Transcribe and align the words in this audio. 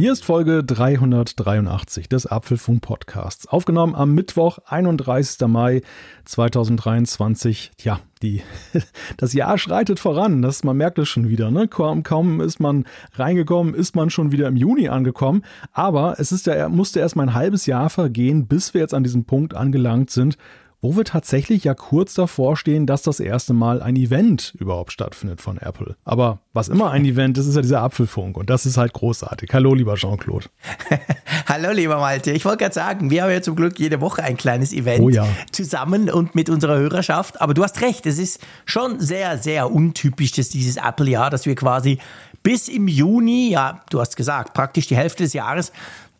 Hier 0.00 0.12
ist 0.12 0.24
Folge 0.24 0.64
383 0.64 2.08
des 2.08 2.24
Apfelfunk 2.24 2.80
Podcasts. 2.80 3.46
Aufgenommen 3.46 3.94
am 3.94 4.14
Mittwoch, 4.14 4.58
31. 4.64 5.46
Mai 5.46 5.82
2023. 6.24 7.72
Ja, 7.82 8.00
die, 8.22 8.40
das 9.18 9.34
Jahr 9.34 9.58
schreitet 9.58 10.00
voran. 10.00 10.40
Das, 10.40 10.64
man 10.64 10.78
merkt 10.78 10.98
es 10.98 11.06
schon 11.06 11.28
wieder. 11.28 11.50
Ne? 11.50 11.68
Kaum, 11.68 12.02
kaum 12.02 12.40
ist 12.40 12.60
man 12.60 12.86
reingekommen, 13.12 13.74
ist 13.74 13.94
man 13.94 14.08
schon 14.08 14.32
wieder 14.32 14.48
im 14.48 14.56
Juni 14.56 14.88
angekommen. 14.88 15.44
Aber 15.74 16.18
es 16.18 16.32
ist 16.32 16.46
ja, 16.46 16.70
musste 16.70 17.00
erst 17.00 17.14
mal 17.14 17.24
ein 17.24 17.34
halbes 17.34 17.66
Jahr 17.66 17.90
vergehen, 17.90 18.46
bis 18.46 18.72
wir 18.72 18.80
jetzt 18.80 18.94
an 18.94 19.04
diesem 19.04 19.26
Punkt 19.26 19.52
angelangt 19.52 20.08
sind, 20.08 20.38
wo 20.82 20.96
wir 20.96 21.04
tatsächlich 21.04 21.64
ja 21.64 21.74
kurz 21.74 22.14
davor 22.14 22.56
stehen, 22.56 22.86
dass 22.86 23.02
das 23.02 23.20
erste 23.20 23.52
Mal 23.52 23.82
ein 23.82 23.96
Event 23.96 24.54
überhaupt 24.58 24.92
stattfindet 24.92 25.42
von 25.42 25.58
Apple. 25.58 25.96
Aber 26.04 26.38
was 26.54 26.68
immer 26.68 26.90
ein 26.90 27.04
Event 27.04 27.36
ist, 27.36 27.46
ist 27.46 27.56
ja 27.56 27.62
dieser 27.62 27.82
Apfelfunk 27.82 28.36
und 28.36 28.48
das 28.48 28.64
ist 28.64 28.78
halt 28.78 28.94
großartig. 28.94 29.50
Hallo, 29.52 29.74
lieber 29.74 29.96
Jean-Claude. 29.96 30.46
Hallo, 31.46 31.72
lieber 31.72 31.98
Malte. 31.98 32.30
Ich 32.32 32.44
wollte 32.44 32.58
gerade 32.58 32.74
sagen, 32.74 33.10
wir 33.10 33.22
haben 33.22 33.30
ja 33.30 33.42
zum 33.42 33.56
Glück 33.56 33.78
jede 33.78 34.00
Woche 34.00 34.22
ein 34.22 34.36
kleines 34.36 34.72
Event 34.72 35.02
oh 35.02 35.10
ja. 35.10 35.26
zusammen 35.52 36.08
und 36.08 36.34
mit 36.34 36.48
unserer 36.48 36.78
Hörerschaft. 36.78 37.40
Aber 37.40 37.52
du 37.52 37.62
hast 37.62 37.82
recht, 37.82 38.06
es 38.06 38.18
ist 38.18 38.40
schon 38.64 39.00
sehr, 39.00 39.36
sehr 39.36 39.70
untypisch, 39.70 40.32
dass 40.32 40.48
dieses 40.48 40.76
Apple-Jahr, 40.76 41.28
dass 41.28 41.44
wir 41.44 41.56
quasi 41.56 41.98
bis 42.42 42.68
im 42.68 42.88
Juni, 42.88 43.50
ja, 43.50 43.82
du 43.90 44.00
hast 44.00 44.16
gesagt, 44.16 44.54
praktisch 44.54 44.86
die 44.86 44.96
Hälfte 44.96 45.24
des 45.24 45.34
Jahres 45.34 45.72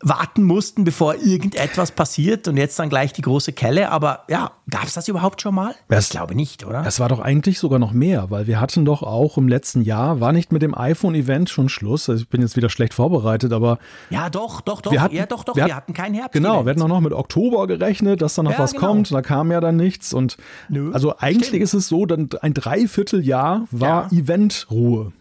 warten 0.03 0.43
mussten, 0.45 0.85
bevor 0.85 1.15
irgendetwas 1.17 1.93
passiert 1.93 2.49
und 2.49 2.57
jetzt 2.57 2.79
dann 2.79 2.89
gleich 2.89 3.13
die 3.13 3.21
große 3.21 3.53
Kelle. 3.53 3.91
Aber 3.91 4.25
ja, 4.29 4.53
gab 4.71 4.85
es 4.85 4.95
das 4.95 5.09
überhaupt 5.09 5.43
schon 5.43 5.55
mal? 5.55 5.75
Das, 5.89 6.05
ich 6.05 6.11
glaube 6.11 6.35
nicht, 6.35 6.65
oder? 6.65 6.85
Es 6.87 7.01
war 7.01 7.09
doch 7.11 7.21
eigentlich 7.21 7.59
sogar 7.59 7.79
noch 7.79 7.93
mehr, 7.93 8.31
weil 8.31 8.47
wir 8.47 8.61
hatten 8.61 8.85
doch 8.87 9.03
auch 9.03 9.37
im 9.37 9.47
letzten 9.47 9.83
Jahr, 9.83 10.21
war 10.21 10.33
nicht 10.33 10.53
mit 10.53 10.63
dem 10.63 10.75
iPhone-Event 10.75 11.51
schon 11.51 11.69
Schluss. 11.69 12.09
Also 12.09 12.23
ich 12.23 12.29
bin 12.29 12.41
jetzt 12.41 12.57
wieder 12.57 12.71
schlecht 12.71 12.95
vorbereitet, 12.95 13.53
aber. 13.53 13.79
Ja, 14.09 14.31
doch, 14.31 14.63
doch, 14.63 14.81
doch. 14.81 14.91
Wir 14.91 15.03
hatten, 15.03 15.15
ja, 15.17 15.27
doch, 15.27 15.45
doch. 15.45 15.55
Wir, 15.55 15.67
wir 15.67 15.77
hatten 15.77 15.93
keinen 15.93 16.15
Herbst. 16.15 16.33
Genau, 16.33 16.65
wir 16.65 16.71
hatten 16.71 16.83
auch 16.83 16.89
noch 16.89 17.01
mit 17.01 17.13
Oktober 17.13 17.67
gerechnet, 17.67 18.23
dass 18.23 18.35
da 18.35 18.43
noch 18.43 18.53
Ja, 18.53 18.59
was 18.59 18.73
genau. 18.73 18.87
kommt. 18.87 19.13
Da 19.13 19.21
kam 19.21 19.53
ja 19.53 19.61
dann 19.61 19.77
nichts. 19.77 20.15
Und 20.15 20.39
Nö, 20.71 20.93
also 20.93 21.15
eigentlich 21.19 21.49
stimmt. 21.49 21.63
ist 21.63 21.75
es 21.75 21.89
so, 21.89 22.07
dann 22.07 22.31
ein 22.41 22.55
Dreivierteljahr 22.55 23.67
war 23.71 24.09
Ja. 24.11 24.19
Eventruhe. 24.19 25.13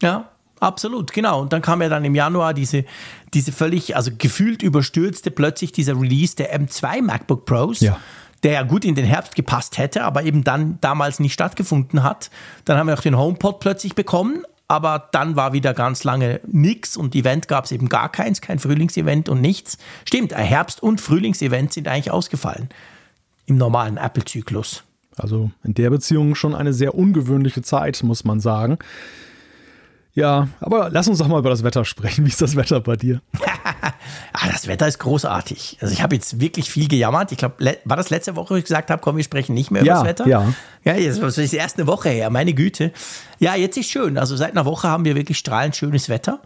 Ja, 0.00 0.28
absolut, 0.62 1.12
genau. 1.12 1.40
Und 1.42 1.52
dann 1.52 1.62
kam 1.62 1.82
ja 1.82 1.88
dann 1.88 2.04
im 2.04 2.14
Januar 2.14 2.54
diese, 2.54 2.84
diese 3.34 3.52
völlig, 3.52 3.96
also 3.96 4.10
gefühlt 4.16 4.62
überstürzte 4.62 5.30
plötzlich 5.30 5.72
dieser 5.72 5.98
Release 5.98 6.36
der 6.36 6.58
M2 6.58 7.02
MacBook 7.02 7.44
Pros. 7.44 7.80
Ja. 7.80 7.98
Der 8.42 8.52
ja 8.52 8.62
gut 8.62 8.84
in 8.84 8.96
den 8.96 9.04
Herbst 9.04 9.36
gepasst 9.36 9.78
hätte, 9.78 10.02
aber 10.02 10.24
eben 10.24 10.42
dann 10.42 10.78
damals 10.80 11.20
nicht 11.20 11.32
stattgefunden 11.32 12.02
hat. 12.02 12.28
Dann 12.64 12.76
haben 12.76 12.88
wir 12.88 12.94
auch 12.94 13.02
den 13.02 13.16
HomePod 13.16 13.60
plötzlich 13.60 13.94
bekommen, 13.94 14.42
aber 14.66 15.10
dann 15.12 15.36
war 15.36 15.52
wieder 15.52 15.74
ganz 15.74 16.02
lange 16.02 16.40
nix 16.46 16.96
und 16.96 17.14
Event 17.14 17.46
gab 17.46 17.66
es 17.66 17.72
eben 17.72 17.88
gar 17.88 18.10
keins, 18.10 18.40
kein 18.40 18.58
Frühlingsevent 18.58 19.28
und 19.28 19.40
nichts. 19.40 19.78
Stimmt, 20.04 20.32
ein 20.32 20.44
Herbst- 20.44 20.82
und 20.82 21.00
Frühlingsevent 21.00 21.72
sind 21.72 21.86
eigentlich 21.86 22.10
ausgefallen 22.10 22.70
im 23.46 23.58
normalen 23.58 23.96
Apple-Zyklus. 23.96 24.82
Also 25.16 25.50
in 25.62 25.74
der 25.74 25.90
Beziehung 25.90 26.34
schon 26.34 26.54
eine 26.54 26.72
sehr 26.72 26.94
ungewöhnliche 26.94 27.62
Zeit, 27.62 28.02
muss 28.02 28.24
man 28.24 28.40
sagen. 28.40 28.78
Ja, 30.14 30.48
aber 30.60 30.90
lass 30.90 31.08
uns 31.08 31.18
doch 31.18 31.28
mal 31.28 31.38
über 31.38 31.50
das 31.50 31.62
Wetter 31.62 31.84
sprechen. 31.84 32.24
Wie 32.24 32.28
ist 32.28 32.42
das 32.42 32.56
Wetter 32.56 32.80
bei 32.80 32.96
dir? 32.96 33.20
Ah, 34.34 34.48
das 34.50 34.66
Wetter 34.66 34.88
ist 34.88 34.98
großartig. 34.98 35.78
Also 35.80 35.92
ich 35.92 36.02
habe 36.02 36.14
jetzt 36.14 36.40
wirklich 36.40 36.68
viel 36.70 36.88
gejammert. 36.88 37.30
Ich 37.32 37.38
glaube, 37.38 37.76
war 37.84 37.96
das 37.96 38.10
letzte 38.10 38.34
Woche, 38.34 38.54
wo 38.54 38.56
ich 38.56 38.64
gesagt 38.64 38.90
habe, 38.90 39.00
komm, 39.00 39.16
wir 39.16 39.24
sprechen 39.24 39.54
nicht 39.54 39.70
mehr 39.70 39.84
Ja, 39.84 40.00
über 40.00 40.00
das 40.00 40.08
Wetter? 40.08 40.26
ja. 40.26 40.52
Ja, 40.84 40.94
jetzt 40.94 41.22
das 41.22 41.38
ist 41.38 41.52
erst 41.52 41.78
eine 41.78 41.86
Woche 41.86 42.08
her, 42.08 42.30
meine 42.30 42.52
Güte. 42.54 42.92
Ja, 43.38 43.54
jetzt 43.54 43.76
ist 43.76 43.90
schön. 43.90 44.18
Also 44.18 44.34
seit 44.36 44.52
einer 44.52 44.64
Woche 44.64 44.88
haben 44.88 45.04
wir 45.04 45.14
wirklich 45.14 45.38
strahlend 45.38 45.76
schönes 45.76 46.08
Wetter. 46.08 46.40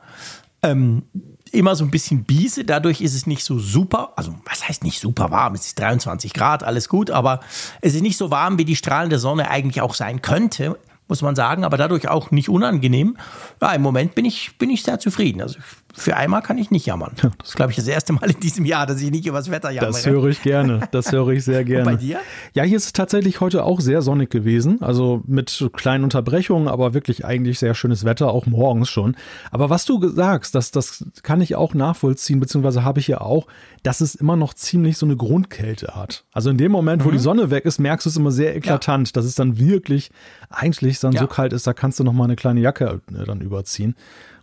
Ähm, 0.62 1.04
immer 1.52 1.76
so 1.76 1.84
ein 1.84 1.90
bisschen 1.90 2.24
Biese, 2.24 2.64
dadurch 2.64 3.00
ist 3.00 3.14
es 3.14 3.26
nicht 3.26 3.44
so 3.44 3.58
super, 3.58 4.12
also 4.16 4.34
was 4.44 4.68
heißt 4.68 4.82
nicht 4.84 5.00
super 5.00 5.30
warm, 5.30 5.54
es 5.54 5.66
ist 5.66 5.78
23 5.78 6.32
Grad, 6.34 6.64
alles 6.64 6.88
gut, 6.88 7.10
aber 7.10 7.40
es 7.80 7.94
ist 7.94 8.02
nicht 8.02 8.16
so 8.18 8.30
warm, 8.30 8.58
wie 8.58 8.64
die 8.64 8.76
strahlende 8.76 9.18
Sonne 9.18 9.48
eigentlich 9.50 9.80
auch 9.80 9.94
sein 9.94 10.22
könnte, 10.22 10.76
muss 11.08 11.22
man 11.22 11.34
sagen, 11.36 11.64
aber 11.64 11.76
dadurch 11.76 12.08
auch 12.08 12.30
nicht 12.30 12.48
unangenehm. 12.48 13.16
Ja, 13.60 13.72
im 13.72 13.82
Moment 13.82 14.14
bin 14.14 14.24
ich, 14.24 14.58
bin 14.58 14.70
ich 14.70 14.82
sehr 14.82 14.98
zufrieden. 14.98 15.40
Also 15.40 15.58
für 15.96 16.16
einmal 16.16 16.42
kann 16.42 16.58
ich 16.58 16.70
nicht 16.70 16.84
jammern. 16.86 17.12
Das 17.38 17.48
ist, 17.48 17.56
glaube 17.56 17.70
ich, 17.72 17.76
das 17.76 17.86
erste 17.88 18.12
Mal 18.12 18.30
in 18.30 18.38
diesem 18.40 18.64
Jahr, 18.64 18.86
dass 18.86 19.00
ich 19.00 19.10
nicht 19.10 19.26
über 19.26 19.38
das 19.38 19.50
Wetter 19.50 19.70
jammere. 19.70 19.92
Das 19.92 20.04
höre 20.06 20.26
ich 20.26 20.42
gerne. 20.42 20.80
Das 20.90 21.10
höre 21.10 21.28
ich 21.30 21.44
sehr 21.44 21.64
gerne. 21.64 21.84
bei 21.84 21.96
dir? 21.96 22.18
Ja, 22.54 22.62
hier 22.64 22.76
ist 22.76 22.84
es 22.86 22.92
tatsächlich 22.92 23.40
heute 23.40 23.64
auch 23.64 23.80
sehr 23.80 24.02
sonnig 24.02 24.30
gewesen. 24.30 24.82
Also 24.82 25.22
mit 25.26 25.68
kleinen 25.72 26.04
Unterbrechungen, 26.04 26.68
aber 26.68 26.92
wirklich 26.94 27.24
eigentlich 27.24 27.58
sehr 27.58 27.74
schönes 27.74 28.04
Wetter, 28.04 28.28
auch 28.28 28.46
morgens 28.46 28.88
schon. 28.90 29.16
Aber 29.50 29.70
was 29.70 29.84
du 29.86 30.06
sagst, 30.08 30.54
das, 30.54 30.70
das 30.70 31.04
kann 31.22 31.40
ich 31.40 31.56
auch 31.56 31.74
nachvollziehen, 31.74 32.40
beziehungsweise 32.40 32.84
habe 32.84 33.00
ich 33.00 33.08
ja 33.08 33.20
auch, 33.22 33.46
dass 33.82 34.00
es 34.00 34.14
immer 34.14 34.36
noch 34.36 34.52
ziemlich 34.54 34.98
so 34.98 35.06
eine 35.06 35.16
Grundkälte 35.16 35.94
hat. 35.94 36.24
Also 36.32 36.50
in 36.50 36.58
dem 36.58 36.72
Moment, 36.72 37.02
Mhm. 37.02 37.06
wo 37.06 37.10
die 37.10 37.18
Sonne 37.18 37.50
weg 37.50 37.64
ist, 37.64 37.78
merkst 37.78 38.04
du 38.06 38.10
es 38.10 38.16
immer 38.16 38.30
sehr 38.32 38.54
eklatant, 38.56 39.16
dass 39.16 39.24
es 39.24 39.34
dann 39.34 39.58
wirklich 39.58 40.10
eigentlich 40.50 41.00
dann 41.00 41.12
Ja. 41.12 41.20
so 41.22 41.26
kalt 41.26 41.52
ist, 41.52 41.66
da 41.66 41.72
kannst 41.72 41.98
du 42.00 42.04
noch 42.04 42.12
mal 42.12 42.24
eine 42.24 42.36
kleine 42.36 42.60
Jacke 42.60 43.00
äh, 43.18 43.24
dann 43.24 43.40
überziehen. 43.40 43.94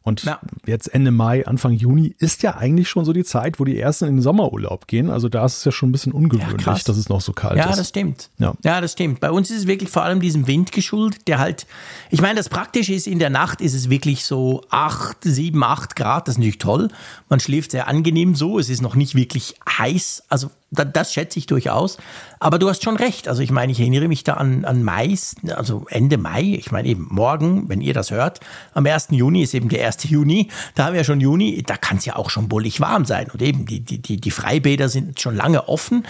Und 0.03 0.23
Ja. 0.23 0.39
jetzt 0.65 0.93
Ende 0.93 1.11
Mai, 1.11 1.47
Anfang 1.47 1.71
Juni 1.71 2.13
ist 2.19 2.43
ja 2.43 2.55
eigentlich 2.57 2.89
schon 2.89 3.05
so 3.05 3.13
die 3.13 3.23
Zeit, 3.23 3.57
wo 3.59 3.63
die 3.63 3.79
ersten 3.79 4.05
in 4.05 4.17
den 4.17 4.21
Sommerurlaub 4.21 4.85
gehen. 4.87 5.09
Also 5.09 5.29
da 5.29 5.45
ist 5.45 5.59
es 5.59 5.63
ja 5.63 5.71
schon 5.71 5.89
ein 5.89 5.91
bisschen 5.93 6.11
ungewöhnlich, 6.11 6.57
krass. 6.57 6.83
dass 6.83 6.97
es 6.97 7.07
noch 7.07 7.21
so 7.21 7.31
kalt 7.31 7.57
Ja, 7.57 7.69
ist. 7.69 7.77
das 7.79 7.87
stimmt. 7.89 8.29
Ja. 8.37 8.53
ja, 8.63 8.81
das 8.81 8.91
stimmt. 8.91 9.21
Bei 9.21 9.31
uns 9.31 9.49
ist 9.49 9.59
es 9.59 9.67
wirklich 9.67 9.89
vor 9.89 10.03
allem 10.03 10.19
diesem 10.19 10.45
Wind 10.45 10.73
geschuldet, 10.73 11.27
der 11.29 11.39
halt, 11.39 11.65
ich 12.09 12.21
meine, 12.21 12.35
das 12.35 12.49
Praktische 12.49 12.93
ist, 12.93 13.07
in 13.07 13.19
der 13.19 13.29
Nacht 13.29 13.61
ist 13.61 13.73
es 13.73 13.89
wirklich 13.89 14.25
so 14.25 14.61
8, 14.69 15.17
7, 15.21 15.63
8 15.63 15.95
Grad, 15.95 16.27
das 16.27 16.33
ist 16.33 16.39
natürlich 16.39 16.57
toll. 16.57 16.89
Man 17.29 17.39
schläft 17.39 17.71
sehr 17.71 17.87
angenehm 17.87 18.35
so, 18.35 18.59
es 18.59 18.69
ist 18.69 18.81
noch 18.81 18.95
nicht 18.95 19.15
wirklich 19.15 19.55
heiß, 19.77 20.23
also 20.27 20.51
das 20.73 21.13
schätze 21.13 21.39
ich 21.39 21.45
durchaus. 21.45 21.97
Aber 22.39 22.59
du 22.59 22.67
hast 22.67 22.83
schon 22.83 22.97
recht, 22.97 23.27
also 23.27 23.41
ich 23.41 23.51
meine, 23.51 23.71
ich 23.71 23.79
erinnere 23.79 24.07
mich 24.07 24.23
da 24.23 24.33
an, 24.33 24.65
an 24.65 24.83
Mai, 24.83 25.15
also 25.55 25.85
Ende 25.89 26.17
Mai, 26.17 26.57
ich 26.59 26.71
meine 26.71 26.87
eben 26.89 27.07
morgen, 27.09 27.69
wenn 27.69 27.79
ihr 27.79 27.93
das 27.93 28.11
hört, 28.11 28.41
am 28.73 28.85
1. 28.85 29.07
Juni 29.11 29.43
ist 29.43 29.53
eben 29.53 29.69
der 29.69 29.85
1. 29.85 30.09
Juni, 30.09 30.49
da 30.75 30.85
haben 30.85 30.93
wir 30.93 31.03
schon 31.03 31.21
Juni, 31.21 31.63
da 31.63 31.77
kann 31.77 31.97
es 31.97 32.05
ja 32.05 32.15
auch 32.15 32.29
schon 32.29 32.49
bullig 32.49 32.81
warm 32.81 33.05
sein. 33.05 33.27
Und 33.31 33.41
eben, 33.41 33.65
die, 33.65 33.79
die, 33.79 34.01
die, 34.01 34.19
die 34.19 34.31
Freibäder 34.31 34.89
sind 34.89 35.21
schon 35.21 35.35
lange 35.35 35.69
offen. 35.69 36.05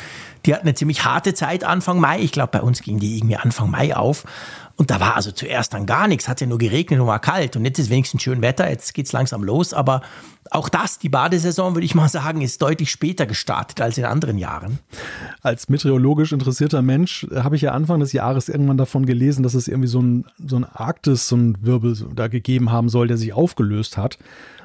Die 0.46 0.54
hatten 0.54 0.68
eine 0.68 0.74
ziemlich 0.74 1.06
harte 1.06 1.34
Zeit 1.34 1.64
Anfang 1.64 2.00
Mai. 2.00 2.20
Ich 2.20 2.32
glaube, 2.32 2.50
bei 2.52 2.62
uns 2.62 2.82
ging 2.82 3.00
die 3.00 3.18
irgendwie 3.18 3.38
Anfang 3.38 3.70
Mai 3.70 3.96
auf. 3.96 4.26
Und 4.76 4.90
da 4.90 5.00
war 5.00 5.16
also 5.16 5.32
zuerst 5.32 5.74
dann 5.74 5.86
gar 5.86 6.08
nichts, 6.08 6.28
hat 6.28 6.42
ja 6.42 6.48
nur 6.48 6.58
geregnet 6.58 7.00
und 7.00 7.06
war 7.06 7.20
kalt. 7.20 7.56
Und 7.56 7.64
jetzt 7.64 7.78
ist 7.78 7.92
wenigstens 7.92 8.24
schön 8.24 8.42
Wetter, 8.42 8.68
jetzt 8.70 8.96
geht's 8.96 9.12
langsam 9.12 9.44
los. 9.44 9.72
Aber 9.72 10.02
auch 10.50 10.68
das, 10.68 10.98
die 10.98 11.10
Badesaison, 11.10 11.76
würde 11.76 11.86
ich 11.86 11.94
mal 11.94 12.10
sagen, 12.10 12.42
ist 12.42 12.62
deutlich 12.62 12.90
später 12.90 13.28
gestartet 13.28 13.82
als 13.82 14.00
in 14.00 14.06
anderen 14.06 14.40
Jahren. 14.40 14.80
Als 15.44 15.70
meteorologisch 15.70 16.32
interessierter 16.32 16.82
Mensch 16.82 17.28
äh, 17.32 17.42
habe 17.42 17.56
ich 17.56 17.62
ja 17.62 17.72
Anfang 17.72 18.00
des 18.00 18.14
Jahres 18.14 18.50
irgendwann 18.50 18.78
davon 18.78 19.06
gelesen, 19.06 19.44
dass 19.44 19.54
es 19.54 19.68
irgendwie 19.68 19.88
so 19.88 20.02
ein, 20.02 20.26
so 20.44 20.56
ein 20.56 20.66
Arktis, 20.66 21.28
so 21.28 21.36
ein 21.36 21.58
Wirbel 21.62 21.96
da 22.16 22.28
gegeben 22.28 22.72
haben 22.72 22.90
soll, 22.90 23.08
der 23.08 23.18
sich 23.18 23.34
aufgelöst 23.34 23.98
hat. 23.98 24.18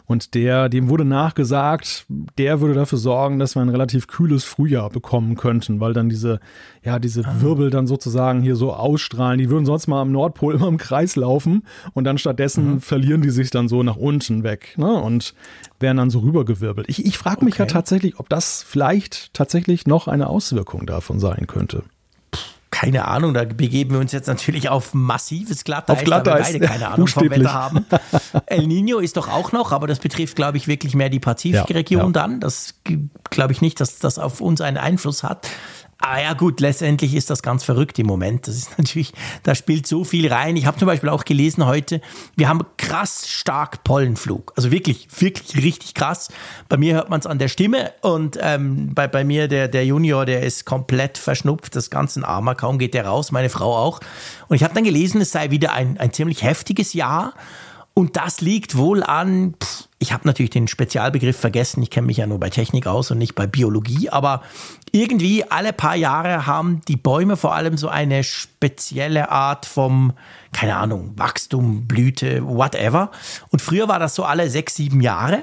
Und 0.09 0.35
der, 0.35 0.71
dem 0.71 0.89
wurde 0.89 1.05
nachgesagt, 1.05 2.07
der 2.39 2.63
würde 2.63 2.73
dafür 2.73 2.97
sorgen, 2.97 3.39
dass 3.39 3.55
wir 3.55 3.63
ein 3.63 3.69
relativ 3.69 4.07
kühles 4.07 4.43
Frühjahr 4.43 4.89
bekommen 4.89 5.37
könnten, 5.37 5.81
weil 5.81 5.93
dann 5.93 6.09
diese, 6.09 6.41
ja, 6.83 6.99
diese 6.99 7.23
Wirbel 7.41 7.69
dann 7.69 7.87
sozusagen 7.87 8.41
hier 8.41 8.57
so 8.57 8.73
ausstrahlen. 8.73 9.39
Die 9.39 9.51
würden 9.51 9.67
sonst 9.67 9.87
mal 9.87 10.01
am 10.01 10.11
Nordpol 10.11 10.55
immer 10.57 10.69
im 10.69 10.79
Kreis 10.79 11.15
laufen 11.15 11.63
und 11.93 12.05
dann 12.05 12.17
stattdessen 12.17 12.81
verlieren 12.81 13.21
die 13.21 13.29
sich 13.31 13.51
dann 13.51 13.69
so 13.69 13.83
nach 13.83 13.97
unten 13.97 14.43
weg 14.45 14.75
ne? 14.79 14.91
und 14.91 15.35
werden 15.79 15.99
dann 15.99 16.11
so 16.11 16.21
rübergewirbelt. 16.21 16.89
Ich, 16.89 17.05
ich 17.05 17.19
frage 17.19 17.44
mich 17.44 17.59
ja 17.59 17.65
Okay. 17.65 17.75
tatsächlich, 17.75 18.19
ob 18.19 18.31
das 18.31 18.62
vielleicht 18.62 19.35
tatsächlich 19.35 19.87
noch 19.87 20.09
eine 20.09 20.29
Auswirkung 20.29 20.87
davon 20.87 21.21
sein 21.21 21.47
könnte. 21.47 21.82
Keine 22.81 23.09
Ahnung, 23.09 23.35
da 23.35 23.45
begeben 23.45 23.95
wir 23.95 23.99
uns 23.99 24.13
jetzt 24.13 24.29
natürlich 24.29 24.69
auf 24.69 24.95
massives 24.95 25.65
Glatteis, 25.65 25.97
Auf 25.99 26.05
Glatteis, 26.05 26.55
weil 26.55 26.61
wir 26.61 26.61
beide 26.61 26.73
keine 26.73 26.89
Ahnung 26.93 27.09
vom. 27.09 27.29
Wetter 27.29 27.53
haben. 27.53 27.85
El 28.47 28.69
Nino 28.69 28.99
ist 28.99 29.17
doch 29.17 29.29
auch 29.29 29.51
noch, 29.51 29.73
aber 29.73 29.89
das 29.89 29.99
betrifft, 29.99 30.37
glaube 30.37 30.59
ich, 30.59 30.69
wirklich 30.69 30.95
mehr 30.95 31.09
die 31.09 31.19
Pazifikregion 31.19 32.01
Ja, 32.01 32.07
ja. 32.07 32.13
dann. 32.13 32.41
Das 32.41 32.75
glaube 33.31 33.53
ich 33.53 33.61
nicht, 33.63 33.81
dass 33.81 33.99
das 33.99 34.21
auf 34.21 34.41
uns 34.41 34.61
einen 34.61 34.77
Einfluss 34.77 35.25
hat. 35.25 35.49
Ah 36.00 36.21
ja 36.21 36.33
gut, 36.35 36.61
letztendlich 36.61 37.17
ist 37.17 37.29
das 37.29 37.43
ganz 37.43 37.65
verrückt 37.65 37.99
im 37.99 38.06
Moment. 38.06 38.47
Das 38.47 38.55
ist 38.55 38.71
natürlich, 38.79 39.12
da 39.43 39.56
spielt 39.56 39.87
so 39.87 40.05
viel 40.05 40.33
rein. 40.33 40.56
Ich 40.56 40.65
habe 40.65 40.79
zum 40.79 40.87
Beispiel 40.87 41.09
auch 41.09 41.25
gelesen 41.25 41.67
heute, 41.67 42.00
wir 42.37 42.49
haben 42.49 42.61
krass 42.77 43.29
stark 43.29 43.83
Pollenflug. 43.83 44.53
Also 44.56 44.71
wirklich, 44.71 45.09
wirklich 45.19 45.65
richtig 45.65 45.95
krass. 45.95 46.29
Bei 46.69 46.77
mir 46.77 46.95
hört 46.95 47.11
man 47.11 47.19
es 47.19 47.27
an 47.27 47.41
der 47.41 47.49
Stimme 47.49 47.93
und 48.00 48.39
ähm, 48.41 48.95
bei, 48.95 49.09
bei 49.09 49.25
mir 49.25 49.49
der, 49.49 49.67
der 49.67 49.85
Junior, 49.85 50.25
der 50.25 50.45
ist 50.45 50.65
komplett 50.65 51.19
verschnupft, 51.19 51.75
das 51.75 51.91
ganze 51.91 52.27
Armer, 52.27 52.55
kaum 52.55 52.79
geht 52.79 52.94
der 52.94 53.06
raus, 53.06 53.33
meine 53.33 53.49
Frau 53.49 53.77
auch. 53.77 54.01
Und 54.47 54.55
ich 54.55 54.62
habe 54.62 54.75
dann 54.75 54.85
gelesen, 54.85 55.21
es 55.21 55.33
sei 55.33 55.51
wieder 55.51 55.73
ein, 55.73 55.99
ein 55.99 56.12
ziemlich 56.12 56.44
heftiges 56.44 56.93
Jahr. 56.93 57.35
Und 57.94 58.17
das 58.17 58.41
liegt 58.41 58.77
wohl 58.77 59.03
an, 59.03 59.55
pff, 59.61 59.88
ich 60.00 60.12
habe 60.12 60.27
natürlich 60.27 60.50
den 60.50 60.69
Spezialbegriff 60.69 61.39
vergessen, 61.39 61.83
ich 61.83 61.91
kenne 61.91 62.06
mich 62.06 62.19
ja 62.19 62.27
nur 62.27 62.39
bei 62.39 62.50
Technik 62.50 62.87
aus 62.87 63.11
und 63.11 63.19
nicht 63.19 63.35
bei 63.35 63.47
Biologie, 63.47 64.11
aber 64.11 64.43
irgendwie 64.93 65.45
alle 65.50 65.73
paar 65.73 65.97
Jahre 65.97 66.47
haben 66.47 66.81
die 66.87 66.97
Bäume 66.97 67.37
vor 67.37 67.55
allem 67.55 67.77
so 67.77 67.89
eine 67.89 68.23
spezielle 68.23 69.31
Art 69.31 69.67
vom, 69.67 70.12
keine 70.53 70.77
Ahnung, 70.77 71.12
Wachstum, 71.17 71.87
Blüte, 71.89 72.47
whatever. 72.47 73.11
Und 73.50 73.61
früher 73.61 73.89
war 73.89 73.99
das 73.99 74.15
so 74.15 74.25
alle 74.25 74.49
sechs, 74.50 74.77
sieben 74.77 75.00
Jahre. 75.00 75.43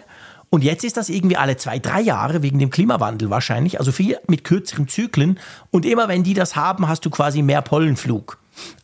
Und 0.50 0.64
jetzt 0.64 0.86
ist 0.86 0.96
das 0.96 1.10
irgendwie 1.10 1.36
alle 1.36 1.58
zwei, 1.58 1.80
drei 1.80 2.00
Jahre 2.00 2.42
wegen 2.42 2.60
dem 2.60 2.70
Klimawandel 2.70 3.30
wahrscheinlich, 3.30 3.80
also 3.80 3.92
viel 3.92 4.18
mit 4.28 4.46
kürzeren 4.46 4.88
Zyklen. 4.88 5.38
Und 5.70 5.86
immer 5.86 6.08
wenn 6.08 6.24
die 6.24 6.34
das 6.34 6.56
haben, 6.56 6.88
hast 6.88 7.06
du 7.06 7.10
quasi 7.10 7.42
mehr 7.42 7.62
Pollenflug. 7.62 8.38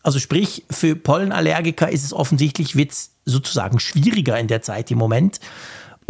Also 0.03 0.19
sprich, 0.19 0.65
für 0.69 0.97
Pollenallergiker 0.97 1.89
ist 1.89 2.03
es 2.03 2.11
offensichtlich, 2.13 2.75
wird 2.75 2.91
sozusagen 3.25 3.79
schwieriger 3.79 4.39
in 4.39 4.47
der 4.47 4.61
Zeit 4.61 4.91
im 4.91 4.97
Moment. 4.97 5.39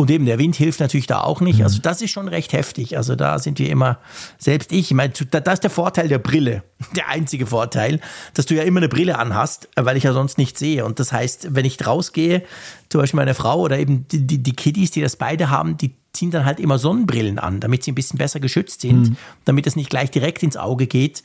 Und 0.02 0.10
eben 0.10 0.26
der 0.26 0.40
Wind 0.40 0.56
hilft 0.56 0.80
natürlich 0.80 1.06
da 1.06 1.22
auch 1.22 1.42
nicht. 1.42 1.64
Also 1.64 1.80
das 1.80 2.02
ist 2.02 2.10
schon 2.10 2.28
recht 2.28 2.54
heftig. 2.54 2.98
Also 2.98 3.16
da 3.16 3.38
sind 3.38 3.60
wir 3.60 3.70
immer, 3.70 4.00
selbst 4.40 4.72
ich, 4.72 4.80
ich 4.80 4.94
meine, 4.94 5.14
das 5.14 5.54
ist 5.54 5.64
der 5.64 5.70
Vorteil 5.70 6.08
der 6.08 6.18
Brille. 6.18 6.64
Der 6.96 7.10
einzige 7.10 7.46
Vorteil, 7.46 8.00
dass 8.34 8.48
du 8.48 8.56
ja 8.56 8.64
immer 8.64 8.80
eine 8.80 8.90
Brille 8.90 9.20
anhast, 9.20 9.70
weil 9.76 9.98
ich 9.98 10.04
ja 10.04 10.14
sonst 10.14 10.40
nicht 10.40 10.58
sehe. 10.58 10.84
Und 10.84 11.00
das 11.00 11.14
heißt, 11.14 11.54
wenn 11.54 11.64
ich 11.64 11.86
rausgehe, 11.86 12.42
zum 12.90 13.02
Beispiel 13.02 13.18
meine 13.18 13.36
Frau 13.36 13.60
oder 13.60 13.78
eben 13.78 14.08
die, 14.08 14.26
die, 14.26 14.42
die 14.42 14.54
Kiddies, 14.54 14.90
die 14.90 15.02
das 15.02 15.16
beide 15.16 15.52
haben, 15.52 15.78
die 15.78 15.94
ziehen 16.14 16.32
dann 16.32 16.46
halt 16.46 16.60
immer 16.60 16.80
Sonnenbrillen 16.80 17.38
an, 17.38 17.60
damit 17.60 17.84
sie 17.84 17.92
ein 17.92 17.96
bisschen 17.96 18.18
besser 18.18 18.40
geschützt 18.40 18.82
sind, 18.82 19.12
mhm. 19.12 19.18
damit 19.46 19.68
es 19.68 19.76
nicht 19.76 19.92
gleich 19.92 20.10
direkt 20.10 20.42
ins 20.42 20.58
Auge 20.58 20.88
geht. 20.88 21.22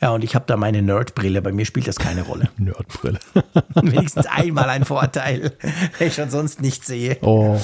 Ja, 0.00 0.10
und 0.10 0.24
ich 0.24 0.34
habe 0.34 0.46
da 0.46 0.56
meine 0.56 0.80
Nerdbrille. 0.80 1.42
Bei 1.42 1.52
mir 1.52 1.66
spielt 1.66 1.86
das 1.86 1.96
keine 1.96 2.22
Rolle. 2.22 2.48
Nerdbrille. 2.56 3.18
Wenigstens 3.74 4.26
einmal 4.26 4.68
ein 4.70 4.84
Vorteil, 4.84 5.52
wenn 5.98 6.08
ich 6.08 6.14
schon 6.14 6.30
sonst 6.30 6.62
nichts 6.62 6.86
sehe. 6.86 7.18
Oh. 7.20 7.60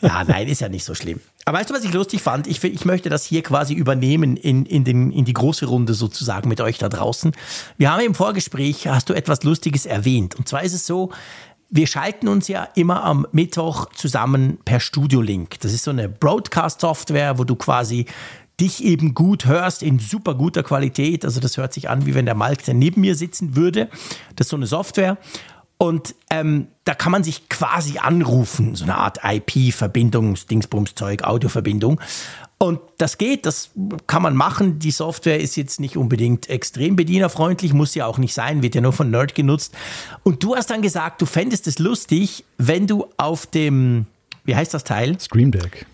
ja, 0.00 0.24
nein, 0.24 0.48
ist 0.48 0.60
ja 0.60 0.68
nicht 0.68 0.84
so 0.84 0.94
schlimm. 0.94 1.20
Aber 1.44 1.58
weißt 1.58 1.70
du, 1.70 1.74
was 1.74 1.84
ich 1.84 1.92
lustig 1.92 2.22
fand? 2.22 2.48
Ich, 2.48 2.64
ich 2.64 2.84
möchte 2.84 3.08
das 3.08 3.24
hier 3.24 3.42
quasi 3.42 3.74
übernehmen 3.74 4.36
in, 4.36 4.66
in, 4.66 4.82
den, 4.82 5.12
in 5.12 5.24
die 5.24 5.32
große 5.32 5.66
Runde 5.66 5.94
sozusagen 5.94 6.48
mit 6.48 6.60
euch 6.60 6.78
da 6.78 6.88
draußen. 6.88 7.32
Wir 7.78 7.92
haben 7.92 8.00
im 8.00 8.16
Vorgespräch, 8.16 8.88
hast 8.88 9.08
du 9.08 9.14
etwas 9.14 9.44
Lustiges 9.44 9.86
erwähnt. 9.86 10.34
Und 10.34 10.48
zwar 10.48 10.64
ist 10.64 10.72
es 10.72 10.86
so, 10.86 11.12
wir 11.70 11.86
schalten 11.86 12.26
uns 12.26 12.48
ja 12.48 12.68
immer 12.74 13.04
am 13.04 13.26
Mittwoch 13.30 13.90
zusammen 13.92 14.58
per 14.64 14.80
Studio 14.80 15.20
Link. 15.20 15.60
Das 15.60 15.72
ist 15.72 15.84
so 15.84 15.92
eine 15.92 16.08
Broadcast-Software, 16.08 17.38
wo 17.38 17.44
du 17.44 17.54
quasi 17.54 18.06
dich 18.60 18.84
eben 18.84 19.14
gut 19.14 19.46
hörst 19.46 19.82
in 19.82 19.98
super 19.98 20.34
guter 20.34 20.62
Qualität. 20.62 21.24
Also 21.24 21.40
das 21.40 21.56
hört 21.56 21.72
sich 21.72 21.90
an, 21.90 22.06
wie 22.06 22.14
wenn 22.14 22.24
der 22.24 22.34
Malk 22.34 22.66
neben 22.68 23.02
mir 23.02 23.14
sitzen 23.14 23.56
würde. 23.56 23.88
Das 24.34 24.46
ist 24.46 24.50
so 24.50 24.56
eine 24.56 24.66
Software. 24.66 25.18
Und 25.78 26.14
ähm, 26.30 26.68
da 26.84 26.94
kann 26.94 27.12
man 27.12 27.22
sich 27.22 27.50
quasi 27.50 27.98
anrufen, 27.98 28.74
so 28.76 28.84
eine 28.84 28.96
Art 28.96 29.18
IP-Verbindungs, 29.22 30.46
Dingsbums-Zeug, 30.46 31.22
Audioverbindung. 31.24 32.00
Und 32.58 32.80
das 32.96 33.18
geht, 33.18 33.44
das 33.44 33.72
kann 34.06 34.22
man 34.22 34.34
machen. 34.34 34.78
Die 34.78 34.90
Software 34.90 35.38
ist 35.38 35.56
jetzt 35.56 35.78
nicht 35.78 35.98
unbedingt 35.98 36.48
extrem 36.48 36.96
bedienerfreundlich, 36.96 37.74
muss 37.74 37.94
ja 37.94 38.06
auch 38.06 38.16
nicht 38.16 38.32
sein, 38.32 38.62
wird 38.62 38.74
ja 38.74 38.80
nur 38.80 38.94
von 38.94 39.10
Nerd 39.10 39.34
genutzt. 39.34 39.74
Und 40.22 40.42
du 40.42 40.56
hast 40.56 40.70
dann 40.70 40.80
gesagt, 40.80 41.20
du 41.20 41.26
fändest 41.26 41.66
es 41.66 41.78
lustig, 41.78 42.44
wenn 42.56 42.86
du 42.86 43.08
auf 43.18 43.46
dem, 43.46 44.06
wie 44.44 44.56
heißt 44.56 44.72
das 44.72 44.84
Teil? 44.84 45.20
Stream 45.20 45.50
Deck 45.50 45.84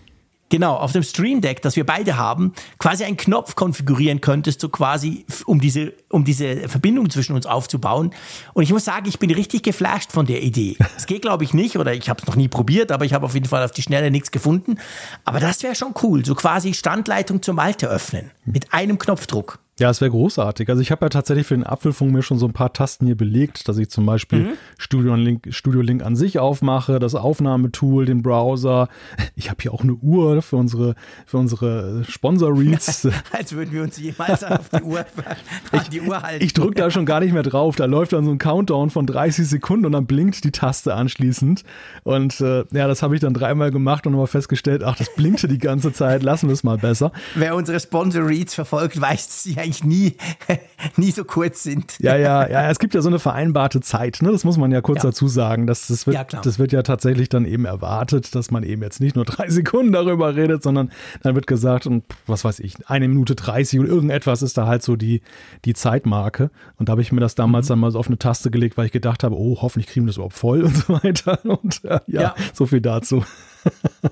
genau, 0.53 0.75
auf 0.75 0.91
dem 0.91 1.01
Stream 1.01 1.41
Deck, 1.41 1.63
das 1.63 1.75
wir 1.75 1.83
beide 1.83 2.15
haben, 2.15 2.53
quasi 2.77 3.03
einen 3.03 3.17
Knopf 3.17 3.55
konfigurieren 3.55 4.21
könntest, 4.21 4.61
so 4.61 4.69
quasi, 4.69 5.25
um 5.47 5.59
diese, 5.59 5.93
um 6.09 6.25
diese 6.25 6.69
Verbindung 6.69 7.09
zwischen 7.09 7.35
uns 7.35 7.47
aufzubauen. 7.47 8.11
Und 8.53 8.61
ich 8.61 8.71
muss 8.71 8.85
sagen, 8.85 9.07
ich 9.09 9.17
bin 9.17 9.31
richtig 9.31 9.63
geflasht 9.63 10.11
von 10.11 10.27
der 10.27 10.43
Idee. 10.43 10.77
Es 10.95 11.07
geht, 11.07 11.23
glaube 11.23 11.43
ich, 11.43 11.55
nicht, 11.55 11.79
oder 11.79 11.95
ich 11.95 12.07
habe 12.07 12.21
es 12.21 12.27
noch 12.27 12.35
nie 12.35 12.49
probiert, 12.49 12.91
aber 12.91 13.03
ich 13.03 13.15
habe 13.15 13.25
auf 13.25 13.33
jeden 13.33 13.47
Fall 13.47 13.63
auf 13.63 13.71
die 13.71 13.81
Schnelle 13.81 14.11
nichts 14.11 14.29
gefunden. 14.29 14.77
Aber 15.25 15.39
das 15.39 15.63
wäre 15.63 15.73
schon 15.73 15.95
cool, 16.03 16.23
so 16.23 16.35
quasi 16.35 16.75
Standleitung 16.75 17.41
zum 17.41 17.55
Malte 17.55 17.87
öffnen. 17.87 18.29
Mit 18.45 18.73
einem 18.73 18.99
Knopfdruck. 18.99 19.62
Ja, 19.79 19.89
es 19.89 20.01
wäre 20.01 20.11
großartig. 20.11 20.69
Also 20.69 20.83
ich 20.83 20.91
habe 20.91 21.03
ja 21.05 21.09
tatsächlich 21.09 21.47
für 21.47 21.55
den 21.55 21.65
Apfelfunk 21.65 22.11
mir 22.11 22.21
schon 22.21 22.37
so 22.37 22.45
ein 22.45 22.53
paar 22.53 22.73
Tasten 22.73 23.07
hier 23.07 23.17
belegt, 23.17 23.67
dass 23.67 23.79
ich 23.79 23.89
zum 23.89 24.05
Beispiel 24.05 24.39
mhm. 24.39 24.53
Studio, 24.77 25.15
Link, 25.15 25.47
Studio 25.49 25.81
Link 25.81 26.03
an 26.03 26.15
sich 26.15 26.37
aufmache, 26.37 26.99
das 26.99 27.15
Aufnahmetool, 27.15 28.05
den 28.05 28.21
Browser. 28.21 28.87
Ich 29.35 29.49
habe 29.49 29.63
hier 29.63 29.73
auch 29.73 29.81
eine 29.81 29.93
Uhr 29.93 30.43
für 30.43 30.57
unsere, 30.57 30.93
für 31.25 31.37
unsere 31.37 32.03
Sponsor-Reads. 32.07 33.07
Als 33.31 33.53
würden 33.53 33.71
wir 33.71 33.81
uns 33.81 33.97
jemals 33.97 34.43
auf 34.43 34.69
die 34.69 34.83
Uhr, 34.83 35.03
ich, 35.73 35.89
die 35.89 36.01
Uhr 36.01 36.21
halten. 36.21 36.45
Ich 36.45 36.53
drücke 36.53 36.75
da 36.75 36.91
schon 36.91 37.07
gar 37.07 37.21
nicht 37.21 37.33
mehr 37.33 37.41
drauf. 37.41 37.75
Da 37.75 37.85
läuft 37.85 38.13
dann 38.13 38.25
so 38.25 38.31
ein 38.31 38.37
Countdown 38.37 38.91
von 38.91 39.07
30 39.07 39.47
Sekunden 39.47 39.87
und 39.87 39.93
dann 39.93 40.05
blinkt 40.05 40.43
die 40.43 40.51
Taste 40.51 40.93
anschließend. 40.93 41.63
Und 42.03 42.39
äh, 42.41 42.63
ja, 42.73 42.87
das 42.87 43.01
habe 43.01 43.15
ich 43.15 43.21
dann 43.21 43.33
dreimal 43.33 43.71
gemacht 43.71 44.05
und 44.05 44.11
nochmal 44.11 44.27
festgestellt, 44.27 44.83
ach, 44.83 44.97
das 44.97 45.11
blinkte 45.15 45.47
die 45.47 45.57
ganze 45.57 45.91
Zeit, 45.93 46.21
lassen 46.21 46.47
wir 46.47 46.53
es 46.53 46.63
mal 46.63 46.77
besser. 46.77 47.11
Wer 47.33 47.55
unsere 47.55 47.79
Sponsor-Reads 47.79 48.53
verfolgt, 48.53 49.01
weiß, 49.01 49.41
sie 49.41 49.63
eigentlich 49.73 49.83
nie, 49.83 50.15
nie 50.97 51.11
so 51.11 51.23
kurz 51.23 51.63
sind. 51.63 51.97
Ja, 51.99 52.15
ja, 52.15 52.47
ja, 52.47 52.69
es 52.69 52.79
gibt 52.79 52.93
ja 52.93 53.01
so 53.01 53.09
eine 53.09 53.19
vereinbarte 53.19 53.81
Zeit, 53.81 54.19
ne? 54.21 54.31
das 54.31 54.43
muss 54.43 54.57
man 54.57 54.71
ja 54.71 54.81
kurz 54.81 55.03
ja. 55.03 55.09
dazu 55.09 55.27
sagen. 55.27 55.67
Das, 55.67 55.87
das, 55.87 56.05
wird, 56.07 56.15
ja, 56.15 56.23
das 56.23 56.59
wird 56.59 56.71
ja 56.71 56.83
tatsächlich 56.83 57.29
dann 57.29 57.45
eben 57.45 57.65
erwartet, 57.65 58.35
dass 58.35 58.51
man 58.51 58.63
eben 58.63 58.81
jetzt 58.81 58.99
nicht 58.99 59.15
nur 59.15 59.25
drei 59.33 59.49
Sekunden 59.49 59.91
darüber 59.91 60.35
redet, 60.35 60.63
sondern 60.63 60.91
dann 61.21 61.35
wird 61.35 61.47
gesagt, 61.47 61.87
und 61.87 62.03
was 62.27 62.43
weiß 62.43 62.59
ich, 62.59 62.75
eine 62.87 63.07
Minute 63.07 63.35
30 63.35 63.79
oder 63.79 63.89
irgendetwas 63.89 64.41
ist 64.41 64.57
da 64.57 64.67
halt 64.67 64.83
so 64.83 64.95
die, 64.95 65.21
die 65.65 65.73
Zeitmarke. 65.73 66.51
Und 66.77 66.89
da 66.89 66.91
habe 66.91 67.01
ich 67.01 67.11
mir 67.11 67.21
das 67.21 67.35
damals 67.35 67.65
mhm. 67.65 67.69
dann 67.69 67.79
mal 67.79 67.91
so 67.91 67.99
auf 67.99 68.07
eine 68.07 68.17
Taste 68.17 68.51
gelegt, 68.51 68.77
weil 68.77 68.85
ich 68.85 68.91
gedacht 68.91 69.23
habe, 69.23 69.35
oh, 69.35 69.57
hoffentlich 69.61 69.87
kriegen 69.87 70.05
wir 70.05 70.09
das 70.09 70.17
überhaupt 70.17 70.35
voll 70.35 70.61
und 70.63 70.75
so 70.75 70.93
weiter. 70.93 71.39
Und 71.45 71.83
äh, 71.85 71.99
ja, 72.07 72.21
ja, 72.21 72.35
so 72.53 72.65
viel 72.65 72.81
dazu. 72.81 73.23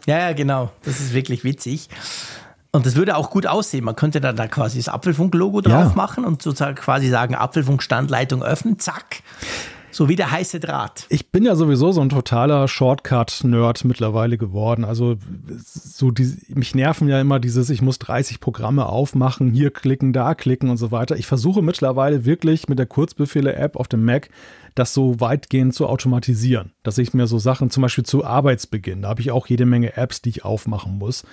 Ja, 0.07 0.19
ja, 0.19 0.33
genau. 0.33 0.71
Das 0.83 1.01
ist 1.01 1.13
wirklich 1.13 1.43
witzig. 1.43 1.89
Und 2.73 2.85
das 2.85 2.95
würde 2.95 3.17
auch 3.17 3.29
gut 3.29 3.47
aussehen. 3.47 3.83
Man 3.83 3.95
könnte 3.95 4.21
da, 4.21 4.31
da 4.31 4.47
quasi 4.47 4.77
das 4.77 4.87
Apfelfunk-Logo 4.87 5.61
drauf 5.61 5.89
ja. 5.89 5.93
machen 5.95 6.23
und 6.23 6.41
sozusagen 6.41 6.75
quasi 6.75 7.09
sagen, 7.09 7.35
Apfelfunk-Standleitung 7.35 8.43
öffnen, 8.43 8.79
zack. 8.79 9.23
So 9.93 10.07
wie 10.07 10.15
der 10.15 10.31
heiße 10.31 10.61
Draht. 10.61 11.05
Ich 11.09 11.31
bin 11.31 11.43
ja 11.43 11.55
sowieso 11.55 11.91
so 11.91 11.99
ein 11.99 12.07
totaler 12.07 12.69
Shortcut-Nerd 12.69 13.83
mittlerweile 13.83 14.37
geworden. 14.37 14.85
Also 14.85 15.17
so 15.65 16.11
die, 16.11 16.33
mich 16.47 16.73
nerven 16.75 17.09
ja 17.09 17.19
immer 17.19 17.41
dieses, 17.41 17.69
ich 17.69 17.81
muss 17.81 17.99
30 17.99 18.39
Programme 18.39 18.85
aufmachen, 18.85 19.51
hier 19.51 19.69
klicken, 19.69 20.13
da 20.13 20.33
klicken 20.33 20.69
und 20.69 20.77
so 20.77 20.91
weiter. 20.91 21.17
Ich 21.17 21.27
versuche 21.27 21.61
mittlerweile 21.61 22.23
wirklich 22.23 22.69
mit 22.69 22.79
der 22.79 22.85
Kurzbefehle-App 22.85 23.75
auf 23.75 23.89
dem 23.89 24.05
Mac 24.05 24.29
das 24.75 24.93
so 24.93 25.19
weitgehend 25.19 25.73
zu 25.73 25.87
automatisieren. 25.87 26.71
Dass 26.83 26.97
ich 26.97 27.13
mir 27.13 27.27
so 27.27 27.39
Sachen, 27.39 27.69
zum 27.69 27.81
Beispiel 27.81 28.05
zu 28.05 28.25
Arbeitsbeginn, 28.25 29.03
da 29.03 29.09
habe 29.09 29.21
ich 29.21 29.31
auch 29.31 29.47
jede 29.47 29.65
Menge 29.65 29.97
Apps, 29.97 30.21
die 30.21 30.29
ich 30.29 30.45
aufmachen 30.45 30.97
muss. 30.97 31.23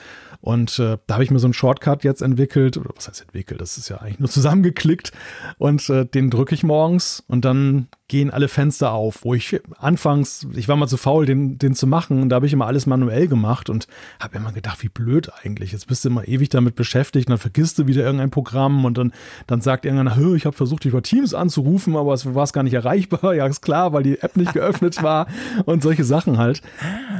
Und 0.40 0.78
äh, 0.78 0.98
da 1.06 1.14
habe 1.14 1.24
ich 1.24 1.30
mir 1.30 1.38
so 1.38 1.46
einen 1.46 1.54
Shortcut 1.54 2.04
jetzt 2.04 2.22
entwickelt, 2.22 2.76
oder 2.76 2.90
was 2.94 3.08
heißt 3.08 3.22
entwickelt, 3.22 3.60
das 3.60 3.78
ist 3.78 3.88
ja 3.88 3.98
eigentlich 3.98 4.20
nur 4.20 4.28
zusammengeklickt. 4.30 5.12
Und 5.58 5.88
äh, 5.90 6.04
den 6.04 6.30
drücke 6.30 6.54
ich 6.54 6.62
morgens 6.62 7.22
und 7.28 7.44
dann 7.44 7.88
gehen 8.08 8.30
alle 8.30 8.48
Fenster 8.48 8.92
auf, 8.92 9.22
wo 9.22 9.34
ich 9.34 9.60
anfangs, 9.78 10.46
ich 10.54 10.66
war 10.66 10.76
mal 10.76 10.88
zu 10.88 10.96
faul, 10.96 11.26
den, 11.26 11.58
den 11.58 11.74
zu 11.74 11.86
machen, 11.86 12.22
und 12.22 12.30
da 12.30 12.36
habe 12.36 12.46
ich 12.46 12.52
immer 12.54 12.66
alles 12.66 12.86
manuell 12.86 13.28
gemacht 13.28 13.68
und 13.68 13.86
habe 14.18 14.38
immer 14.38 14.52
gedacht, 14.52 14.82
wie 14.82 14.88
blöd 14.88 15.30
eigentlich. 15.42 15.72
Jetzt 15.72 15.86
bist 15.86 16.04
du 16.04 16.08
immer 16.08 16.26
ewig 16.26 16.48
damit 16.48 16.74
beschäftigt, 16.74 17.28
und 17.28 17.32
dann 17.32 17.38
vergisst 17.38 17.78
du 17.78 17.86
wieder 17.86 18.02
irgendein 18.02 18.30
Programm 18.30 18.84
und 18.86 18.96
dann, 18.96 19.12
dann 19.46 19.60
sagt 19.60 19.84
irgendeiner, 19.84 20.34
ich 20.34 20.46
habe 20.46 20.56
versucht, 20.56 20.84
dich 20.84 20.92
über 20.92 21.02
Teams 21.02 21.34
anzurufen, 21.34 21.96
aber 21.96 22.14
es 22.14 22.34
war 22.34 22.44
es 22.44 22.52
gar 22.52 22.62
nicht 22.62 22.74
erreichbar. 22.74 23.34
Ja, 23.38 23.46
ist 23.46 23.60
klar, 23.60 23.92
weil 23.92 24.02
die 24.02 24.18
App 24.18 24.36
nicht 24.36 24.52
geöffnet 24.52 25.00
war 25.02 25.26
und 25.64 25.82
solche 25.82 26.02
Sachen 26.02 26.38
halt. 26.38 26.62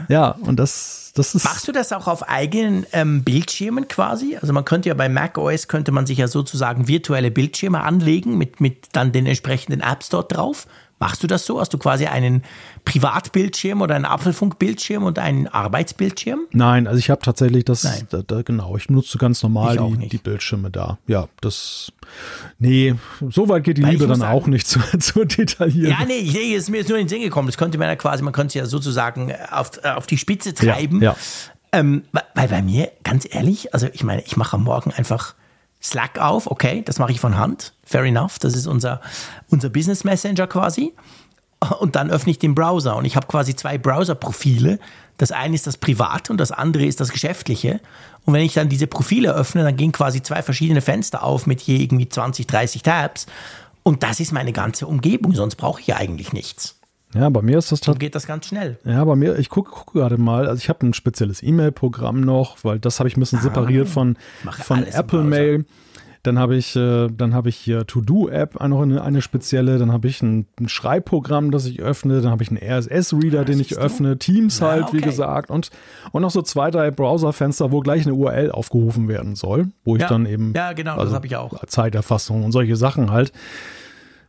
Ja, 0.09 0.31
und 0.31 0.59
das, 0.59 1.08
das 1.19 1.35
ist. 1.35 1.45
Machst 1.45 1.69
du 1.69 1.73
das 1.73 1.93
auch 1.93 2.07
auf 2.07 2.29
eigenen 2.29 2.87
ähm, 2.93 3.25
Bildschirmen 3.25 3.89
quasi? 3.89 4.37
Also 4.41 4.53
man 4.53 4.65
könnte 4.65 4.89
ja 4.89 4.95
bei 4.95 5.09
macOS 5.09 5.69
könnte 5.69 5.93
man 5.93 6.07
sich 6.07 6.19
ja 6.19 6.29
sozusagen 6.29 6.89
virtuelle 6.89 7.31
Bildschirme 7.31 7.83
anlegen 7.83 8.39
mit, 8.39 8.61
mit 8.61 8.89
dann 8.93 9.13
den 9.13 9.27
entsprechenden 9.27 9.81
Apps 9.81 10.09
dort 10.09 10.37
drauf. 10.37 10.67
Machst 11.01 11.23
du 11.23 11.27
das 11.27 11.47
so? 11.47 11.61
Hast 11.61 11.73
du 11.73 11.79
quasi 11.79 12.07
einen 12.07 12.43
Privatbildschirm 12.85 13.83
oder 13.83 13.95
einen 13.95 14.05
Apfelfunkbildschirm 14.05 15.05
und 15.05 15.19
einen 15.19 15.47
Arbeitsbildschirm? 15.47 16.41
Nein, 16.51 16.87
also 16.87 16.99
ich 16.99 17.11
habe 17.11 17.23
tatsächlich 17.23 17.65
das, 17.65 18.05
da, 18.11 18.23
da, 18.23 18.43
genau, 18.43 18.77
ich 18.77 18.91
nutze 18.91 19.19
ganz 19.19 19.43
normal 19.43 19.77
die, 19.77 20.09
die, 20.09 20.19
Bildschirme 20.19 20.71
da. 20.71 20.99
Ja, 21.07 21.29
das, 21.41 21.93
nee, 22.59 22.95
so 23.29 23.49
weit 23.49 23.65
geht 23.65 23.79
die 23.79 23.85
Weil 23.85 23.93
Liebe 23.93 24.07
dann 24.09 24.21
sagen, 24.21 24.33
auch 24.33 24.47
nicht 24.49 24.67
zu, 24.67 24.81
zu 24.99 25.25
detaillieren. 25.25 25.91
Ja, 25.91 26.05
nee, 26.05 26.19
ich, 26.19 26.35
es 26.35 26.65
ist 26.65 26.71
mir 26.71 26.79
jetzt 26.79 26.89
nur 26.89 26.99
in 26.99 27.05
den 27.05 27.09
Sinn 27.09 27.23
gekommen. 27.23 27.47
Das 27.47 27.57
könnte 27.57 27.79
man 27.79 27.87
ja 27.87 27.97
quasi, 27.97 28.23
man 28.23 28.33
könnte 28.33 28.49
es 28.49 28.55
ja 28.55 28.67
sozusagen 28.67 29.33
auf, 29.51 29.83
auf 29.85 30.07
die 30.07 30.19
Spitze 30.19 30.53
treiben. 30.53 31.01
Ja, 31.01 31.13
ja. 31.13 31.17
Ähm, 31.71 32.03
weil 32.35 32.49
bei 32.49 32.63
mir, 32.63 32.91
ganz 33.05 33.27
ehrlich, 33.31 33.75
also 33.75 33.89
ich 33.93 34.03
meine, 34.03 34.23
ich 34.23 34.37
mache 34.37 34.57
am 34.57 34.65
Morgen 34.65 34.91
einfach 34.91 35.35
Slack 35.83 36.19
auf, 36.19 36.51
okay, 36.51 36.83
das 36.85 36.99
mache 36.99 37.13
ich 37.13 37.21
von 37.21 37.37
Hand, 37.39 37.73
fair 37.85 38.03
enough, 38.03 38.39
das 38.39 38.55
ist 38.55 38.67
unser, 38.67 39.01
unser 39.49 39.71
Business 39.71 40.05
Messenger 40.05 40.47
quasi. 40.47 40.95
Und 41.81 41.97
dann 41.97 42.11
öffne 42.11 42.31
ich 42.31 42.39
den 42.39 42.55
Browser 42.55 42.97
und 42.97 43.05
ich 43.05 43.17
habe 43.17 43.27
quasi 43.27 43.57
zwei 43.57 43.79
Browser-Profile. 43.79 44.79
Das 45.17 45.33
eine 45.33 45.57
ist 45.57 45.67
das 45.67 45.77
private 45.77 46.33
und 46.33 46.39
das 46.39 46.53
andere 46.53 46.85
ist 46.85 47.01
das 47.01 47.11
geschäftliche. 47.11 47.81
Und 48.25 48.35
wenn 48.35 48.43
ich 48.43 48.55
dann 48.55 48.69
diese 48.69 48.87
Profile 48.87 49.35
öffne, 49.35 49.65
dann 49.65 49.77
gehen 49.77 49.91
quasi 49.91 50.23
zwei 50.23 50.43
verschiedene 50.43 50.81
Fenster 50.81 51.25
auf 51.25 51.47
mit 51.47 51.61
je 51.63 51.77
irgendwie 51.83 52.09
20, 52.09 52.47
30 52.47 52.83
Tabs. 52.83 53.27
Und 53.83 54.05
das 54.05 54.21
ist 54.21 54.33
meine 54.33 54.53
ganze 54.53 54.87
Umgebung, 54.87 55.35
sonst 55.35 55.57
brauche 55.57 55.81
ich 55.81 55.89
ja 55.89 55.97
eigentlich 55.97 56.33
nichts. 56.33 56.78
Ja, 57.15 57.29
bei 57.31 57.43
mir 57.43 57.59
ist 57.59 57.73
das 57.73 57.81
tatsächlich. 57.81 58.01
geht 58.01 58.15
das 58.15 58.27
ganz 58.27 58.47
schnell. 58.47 58.79
Ja, 58.85 59.05
bei 59.05 59.17
mir, 59.17 59.39
ich 59.39 59.49
gucke 59.49 59.71
guck 59.73 59.95
gerade 59.95 60.19
mal, 60.19 60.47
also 60.47 60.61
ich 60.61 60.69
habe 60.69 60.87
ein 60.87 60.93
spezielles 60.93 61.43
E-Mail-Programm 61.43 62.21
noch, 62.21 62.59
weil 62.65 62.79
das 62.79 63.01
habe 63.01 63.09
ich 63.09 63.17
ein 63.17 63.21
bisschen 63.21 63.39
ah, 63.39 63.43
separiert 63.43 63.89
von, 63.89 64.17
von 64.63 64.85
Apple 64.85 65.23
Mail. 65.23 65.65
Dann 66.23 66.39
habe 66.39 66.57
ich, 66.57 66.75
äh, 66.77 67.09
dann 67.09 67.33
habe 67.33 67.49
ich 67.49 67.57
hier 67.57 67.87
To-Do-App, 67.87 68.61
noch 68.61 68.83
eine, 68.83 69.03
eine 69.03 69.23
spezielle. 69.23 69.79
Dann 69.79 69.93
habe 69.93 70.09
ich 70.09 70.21
ein, 70.21 70.47
ein, 70.61 70.69
Schreibprogramm, 70.69 71.51
das 71.51 71.65
ich 71.67 71.81
öffne. 71.81 72.21
Dann 72.21 72.31
habe 72.31 72.43
ich 72.43 72.51
einen 72.51 72.59
RSS-Reader, 72.59 73.45
den 73.45 73.61
ich 73.61 73.79
öffne. 73.79 74.11
Du? 74.11 74.19
Teams 74.19 74.61
halt, 74.61 74.81
ja, 74.81 74.89
okay. 74.89 74.97
wie 74.99 75.01
gesagt. 75.01 75.51
Und, 75.51 75.71
und 76.11 76.23
noch 76.23 76.31
so 76.31 76.43
zwei, 76.43 76.71
drei 76.71 76.91
Browserfenster, 76.91 77.71
wo 77.71 77.81
gleich 77.81 78.05
eine 78.05 78.15
URL 78.15 78.51
aufgerufen 78.51 79.09
werden 79.09 79.37
soll. 79.37 79.69
Wo 79.85 79.97
ich 79.97 80.03
ja. 80.03 80.09
dann 80.09 80.27
eben. 80.27 80.53
Ja, 80.55 80.73
genau, 80.73 80.93
also 80.95 81.05
das 81.05 81.15
habe 81.15 81.27
ich 81.27 81.37
auch. 81.37 81.65
Zeiterfassung 81.67 82.45
und 82.45 82.53
solche 82.53 82.77
Sachen 82.77 83.11
halt. 83.11 83.33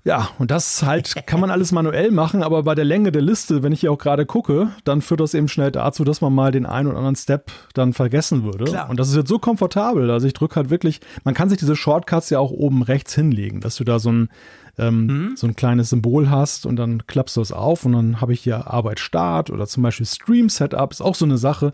Ja, 0.06 0.30
und 0.40 0.50
das 0.50 0.84
halt 0.84 1.14
kann 1.28 1.40
man 1.40 1.52
alles 1.52 1.72
manuell 1.72 2.12
machen, 2.12 2.42
aber 2.42 2.64
bei 2.64 2.74
der 2.74 2.86
Länge 2.86 3.12
der 3.12 3.22
Liste, 3.22 3.64
wenn 3.64 3.74
ich 3.74 3.82
hier 3.82 3.92
auch 3.92 3.98
gerade 3.98 4.26
gucke, 4.26 4.70
dann 4.86 5.02
führt 5.02 5.20
das 5.20 5.34
eben 5.34 5.48
schnell 5.48 5.72
dazu, 5.72 6.04
dass 6.04 6.22
man 6.22 6.34
mal 6.34 6.52
den 6.52 6.66
einen 6.66 6.88
oder 6.88 6.98
anderen 6.98 7.16
Step 7.16 7.52
dann 7.74 7.94
vergessen 7.94 8.44
würde. 8.44 8.66
Klar. 8.66 8.90
Und 8.90 9.00
das 9.00 9.10
ist 9.10 9.16
jetzt 9.16 9.28
so 9.28 9.40
komfortabel. 9.40 10.10
Also 10.10 10.28
ich 10.28 10.34
drücke 10.34 10.56
halt 10.56 10.70
wirklich, 10.70 11.02
man 11.24 11.34
kann 11.34 11.50
sich 11.50 11.60
diese 11.60 11.76
Shortcuts 11.76 12.30
ja 12.30 12.40
auch 12.40 12.52
oben 12.52 12.82
rechts 12.82 13.14
hinlegen, 13.14 13.60
dass 13.60 13.76
du 13.76 13.84
da 13.84 14.00
so 14.00 14.12
ein, 14.12 14.30
ähm, 14.78 15.06
mhm. 15.06 15.36
so 15.36 15.48
ein 15.48 15.56
kleines 15.56 15.90
Symbol 15.90 16.30
hast 16.30 16.66
und 16.66 16.78
dann 16.78 17.06
klappst 17.06 17.36
du 17.36 17.42
es 17.42 17.52
auf 17.52 17.86
und 17.86 17.92
dann 17.92 18.22
habe 18.22 18.32
ich 18.32 18.40
hier 18.40 18.68
Arbeit 18.68 19.02
Start 19.02 19.50
oder 19.50 19.68
zum 19.68 19.84
Beispiel 19.84 20.06
Stream 20.06 20.48
Setup, 20.48 20.92
ist 20.92 21.02
auch 21.02 21.16
so 21.16 21.26
eine 21.26 21.38
Sache, 21.38 21.74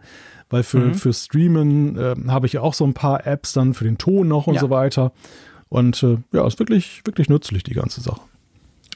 weil 0.50 0.64
für, 0.64 0.80
mhm. 0.80 0.94
für 0.96 1.14
Streamen 1.14 1.98
äh, 1.98 2.16
habe 2.28 2.48
ich 2.48 2.54
ja 2.54 2.62
auch 2.62 2.74
so 2.74 2.86
ein 2.86 2.96
paar 2.96 3.28
Apps 3.28 3.54
dann 3.54 3.76
für 3.76 3.84
den 3.84 4.00
Ton 4.00 4.28
noch 4.28 4.48
und 4.48 4.56
ja. 4.56 4.62
so 4.62 4.72
weiter. 4.72 5.12
Und 5.76 6.02
äh, 6.04 6.20
ja, 6.32 6.48
ist 6.48 6.58
wirklich, 6.58 7.02
wirklich 7.04 7.28
nützlich, 7.28 7.62
die 7.64 7.74
ganze 7.74 8.00
Sache. 8.00 8.22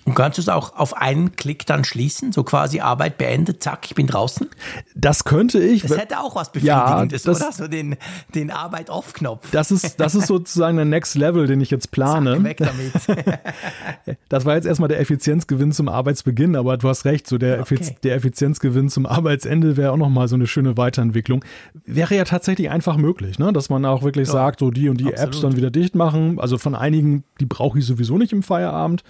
Und 0.10 0.16
kannst 0.16 0.40
du 0.40 0.42
es 0.42 0.50
auch 0.50 0.76
auf 0.76 0.98
einen 0.98 1.36
Klick 1.36 1.68
dann 1.68 1.84
schließen, 1.84 2.32
so 2.32 2.44
quasi 2.44 2.80
Arbeit 2.80 3.20
beendet, 3.20 3.62
zack, 3.62 3.86
ich 3.86 3.94
bin 3.94 4.08
draußen? 4.08 4.48
Das 4.96 5.24
könnte 5.24 5.60
ich. 5.60 5.84
Das 5.84 6.00
hätte 6.00 6.20
auch 6.20 6.36
was 6.36 6.52
Befriedigendes, 6.52 7.26
ja, 7.26 7.32
das, 7.32 7.42
oder? 7.44 7.52
So 7.52 7.68
den, 7.68 7.96
den 8.34 8.50
Arbeit-Off-Knopf. 8.50 9.52
Das 9.52 9.70
ist, 9.70 10.00
das 10.00 10.16
ist 10.16 10.26
sozusagen 10.28 10.78
der 10.78 10.88
Next 10.88 11.14
Level, 11.14 11.46
den 11.46 11.62
ich 11.62 11.70
jetzt 11.70 11.92
plane. 11.92 12.34
Zack, 12.34 12.44
weg 12.44 12.58
damit. 12.58 14.20
das 14.30 14.46
war 14.46 14.56
jetzt 14.56 14.66
erstmal 14.66 14.90
der 14.90 15.00
Effizienzgewinn 15.00 15.74
zum 15.74 15.88
Arbeitsbeginn, 15.90 16.56
aber 16.56 16.78
du 16.78 16.90
hast 16.90 17.06
recht, 17.06 17.28
so 17.28 17.38
der, 17.38 17.60
okay. 17.60 17.76
Effiz 17.76 17.94
der 18.02 18.16
Effizienzgewinn 18.16 18.90
zum 18.90 19.06
Arbeitsende 19.06 19.78
wäre 19.78 19.92
auch 19.92 19.98
nochmal 19.98 20.28
so 20.28 20.34
eine 20.34 20.48
schöne 20.48 20.76
Weiterentwicklung. 20.76 21.46
Wäre 21.86 22.16
ja 22.16 22.24
tatsächlich 22.24 22.72
einfach 22.72 22.98
möglich, 22.98 23.38
ne? 23.38 23.54
dass 23.54 23.70
man 23.70 23.86
auch 23.86 24.02
wirklich 24.02 24.28
ja, 24.28 24.34
sagt, 24.34 24.62
so 24.62 24.72
die 24.72 24.90
und 24.90 25.00
die 25.00 25.06
absolut. 25.06 25.36
Apps 25.36 25.42
dann 25.42 25.56
wieder 25.56 25.70
dicht 25.70 25.94
machen. 25.94 26.40
Also 26.40 26.58
von 26.58 26.74
einigen, 26.74 27.26
die 27.40 27.46
brauche 27.46 27.78
ich 27.78 27.86
sowieso 27.86 28.18
nicht 28.18 28.34
im 28.34 28.42
Feierabend. 28.42 29.04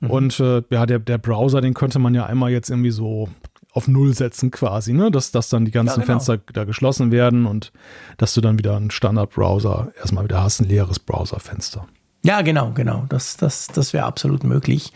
Mhm. 0.00 0.10
Und 0.10 0.40
äh, 0.40 0.62
ja, 0.70 0.86
der, 0.86 0.98
der 0.98 1.18
Browser, 1.18 1.60
den 1.60 1.74
könnte 1.74 1.98
man 1.98 2.14
ja 2.14 2.26
einmal 2.26 2.50
jetzt 2.50 2.70
irgendwie 2.70 2.90
so 2.90 3.28
auf 3.72 3.86
Null 3.86 4.14
setzen 4.14 4.50
quasi, 4.50 4.92
ne? 4.92 5.10
Dass, 5.10 5.30
dass 5.30 5.48
dann 5.48 5.64
die 5.64 5.70
ganzen 5.70 6.00
ja, 6.00 6.06
genau. 6.06 6.18
Fenster 6.18 6.38
da 6.52 6.64
geschlossen 6.64 7.12
werden 7.12 7.46
und 7.46 7.72
dass 8.16 8.34
du 8.34 8.40
dann 8.40 8.58
wieder 8.58 8.76
einen 8.76 8.90
Standard-Browser 8.90 9.92
erstmal 9.98 10.24
wieder 10.24 10.42
hast, 10.42 10.60
ein 10.60 10.68
leeres 10.68 10.98
Browserfenster. 10.98 11.86
Ja, 12.22 12.42
genau, 12.42 12.72
genau. 12.72 13.06
Das, 13.08 13.36
das, 13.36 13.68
das 13.68 13.92
wäre 13.92 14.04
absolut 14.04 14.44
möglich. 14.44 14.92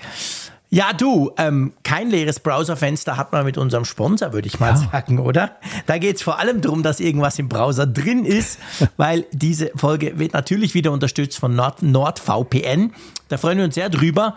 Ja, 0.70 0.92
du, 0.92 1.30
ähm, 1.38 1.72
kein 1.84 2.10
leeres 2.10 2.40
Browserfenster 2.40 3.16
hat 3.16 3.30
man 3.30 3.44
mit 3.44 3.56
unserem 3.56 3.84
Sponsor, 3.84 4.32
würde 4.32 4.48
ich 4.48 4.58
mal 4.58 4.70
ja. 4.70 4.76
sagen, 4.76 5.20
oder? 5.20 5.52
Da 5.86 5.98
geht 5.98 6.16
es 6.16 6.22
vor 6.22 6.40
allem 6.40 6.62
darum, 6.62 6.82
dass 6.82 6.98
irgendwas 6.98 7.38
im 7.38 7.48
Browser 7.48 7.86
drin 7.86 8.24
ist, 8.24 8.58
weil 8.96 9.24
diese 9.30 9.70
Folge 9.76 10.18
wird 10.18 10.32
natürlich 10.32 10.74
wieder 10.74 10.90
unterstützt 10.90 11.38
von 11.38 11.54
Nord 11.54 11.82
NordVPN. 11.82 12.92
Da 13.28 13.38
freuen 13.38 13.58
wir 13.58 13.66
uns 13.66 13.76
sehr 13.76 13.88
drüber. 13.88 14.34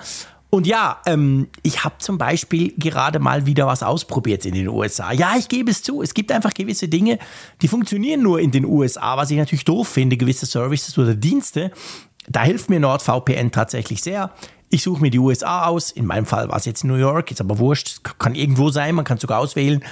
Und 0.49 0.65
ja, 0.65 1.01
ähm, 1.05 1.47
ich 1.61 1.83
habe 1.83 1.95
zum 1.97 2.17
Beispiel 2.17 2.73
gerade 2.77 3.19
mal 3.19 3.45
wieder 3.45 3.67
was 3.67 3.83
ausprobiert 3.83 4.45
in 4.45 4.53
den 4.53 4.69
USA. 4.69 5.11
Ja, 5.11 5.35
ich 5.37 5.49
gebe 5.49 5.69
es 5.69 5.83
zu, 5.83 6.01
es 6.01 6.13
gibt 6.13 6.31
einfach 6.31 6.53
gewisse 6.53 6.87
Dinge, 6.87 7.19
die 7.61 7.67
funktionieren 7.67 8.23
nur 8.23 8.39
in 8.39 8.51
den 8.51 8.65
USA, 8.65 9.17
was 9.17 9.29
ich 9.29 9.37
natürlich 9.37 9.65
doof 9.65 9.89
finde, 9.89 10.15
gewisse 10.15 10.45
Services 10.45 10.97
oder 10.97 11.15
Dienste. 11.15 11.71
Da 12.29 12.43
hilft 12.43 12.69
mir 12.69 12.79
NordVPN 12.79 13.51
tatsächlich 13.51 14.01
sehr. 14.01 14.31
Ich 14.69 14.83
suche 14.83 15.01
mir 15.01 15.11
die 15.11 15.19
USA 15.19 15.65
aus. 15.65 15.91
In 15.91 16.05
meinem 16.05 16.25
Fall 16.25 16.49
war 16.49 16.57
es 16.57 16.65
jetzt 16.65 16.83
New 16.83 16.95
York, 16.95 17.31
ist 17.31 17.41
aber 17.41 17.57
wurscht, 17.57 18.01
kann 18.17 18.35
irgendwo 18.35 18.69
sein, 18.69 18.95
man 18.95 19.05
kann 19.05 19.17
sogar 19.17 19.39
auswählen 19.39 19.83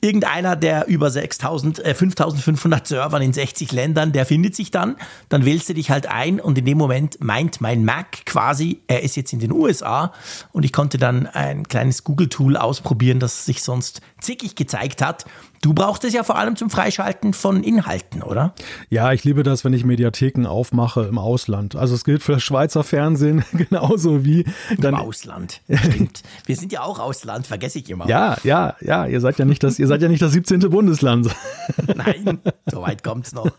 irgendeiner 0.00 0.54
der 0.56 0.86
über 0.86 1.10
6000, 1.10 1.84
äh, 1.84 1.94
5500 1.94 2.86
Servern 2.86 3.22
in 3.22 3.32
60 3.32 3.72
Ländern, 3.72 4.12
der 4.12 4.26
findet 4.26 4.54
sich 4.54 4.70
dann. 4.70 4.96
Dann 5.28 5.44
wählst 5.44 5.68
du 5.68 5.74
dich 5.74 5.90
halt 5.90 6.06
ein 6.06 6.40
und 6.40 6.56
in 6.56 6.64
dem 6.64 6.78
Moment 6.78 7.22
meint 7.22 7.60
mein 7.60 7.84
Mac 7.84 8.24
quasi, 8.24 8.80
er 8.86 9.02
ist 9.02 9.16
jetzt 9.16 9.32
in 9.32 9.40
den 9.40 9.52
USA 9.52 10.12
und 10.52 10.64
ich 10.64 10.72
konnte 10.72 10.98
dann 10.98 11.26
ein 11.26 11.66
kleines 11.66 12.04
Google-Tool 12.04 12.56
ausprobieren, 12.56 13.18
das 13.18 13.44
sich 13.44 13.62
sonst 13.62 14.00
zickig 14.20 14.54
gezeigt 14.54 15.02
hat. 15.02 15.24
Du 15.60 15.74
brauchst 15.74 16.04
es 16.04 16.12
ja 16.12 16.22
vor 16.22 16.36
allem 16.36 16.54
zum 16.54 16.70
Freischalten 16.70 17.32
von 17.32 17.64
Inhalten, 17.64 18.22
oder? 18.22 18.54
Ja, 18.90 19.12
ich 19.12 19.24
liebe 19.24 19.42
das, 19.42 19.64
wenn 19.64 19.72
ich 19.72 19.84
Mediatheken 19.84 20.46
aufmache 20.46 21.02
im 21.02 21.18
Ausland. 21.18 21.74
Also 21.74 21.94
es 21.94 22.04
gilt 22.04 22.22
für 22.22 22.32
das 22.32 22.42
Schweizer 22.42 22.84
Fernsehen 22.84 23.44
genauso 23.52 24.24
wie 24.24 24.44
dann 24.78 24.94
Im 24.94 25.00
Ausland. 25.00 25.60
Stimmt. 25.68 26.22
Wir 26.46 26.56
sind 26.56 26.72
ja 26.72 26.82
auch 26.82 27.00
Ausland, 27.00 27.46
vergesse 27.46 27.80
ich 27.80 27.90
immer. 27.90 28.08
Ja, 28.08 28.36
ja, 28.44 28.76
ja. 28.80 29.06
Ihr 29.06 29.20
seid 29.20 29.38
ja 29.38 29.44
nicht 29.44 29.62
das, 29.64 29.78
ihr 29.78 29.88
seid 29.88 30.00
ja 30.00 30.08
nicht 30.08 30.22
das 30.22 30.32
17. 30.32 30.60
Bundesland. 30.60 31.28
Nein, 31.96 32.38
so 32.70 32.82
weit 32.82 33.02
kommt 33.02 33.26
es 33.26 33.32
noch. 33.32 33.50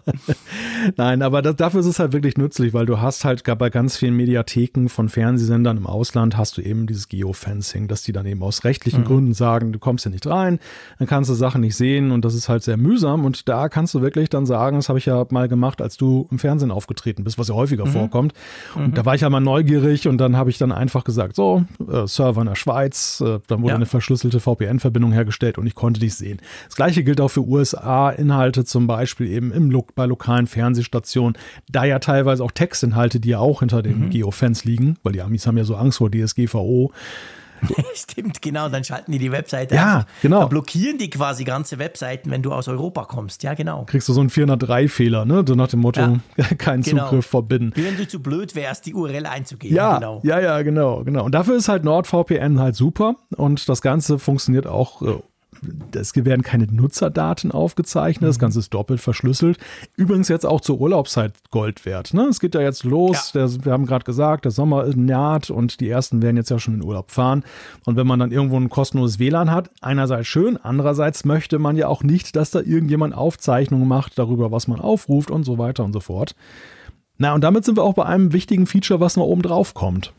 Nein, 0.96 1.22
aber 1.22 1.42
das, 1.42 1.58
dafür 1.58 1.82
ist 1.82 1.86
es 1.86 2.00
halt 2.00 2.14
wirklich 2.14 2.38
nützlich, 2.38 2.74
weil 2.74 2.86
du 2.86 3.02
hast 3.02 3.26
halt 3.26 3.44
bei 3.58 3.70
ganz 3.70 3.98
vielen 3.98 4.16
Mediatheken 4.16 4.88
von 4.88 5.10
Fernsehsendern 5.10 5.78
im 5.78 5.88
Ausland 5.88 6.38
hast 6.38 6.58
du 6.58 6.62
eben 6.62 6.88
dieses 6.88 7.10
Geofencing, 7.10 7.88
dass 7.88 8.04
die 8.04 8.14
dann 8.14 8.26
eben 8.26 8.42
aus 8.42 8.64
rechtlichen 8.64 9.02
mhm. 9.02 9.06
Gründen 9.06 9.34
sagen, 9.34 9.74
du 9.74 9.80
kommst 9.80 10.06
hier 10.06 10.12
nicht 10.12 10.28
rein, 10.28 10.60
dann 10.98 11.08
kannst 11.08 11.30
du 11.30 11.34
Sachen 11.34 11.62
nicht 11.62 11.76
sehen 11.76 11.89
und 11.98 12.24
das 12.26 12.36
ist 12.36 12.50
halt 12.50 12.64
sehr 12.64 12.78
mühsam 12.78 13.26
und 13.26 13.50
da 13.50 13.70
kannst 13.70 13.94
du 13.94 14.02
wirklich 14.02 14.30
dann 14.30 14.46
sagen, 14.46 14.78
das 14.78 14.90
habe 14.90 15.00
ich 15.00 15.06
ja 15.06 15.26
mal 15.30 15.48
gemacht, 15.48 15.82
als 15.82 15.98
du 15.98 16.28
im 16.32 16.40
Fernsehen 16.40 16.72
aufgetreten 16.72 17.24
bist, 17.24 17.38
was 17.38 17.48
ja 17.48 17.56
häufiger 17.56 17.86
mhm. 17.86 17.92
vorkommt. 17.92 18.34
Und 18.76 18.90
mhm. 18.90 18.94
da 18.94 19.06
war 19.06 19.16
ich 19.16 19.22
ja 19.22 19.30
mal 19.30 19.40
neugierig 19.40 20.08
und 20.08 20.18
dann 20.18 20.38
habe 20.38 20.50
ich 20.50 20.58
dann 20.58 20.72
einfach 20.72 21.04
gesagt, 21.04 21.36
so, 21.36 21.64
äh, 21.92 22.08
Server 22.08 22.42
in 22.42 22.48
der 22.48 22.56
Schweiz, 22.56 23.22
äh, 23.22 23.40
dann 23.48 23.62
wurde 23.62 23.70
ja. 23.70 23.76
eine 23.76 23.86
verschlüsselte 23.86 24.40
VPN-Verbindung 24.40 25.12
hergestellt 25.12 25.58
und 25.58 25.68
ich 25.68 25.76
konnte 25.76 26.00
dich 26.00 26.16
sehen. 26.16 26.40
Das 26.68 26.76
gleiche 26.76 27.04
gilt 27.04 27.20
auch 27.22 27.30
für 27.30 27.46
USA-Inhalte, 27.46 28.66
zum 28.66 28.88
Beispiel 28.88 29.28
eben 29.28 29.52
im, 29.52 29.84
bei 29.96 30.06
lokalen 30.06 30.48
Fernsehstationen. 30.48 31.38
Da 31.70 31.86
ja 31.86 32.00
teilweise 32.00 32.44
auch 32.44 32.52
Textinhalte, 32.52 33.20
die 33.20 33.30
ja 33.30 33.40
auch 33.40 33.60
hinter 33.60 33.82
den 33.82 34.06
mhm. 34.06 34.10
Geofans 34.10 34.66
liegen, 34.66 34.98
weil 35.04 35.14
die 35.14 35.22
Amis 35.22 35.48
haben 35.48 35.58
ja 35.58 35.64
so 35.64 35.76
Angst 35.76 35.98
vor 35.98 36.12
DSGVO. 36.12 36.92
Stimmt, 37.96 38.42
genau, 38.42 38.70
dann 38.70 38.84
schalten 38.84 39.12
die 39.12 39.20
die 39.20 39.32
Webseite 39.32 39.76
Ja, 39.76 39.98
einfach. 39.98 40.08
genau. 40.22 40.40
Dann 40.42 40.50
blockieren 40.50 40.98
die 40.98 41.10
quasi 41.10 41.44
ganze 41.44 41.80
Webseiten, 41.80 42.32
wenn 42.32 42.42
du 42.42 42.52
aus 42.52 42.68
Europa 42.68 43.06
kommst. 43.06 43.44
Ja, 43.44 43.54
genau. 43.54 43.86
Kriegst 43.86 44.08
du 44.10 44.14
so 44.14 44.22
einen 44.22 44.30
403-Fehler, 44.30 45.26
ne? 45.26 45.44
So 45.48 45.56
nach 45.56 45.68
dem 45.68 45.82
Motto, 45.82 46.02
ja. 46.02 46.18
keinen 46.58 46.84
genau. 46.84 47.06
Zugriff 47.06 47.26
verbinden. 47.26 47.72
Wie 47.76 47.86
wenn 47.86 47.98
du 47.98 48.08
zu 48.08 48.22
blöd 48.22 48.56
wärst, 48.56 48.86
die 48.86 48.94
URL 48.94 49.26
einzugeben. 49.26 49.76
Ja, 49.76 49.98
genau. 49.98 50.22
ja, 50.24 50.40
ja, 50.40 50.62
genau, 50.62 51.04
genau. 51.04 51.26
Und 51.26 51.34
dafür 51.34 51.56
ist 51.56 51.70
halt 51.70 51.84
NordVPN 51.84 52.60
halt 52.60 52.76
super 52.76 53.16
und 53.36 53.68
das 53.70 53.82
Ganze 53.82 54.20
funktioniert 54.20 54.68
auch 54.68 55.02
äh, 55.02 55.20
es 55.94 56.16
werden 56.16 56.42
keine 56.42 56.66
Nutzerdaten 56.66 57.52
aufgezeichnet, 57.52 58.24
mhm. 58.24 58.28
das 58.28 58.40
Ganze 58.40 58.60
ist 58.60 58.74
doppelt 58.74 59.00
verschlüsselt. 59.00 59.58
Übrigens 59.96 60.28
jetzt 60.28 60.46
auch 60.46 60.62
zur 60.62 60.80
Urlaubszeit 60.80 61.34
Gold 61.52 61.86
wert. 61.86 62.14
Ne? 62.14 62.24
Es 62.24 62.40
geht 62.40 62.56
ja 62.56 62.62
jetzt 62.62 62.84
los, 62.84 63.34
ja. 63.34 63.48
Der, 63.48 63.66
wir 63.66 63.72
haben 63.72 63.86
gerade 63.86 64.06
gesagt, 64.06 64.46
der 64.46 64.52
Sommer 64.52 64.86
naht 64.96 65.50
und 65.50 65.80
die 65.80 65.90
ersten 65.90 66.22
werden 66.22 66.38
jetzt 66.38 66.50
ja 66.50 66.60
schon 66.60 66.76
in 66.76 66.84
Urlaub 66.84 67.12
fahren. 67.12 67.44
Und 67.86 67.96
wenn 67.96 68.08
man 68.08 68.20
dann 68.20 68.32
irgendwo 68.32 68.58
ein 68.58 68.70
kostenloses 68.70 69.20
WLAN 69.20 69.52
hat, 69.52 69.70
einerseits 69.82 70.28
schön, 70.28 70.58
andererseits 70.58 71.26
möchte 71.26 71.60
man 71.60 71.76
ja 71.76 71.88
auch 71.88 72.04
nicht, 72.04 72.36
dass 72.36 72.52
da 72.52 72.60
irgendjemand 72.60 73.14
Aufzeichnungen 73.16 73.88
macht 73.88 74.18
darüber, 74.18 74.52
was 74.52 74.68
man 74.68 74.80
aufruft 74.80 75.32
und 75.32 75.44
so 75.44 75.58
weiter 75.58 75.84
und 75.84 75.94
so 75.94 76.00
fort. 76.00 76.36
Na, 77.18 77.34
und 77.34 77.44
damit 77.44 77.66
sind 77.66 77.78
wir 77.78 77.84
auch 77.84 77.94
bei 77.94 78.06
einem 78.06 78.32
wichtigen 78.32 78.66
Feature, 78.66 79.00
was 79.00 79.18
noch 79.18 79.26
oben 79.26 79.42
drauf 79.42 79.74
kommt. 79.74 80.14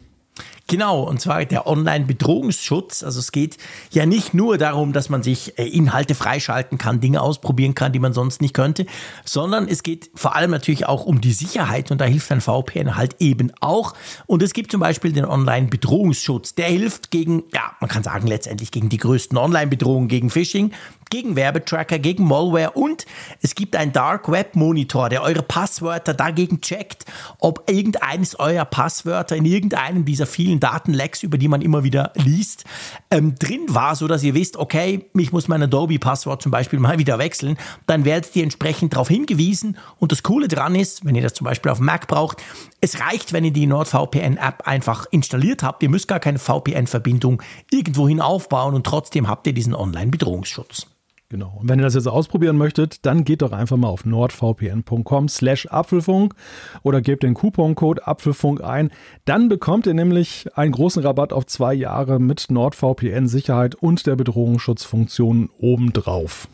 Genau, 0.71 1.03
und 1.03 1.21
zwar 1.21 1.45
der 1.45 1.67
Online-Bedrohungsschutz. 1.67 3.03
Also 3.03 3.19
es 3.19 3.33
geht 3.33 3.57
ja 3.91 4.07
nicht 4.07 4.35
nur 4.35 4.57
darum, 4.57 4.93
dass 4.93 5.09
man 5.09 5.23
sich 5.23 5.59
äh, 5.59 5.67
Inhalte 5.67 6.15
freischalten 6.15 6.79
kann, 6.79 7.01
Dinge 7.01 7.23
ausprobieren 7.23 7.75
kann, 7.75 7.93
die 7.93 7.99
man 7.99 8.13
sonst 8.13 8.41
nicht 8.41 8.55
könnte, 8.55 8.87
sondern 9.25 9.67
es 9.67 9.83
geht 9.83 10.11
vor 10.15 10.37
allem 10.37 10.53
natürlich 10.53 10.87
auch 10.87 11.05
um 11.05 11.21
die 11.21 11.33
Sicherheit 11.33 11.91
und 11.91 12.01
da 12.01 12.05
hilft 12.05 12.31
ein 12.31 12.41
VPN 12.41 12.97
halt 12.97 13.17
eben 13.19 13.51
auch. 13.61 13.95
Und 14.27 14.45
es 14.45 14.53
gibt 14.53 14.71
zum 14.71 14.81
Beispiel 14.81 15.13
den 15.13 15.25
Online-Bedrohungsschutz. 15.25 16.55
Der 16.55 16.67
hilft 16.67 17.11
gegen, 17.11 17.43
ja, 17.53 17.73
man 17.81 17.91
kann 17.91 18.05
sagen 18.05 18.29
letztendlich 18.29 18.71
gegen 18.71 18.89
die 18.89 18.99
größten 18.99 19.37
Online-Bedrohungen, 19.37 20.07
gegen 20.07 20.31
Phishing, 20.31 20.71
gegen 21.11 21.37
Werbetracker, 21.37 21.99
gegen 21.99 22.27
Malware 22.27 22.71
und 22.71 23.05
es 23.43 23.55
gibt 23.55 23.77
einen 23.77 23.93
Dark 23.93 24.31
Web 24.31 24.57
Monitor, 24.57 25.09
der 25.09 25.23
eure 25.23 25.43
Passwörter 25.43 26.15
dagegen 26.15 26.61
checkt, 26.61 27.05
ob 27.39 27.71
irgendeines 27.71 28.39
eurer 28.39 28.65
Passwörter 28.65 29.37
in 29.37 29.45
irgendeinem 29.45 30.05
dieser 30.05 30.27
vielen 30.27 30.61
Datenlecks, 30.61 31.23
über 31.23 31.37
die 31.37 31.49
man 31.49 31.63
immer 31.63 31.85
wieder 31.85 32.13
liest, 32.15 32.65
ähm, 33.11 33.35
drin 33.35 33.67
war, 33.69 33.97
so 33.97 34.07
dass 34.07 34.23
ihr 34.23 34.35
wisst, 34.35 34.57
okay, 34.57 35.07
ich 35.15 35.33
muss 35.33 35.49
mein 35.49 35.63
Adobe-Passwort 35.63 36.43
zum 36.43 36.53
Beispiel 36.53 36.79
mal 36.79 36.99
wieder 36.99 37.19
wechseln. 37.19 37.59
Dann 37.87 38.05
werdet 38.05 38.35
ihr 38.37 38.45
entsprechend 38.45 38.95
darauf 38.95 39.09
hingewiesen. 39.09 39.77
Und 39.99 40.13
das 40.13 40.23
Coole 40.23 40.49
dran 40.49 40.75
ist, 40.75 41.05
wenn 41.05 41.15
ihr 41.15 41.23
das 41.23 41.35
zum 41.35 41.45
Beispiel 41.45 41.73
auf 41.73 41.81
Mac 41.81 42.07
braucht, 42.07 42.43
es 42.81 43.01
reicht, 43.01 43.33
wenn 43.33 43.45
ihr 43.45 43.53
die 43.53 43.67
NordVPN-App 43.67 44.67
einfach 44.67 45.07
installiert 45.11 45.63
habt. 45.63 45.83
Ihr 45.83 45.91
müsst 45.91 46.09
gar 46.09 46.21
keine 46.21 46.39
VPN-Verbindung 46.39 47.43
irgendwohin 47.71 48.21
aufbauen 48.21 48.75
und 48.75 48.87
trotzdem 48.87 49.29
habt 49.29 49.47
ihr 49.47 49.53
diesen 49.53 49.75
Online-Bedrohungsschutz. 49.75 50.87
Genau. 51.31 51.59
Und 51.61 51.69
wenn 51.69 51.79
ihr 51.79 51.85
das 51.85 51.95
jetzt 51.95 52.09
ausprobieren 52.09 52.59
möchtet, 52.59 53.07
dann 53.07 53.23
geht 53.25 53.43
doch 53.43 53.53
einfach 53.53 53.77
mal 53.77 53.87
auf 53.87 54.05
nordvpn.com 54.05 55.29
slash 55.29 55.67
Apfelfunk 55.67 56.35
oder 56.83 57.01
gebt 57.01 57.23
den 57.23 57.35
Couponcode 57.35 58.07
Apfelfunk 58.07 58.61
ein. 58.63 58.91
Dann 59.27 59.49
bekommt 59.49 59.87
ihr 59.87 59.95
nämlich 59.95 60.49
einen 60.57 60.73
großen 60.73 61.05
Rabatt 61.05 61.33
auf 61.33 61.47
zwei 61.47 61.73
Jahre 61.73 62.19
mit 62.19 62.51
NordVPN 62.51 63.29
Sicherheit 63.29 63.77
und 63.77 64.09
der 64.09 64.17
Bedrohungsschutzfunktion 64.17 65.51
obendrauf. 65.59 66.49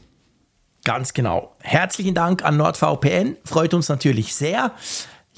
Ganz 0.85 1.14
genau. 1.14 1.56
Herzlichen 1.61 2.14
Dank 2.14 2.45
an 2.45 2.59
NordVPN. 2.59 3.38
Freut 3.45 3.73
uns 3.73 3.88
natürlich 3.88 4.35
sehr. 4.35 4.73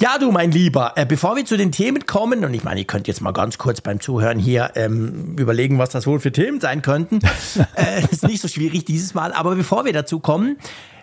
Ja, 0.00 0.16
du, 0.16 0.30
mein 0.30 0.52
Lieber, 0.52 0.92
äh, 0.94 1.04
bevor 1.04 1.34
wir 1.34 1.44
zu 1.44 1.56
den 1.56 1.72
Themen 1.72 2.06
kommen, 2.06 2.44
und 2.44 2.54
ich 2.54 2.62
meine, 2.62 2.78
ihr 2.78 2.86
könnt 2.86 3.08
jetzt 3.08 3.20
mal 3.20 3.32
ganz 3.32 3.58
kurz 3.58 3.80
beim 3.80 3.98
Zuhören 3.98 4.38
hier 4.38 4.70
ähm, 4.76 5.34
überlegen, 5.36 5.78
was 5.78 5.90
das 5.90 6.06
wohl 6.06 6.20
für 6.20 6.30
Themen 6.30 6.60
sein 6.60 6.82
könnten. 6.82 7.18
äh, 7.74 8.04
ist 8.08 8.22
nicht 8.22 8.40
so 8.40 8.46
schwierig 8.46 8.84
dieses 8.84 9.14
Mal, 9.14 9.32
aber 9.32 9.56
bevor 9.56 9.84
wir 9.84 9.92
dazu 9.92 10.20
kommen, 10.20 10.58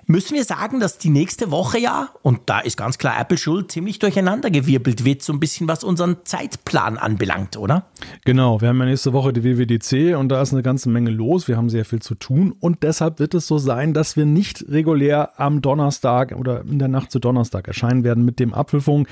müssen 0.08 0.36
wir 0.36 0.44
sagen, 0.44 0.80
dass 0.80 0.98
die 0.98 1.10
nächste 1.10 1.52
Woche 1.52 1.80
ja, 1.80 2.10
und 2.22 2.42
da 2.46 2.60
ist 2.60 2.78
ganz 2.78 2.98
klar 2.98 3.20
Apple 3.20 3.38
schuld, 3.38 3.72
ziemlich 3.72 4.00
durcheinandergewirbelt 4.00 5.06
wird, 5.06 5.22
so 5.22 5.34
ein 5.34 5.40
bisschen 5.40 5.68
was 5.68 5.84
unseren 5.84 6.18
Zeitplan 6.24 6.98
anbelangt, 6.98 7.58
oder? 7.58 7.86
Genau, 8.24 8.62
wir 8.62 8.70
haben 8.70 8.80
ja 8.80 8.86
nächste 8.86 9.14
Woche 9.14 9.34
die 9.34 9.44
WWDC 9.44 10.18
und 10.18 10.30
da 10.30 10.42
ist 10.42 10.54
eine 10.54 10.64
ganze 10.64 10.90
Menge 10.90 11.10
los. 11.10 11.48
Wir 11.48 11.58
haben 11.58 11.70
sehr 11.70 11.86
viel 11.86 12.02
zu 12.02 12.16
tun 12.16 12.54
und 12.60 12.84
deshalb 12.84 13.20
wird 13.20 13.34
es 13.34 13.48
so 13.48 13.58
sein, 13.58 13.94
dass 13.94 14.18
wir 14.18 14.26
nicht 14.26 14.66
regulär 14.70 15.40
am 15.40 15.62
Donnerstag 15.62 16.36
oder 16.36 16.62
in 16.62 16.80
der 16.80 16.88
Nacht 16.88 17.12
zu 17.12 17.20
Donnerstag 17.20 17.68
erscheinen 17.68 18.04
werden 18.04 18.26
mit 18.26 18.40
dem 18.40 18.54
Apfelfunk. 18.54 19.08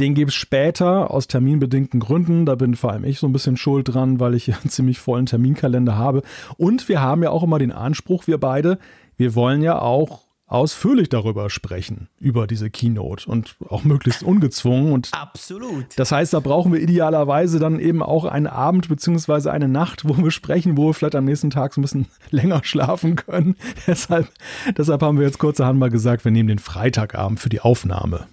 Den 0.00 0.14
gibt 0.14 0.30
es 0.30 0.34
später 0.34 1.10
aus 1.10 1.28
terminbedingten 1.28 2.00
Gründen. 2.00 2.46
Da 2.46 2.54
bin 2.54 2.74
vor 2.74 2.92
allem 2.92 3.04
ich 3.04 3.18
so 3.18 3.26
ein 3.26 3.32
bisschen 3.32 3.56
schuld 3.56 3.94
dran, 3.94 4.20
weil 4.20 4.34
ich 4.34 4.52
einen 4.52 4.68
ziemlich 4.68 4.98
vollen 4.98 5.26
Terminkalender 5.26 5.96
habe. 5.96 6.22
Und 6.56 6.88
wir 6.88 7.00
haben 7.00 7.22
ja 7.22 7.30
auch 7.30 7.42
immer 7.42 7.58
den 7.58 7.72
Anspruch, 7.72 8.26
wir 8.26 8.38
beide, 8.38 8.78
wir 9.16 9.34
wollen 9.34 9.62
ja 9.62 9.80
auch 9.80 10.23
ausführlich 10.54 11.08
darüber 11.08 11.50
sprechen, 11.50 12.08
über 12.20 12.46
diese 12.46 12.70
Keynote 12.70 13.28
und 13.28 13.56
auch 13.68 13.84
möglichst 13.84 14.22
ungezwungen. 14.22 14.92
Und 14.92 15.10
Absolut. 15.12 15.86
Das 15.96 16.12
heißt, 16.12 16.32
da 16.32 16.40
brauchen 16.40 16.72
wir 16.72 16.80
idealerweise 16.80 17.58
dann 17.58 17.80
eben 17.80 18.02
auch 18.02 18.24
einen 18.24 18.46
Abend 18.46 18.88
beziehungsweise 18.88 19.52
eine 19.52 19.68
Nacht, 19.68 20.08
wo 20.08 20.16
wir 20.16 20.30
sprechen, 20.30 20.76
wo 20.76 20.86
wir 20.86 20.94
vielleicht 20.94 21.16
am 21.16 21.24
nächsten 21.24 21.50
Tag 21.50 21.74
so 21.74 21.80
ein 21.80 21.82
bisschen 21.82 22.06
länger 22.30 22.62
schlafen 22.62 23.16
können. 23.16 23.56
deshalb, 23.86 24.28
deshalb 24.76 25.02
haben 25.02 25.18
wir 25.18 25.26
jetzt 25.26 25.38
kurzerhand 25.38 25.78
mal 25.78 25.90
gesagt, 25.90 26.24
wir 26.24 26.32
nehmen 26.32 26.48
den 26.48 26.58
Freitagabend 26.60 27.40
für 27.40 27.48
die 27.48 27.60
Aufnahme. 27.60 28.26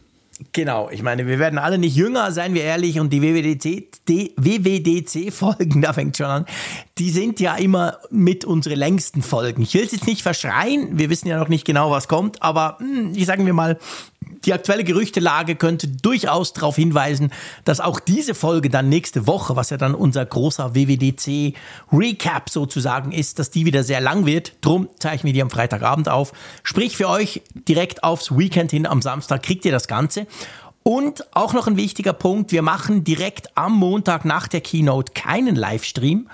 Genau, 0.53 0.89
ich 0.89 1.03
meine, 1.03 1.27
wir 1.27 1.39
werden 1.39 1.60
alle 1.60 1.77
nicht 1.77 1.95
jünger, 1.95 2.31
seien 2.31 2.53
wir 2.53 2.63
ehrlich, 2.63 3.00
und 3.00 3.12
die 3.13 3.21
WWDC-Folgen, 3.21 5.81
da 5.81 5.93
fängt 5.93 6.17
schon 6.17 6.25
an, 6.25 6.45
die 6.98 7.12
sind 7.12 7.39
ja 7.39 7.55
immer 7.55 8.00
mit 8.10 8.43
unsere 8.43 8.75
längsten 8.75 9.21
Folgen. 9.21 9.62
Ich 9.62 9.74
will 9.74 9.83
es 9.83 9.91
jetzt 9.91 10.07
nicht 10.07 10.24
verschreien, 10.24 10.98
wir 10.98 11.10
wissen 11.10 11.27
ja 11.27 11.38
noch 11.38 11.48
nicht 11.48 11.65
genau, 11.65 11.91
was 11.91 12.07
kommt, 12.07 12.41
aber 12.41 12.77
hm, 12.79 13.13
ich 13.15 13.25
sagen 13.25 13.45
wir 13.45 13.53
mal, 13.53 13.77
die 14.45 14.53
aktuelle 14.53 14.83
Gerüchtelage 14.83 15.55
könnte 15.55 15.88
durchaus 15.88 16.53
darauf 16.53 16.75
hinweisen, 16.75 17.31
dass 17.63 17.79
auch 17.79 18.00
diese 18.00 18.33
Folge 18.33 18.69
dann 18.69 18.89
nächste 18.89 19.27
Woche, 19.27 19.55
was 19.55 19.69
ja 19.69 19.77
dann 19.77 19.93
unser 19.93 20.25
großer 20.25 20.74
WWDC 20.74 21.55
Recap 21.91 22.50
sozusagen 22.50 23.12
ist, 23.12 23.39
dass 23.39 23.51
die 23.51 23.65
wieder 23.65 23.83
sehr 23.83 24.01
lang 24.01 24.25
wird. 24.25 24.53
Drum 24.62 24.89
zeichnen 25.00 25.27
wir 25.27 25.33
die 25.33 25.41
am 25.41 25.50
Freitagabend 25.50 26.10
auf. 26.10 26.33
Sprich 26.63 26.98
für 26.98 27.10
euch 27.10 27.41
direkt 27.53 28.03
aufs 28.03 28.36
Weekend 28.36 28.71
hin 28.71 28.86
am 28.86 29.01
Samstag 29.01 29.43
kriegt 29.43 29.65
ihr 29.65 29.71
das 29.71 29.88
Ganze. 29.88 30.25
Und 30.83 31.35
auch 31.35 31.53
noch 31.53 31.67
ein 31.67 31.77
wichtiger 31.77 32.13
Punkt, 32.13 32.51
wir 32.51 32.63
machen 32.63 33.03
direkt 33.03 33.55
am 33.55 33.73
Montag 33.73 34.25
nach 34.25 34.47
der 34.47 34.61
Keynote 34.61 35.13
keinen 35.13 35.55
Livestream, 35.55 36.27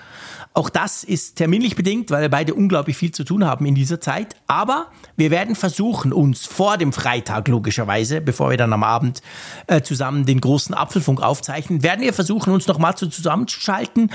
auch 0.54 0.70
das 0.70 1.04
ist 1.04 1.36
terminlich 1.36 1.76
bedingt, 1.76 2.10
weil 2.10 2.22
wir 2.22 2.28
beide 2.28 2.54
unglaublich 2.54 2.96
viel 2.96 3.12
zu 3.12 3.24
tun 3.24 3.44
haben 3.44 3.64
in 3.66 3.74
dieser 3.74 4.00
Zeit. 4.00 4.34
Aber 4.46 4.86
wir 5.16 5.30
werden 5.30 5.54
versuchen, 5.54 6.12
uns 6.12 6.46
vor 6.46 6.76
dem 6.78 6.92
Freitag 6.92 7.48
logischerweise, 7.48 8.20
bevor 8.20 8.50
wir 8.50 8.56
dann 8.56 8.72
am 8.72 8.82
Abend 8.82 9.22
äh, 9.66 9.82
zusammen 9.82 10.26
den 10.26 10.40
großen 10.40 10.74
Apfelfunk 10.74 11.22
aufzeichnen, 11.22 11.82
werden 11.82 12.00
wir 12.00 12.12
versuchen, 12.12 12.52
uns 12.52 12.66
nochmal 12.66 12.96
zu 12.96 13.06
zusammenzuschalten. 13.08 14.10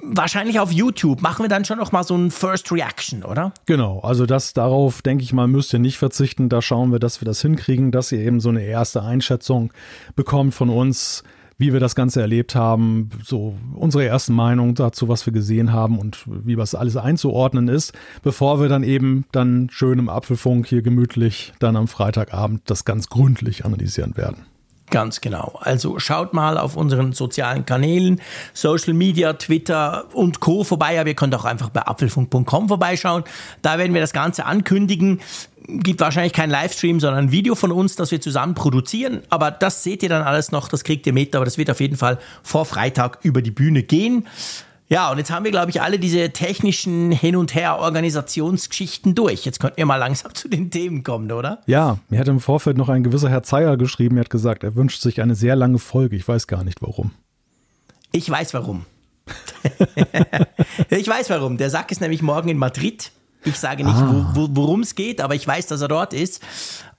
Wahrscheinlich 0.00 0.60
auf 0.60 0.70
YouTube 0.70 1.22
machen 1.22 1.44
wir 1.44 1.48
dann 1.48 1.64
schon 1.64 1.78
nochmal 1.78 2.04
so 2.04 2.14
ein 2.14 2.30
First 2.30 2.70
Reaction, 2.70 3.24
oder? 3.24 3.52
Genau, 3.64 4.00
also 4.00 4.26
das 4.26 4.52
darauf, 4.52 5.00
denke 5.02 5.24
ich 5.24 5.32
mal, 5.32 5.46
müsst 5.46 5.72
ihr 5.72 5.78
nicht 5.78 5.98
verzichten. 5.98 6.48
Da 6.48 6.60
schauen 6.60 6.92
wir, 6.92 6.98
dass 6.98 7.20
wir 7.20 7.26
das 7.26 7.40
hinkriegen, 7.40 7.90
dass 7.90 8.12
ihr 8.12 8.18
eben 8.18 8.40
so 8.40 8.50
eine 8.50 8.62
erste 8.62 9.02
Einschätzung 9.02 9.72
bekommt 10.14 10.54
von 10.54 10.68
uns 10.68 11.24
wie 11.58 11.72
wir 11.72 11.80
das 11.80 11.94
Ganze 11.94 12.20
erlebt 12.20 12.54
haben, 12.54 13.10
so 13.24 13.54
unsere 13.74 14.04
ersten 14.04 14.34
Meinungen 14.34 14.74
dazu, 14.74 15.08
was 15.08 15.24
wir 15.26 15.32
gesehen 15.32 15.72
haben 15.72 15.98
und 15.98 16.24
wie 16.26 16.58
was 16.58 16.74
alles 16.74 16.96
einzuordnen 16.96 17.68
ist, 17.68 17.92
bevor 18.22 18.60
wir 18.60 18.68
dann 18.68 18.82
eben 18.82 19.24
dann 19.32 19.68
schön 19.70 19.98
im 19.98 20.08
Apfelfunk 20.08 20.66
hier 20.66 20.82
gemütlich 20.82 21.52
dann 21.58 21.76
am 21.76 21.88
Freitagabend 21.88 22.62
das 22.66 22.84
ganz 22.84 23.08
gründlich 23.08 23.64
analysieren 23.64 24.16
werden. 24.16 24.46
Ganz 24.90 25.20
genau. 25.20 25.58
Also 25.60 25.98
schaut 25.98 26.32
mal 26.32 26.58
auf 26.58 26.76
unseren 26.76 27.12
sozialen 27.12 27.66
Kanälen, 27.66 28.20
Social 28.54 28.94
Media, 28.94 29.32
Twitter 29.32 30.04
und 30.12 30.38
Co. 30.38 30.62
vorbei. 30.62 30.94
Ja, 30.94 31.04
ihr 31.04 31.14
könnt 31.14 31.34
auch 31.34 31.44
einfach 31.44 31.70
bei 31.70 31.82
apfelfunk.com 31.82 32.68
vorbeischauen. 32.68 33.24
Da 33.62 33.78
werden 33.78 33.94
wir 33.94 34.00
das 34.00 34.12
Ganze 34.12 34.46
ankündigen. 34.46 35.20
Gibt 35.66 36.00
wahrscheinlich 36.00 36.32
kein 36.32 36.50
Livestream, 36.50 37.00
sondern 37.00 37.26
ein 37.26 37.32
Video 37.32 37.56
von 37.56 37.72
uns, 37.72 37.96
das 37.96 38.12
wir 38.12 38.20
zusammen 38.20 38.54
produzieren. 38.54 39.22
Aber 39.28 39.50
das 39.50 39.82
seht 39.82 40.04
ihr 40.04 40.08
dann 40.08 40.22
alles 40.22 40.52
noch, 40.52 40.68
das 40.68 40.84
kriegt 40.84 41.04
ihr 41.08 41.12
mit. 41.12 41.34
Aber 41.34 41.44
das 41.44 41.58
wird 41.58 41.68
auf 41.68 41.80
jeden 41.80 41.96
Fall 41.96 42.18
vor 42.44 42.64
Freitag 42.64 43.18
über 43.22 43.42
die 43.42 43.50
Bühne 43.50 43.82
gehen. 43.82 44.28
Ja, 44.88 45.10
und 45.10 45.18
jetzt 45.18 45.30
haben 45.30 45.44
wir, 45.44 45.50
glaube 45.50 45.70
ich, 45.70 45.82
alle 45.82 45.98
diese 45.98 46.30
technischen 46.30 47.10
Hin- 47.10 47.36
und 47.36 47.54
Her-Organisationsgeschichten 47.54 49.16
durch. 49.16 49.44
Jetzt 49.44 49.58
könnten 49.58 49.78
wir 49.78 49.86
mal 49.86 49.96
langsam 49.96 50.34
zu 50.34 50.48
den 50.48 50.70
Themen 50.70 51.02
kommen, 51.02 51.30
oder? 51.32 51.60
Ja, 51.66 51.98
mir 52.08 52.20
hat 52.20 52.28
im 52.28 52.40
Vorfeld 52.40 52.76
noch 52.76 52.88
ein 52.88 53.02
gewisser 53.02 53.28
Herr 53.28 53.42
Zeyer 53.42 53.76
geschrieben. 53.76 54.16
Er 54.16 54.20
hat 54.20 54.30
gesagt, 54.30 54.62
er 54.62 54.76
wünscht 54.76 55.00
sich 55.00 55.20
eine 55.20 55.34
sehr 55.34 55.56
lange 55.56 55.78
Folge. 55.78 56.16
Ich 56.16 56.26
weiß 56.26 56.46
gar 56.46 56.62
nicht 56.62 56.82
warum. 56.82 57.10
Ich 58.12 58.30
weiß 58.30 58.54
warum. 58.54 58.86
ich 60.90 61.08
weiß 61.08 61.30
warum. 61.30 61.56
Der 61.56 61.70
Sack 61.70 61.90
ist 61.90 62.00
nämlich 62.00 62.22
morgen 62.22 62.48
in 62.48 62.58
Madrid. 62.58 63.10
Ich 63.44 63.58
sage 63.58 63.84
nicht, 63.84 63.96
ah. 63.96 64.32
wo, 64.34 64.48
wo, 64.48 64.48
worum 64.52 64.80
es 64.80 64.94
geht, 64.94 65.20
aber 65.20 65.34
ich 65.34 65.46
weiß, 65.46 65.66
dass 65.66 65.80
er 65.80 65.88
dort 65.88 66.12
ist. 66.12 66.42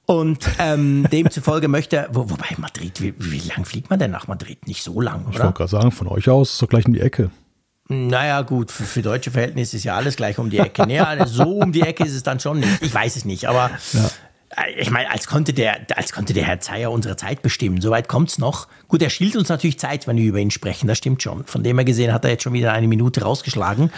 Und 0.05 0.49
ähm, 0.59 1.05
demzufolge 1.11 1.67
möchte 1.69 1.97
er, 1.97 2.09
wo, 2.13 2.29
wobei 2.29 2.55
Madrid, 2.57 3.01
wie, 3.01 3.13
wie 3.17 3.39
lang 3.47 3.65
fliegt 3.65 3.89
man 3.89 3.99
denn 3.99 4.11
nach 4.11 4.27
Madrid? 4.27 4.67
Nicht 4.67 4.83
so 4.83 4.99
lang, 4.99 5.25
oder? 5.25 5.31
Ich 5.31 5.39
wollte 5.39 5.53
gerade 5.53 5.69
sagen, 5.69 5.91
von 5.91 6.07
euch 6.07 6.29
aus 6.29 6.53
ist 6.53 6.61
doch 6.61 6.69
gleich 6.69 6.85
in 6.85 6.93
die 6.93 7.01
Ecke. 7.01 7.31
Naja, 7.89 8.41
gut, 8.41 8.71
für, 8.71 8.83
für, 8.83 9.01
deutsche 9.01 9.31
Verhältnisse 9.31 9.77
ist 9.77 9.83
ja 9.83 9.95
alles 9.95 10.17
gleich 10.17 10.37
um 10.39 10.49
die 10.49 10.59
Ecke. 10.59 10.81
Naja, 10.83 11.25
so 11.25 11.59
um 11.59 11.71
die 11.71 11.81
Ecke 11.81 12.03
ist 12.03 12.13
es 12.13 12.23
dann 12.23 12.39
schon 12.39 12.59
nicht. 12.59 12.81
Ich 12.81 12.93
weiß 12.93 13.15
es 13.15 13.25
nicht, 13.25 13.47
aber 13.47 13.71
ja. 13.93 14.09
Äh, 14.55 14.71
ich 14.79 14.89
meine, 14.89 15.09
als 15.09 15.27
konnte, 15.27 15.53
der, 15.53 15.87
als 15.95 16.11
konnte 16.13 16.33
der 16.33 16.43
Herr 16.43 16.59
Zeyer 16.59 16.91
unsere 16.91 17.15
Zeit 17.15 17.41
bestimmen. 17.41 17.81
Soweit 17.81 18.07
kommt 18.07 18.29
es 18.29 18.37
noch. 18.37 18.67
Gut, 18.87 19.01
er 19.01 19.09
schielt 19.09 19.35
uns 19.35 19.49
natürlich 19.49 19.79
Zeit, 19.79 20.07
wenn 20.07 20.17
wir 20.17 20.25
über 20.25 20.39
ihn 20.39 20.51
sprechen, 20.51 20.87
das 20.87 20.97
stimmt 20.97 21.21
schon. 21.21 21.45
Von 21.45 21.63
dem 21.63 21.77
her 21.77 21.85
gesehen 21.85 22.13
hat 22.13 22.23
er 22.25 22.31
jetzt 22.31 22.43
schon 22.43 22.53
wieder 22.53 22.73
eine 22.73 22.87
Minute 22.87 23.21
rausgeschlagen. 23.21 23.91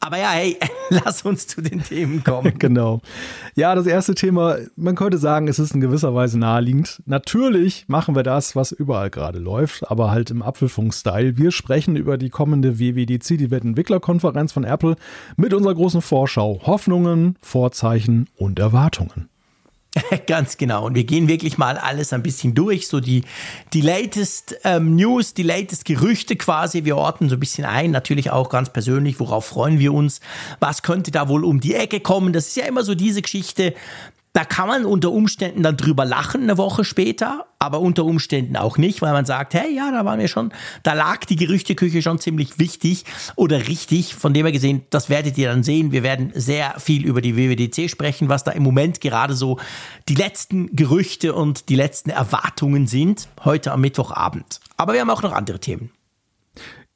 Aber 0.00 0.18
ja, 0.18 0.30
hey, 0.30 0.56
lass 0.90 1.22
uns 1.22 1.46
zu 1.46 1.60
den 1.60 1.82
Themen 1.82 2.22
kommen. 2.22 2.54
genau. 2.58 3.00
Ja, 3.54 3.74
das 3.74 3.86
erste 3.86 4.14
Thema, 4.14 4.56
man 4.76 4.94
könnte 4.94 5.18
sagen, 5.18 5.48
es 5.48 5.58
ist 5.58 5.74
in 5.74 5.80
gewisser 5.80 6.14
Weise 6.14 6.38
naheliegend. 6.38 7.02
Natürlich 7.06 7.86
machen 7.88 8.14
wir 8.14 8.22
das, 8.22 8.54
was 8.54 8.72
überall 8.72 9.10
gerade 9.10 9.38
läuft, 9.38 9.90
aber 9.90 10.10
halt 10.10 10.30
im 10.30 10.42
Apfelfunk-Style. 10.42 11.36
Wir 11.36 11.50
sprechen 11.50 11.96
über 11.96 12.18
die 12.18 12.30
kommende 12.30 12.78
WWDC, 12.78 13.38
die 13.38 13.50
Weltentwicklerkonferenz 13.50 14.52
von 14.52 14.64
Apple, 14.64 14.96
mit 15.36 15.52
unserer 15.54 15.74
großen 15.74 16.02
Vorschau. 16.02 16.60
Hoffnungen, 16.64 17.36
Vorzeichen 17.42 18.28
und 18.36 18.58
Erwartungen. 18.58 19.28
Ganz 20.26 20.56
genau. 20.56 20.86
Und 20.86 20.94
wir 20.94 21.04
gehen 21.04 21.28
wirklich 21.28 21.58
mal 21.58 21.76
alles 21.76 22.12
ein 22.12 22.22
bisschen 22.22 22.54
durch, 22.54 22.88
so 22.88 23.00
die, 23.00 23.24
die 23.72 23.80
latest 23.80 24.56
ähm, 24.64 24.96
News, 24.96 25.34
die 25.34 25.42
latest 25.42 25.84
Gerüchte 25.84 26.36
quasi. 26.36 26.84
Wir 26.84 26.96
orten 26.96 27.28
so 27.28 27.36
ein 27.36 27.40
bisschen 27.40 27.64
ein, 27.64 27.90
natürlich 27.90 28.30
auch 28.30 28.48
ganz 28.48 28.70
persönlich, 28.70 29.20
worauf 29.20 29.46
freuen 29.46 29.78
wir 29.78 29.92
uns, 29.94 30.20
was 30.60 30.82
könnte 30.82 31.10
da 31.10 31.28
wohl 31.28 31.44
um 31.44 31.60
die 31.60 31.74
Ecke 31.74 32.00
kommen. 32.00 32.32
Das 32.32 32.48
ist 32.48 32.56
ja 32.56 32.66
immer 32.66 32.84
so 32.84 32.94
diese 32.94 33.22
Geschichte, 33.22 33.74
da 34.38 34.44
kann 34.44 34.68
man 34.68 34.84
unter 34.84 35.10
Umständen 35.10 35.64
dann 35.64 35.76
drüber 35.76 36.04
lachen 36.04 36.44
eine 36.44 36.56
Woche 36.56 36.84
später 36.84 37.48
aber 37.58 37.80
unter 37.80 38.04
Umständen 38.04 38.56
auch 38.56 38.78
nicht, 38.78 39.02
weil 39.02 39.12
man 39.12 39.24
sagt, 39.24 39.54
hey, 39.54 39.74
ja, 39.74 39.90
da 39.90 40.04
waren 40.04 40.20
wir 40.20 40.28
schon, 40.28 40.52
da 40.84 40.92
lag 40.92 41.24
die 41.24 41.36
Gerüchteküche 41.36 42.02
schon 42.02 42.18
ziemlich 42.18 42.58
wichtig 42.58 43.04
oder 43.34 43.66
richtig. 43.66 44.14
Von 44.14 44.32
dem 44.32 44.46
her 44.46 44.52
gesehen, 44.52 44.82
das 44.90 45.10
werdet 45.10 45.36
ihr 45.38 45.48
dann 45.48 45.62
sehen. 45.62 45.90
Wir 45.90 46.02
werden 46.02 46.30
sehr 46.34 46.78
viel 46.78 47.04
über 47.04 47.20
die 47.20 47.36
WWDC 47.36 47.90
sprechen, 47.90 48.28
was 48.28 48.44
da 48.44 48.52
im 48.52 48.62
Moment 48.62 49.00
gerade 49.00 49.34
so 49.34 49.58
die 50.08 50.14
letzten 50.14 50.74
Gerüchte 50.76 51.34
und 51.34 51.68
die 51.68 51.74
letzten 51.74 52.10
Erwartungen 52.10 52.86
sind, 52.86 53.28
heute 53.44 53.72
am 53.72 53.80
Mittwochabend. 53.80 54.60
Aber 54.76 54.92
wir 54.92 55.00
haben 55.00 55.10
auch 55.10 55.22
noch 55.22 55.32
andere 55.32 55.58
Themen. 55.58 55.90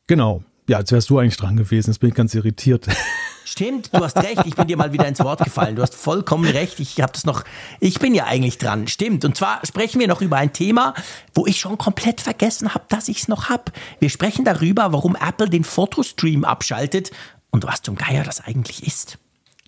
Genau. 0.06 0.44
Ja, 0.68 0.78
jetzt 0.78 0.92
wärst 0.92 1.10
du 1.10 1.18
eigentlich 1.18 1.36
dran 1.36 1.56
gewesen. 1.56 1.90
Jetzt 1.90 1.98
bin 1.98 2.10
ich 2.10 2.14
ganz 2.14 2.34
irritiert. 2.34 2.86
Stimmt, 3.44 3.94
du 3.94 4.00
hast 4.00 4.16
recht, 4.16 4.42
ich 4.46 4.54
bin 4.54 4.66
dir 4.66 4.76
mal 4.76 4.92
wieder 4.92 5.06
ins 5.06 5.20
Wort 5.20 5.42
gefallen. 5.42 5.76
Du 5.76 5.82
hast 5.82 5.94
vollkommen 5.94 6.48
recht. 6.48 6.80
Ich 6.80 7.00
habe 7.00 7.12
das 7.12 7.24
noch, 7.24 7.44
ich 7.80 7.98
bin 7.98 8.14
ja 8.14 8.24
eigentlich 8.24 8.58
dran. 8.58 8.88
Stimmt. 8.88 9.24
Und 9.24 9.36
zwar 9.36 9.60
sprechen 9.64 10.00
wir 10.00 10.08
noch 10.08 10.22
über 10.22 10.36
ein 10.36 10.52
Thema, 10.52 10.94
wo 11.34 11.46
ich 11.46 11.58
schon 11.58 11.78
komplett 11.78 12.20
vergessen 12.20 12.74
habe, 12.74 12.84
dass 12.88 13.08
ich 13.08 13.18
es 13.18 13.28
noch 13.28 13.48
habe. 13.48 13.64
Wir 13.98 14.10
sprechen 14.10 14.44
darüber, 14.44 14.92
warum 14.92 15.16
Apple 15.16 15.48
den 15.48 15.64
Fotostream 15.64 16.44
abschaltet 16.44 17.10
und 17.50 17.66
was 17.66 17.82
zum 17.82 17.96
Geier 17.96 18.24
das 18.24 18.40
eigentlich 18.40 18.86
ist. 18.86 19.18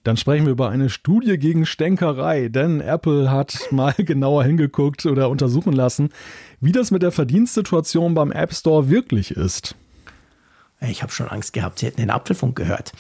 Dann 0.05 0.19
sprechen 0.19 0.45
wir 0.45 0.53
über 0.53 0.69
eine 0.69 0.91
Studie 0.91 1.39
gegen 1.39 1.65
Stänkerei, 1.65 2.49
denn 2.49 2.81
Apple 2.81 3.31
hat 3.31 3.59
mal 3.71 3.95
genauer 3.99 4.45
hingeguckt 4.45 5.07
oder 5.07 5.31
untersuchen 5.31 5.73
lassen, 5.73 6.11
wie 6.61 6.73
das 6.73 6.91
mit 6.91 7.03
der 7.03 7.11
Verdienstsituation 7.11 8.15
beim 8.15 8.31
App 8.31 8.55
Store 8.55 8.91
wirklich 8.91 9.31
ist. 9.31 9.75
Ich 10.81 11.03
habe 11.03 11.13
schon 11.13 11.29
Angst 11.29 11.53
gehabt, 11.53 11.79
Sie 11.79 11.87
hätten 11.87 12.01
den 12.01 12.11
Apfelfunk 12.11 12.57
gehört. 12.57 12.93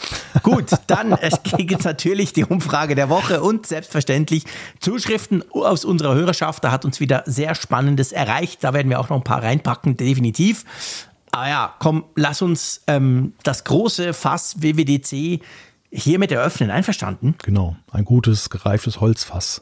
Gut, 0.42 0.70
dann 0.86 1.16
gibt 1.42 1.72
es 1.80 1.84
natürlich 1.84 2.32
die 2.32 2.44
Umfrage 2.44 2.94
der 2.94 3.08
Woche 3.08 3.42
und 3.42 3.66
selbstverständlich 3.66 4.44
Zuschriften 4.80 5.44
aus 5.52 5.84
unserer 5.84 6.14
Hörerschaft. 6.14 6.64
Da 6.64 6.70
hat 6.70 6.84
uns 6.84 7.00
wieder 7.00 7.22
sehr 7.26 7.54
Spannendes 7.54 8.12
erreicht. 8.12 8.64
Da 8.64 8.72
werden 8.72 8.88
wir 8.88 9.00
auch 9.00 9.08
noch 9.10 9.16
ein 9.16 9.24
paar 9.24 9.42
reinpacken, 9.42 9.96
definitiv. 9.96 10.64
Aber 11.32 11.48
ja, 11.48 11.74
komm, 11.80 12.04
lass 12.14 12.42
uns 12.42 12.82
ähm, 12.86 13.34
das 13.42 13.64
große 13.64 14.14
Fass 14.14 14.62
WWDC 14.62 15.42
hiermit 15.90 16.32
eröffnen. 16.32 16.70
Einverstanden? 16.70 17.34
Genau, 17.42 17.76
ein 17.90 18.04
gutes, 18.04 18.50
gereiftes 18.50 19.00
Holzfass. 19.00 19.60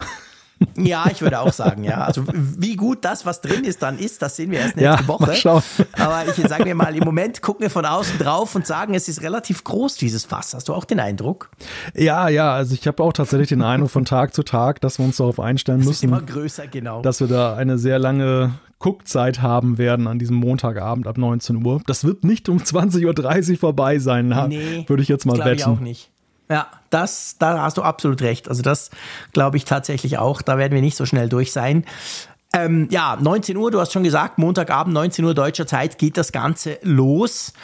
Ja, 0.76 1.06
ich 1.10 1.20
würde 1.22 1.40
auch 1.40 1.52
sagen, 1.52 1.84
ja. 1.84 1.98
Also 2.04 2.24
wie 2.32 2.76
gut 2.76 3.04
das, 3.04 3.24
was 3.26 3.40
drin 3.40 3.64
ist, 3.64 3.82
dann 3.82 3.98
ist, 3.98 4.22
das 4.22 4.36
sehen 4.36 4.50
wir 4.50 4.60
erst 4.60 4.76
nächste 4.76 5.02
Ja, 5.02 5.08
Woche. 5.08 5.62
Aber 5.98 6.24
ich 6.28 6.48
sage 6.48 6.64
mir 6.64 6.74
mal, 6.74 6.94
im 6.96 7.04
Moment 7.04 7.42
gucken 7.42 7.62
wir 7.62 7.70
von 7.70 7.84
außen 7.84 8.18
drauf 8.18 8.54
und 8.54 8.66
sagen, 8.66 8.94
es 8.94 9.08
ist 9.08 9.22
relativ 9.22 9.64
groß, 9.64 9.96
dieses 9.96 10.24
Fass. 10.24 10.54
Hast 10.54 10.68
du 10.68 10.74
auch 10.74 10.84
den 10.84 11.00
Eindruck? 11.00 11.50
Ja, 11.94 12.28
ja, 12.28 12.52
also 12.52 12.74
ich 12.74 12.86
habe 12.86 13.02
auch 13.02 13.12
tatsächlich 13.12 13.48
den 13.48 13.62
Eindruck 13.62 13.90
von 13.90 14.04
Tag 14.04 14.34
zu 14.34 14.42
Tag, 14.42 14.80
dass 14.80 14.98
wir 14.98 15.04
uns 15.04 15.16
darauf 15.16 15.40
einstellen 15.40 15.80
Es 15.80 15.86
ist 15.86 15.88
müssen, 16.02 16.08
immer 16.08 16.22
größer, 16.22 16.66
genau. 16.68 17.02
dass 17.02 17.20
wir 17.20 17.26
da 17.28 17.56
eine 17.56 17.78
sehr 17.78 17.98
lange 17.98 18.52
Guckzeit 18.78 19.42
haben 19.42 19.78
werden 19.78 20.06
an 20.08 20.18
diesem 20.18 20.36
Montagabend 20.36 21.06
ab 21.06 21.16
19 21.18 21.64
Uhr. 21.64 21.80
Das 21.86 22.04
wird 22.04 22.24
nicht 22.24 22.48
um 22.48 22.58
20.30 22.58 23.52
Uhr 23.52 23.58
vorbei 23.58 23.98
sein, 23.98 24.34
ha- 24.34 24.48
Nee, 24.48 24.84
würde 24.88 25.02
ich 25.02 25.08
jetzt 25.08 25.24
mal 25.26 25.34
glaube 25.34 25.54
ich 25.54 25.64
auch 25.64 25.72
wetten. 25.74 25.84
nicht. 25.84 26.10
Ja, 26.52 26.66
das, 26.90 27.36
da 27.38 27.62
hast 27.62 27.78
du 27.78 27.82
absolut 27.82 28.20
recht. 28.20 28.46
Also 28.48 28.60
das 28.60 28.90
glaube 29.32 29.56
ich 29.56 29.64
tatsächlich 29.64 30.18
auch. 30.18 30.42
Da 30.42 30.58
werden 30.58 30.74
wir 30.74 30.82
nicht 30.82 30.96
so 30.98 31.06
schnell 31.06 31.30
durch 31.30 31.50
sein. 31.50 31.86
Ähm, 32.52 32.88
ja, 32.90 33.16
19 33.18 33.56
Uhr, 33.56 33.70
du 33.70 33.80
hast 33.80 33.92
schon 33.94 34.04
gesagt, 34.04 34.36
Montagabend, 34.36 34.92
19 34.92 35.24
Uhr 35.24 35.32
deutscher 35.34 35.66
Zeit 35.66 35.96
geht 35.96 36.18
das 36.18 36.30
Ganze 36.30 36.78
los. 36.82 37.54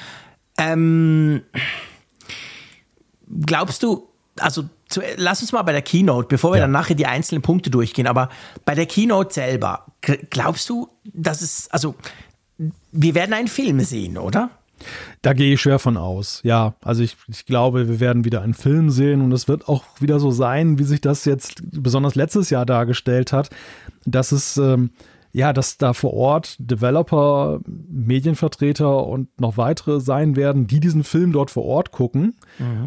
Ähm, 0.56 1.42
glaubst 3.44 3.82
du, 3.82 4.08
also 4.38 4.64
zu, 4.88 5.02
lass 5.16 5.42
uns 5.42 5.52
mal 5.52 5.62
bei 5.62 5.72
der 5.72 5.82
Keynote, 5.82 6.28
bevor 6.28 6.52
wir 6.52 6.58
Ja. 6.58 6.64
dann 6.64 6.70
nachher 6.72 6.94
die 6.94 7.06
einzelnen 7.06 7.42
Punkte 7.42 7.68
durchgehen, 7.68 8.06
aber 8.06 8.30
bei 8.64 8.74
der 8.74 8.86
Keynote 8.86 9.34
selber, 9.34 9.84
glaubst 10.30 10.68
du, 10.70 10.88
dass 11.04 11.42
es, 11.42 11.70
also 11.70 11.94
wir 12.92 13.14
werden 13.14 13.34
einen 13.34 13.48
Film 13.48 13.80
sehen, 13.80 14.16
oder? 14.16 14.48
Da 15.22 15.32
gehe 15.32 15.54
ich 15.54 15.60
schwer 15.60 15.78
von 15.78 15.96
aus. 15.96 16.40
Ja, 16.44 16.74
also 16.82 17.02
ich, 17.02 17.16
ich 17.28 17.46
glaube, 17.46 17.88
wir 17.88 18.00
werden 18.00 18.24
wieder 18.24 18.42
einen 18.42 18.54
Film 18.54 18.90
sehen 18.90 19.20
und 19.22 19.32
es 19.32 19.48
wird 19.48 19.68
auch 19.68 19.84
wieder 20.00 20.20
so 20.20 20.30
sein, 20.30 20.78
wie 20.78 20.84
sich 20.84 21.00
das 21.00 21.24
jetzt 21.24 21.62
besonders 21.70 22.14
letztes 22.14 22.50
Jahr 22.50 22.66
dargestellt 22.66 23.32
hat, 23.32 23.50
dass 24.04 24.32
es 24.32 24.56
ähm, 24.56 24.90
ja, 25.32 25.52
dass 25.52 25.76
da 25.76 25.92
vor 25.92 26.14
Ort 26.14 26.56
Developer, 26.58 27.60
Medienvertreter 27.66 29.06
und 29.06 29.40
noch 29.40 29.56
weitere 29.56 30.00
sein 30.00 30.36
werden, 30.36 30.66
die 30.66 30.80
diesen 30.80 31.04
Film 31.04 31.32
dort 31.32 31.50
vor 31.50 31.64
Ort 31.64 31.92
gucken. 31.92 32.34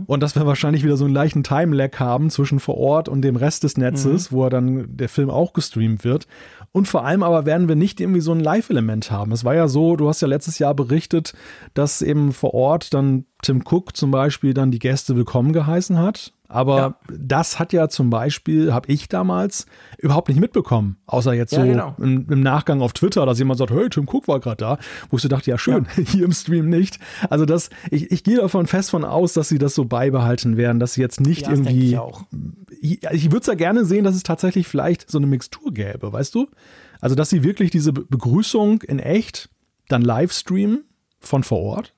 Und 0.07 0.23
dass 0.23 0.35
wir 0.35 0.45
wahrscheinlich 0.45 0.83
wieder 0.83 0.97
so 0.97 1.05
einen 1.05 1.13
leichten 1.13 1.43
Time-Lag 1.43 1.99
haben 1.99 2.29
zwischen 2.29 2.59
vor 2.59 2.77
Ort 2.77 3.09
und 3.09 3.21
dem 3.21 3.35
Rest 3.35 3.63
des 3.63 3.77
Netzes, 3.77 4.31
wo 4.31 4.43
er 4.43 4.49
dann 4.49 4.97
der 4.97 5.09
Film 5.09 5.29
auch 5.29 5.53
gestreamt 5.53 6.03
wird. 6.03 6.27
Und 6.73 6.87
vor 6.87 7.05
allem 7.05 7.21
aber 7.21 7.45
werden 7.45 7.67
wir 7.67 7.75
nicht 7.75 7.99
irgendwie 7.99 8.21
so 8.21 8.31
ein 8.31 8.39
Live-Element 8.39 9.11
haben. 9.11 9.33
Es 9.33 9.43
war 9.43 9.55
ja 9.55 9.67
so, 9.67 9.97
du 9.97 10.07
hast 10.07 10.21
ja 10.21 10.27
letztes 10.27 10.57
Jahr 10.57 10.73
berichtet, 10.73 11.33
dass 11.73 12.01
eben 12.01 12.31
vor 12.31 12.53
Ort 12.53 12.93
dann 12.93 13.25
Tim 13.41 13.63
Cook 13.69 13.95
zum 13.95 14.11
Beispiel 14.11 14.53
dann 14.53 14.71
die 14.71 14.79
Gäste 14.79 15.15
willkommen 15.15 15.53
geheißen 15.53 15.97
hat. 15.97 16.33
Aber 16.47 16.77
Ja. 16.77 16.95
das 17.17 17.59
hat 17.59 17.71
ja 17.71 17.87
zum 17.87 18.09
Beispiel, 18.09 18.73
habe 18.73 18.91
ich 18.91 19.07
damals 19.07 19.65
überhaupt 19.97 20.27
nicht 20.27 20.41
mitbekommen. 20.41 20.97
Außer 21.05 21.33
jetzt 21.33 21.53
Ja, 21.53 21.61
so 21.61 21.65
genau. 21.65 21.95
im, 21.97 22.27
im 22.29 22.41
Nachgang 22.41 22.81
auf 22.81 22.91
Twitter, 22.91 23.25
dass 23.25 23.39
jemand 23.39 23.57
sagt, 23.57 23.71
hey, 23.71 23.87
Tim 23.89 24.05
Cook 24.05 24.27
war 24.27 24.41
gerade 24.41 24.57
da. 24.57 24.77
Wo 25.09 25.15
ich 25.15 25.23
so 25.23 25.29
dachte, 25.29 25.49
ja 25.49 25.57
schön, 25.57 25.87
hier 26.07 26.25
im 26.25 26.33
Stream 26.33 26.67
nicht. 26.67 26.99
Also 27.29 27.45
das, 27.45 27.69
ich, 27.89 28.11
ich 28.11 28.25
gehe 28.25 28.35
davon 28.35 28.67
fest 28.67 28.89
von 28.91 29.05
aus, 29.05 29.31
dass 29.31 29.47
sie 29.47 29.59
das 29.59 29.73
so 29.75 29.85
beibehalten 29.85 30.57
werden, 30.57 30.79
dass 30.81 30.95
sie 30.95 31.01
jetzt 31.01 31.21
nicht 31.21 31.43
Ja, 31.43 31.51
irgendwie 31.51 31.91
ich 31.91 31.97
auch. 31.97 32.23
ich, 32.81 33.01
würde 33.31 33.39
es 33.39 33.47
ja 33.47 33.53
gerne 33.55 33.85
sehen, 33.85 34.03
dass 34.03 34.15
es 34.15 34.23
tatsächlich 34.23 34.67
vielleicht 34.67 35.09
so 35.09 35.19
eine 35.19 35.27
Mixtur 35.27 35.71
gäbe, 35.73 36.11
weißt 36.11 36.35
du? 36.35 36.47
Also, 36.99 37.15
dass 37.15 37.29
sie 37.29 37.43
wirklich 37.45 37.71
diese 37.71 37.93
Be- 37.93 38.05
Begrüßung 38.07 38.81
in 38.81 38.99
echt 38.99 39.49
dann 39.87 40.01
live 40.01 40.33
streamen 40.33 40.83
von 41.21 41.43
vor 41.43 41.59
Ort 41.61 41.93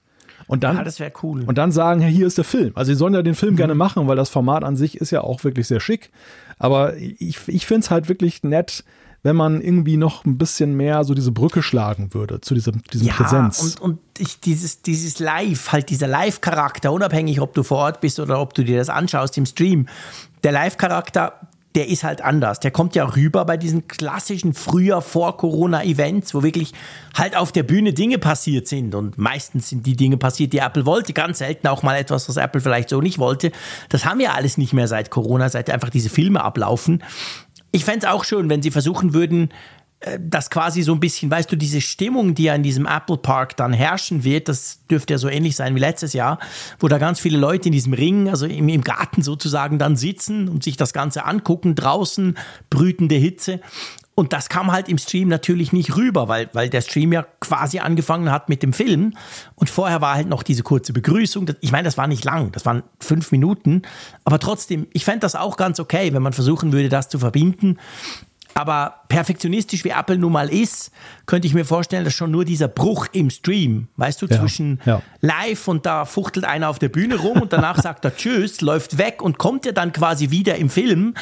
und 0.54 0.64
dann, 0.64 0.78
Ja, 0.78 0.84
das 0.84 1.00
wäre 1.00 1.12
cool. 1.24 1.44
und 1.46 1.58
dann 1.58 1.72
sagen, 1.72 2.02
ja, 2.02 2.08
hier 2.08 2.28
ist 2.28 2.38
der 2.38 2.46
Film. 2.46 2.72
Also, 2.76 2.92
sie 2.94 2.98
sollen 2.98 3.14
ja 3.14 3.22
den 3.24 3.36
Film 3.36 3.56
gerne 3.56 3.76
machen, 3.76 4.08
weil 4.08 4.16
das 4.16 4.30
Format 4.30 4.64
an 4.64 4.78
sich 4.78 4.98
ist 4.98 5.12
ja 5.12 5.22
auch 5.22 5.44
wirklich 5.44 5.68
sehr 5.68 5.80
schick. 5.80 6.12
Aber 6.60 6.96
ich, 6.96 7.40
ich 7.48 7.66
finde 7.66 7.82
es 7.82 7.92
halt 7.92 8.08
wirklich 8.08 8.44
nett, 8.44 8.84
wenn 9.24 9.36
man 9.36 9.62
irgendwie 9.62 9.98
noch 9.98 10.26
ein 10.26 10.38
bisschen 10.38 10.76
mehr 10.76 11.04
so 11.06 11.14
diese 11.14 11.32
Brücke 11.32 11.64
schlagen 11.64 12.14
würde 12.14 12.40
zu 12.42 12.54
diesem, 12.54 12.84
diesem 12.84 13.08
Präsenz. 13.08 13.62
Und, 13.62 13.82
und 13.82 14.00
ich, 14.20 14.40
dieses, 14.42 14.82
dieses 14.82 15.20
Live, 15.20 15.72
halt 15.72 15.90
dieser 15.90 16.08
Live-Charakter, 16.08 16.92
unabhängig, 16.92 17.40
ob 17.42 17.54
du 17.54 17.64
vor 17.64 17.80
Ort 17.80 18.02
bist 18.02 18.20
oder 18.20 18.40
ob 18.40 18.54
du 18.54 18.64
dir 18.64 18.78
das 18.78 18.90
anschaust 18.90 19.38
im 19.38 19.46
Stream, 19.46 19.88
der 20.44 20.52
Live-Charakter, 20.52 21.40
der 21.76 21.90
ist 21.90 22.04
halt 22.04 22.22
anders. 22.22 22.60
Der 22.60 22.72
kommt 22.72 22.96
ja 22.96 23.06
rüber 23.06 23.46
bei 23.46 23.58
diesen 23.58 23.88
klassischen 23.88 24.54
früher 24.54 25.02
vor 25.02 25.38
Corona-Events, 25.38 26.34
wo 26.36 26.44
wirklich 26.44 26.74
halt 27.16 27.36
auf 27.36 27.52
der 27.52 27.64
Bühne 27.64 27.94
Dinge 27.94 28.20
passiert 28.20 28.68
sind. 28.68 28.94
Und 28.94 29.18
meistens 29.18 29.70
sind 29.70 29.86
die 29.86 29.96
Dinge 29.96 30.18
passiert, 30.18 30.54
die 30.54 30.60
Apple 30.60 30.86
wollte. 30.86 31.14
Ganz 31.14 31.40
selten 31.40 31.68
auch 31.68 31.82
mal 31.82 31.96
etwas, 31.96 32.30
was 32.30 32.38
Apple 32.38 32.62
vielleicht 32.62 32.90
so 32.90 33.02
nicht 33.02 33.18
wollte. 33.18 33.52
Das 33.90 34.06
haben 34.06 34.20
wir 34.20 34.36
alles 34.36 34.58
nicht 34.58 34.74
mehr 34.74 34.88
seit 34.88 35.10
Corona, 35.10 35.50
seit 35.50 35.70
einfach 35.70 35.90
diese 35.90 36.10
Filme 36.10 36.44
ablaufen. 36.44 37.04
Ich 37.72 37.86
fände 37.86 38.06
es 38.06 38.12
auch 38.12 38.24
schön, 38.24 38.50
wenn 38.50 38.62
sie 38.62 38.70
versuchen 38.70 39.16
würden, 39.16 39.50
dass 40.20 40.50
quasi 40.50 40.82
so 40.82 40.94
ein 40.94 41.00
bisschen, 41.00 41.32
weißt 41.32 41.52
du, 41.52 41.56
diese 41.56 41.82
Stimmung, 41.82 42.36
die 42.36 42.44
ja 42.44 42.56
in 42.56 42.64
diesem 42.64 42.86
Apple 42.86 43.18
Park 43.18 43.56
dann 43.58 43.74
herrschen 43.74 44.24
wird, 44.24 44.50
das 44.50 44.80
dürfte 44.90 45.14
ja 45.14 45.18
so 45.18 45.30
ähnlich 45.30 45.56
sein 45.56 45.76
wie 45.76 45.80
letztes 45.80 46.14
Jahr, 46.14 46.40
wo 46.80 46.88
da 46.88 46.98
ganz 46.98 47.20
viele 47.20 47.38
Leute 47.38 47.70
in 47.70 47.74
diesem 47.74 47.94
Ring, 47.94 48.30
also 48.30 48.46
im, 48.46 48.68
im 48.70 48.82
Garten 48.82 49.22
sozusagen 49.22 49.80
dann 49.80 49.96
sitzen 49.96 50.50
und 50.50 50.64
sich 50.64 50.78
das 50.78 50.94
Ganze 50.94 51.26
angucken, 51.26 51.76
draußen 51.76 52.38
brütende 52.70 53.16
Hitze. 53.16 53.60
Und 54.16 54.32
das 54.32 54.48
kam 54.48 54.72
halt 54.72 54.90
im 54.90 55.00
Stream 55.00 55.28
natürlich 55.28 55.74
nicht 55.74 55.96
rüber, 55.96 56.28
weil, 56.28 56.48
weil 56.54 56.70
der 56.70 56.82
Stream 56.82 57.12
ja 57.14 57.26
quasi 57.40 57.80
angefangen 57.80 58.30
hat 58.30 58.48
mit 58.48 58.62
dem 58.62 58.72
Film. 58.72 59.16
Und 59.56 59.72
vorher 59.72 60.02
war 60.02 60.14
halt 60.14 60.28
noch 60.28 60.44
diese 60.44 60.62
kurze 60.62 60.94
Begrüßung. 60.94 61.48
Das- 61.48 61.56
Ich 61.62 61.72
meine, 61.72 61.86
das 61.86 61.98
war 61.98 62.06
nicht 62.06 62.24
lang, 62.24 62.52
das 62.52 62.64
waren 62.64 62.84
fünf 63.00 63.32
Minuten. 63.32 63.82
Aber 64.24 64.38
trotzdem, 64.38 64.86
ich 64.94 65.04
fände 65.04 65.22
das 65.22 65.34
auch 65.34 65.58
ganz 65.58 65.80
okay, 65.80 66.14
wenn 66.14 66.22
man 66.22 66.34
versuchen 66.34 66.72
würde, 66.74 66.90
das 66.90 67.10
zu 67.10 67.18
verbinden. 67.18 67.80
Aber 68.56 69.02
perfektionistisch 69.08 69.84
wie 69.84 69.90
Apple 69.90 70.18
nun 70.18 70.32
mal 70.32 70.50
ist, 70.50 70.92
könnte 71.26 71.48
ich 71.48 71.54
mir 71.54 71.66
vorstellen, 71.66 72.04
dass 72.06 72.14
schon 72.14 72.32
nur 72.32 72.46
dieser 72.46 72.68
Bruch 72.68 73.08
im 73.12 73.30
Stream, 73.30 73.88
weißt 73.98 74.22
du, 74.22 74.28
Ja, 74.28 74.40
zwischen 74.40 74.80
ja. 74.86 75.02
live 75.22 75.68
und 75.68 75.86
da 75.86 76.06
fuchtelt 76.06 76.46
einer 76.46 76.70
auf 76.70 76.80
der 76.80 76.90
Bühne 76.90 77.16
rum 77.16 77.42
und 77.42 77.54
danach 77.54 77.78
sagt 77.82 78.06
er 78.06 78.16
Tschüss, 78.16 78.62
läuft 78.62 78.98
weg 78.98 79.22
und 79.22 79.38
kommt 79.38 79.66
ja 79.66 79.72
dann 79.72 79.92
quasi 79.92 80.30
wieder 80.30 80.56
im 80.56 80.70
Film, 80.70 81.16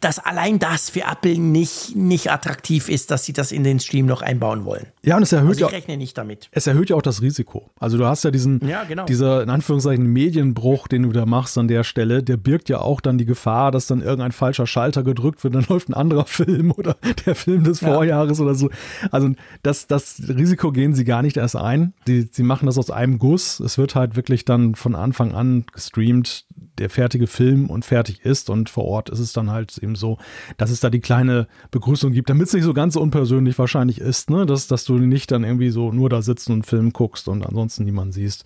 dass 0.00 0.18
allein 0.18 0.58
das 0.58 0.90
für 0.90 1.02
Apple 1.10 1.38
nicht, 1.38 1.96
nicht 1.96 2.30
attraktiv 2.30 2.88
ist, 2.88 3.10
dass 3.10 3.24
sie 3.24 3.32
das 3.32 3.52
in 3.52 3.64
den 3.64 3.80
Stream 3.80 4.06
noch 4.06 4.22
einbauen 4.22 4.64
wollen. 4.64 4.86
ja, 5.02 5.16
und 5.16 5.22
es 5.22 5.32
erhöht 5.32 5.48
Also 5.50 5.60
ja 5.62 5.66
ich 5.68 5.72
rechne 5.74 5.96
nicht 5.96 6.16
damit. 6.18 6.48
es 6.52 6.66
erhöht 6.66 6.90
ja 6.90 6.96
auch 6.96 7.02
das 7.02 7.22
Risiko. 7.22 7.70
Also 7.80 7.96
du 7.98 8.06
hast 8.06 8.24
ja 8.24 8.30
diesen, 8.30 8.66
Ja, 8.66 8.84
genau. 8.84 9.04
dieser 9.06 9.42
in 9.42 9.50
Anführungszeichen 9.50 10.06
Medienbruch, 10.06 10.88
den 10.88 11.02
du 11.04 11.12
da 11.12 11.26
machst 11.26 11.56
an 11.58 11.68
der 11.68 11.84
Stelle, 11.84 12.22
der 12.22 12.36
birgt 12.36 12.68
ja 12.68 12.80
auch 12.80 13.00
dann 13.00 13.18
die 13.18 13.24
Gefahr, 13.26 13.70
dass 13.70 13.86
dann 13.86 14.00
irgendein 14.02 14.32
falscher 14.32 14.66
Schalter 14.66 15.02
gedrückt 15.02 15.42
wird, 15.44 15.54
dann 15.54 15.64
läuft 15.68 15.88
ein 15.88 15.94
anderer 15.94 16.26
Film 16.26 16.72
oder 16.72 16.96
der 17.24 17.34
Film 17.34 17.64
des 17.64 17.80
Vorjahres 17.80 18.40
oder 18.40 18.54
so. 18.54 18.70
Also 19.10 19.30
das, 19.62 19.86
das 19.86 20.20
Risiko 20.28 20.72
gehen 20.72 20.94
sie 20.94 21.04
gar 21.04 21.22
nicht 21.22 21.36
erst 21.36 21.56
ein. 21.56 21.94
Die, 22.06 22.28
sie 22.30 22.42
machen 22.42 22.66
das 22.66 22.78
aus 22.78 22.90
einem 22.90 23.18
Guss. 23.18 23.60
Es 23.60 23.78
wird 23.78 23.94
halt 23.94 24.16
wirklich 24.16 24.44
dann 24.44 24.74
von 24.74 24.94
Anfang 24.94 25.34
an 25.34 25.64
gestreamt. 25.72 26.44
Der 26.78 26.90
fertige 26.90 27.26
Film 27.26 27.70
und 27.70 27.84
fertig 27.84 28.24
ist. 28.24 28.50
Und 28.50 28.70
vor 28.70 28.84
Ort 28.84 29.10
ist 29.10 29.18
es 29.18 29.32
dann 29.32 29.50
halt 29.50 29.76
eben 29.78 29.94
so, 29.94 30.18
dass 30.56 30.70
es 30.70 30.80
da 30.80 30.90
die 30.90 31.00
kleine 31.00 31.46
Begrüßung 31.70 32.12
gibt, 32.12 32.30
damit 32.30 32.48
es 32.48 32.52
nicht 32.52 32.64
so 32.64 32.74
ganz 32.74 32.96
unpersönlich 32.96 33.58
wahrscheinlich 33.58 34.00
ist, 34.00 34.30
ne? 34.30 34.46
dass, 34.46 34.66
dass 34.66 34.84
du 34.84 34.98
nicht 34.98 35.30
dann 35.30 35.44
irgendwie 35.44 35.70
so 35.70 35.92
nur 35.92 36.08
da 36.08 36.22
sitzt 36.22 36.48
und 36.48 36.54
einen 36.54 36.62
Film 36.62 36.92
guckst 36.92 37.28
und 37.28 37.44
ansonsten 37.44 37.84
niemanden 37.84 38.12
siehst. 38.12 38.44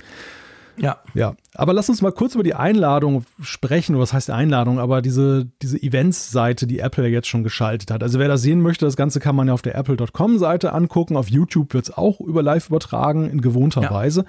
Ja. 0.80 0.98
Ja, 1.14 1.34
aber 1.54 1.72
lass 1.72 1.88
uns 1.88 2.00
mal 2.00 2.12
kurz 2.12 2.34
über 2.34 2.44
die 2.44 2.54
Einladung 2.54 3.24
sprechen. 3.42 3.98
Was 3.98 4.12
heißt 4.12 4.30
Einladung? 4.30 4.78
Aber 4.78 5.02
diese, 5.02 5.46
diese 5.62 5.80
Events-Seite, 5.82 6.66
die 6.66 6.78
Apple 6.78 7.06
jetzt 7.08 7.28
schon 7.28 7.44
geschaltet 7.44 7.90
hat. 7.90 8.02
Also 8.02 8.18
wer 8.18 8.28
das 8.28 8.42
sehen 8.42 8.60
möchte, 8.62 8.86
das 8.86 8.96
Ganze 8.96 9.20
kann 9.20 9.36
man 9.36 9.48
ja 9.48 9.54
auf 9.54 9.62
der 9.62 9.74
Apple.com-Seite 9.74 10.72
angucken. 10.72 11.16
Auf 11.16 11.28
YouTube 11.28 11.74
wird 11.74 11.88
es 11.88 11.96
auch 11.96 12.20
über 12.20 12.42
live 12.42 12.68
übertragen 12.68 13.28
in 13.28 13.40
gewohnter 13.40 13.82
ja. 13.82 13.90
Weise. 13.90 14.24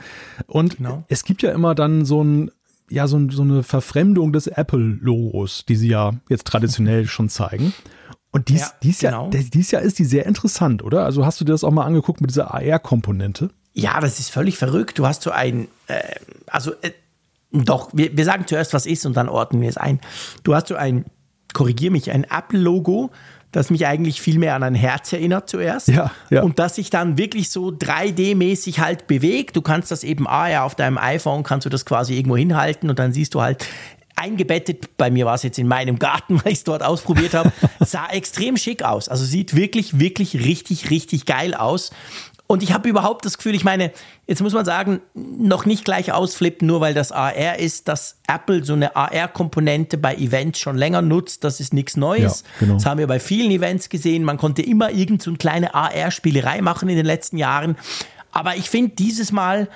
Und 0.48 0.78
genau. 0.78 1.04
es 1.08 1.24
gibt 1.24 1.42
ja 1.42 1.52
immer 1.52 1.76
dann 1.76 2.06
so 2.06 2.24
ein 2.24 2.52
ja, 2.92 3.08
so, 3.08 3.20
so 3.30 3.42
eine 3.42 3.64
Verfremdung 3.64 4.34
des 4.34 4.48
Apple-Logos, 4.48 5.66
die 5.66 5.76
sie 5.76 5.90
ja 5.90 6.12
jetzt 6.30 6.46
traditionell 6.46 7.08
schon 7.08 7.30
zeigen. 7.30 7.74
Und 8.32 8.50
dies, 8.50 8.62
ja, 8.62 8.72
dies, 8.84 9.00
genau. 9.00 9.30
Jahr, 9.32 9.44
dies 9.44 9.72
Jahr 9.72 9.82
ist 9.82 10.00
die 10.00 10.06
sehr 10.06 10.26
interessant, 10.26 10.84
oder? 10.84 11.06
Also 11.06 11.26
hast 11.26 11.40
du 11.42 11.46
dir 11.46 11.52
das 11.52 11.64
auch 11.64 11.72
mal 11.72 11.86
angeguckt 11.86 12.22
mit 12.22 12.30
dieser 12.30 12.54
AR-Komponente? 12.54 13.50
Ja, 13.74 14.00
das 14.00 14.20
ist 14.20 14.30
völlig 14.30 14.58
verrückt. 14.58 15.00
Du 15.00 15.08
hast 15.08 15.22
so 15.22 15.32
ein, 15.32 15.68
äh, 15.88 16.02
also 16.48 16.72
äh, 16.82 16.92
doch, 17.52 17.90
wir, 17.94 18.16
wir 18.16 18.26
sagen 18.26 18.46
zuerst, 18.48 18.74
was 18.74 18.86
ist 18.86 19.06
und 19.06 19.16
dann 19.16 19.30
ordnen 19.30 19.62
wir 19.62 19.70
es 19.70 19.78
ein. 19.78 20.00
Du 20.44 20.56
hast 20.56 20.68
so 20.68 20.76
ein, 20.76 21.06
korrigier 21.54 21.92
mich, 21.92 22.12
ein 22.12 22.26
Apple-Logo, 22.26 23.12
das 23.52 23.70
mich 23.70 23.86
eigentlich 23.86 24.22
viel 24.22 24.40
mehr 24.40 24.56
an 24.56 24.64
ein 24.64 24.76
Herz 24.76 25.12
erinnert 25.12 25.50
zuerst. 25.50 25.90
Ja, 25.90 26.12
ja. 26.30 26.42
Und 26.42 26.60
das 26.60 26.76
sich 26.76 26.90
dann 26.90 27.18
wirklich 27.18 27.50
so 27.50 27.70
3D-mäßig 27.70 28.80
halt 28.80 29.08
bewegt. 29.08 29.56
Du 29.56 29.62
kannst 29.62 29.92
das 29.92 30.04
eben, 30.04 30.28
ah 30.28 30.50
ja, 30.50 30.64
auf 30.64 30.76
deinem 30.76 30.98
iPhone 30.98 31.44
kannst 31.44 31.66
du 31.66 31.70
das 31.70 31.86
quasi 31.86 32.16
irgendwo 32.16 32.38
hinhalten 32.38 32.90
und 32.90 32.98
dann 32.98 33.12
siehst 33.12 33.34
du 33.34 33.42
halt 33.42 33.66
eingebettet, 34.16 34.98
bei 34.98 35.10
mir 35.10 35.26
war 35.26 35.36
es 35.36 35.44
jetzt 35.44 35.58
in 35.58 35.68
meinem 35.68 35.98
Garten, 36.00 36.36
weil 36.44 36.54
ich 36.54 36.60
es 36.60 36.64
dort 36.64 36.84
ausprobiert 36.84 37.34
habe, 37.34 37.52
sah 37.80 38.08
extrem 38.08 38.58
schick 38.58 38.84
aus. 38.84 39.10
Also 39.10 39.26
sieht 39.26 39.56
wirklich, 39.56 40.00
wirklich 40.00 40.36
richtig, 40.36 40.90
richtig 40.90 41.26
geil 41.26 41.54
aus. 41.54 41.92
Und 42.52 42.64
ich 42.64 42.74
habe 42.74 42.90
überhaupt 42.90 43.24
das 43.24 43.38
Gefühl, 43.38 43.56
ich 43.56 43.64
meine, 43.64 43.94
jetzt 44.28 44.42
muss 44.42 44.52
man 44.52 44.66
sagen, 44.66 45.00
noch 45.14 45.66
nicht 45.66 45.86
gleich 45.86 46.12
ausflippen, 46.12 46.68
nur 46.68 46.82
weil 46.82 46.94
das 46.94 47.14
AR 47.14 47.58
ist, 47.58 47.88
dass 47.88 48.18
Apple 48.28 48.66
so 48.66 48.74
eine 48.74 48.94
AR-Komponente 48.94 49.98
bei 49.98 50.16
Events 50.16 50.60
schon 50.60 50.76
länger 50.76 51.02
nutzt. 51.02 51.46
Das 51.46 51.62
ist 51.62 51.74
nichts 51.74 51.96
Neues. 51.96 52.42
Ja, 52.42 52.60
genau. 52.60 52.74
Das 52.74 52.86
haben 52.86 52.98
wir 52.98 53.08
bei 53.08 53.22
vielen 53.22 53.52
Events 53.52 53.88
gesehen. 53.88 54.26
Man 54.26 54.36
konnte 54.36 54.64
immer 54.64 54.92
irgend 54.92 55.22
so 55.22 55.32
eine 55.32 55.38
kleine 55.38 55.74
AR-Spielerei 55.74 56.62
machen 56.62 56.90
in 56.90 56.98
den 56.98 57.06
letzten 57.06 57.38
Jahren. 57.38 57.78
Aber 58.34 58.58
ich 58.58 58.70
finde 58.70 58.96
dieses 58.98 59.32
Mal, 59.32 59.70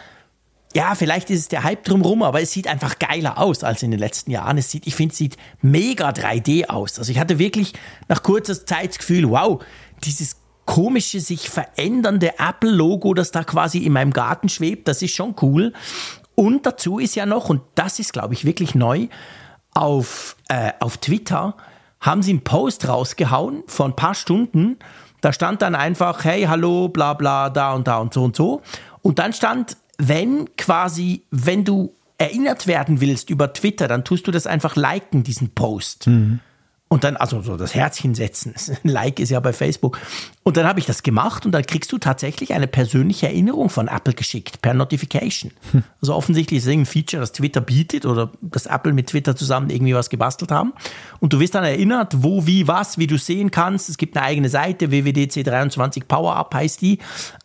ja, 0.75 0.95
vielleicht 0.95 1.29
ist 1.29 1.39
es 1.39 1.47
der 1.47 1.63
Hype 1.63 1.85
drumherum, 1.85 2.23
aber 2.23 2.41
es 2.41 2.51
sieht 2.51 2.67
einfach 2.67 2.99
geiler 2.99 3.38
aus 3.38 3.63
als 3.63 3.83
in 3.83 3.91
den 3.91 4.01
letzten 4.01 4.31
Jahren. 4.31 4.57
Es 4.57 4.69
sieht, 4.69 4.85
ich 4.85 4.95
finde, 4.95 5.13
es 5.13 5.17
sieht 5.17 5.38
mega 5.61 6.09
3D 6.09 6.67
aus. 6.67 6.99
Also 6.99 7.09
ich 7.09 7.19
hatte 7.19 7.39
wirklich 7.39 7.71
nach 8.09 8.21
kurzer 8.21 8.65
Zeit 8.65 8.89
das 8.89 8.97
Gefühl, 8.97 9.29
wow, 9.29 9.63
dieses 10.03 10.35
komische, 10.65 11.19
sich 11.19 11.49
verändernde 11.49 12.34
Apple-Logo, 12.39 13.13
das 13.13 13.32
da 13.32 13.43
quasi 13.43 13.80
in 13.80 13.93
meinem 13.93 14.12
Garten 14.12 14.49
schwebt. 14.49 14.88
Das 14.88 15.01
ist 15.01 15.15
schon 15.15 15.36
cool. 15.41 15.73
Und 16.36 16.65
dazu 16.65 16.99
ist 16.99 17.15
ja 17.15 17.25
noch, 17.25 17.49
und 17.49 17.62
das 17.75 17.99
ist, 17.99 18.13
glaube 18.13 18.34
ich, 18.34 18.45
wirklich 18.45 18.75
neu, 18.75 19.08
auf, 19.73 20.36
äh, 20.47 20.71
auf 20.80 20.97
Twitter 20.97 21.56
haben 21.99 22.21
sie 22.21 22.32
einen 22.32 22.43
Post 22.43 22.88
rausgehauen 22.88 23.63
vor 23.67 23.86
ein 23.86 23.95
paar 23.95 24.13
Stunden. 24.15 24.78
Da 25.21 25.34
stand 25.34 25.62
dann 25.62 25.75
einfach, 25.75 26.23
hey, 26.23 26.43
hallo, 26.43 26.88
bla 26.88 27.13
bla, 27.13 27.49
da 27.49 27.73
und 27.73 27.88
da 27.88 27.97
und 27.97 28.13
so 28.13 28.23
und 28.23 28.36
so. 28.36 28.62
Und 29.01 29.19
dann 29.19 29.34
stand, 29.34 29.78
wenn 29.97 30.56
quasi, 30.56 31.23
wenn 31.32 31.63
du 31.63 31.93
erinnert 32.17 32.67
werden 32.67 33.01
willst 33.01 33.30
über 33.30 33.51
Twitter, 33.54 33.88
dann 33.88 34.04
tust 34.04 34.28
du 34.28 34.32
das 34.32 34.47
einfach 34.47 34.75
liken, 34.75 35.23
diesen 35.23 35.54
Post. 35.54 36.08
Mhm. 36.08 36.39
Und 36.95 37.03
dann, 37.03 37.17
also 37.17 37.41
so 37.41 37.58
das 37.58 37.75
Herzchen 37.75 38.15
setzen. 38.15 38.53
Ein 38.86 38.89
Like 38.89 39.19
ist 39.19 39.29
ja 39.29 39.41
bei 39.41 39.51
Facebook. 39.51 39.99
Und 40.43 40.55
dann 40.55 40.65
habe 40.65 40.79
ich 40.79 40.86
das 40.86 41.03
gemacht 41.03 41.45
und 41.45 41.51
dann 41.51 41.65
kriegst 41.65 41.91
du 41.91 41.97
tatsächlich 41.97 42.53
eine 42.53 42.67
persönliche 42.67 43.27
Erinnerung 43.27 43.67
von 43.67 43.89
Apple 43.89 44.13
geschickt, 44.13 44.62
per 44.62 44.73
Notification. 44.73 45.51
Hm. 45.73 45.84
Also 45.99 46.15
offensichtlich 46.15 46.60
ist 46.60 46.67
es 46.67 46.71
ein 46.71 46.86
Feature, 46.86 47.19
das 47.19 47.34
Twitter 47.34 47.60
bietet 47.60 48.05
oder 48.05 48.31
das 48.39 48.65
Apple 48.65 48.93
mit 48.93 49.08
Twitter 49.08 49.36
zusammen 49.36 49.71
irgendwie 49.71 49.93
was 49.93 50.10
gebastelt 50.10 50.53
haben. 50.53 50.71
Und 51.19 51.34
du 51.34 51.41
wirst 51.41 51.55
dann 51.55 51.65
erinnert, 51.65 52.23
wo, 52.23 52.47
wie, 52.47 52.65
was, 52.65 52.97
wie 52.97 53.08
du 53.08 53.17
sehen 53.17 53.51
kannst. 53.51 53.89
Es 53.89 53.97
gibt 53.97 54.15
eine 54.15 54.25
eigene 54.25 54.47
Seite, 54.47 54.88
WWDC23 54.88 56.05
Power 56.08 56.38
Up 56.38 56.53
heißt 56.53 56.79
die. 56.79 56.99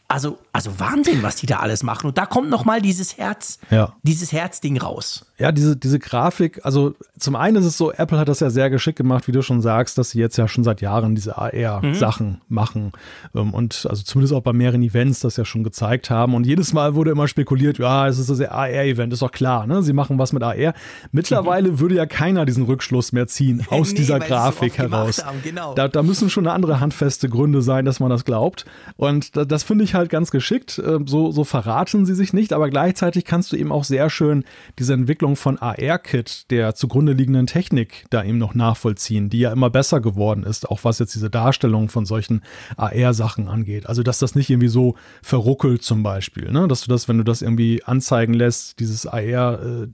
Also, 0.06 0.38
also 0.52 0.78
Wahnsinn, 0.80 1.22
was 1.22 1.36
die 1.36 1.46
da 1.46 1.58
alles 1.58 1.82
machen. 1.82 2.08
Und 2.08 2.18
da 2.18 2.26
kommt 2.26 2.50
noch 2.50 2.64
mal 2.64 2.82
dieses 2.82 3.16
Herz, 3.16 3.58
ja. 3.70 3.94
dieses 4.02 4.32
Herzding 4.32 4.78
raus. 4.78 5.24
Ja, 5.38 5.52
diese, 5.52 5.76
diese 5.76 5.98
Grafik, 5.98 6.60
also 6.64 6.94
zum 7.18 7.36
einen 7.36 7.56
ist 7.56 7.64
es 7.64 7.78
so, 7.78 7.92
Apple 7.92 8.18
hat 8.18 8.28
das 8.28 8.40
ja 8.40 8.50
sehr 8.50 8.68
geschickt 8.68 8.98
gemacht, 8.98 9.28
wie 9.28 9.32
du 9.32 9.42
schon 9.42 9.62
sagst, 9.62 9.96
dass 9.96 10.10
sie 10.10 10.18
jetzt 10.18 10.36
ja 10.36 10.48
schon 10.48 10.64
seit 10.64 10.80
Jahren 10.80 11.14
diese 11.14 11.38
AR-Sachen 11.38 12.26
mhm. 12.28 12.38
machen. 12.48 12.92
Ähm, 13.34 13.54
und 13.54 13.86
also 13.88 14.02
zumindest 14.02 14.34
auch 14.34 14.42
bei 14.42 14.52
mehreren 14.52 14.82
Events 14.82 15.20
das 15.20 15.36
ja 15.36 15.44
schon 15.44 15.62
gezeigt 15.62 16.10
haben. 16.10 16.34
Und 16.34 16.46
jedes 16.46 16.72
Mal 16.72 16.94
wurde 16.94 17.12
immer 17.12 17.28
spekuliert, 17.28 17.78
ja, 17.78 18.08
es 18.08 18.18
ist 18.18 18.28
das 18.28 18.40
AR-Event, 18.40 19.12
ist 19.12 19.22
doch 19.22 19.32
klar, 19.32 19.66
ne? 19.66 19.82
Sie 19.82 19.92
machen 19.92 20.18
was 20.18 20.32
mit 20.32 20.42
AR. 20.42 20.74
Mittlerweile 21.12 21.70
mhm. 21.70 21.80
würde 21.80 21.94
ja 21.94 22.06
keiner 22.06 22.44
diesen 22.44 22.64
Rückschluss 22.64 23.12
mehr 23.12 23.26
ziehen 23.28 23.64
aus 23.70 23.90
nee, 23.90 23.98
dieser 23.98 24.18
Grafik 24.18 24.76
heraus. 24.76 25.24
genau. 25.42 25.74
da, 25.74 25.88
da 25.88 26.02
müssen 26.02 26.28
schon 26.28 26.46
andere 26.48 26.80
handfeste 26.80 27.28
Gründe 27.28 27.62
sein, 27.62 27.84
dass 27.84 28.00
man 28.00 28.10
das 28.10 28.24
glaubt. 28.24 28.66
Und 28.96 29.36
das, 29.36 29.46
das 29.46 29.62
finde 29.62 29.84
ich 29.84 29.94
halt 29.94 30.00
halt 30.00 30.10
ganz 30.10 30.30
geschickt. 30.30 30.39
Ähm, 30.84 31.06
so, 31.06 31.30
so 31.30 31.44
verraten 31.44 32.06
sie 32.06 32.14
sich 32.14 32.32
nicht, 32.32 32.52
aber 32.52 32.70
gleichzeitig 32.70 33.24
kannst 33.24 33.52
du 33.52 33.56
eben 33.56 33.72
auch 33.72 33.84
sehr 33.84 34.10
schön 34.10 34.44
diese 34.78 34.94
Entwicklung 34.94 35.36
von 35.36 35.58
AR-Kit, 35.58 36.50
der 36.50 36.74
zugrunde 36.74 37.12
liegenden 37.12 37.46
Technik, 37.46 38.06
da 38.10 38.24
eben 38.24 38.38
noch 38.38 38.54
nachvollziehen, 38.54 39.30
die 39.30 39.40
ja 39.40 39.52
immer 39.52 39.70
besser 39.70 40.00
geworden 40.00 40.44
ist, 40.44 40.68
auch 40.68 40.84
was 40.84 40.98
jetzt 40.98 41.14
diese 41.14 41.30
Darstellung 41.30 41.88
von 41.88 42.06
solchen 42.06 42.42
AR-Sachen 42.76 43.48
angeht. 43.48 43.86
Also, 43.86 44.02
dass 44.02 44.18
das 44.18 44.34
nicht 44.34 44.50
irgendwie 44.50 44.68
so 44.68 44.96
verruckelt 45.22 45.82
zum 45.82 46.02
Beispiel, 46.02 46.50
ne? 46.50 46.68
dass 46.68 46.82
du 46.82 46.88
das, 46.88 47.08
wenn 47.08 47.18
du 47.18 47.24
das 47.24 47.42
irgendwie 47.42 47.82
anzeigen 47.84 48.34
lässt, 48.34 48.80
dieses 48.80 49.06
AR, 49.06 49.62
äh, 49.62 49.88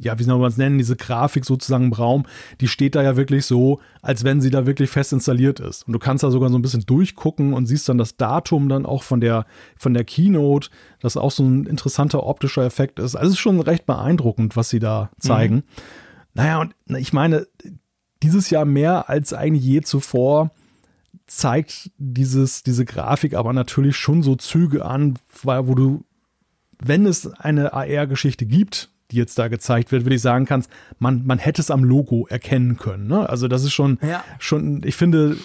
ja, 0.00 0.18
wie 0.18 0.22
soll 0.22 0.38
man 0.38 0.48
es 0.48 0.56
nennen, 0.56 0.78
diese 0.78 0.96
Grafik 0.96 1.44
sozusagen 1.44 1.84
im 1.84 1.92
Raum, 1.92 2.24
die 2.60 2.68
steht 2.68 2.94
da 2.94 3.02
ja 3.02 3.16
wirklich 3.16 3.46
so, 3.46 3.80
als 4.00 4.24
wenn 4.24 4.40
sie 4.40 4.50
da 4.50 4.66
wirklich 4.66 4.90
fest 4.90 5.12
installiert 5.12 5.60
ist. 5.60 5.86
Und 5.86 5.92
du 5.92 5.98
kannst 5.98 6.24
da 6.24 6.30
sogar 6.30 6.50
so 6.50 6.56
ein 6.56 6.62
bisschen 6.62 6.86
durchgucken 6.86 7.52
und 7.54 7.66
siehst 7.66 7.88
dann 7.88 7.98
das 7.98 8.16
Datum 8.16 8.68
dann 8.68 8.86
auch 8.86 9.02
von 9.02 9.20
der, 9.20 9.46
von 9.76 9.94
der 9.94 10.04
Keynote, 10.04 10.70
das 11.00 11.16
auch 11.16 11.30
so 11.30 11.44
ein 11.44 11.66
interessanter 11.66 12.24
optischer 12.26 12.64
Effekt 12.64 12.98
ist. 12.98 13.16
Also 13.16 13.28
es 13.28 13.34
ist 13.34 13.40
schon 13.40 13.60
recht 13.60 13.86
beeindruckend, 13.86 14.56
was 14.56 14.70
sie 14.70 14.78
da 14.78 15.10
zeigen. 15.18 15.56
Mhm. 15.56 15.62
Naja, 16.34 16.60
und 16.60 16.74
ich 16.96 17.12
meine, 17.12 17.46
dieses 18.22 18.50
Jahr 18.50 18.64
mehr 18.64 19.08
als 19.08 19.32
eigentlich 19.32 19.64
je 19.64 19.80
zuvor 19.82 20.50
zeigt 21.26 21.90
dieses, 21.98 22.62
diese 22.62 22.84
Grafik 22.84 23.34
aber 23.34 23.52
natürlich 23.52 23.96
schon 23.96 24.22
so 24.22 24.36
Züge 24.36 24.84
an, 24.84 25.18
wo 25.42 25.74
du, 25.74 26.04
wenn 26.78 27.06
es 27.06 27.26
eine 27.26 27.72
AR-Geschichte 27.72 28.46
gibt, 28.46 28.91
die 29.12 29.16
jetzt 29.16 29.38
da 29.38 29.48
gezeigt 29.48 29.92
wird, 29.92 30.04
würde 30.04 30.16
ich 30.16 30.22
sagen 30.22 30.46
kannst, 30.46 30.70
man, 30.98 31.24
man 31.24 31.38
hätte 31.38 31.60
es 31.60 31.70
am 31.70 31.84
Logo 31.84 32.26
erkennen 32.28 32.76
können. 32.78 33.06
Ne? 33.06 33.28
Also 33.28 33.46
das 33.46 33.62
ist 33.62 33.72
schon, 33.72 33.98
ja. 34.02 34.24
schon, 34.38 34.82
ich 34.84 34.96
finde, 34.96 35.36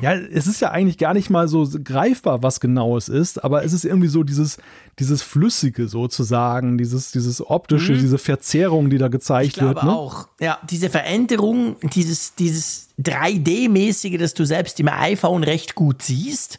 ja, 0.00 0.14
es 0.14 0.46
ist 0.46 0.60
ja 0.60 0.70
eigentlich 0.70 0.98
gar 0.98 1.14
nicht 1.14 1.30
mal 1.30 1.46
so 1.46 1.68
greifbar, 1.84 2.42
was 2.42 2.58
genau 2.58 2.96
es 2.96 3.08
ist, 3.08 3.44
aber 3.44 3.64
es 3.64 3.72
ist 3.72 3.84
irgendwie 3.84 4.08
so 4.08 4.22
dieses, 4.22 4.58
dieses 4.98 5.22
Flüssige 5.22 5.88
sozusagen, 5.88 6.78
dieses, 6.78 7.12
dieses 7.12 7.46
optische, 7.46 7.92
mhm. 7.92 8.00
diese 8.00 8.18
Verzerrung, 8.18 8.90
die 8.90 8.98
da 8.98 9.08
gezeigt 9.08 9.48
ich 9.48 9.54
glaube 9.54 9.76
wird. 9.76 9.84
Ne? 9.84 9.92
auch, 9.92 10.28
ja, 10.40 10.58
diese 10.68 10.90
Veränderung, 10.90 11.76
dieses, 11.94 12.34
dieses 12.34 12.88
3D-mäßige, 13.00 14.18
das 14.18 14.34
du 14.34 14.44
selbst 14.44 14.80
im 14.80 14.88
iPhone 14.88 15.44
recht 15.44 15.74
gut 15.74 16.02
siehst 16.02 16.58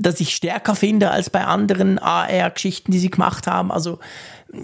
das 0.00 0.20
ich 0.20 0.34
stärker 0.34 0.74
finde 0.74 1.10
als 1.10 1.30
bei 1.30 1.44
anderen 1.44 1.98
AR-Geschichten, 1.98 2.90
die 2.90 2.98
sie 2.98 3.10
gemacht 3.10 3.46
haben. 3.46 3.70
Also 3.70 3.98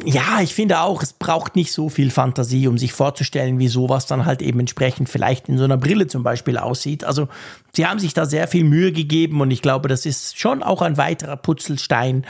ja, 0.04 0.40
ich 0.40 0.54
finde 0.54 0.80
auch, 0.80 1.02
es 1.02 1.12
braucht 1.12 1.54
nicht 1.54 1.72
so 1.72 1.88
viel 1.88 2.10
Fantasie, 2.10 2.66
um 2.66 2.76
sich 2.76 2.92
vorzustellen, 2.92 3.58
wie 3.58 3.68
sowas 3.68 4.06
dann 4.06 4.24
halt 4.24 4.42
eben 4.42 4.58
entsprechend 4.58 5.08
vielleicht 5.08 5.48
in 5.48 5.58
so 5.58 5.64
einer 5.64 5.76
Brille 5.76 6.08
zum 6.08 6.22
Beispiel 6.22 6.58
aussieht. 6.58 7.04
Also 7.04 7.28
sie 7.72 7.86
haben 7.86 8.00
sich 8.00 8.12
da 8.12 8.26
sehr 8.26 8.48
viel 8.48 8.64
Mühe 8.64 8.90
gegeben 8.90 9.40
und 9.40 9.50
ich 9.50 9.62
glaube, 9.62 9.88
das 9.88 10.06
ist 10.06 10.38
schon 10.38 10.62
auch 10.62 10.82
ein 10.82 10.96
weiterer 10.96 11.36
Putzelstein 11.36 12.26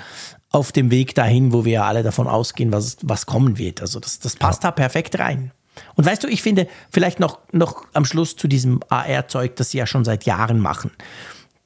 auf 0.51 0.73
dem 0.73 0.91
Weg 0.91 1.15
dahin, 1.15 1.53
wo 1.53 1.65
wir 1.65 1.85
alle 1.85 2.03
davon 2.03 2.27
ausgehen, 2.27 2.73
was, 2.73 2.99
was 3.03 3.25
kommen 3.25 3.57
wird. 3.57 3.81
Also 3.81 4.01
das, 4.01 4.19
das 4.19 4.37
passt 4.37 4.65
da 4.65 4.71
perfekt 4.71 5.19
rein. 5.19 5.53
Und 5.95 6.07
weißt 6.07 6.25
du, 6.25 6.29
ich 6.29 6.43
finde 6.43 6.69
vielleicht 6.91 7.21
noch, 7.21 7.39
noch 7.53 7.85
am 7.93 8.05
Schluss 8.05 8.37
zu 8.37 8.49
diesem 8.49 8.81
AR-Zeug, 8.89 9.57
das 9.57 9.71
sie 9.71 9.79
ja 9.79 9.87
schon 9.87 10.05
seit 10.05 10.25
Jahren 10.25 10.59
machen. 10.59 10.91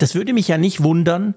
Das 0.01 0.15
würde 0.15 0.33
mich 0.33 0.49
ja 0.49 0.57
nicht 0.57 0.83
wundern, 0.83 1.35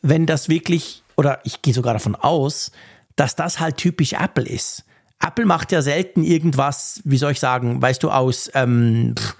wenn 0.00 0.26
das 0.26 0.48
wirklich, 0.48 1.02
oder 1.16 1.40
ich 1.44 1.60
gehe 1.60 1.74
sogar 1.74 1.92
davon 1.92 2.14
aus, 2.14 2.72
dass 3.14 3.36
das 3.36 3.60
halt 3.60 3.76
typisch 3.76 4.14
Apple 4.14 4.46
ist. 4.46 4.84
Apple 5.20 5.44
macht 5.44 5.70
ja 5.70 5.82
selten 5.82 6.22
irgendwas, 6.22 7.00
wie 7.04 7.18
soll 7.18 7.32
ich 7.32 7.40
sagen, 7.40 7.80
weißt 7.80 8.02
du, 8.02 8.10
aus 8.10 8.50
ähm, 8.54 9.14
pff, 9.18 9.36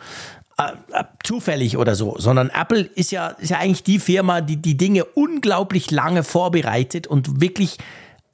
äh, 0.59 0.73
äh, 0.93 1.05
zufällig 1.23 1.77
oder 1.77 1.95
so, 1.95 2.17
sondern 2.19 2.51
Apple 2.51 2.81
ist 2.81 3.13
ja, 3.13 3.29
ist 3.29 3.51
ja 3.51 3.59
eigentlich 3.59 3.83
die 3.83 3.99
Firma, 3.99 4.43
die 4.43 4.57
die 4.57 4.77
Dinge 4.77 5.05
unglaublich 5.05 5.91
lange 5.91 6.23
vorbereitet 6.23 7.07
und 7.07 7.41
wirklich 7.41 7.79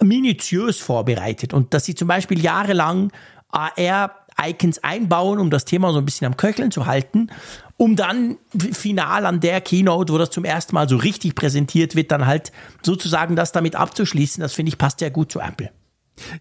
minutiös 0.01 0.79
vorbereitet. 0.79 1.53
Und 1.55 1.73
dass 1.73 1.85
sie 1.85 1.95
zum 1.95 2.09
Beispiel 2.09 2.41
jahrelang 2.41 3.13
AR 3.51 4.22
Icons 4.49 4.83
einbauen, 4.83 5.39
um 5.39 5.51
das 5.51 5.65
Thema 5.65 5.93
so 5.93 5.99
ein 5.99 6.05
bisschen 6.05 6.27
am 6.27 6.37
Köcheln 6.37 6.71
zu 6.71 6.87
halten, 6.87 7.29
um 7.77 7.97
dann 7.97 8.39
final 8.73 9.27
an 9.27 9.41
der 9.41 9.61
Keynote, 9.61 10.13
wo 10.13 10.19
das 10.19 10.31
zum 10.31 10.45
ersten 10.45 10.75
Mal 10.75 10.89
so 10.89 10.97
richtig 10.97 11.35
präsentiert 11.35 11.97
wird, 11.97 12.13
dann 12.13 12.27
halt 12.27 12.53
sozusagen 12.83 13.37
das 13.37 13.53
damit 13.53 13.77
abzuschließen. 13.77 14.41
Das 14.41 14.53
finde 14.53 14.71
ich 14.71 14.79
passt 14.79 15.01
ja 15.01 15.09
gut 15.09 15.33
zu 15.33 15.41
Apple. 15.41 15.71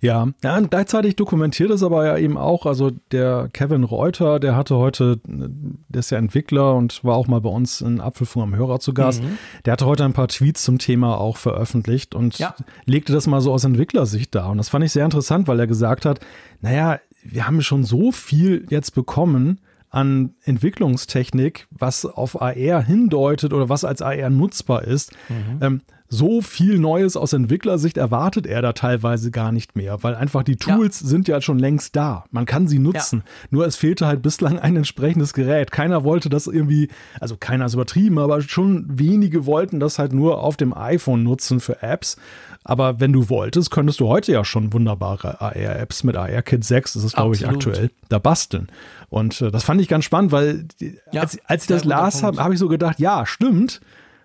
Ja, 0.02 0.28
ja, 0.44 0.58
und 0.58 0.70
gleichzeitig 0.70 1.16
dokumentiert 1.16 1.72
es 1.72 1.82
aber 1.82 2.06
ja 2.06 2.18
eben 2.18 2.38
auch, 2.38 2.66
also 2.66 2.92
der 3.12 3.50
Kevin 3.54 3.84
Reuter, 3.84 4.40
der 4.40 4.56
hatte 4.56 4.76
heute, 4.76 5.20
der 5.26 6.00
ist 6.00 6.12
ja 6.12 6.18
Entwickler 6.18 6.76
und 6.76 7.04
war 7.04 7.16
auch 7.16 7.28
mal 7.28 7.42
bei 7.42 7.50
uns 7.50 7.82
in 7.82 8.02
Apfelfunk 8.02 8.44
am 8.44 8.56
Hörer 8.56 8.80
zu 8.80 8.94
Gast, 8.94 9.24
mhm. 9.24 9.38
der 9.66 9.74
hatte 9.74 9.86
heute 9.86 10.04
ein 10.04 10.14
paar 10.14 10.28
Tweets 10.28 10.64
zum 10.64 10.78
Thema 10.78 11.18
auch 11.20 11.38
veröffentlicht 11.38 12.16
und 12.16 12.38
ja. 12.38 12.54
legte 12.86 13.14
das 13.14 13.28
mal 13.28 13.42
so 13.42 13.54
aus 13.54 13.64
Entwicklersicht 13.64 14.36
dar. 14.36 14.50
Und 14.50 14.58
das 14.58 14.70
fand 14.70 14.84
ich 14.84 14.92
sehr 14.92 15.06
interessant, 15.06 15.48
weil 15.48 15.60
er 15.60 15.68
gesagt 15.68 16.06
hat, 16.06 16.20
naja, 16.60 17.00
wir 17.24 17.48
haben 17.48 17.62
schon 17.62 17.84
so 17.84 18.12
viel 18.12 18.66
jetzt 18.70 18.94
bekommen, 18.96 19.60
an 19.92 20.34
Entwicklungstechnik, 20.46 21.68
was 21.70 22.06
auf 22.06 22.42
AR 22.42 22.82
hindeutet 22.82 23.52
oder 23.52 23.68
was 23.68 23.84
als 23.84 24.02
AR 24.02 24.30
nutzbar 24.30 24.86
ist. 24.86 25.12
Mhm. 25.28 25.58
Ähm, 25.60 25.82
so 26.14 26.42
viel 26.42 26.78
Neues 26.78 27.16
aus 27.16 27.32
Entwicklersicht 27.32 27.96
erwartet 27.96 28.46
er 28.46 28.62
da 28.62 28.74
teilweise 28.74 29.32
gar 29.32 29.54
nicht 29.54 29.78
mehr, 29.78 30.04
weil 30.04 30.14
einfach 30.14 30.44
die 30.44 30.58
Tools 30.58 31.00
ja. 31.00 31.08
sind 31.08 31.30
ja 31.30 31.40
schon 31.40 31.58
längst 31.58 31.96
da. 31.96 32.26
Man 32.32 32.46
kann 32.46 32.68
sie 32.68 32.80
nutzen. 32.80 33.24
Ja. 33.26 33.48
Nur 33.50 33.66
es 33.66 33.78
fehlte 33.78 34.08
halt 34.08 34.22
bislang 34.22 34.60
ein 34.60 34.76
entsprechendes 34.76 35.34
Gerät. 35.34 35.72
Keiner 35.72 36.04
wollte 36.04 36.30
das 36.30 36.48
irgendwie, 36.48 36.90
also 37.22 37.38
keiner 37.38 37.66
ist 37.66 37.76
übertrieben, 37.76 38.20
aber 38.20 38.42
schon 38.42 38.86
wenige 38.90 39.46
wollten 39.46 39.80
das 39.80 40.00
halt 40.00 40.12
nur 40.12 40.44
auf 40.44 40.58
dem 40.58 40.74
iPhone 40.76 41.24
nutzen 41.24 41.62
für 41.62 41.82
Apps. 41.82 42.18
Aber 42.64 43.00
wenn 43.00 43.12
du 43.12 43.30
wolltest, 43.30 43.72
könntest 43.72 44.00
du 44.00 44.08
heute 44.08 44.32
ja 44.32 44.46
schon 44.46 44.72
wunderbare 44.72 45.42
AR-Apps 45.42 46.04
mit 46.04 46.16
AR-Kit 46.16 46.64
6, 46.64 46.94
das 46.94 47.04
ist 47.04 47.16
glaube 47.16 47.36
ich 47.36 47.48
aktuell, 47.48 47.90
da 48.10 48.20
basteln. 48.20 48.68
Und 49.10 49.42
äh, 49.42 49.52
das 49.52 49.64
fand 49.64 49.82
ich 49.82 49.88
ganz 49.88 50.06
spannend, 50.06 50.32
weil 50.32 50.68
ja, 51.12 51.22
als, 51.22 51.40
als 51.46 51.64
ich 51.64 51.68
das 51.70 51.86
las, 51.86 52.22
habe 52.22 52.44
hab 52.44 52.52
ich 52.52 52.60
so 52.60 52.68
gedacht, 52.68 53.00
ja, 53.00 53.26
stimmt. 53.26 53.82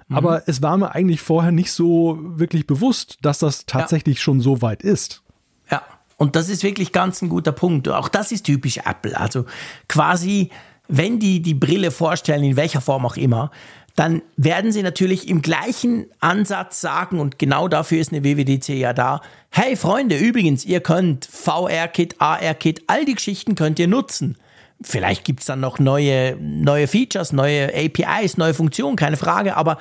Mhm. 0.09 0.16
Aber 0.16 0.42
es 0.46 0.62
war 0.62 0.77
mir 0.77 0.94
eigentlich 0.94 1.20
vorher 1.20 1.53
nicht 1.53 1.72
so 1.72 2.18
wirklich 2.20 2.66
bewusst, 2.66 3.18
dass 3.22 3.38
das 3.38 3.64
tatsächlich 3.66 4.18
ja. 4.18 4.22
schon 4.22 4.40
so 4.40 4.61
weit 4.61 4.83
ist. 4.83 5.22
Ja, 5.70 5.83
und 6.18 6.37
das 6.37 6.49
ist 6.49 6.62
wirklich 6.62 6.92
ganz 6.92 7.22
ein 7.22 7.31
guter 7.31 7.53
Punkt. 7.53 7.88
Auch 7.88 8.09
das 8.09 8.33
ist 8.33 8.44
typisch 8.44 8.79
Apple. 8.79 9.18
Also 9.18 9.46
quasi, 9.88 10.51
wenn 10.88 11.18
die 11.18 11.40
die 11.40 11.55
Brille 11.55 11.90
vorstellen, 11.90 12.44
in 12.44 12.57
welcher 12.57 12.83
Form 12.83 13.07
auch 13.07 13.16
immer, 13.16 13.51
dann 13.97 14.21
werden 14.37 14.73
sie 14.73 14.83
natürlich 14.83 15.27
im 15.29 15.41
gleichen 15.41 16.07
Ansatz 16.21 16.83
sagen, 16.83 17.19
und 17.19 17.39
genau 17.39 17.67
dafür 17.67 17.99
ist 17.99 18.13
eine 18.13 18.23
WWDC 18.23 18.69
ja 18.69 18.93
da, 18.93 19.23
hey 19.51 19.75
Freunde, 19.75 20.19
übrigens, 20.19 20.67
ihr 20.67 20.81
könnt 20.81 21.25
VR-Kit, 21.25 22.17
AR-Kit, 22.21 22.83
all 22.87 23.07
die 23.07 23.15
Geschichten 23.15 23.55
könnt 23.55 23.79
ihr 23.79 23.89
nutzen. 23.89 24.37
Vielleicht 24.83 25.25
gibt 25.25 25.41
es 25.41 25.47
dann 25.47 25.61
noch 25.61 25.79
neue, 25.79 26.37
neue 26.39 26.87
Features, 26.87 27.33
neue 27.33 27.73
APIs, 27.75 28.37
neue 28.37 28.53
Funktionen, 28.53 28.97
keine 28.97 29.17
Frage, 29.17 29.57
aber 29.57 29.79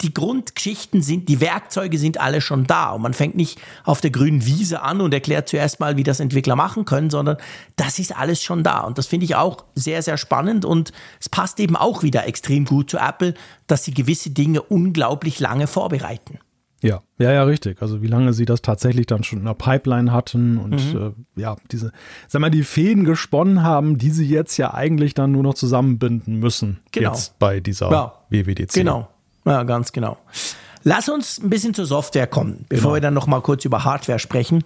die 0.00 0.12
Grundgeschichten 0.12 1.02
sind, 1.02 1.28
die 1.28 1.40
Werkzeuge 1.40 1.98
sind 1.98 2.20
alle 2.20 2.40
schon 2.40 2.66
da. 2.66 2.90
Und 2.90 3.02
man 3.02 3.14
fängt 3.14 3.36
nicht 3.36 3.60
auf 3.84 4.00
der 4.00 4.10
grünen 4.10 4.44
Wiese 4.44 4.82
an 4.82 5.00
und 5.00 5.14
erklärt 5.14 5.48
zuerst 5.48 5.80
mal, 5.80 5.96
wie 5.96 6.02
das 6.02 6.20
Entwickler 6.20 6.56
machen 6.56 6.84
können, 6.84 7.10
sondern 7.10 7.36
das 7.76 7.98
ist 7.98 8.16
alles 8.16 8.42
schon 8.42 8.62
da. 8.62 8.80
Und 8.80 8.98
das 8.98 9.06
finde 9.06 9.24
ich 9.24 9.36
auch 9.36 9.64
sehr, 9.74 10.02
sehr 10.02 10.16
spannend. 10.16 10.64
Und 10.64 10.92
es 11.20 11.28
passt 11.28 11.60
eben 11.60 11.76
auch 11.76 12.02
wieder 12.02 12.26
extrem 12.26 12.64
gut 12.64 12.90
zu 12.90 12.98
Apple, 12.98 13.34
dass 13.66 13.84
sie 13.84 13.94
gewisse 13.94 14.30
Dinge 14.30 14.62
unglaublich 14.62 15.40
lange 15.40 15.66
vorbereiten. 15.66 16.38
Ja, 16.84 17.02
ja, 17.16 17.32
ja, 17.32 17.44
richtig. 17.44 17.80
Also 17.80 18.02
wie 18.02 18.08
lange 18.08 18.34
sie 18.34 18.44
das 18.44 18.60
tatsächlich 18.60 19.06
dann 19.06 19.24
schon 19.24 19.38
in 19.38 19.46
der 19.46 19.54
Pipeline 19.54 20.12
hatten 20.12 20.58
und 20.58 20.92
mhm. 20.92 21.14
äh, 21.36 21.40
ja, 21.40 21.56
diese, 21.72 21.92
sag 22.28 22.40
mal, 22.42 22.50
die 22.50 22.62
Fäden 22.62 23.04
gesponnen 23.04 23.62
haben, 23.62 23.96
die 23.96 24.10
sie 24.10 24.28
jetzt 24.28 24.58
ja 24.58 24.74
eigentlich 24.74 25.14
dann 25.14 25.32
nur 25.32 25.42
noch 25.42 25.54
zusammenbinden 25.54 26.38
müssen. 26.38 26.80
Genau. 26.92 27.12
Jetzt 27.12 27.38
bei 27.38 27.60
dieser 27.60 27.90
ja. 27.90 28.12
WWDC. 28.28 28.74
Genau, 28.74 29.08
ja, 29.44 29.62
ganz 29.62 29.92
genau. 29.92 30.18
Lass 30.82 31.08
uns 31.08 31.38
ein 31.38 31.50
bisschen 31.50 31.74
zur 31.74 31.86
Software 31.86 32.26
kommen, 32.26 32.66
bevor 32.68 32.90
genau. 32.90 32.94
wir 32.94 33.00
dann 33.00 33.14
noch 33.14 33.26
mal 33.26 33.40
kurz 33.40 33.64
über 33.64 33.84
Hardware 33.84 34.18
sprechen 34.18 34.64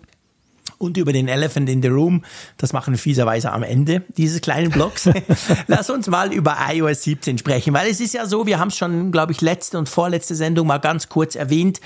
und 0.78 0.96
über 0.96 1.12
den 1.12 1.28
Elephant 1.28 1.68
in 1.68 1.83
the 1.83 1.88
Room. 1.88 2.24
Das 2.57 2.72
machen 2.72 2.94
wir 2.94 2.98
fieserweise 2.98 3.52
am 3.52 3.62
Ende 3.62 4.02
dieses 4.16 4.40
kleinen 4.40 4.70
Blocks. 4.70 5.09
Lass 5.66 5.90
uns 5.90 6.07
mal 6.09 6.33
über 6.33 6.57
iOS 6.70 7.02
17 7.02 7.38
sprechen, 7.38 7.72
weil 7.74 7.88
es 7.88 8.00
ist 8.00 8.14
ja 8.14 8.26
so, 8.26 8.46
wir 8.46 8.59
haben 8.59 8.68
es 8.68 8.76
schon, 8.76 9.12
glaube 9.12 9.33
ich, 9.33 9.40
letzte 9.40 9.78
und 9.78 9.88
vorletzte 9.88 10.35
Sendung 10.35 10.66
mal 10.66 10.78
ganz 10.78 11.09
kurz 11.09 11.35
erwähnt. 11.35 11.81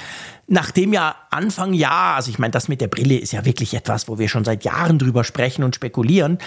Nachdem 0.48 0.92
ja 0.92 1.14
Anfang 1.30 1.72
Jahr, 1.72 2.16
also 2.16 2.30
ich 2.30 2.38
meine, 2.38 2.50
das 2.50 2.68
mit 2.68 2.80
der 2.80 2.88
Brille 2.88 3.16
ist 3.16 3.32
ja 3.32 3.44
wirklich 3.44 3.74
etwas, 3.74 4.08
wo 4.08 4.18
wir 4.18 4.28
schon 4.28 4.44
seit 4.44 4.64
Jahren 4.64 4.98
drüber 4.98 5.24
sprechen 5.24 5.62
und 5.62 5.74
spekulieren. 5.74 6.38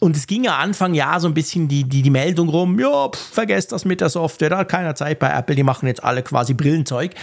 Und 0.00 0.16
es 0.16 0.26
ging 0.26 0.42
ja 0.42 0.56
Anfang 0.56 0.94
Jahr 0.94 1.20
so 1.20 1.28
ein 1.28 1.34
bisschen 1.34 1.68
die, 1.68 1.84
die, 1.84 2.02
die 2.02 2.10
Meldung 2.10 2.48
rum, 2.48 2.80
ja, 2.80 3.08
pff, 3.08 3.18
vergesst 3.18 3.70
das 3.72 3.84
mit 3.84 4.00
der 4.00 4.08
Software, 4.08 4.50
da 4.50 4.58
hat 4.58 4.68
keiner 4.68 4.94
Zeit 4.94 5.18
bei 5.18 5.30
Apple, 5.30 5.54
die 5.54 5.62
machen 5.62 5.86
jetzt 5.86 6.02
alle 6.02 6.22
quasi 6.22 6.54
Brillenzeug. 6.54 7.14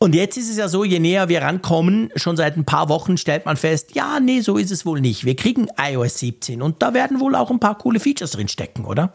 Und 0.00 0.14
jetzt 0.14 0.36
ist 0.36 0.48
es 0.48 0.56
ja 0.56 0.68
so, 0.68 0.84
je 0.84 1.00
näher 1.00 1.28
wir 1.28 1.42
rankommen, 1.42 2.10
schon 2.14 2.36
seit 2.36 2.56
ein 2.56 2.64
paar 2.64 2.88
Wochen 2.88 3.16
stellt 3.16 3.46
man 3.46 3.56
fest, 3.56 3.96
ja, 3.96 4.20
nee, 4.20 4.40
so 4.40 4.56
ist 4.56 4.70
es 4.70 4.86
wohl 4.86 5.00
nicht. 5.00 5.24
Wir 5.24 5.34
kriegen 5.34 5.66
iOS 5.76 6.20
17 6.20 6.62
und 6.62 6.82
da 6.82 6.94
werden 6.94 7.18
wohl 7.18 7.34
auch 7.34 7.50
ein 7.50 7.58
paar 7.58 7.76
coole 7.76 7.98
Features 7.98 8.30
drin 8.30 8.46
stecken, 8.46 8.84
oder? 8.84 9.14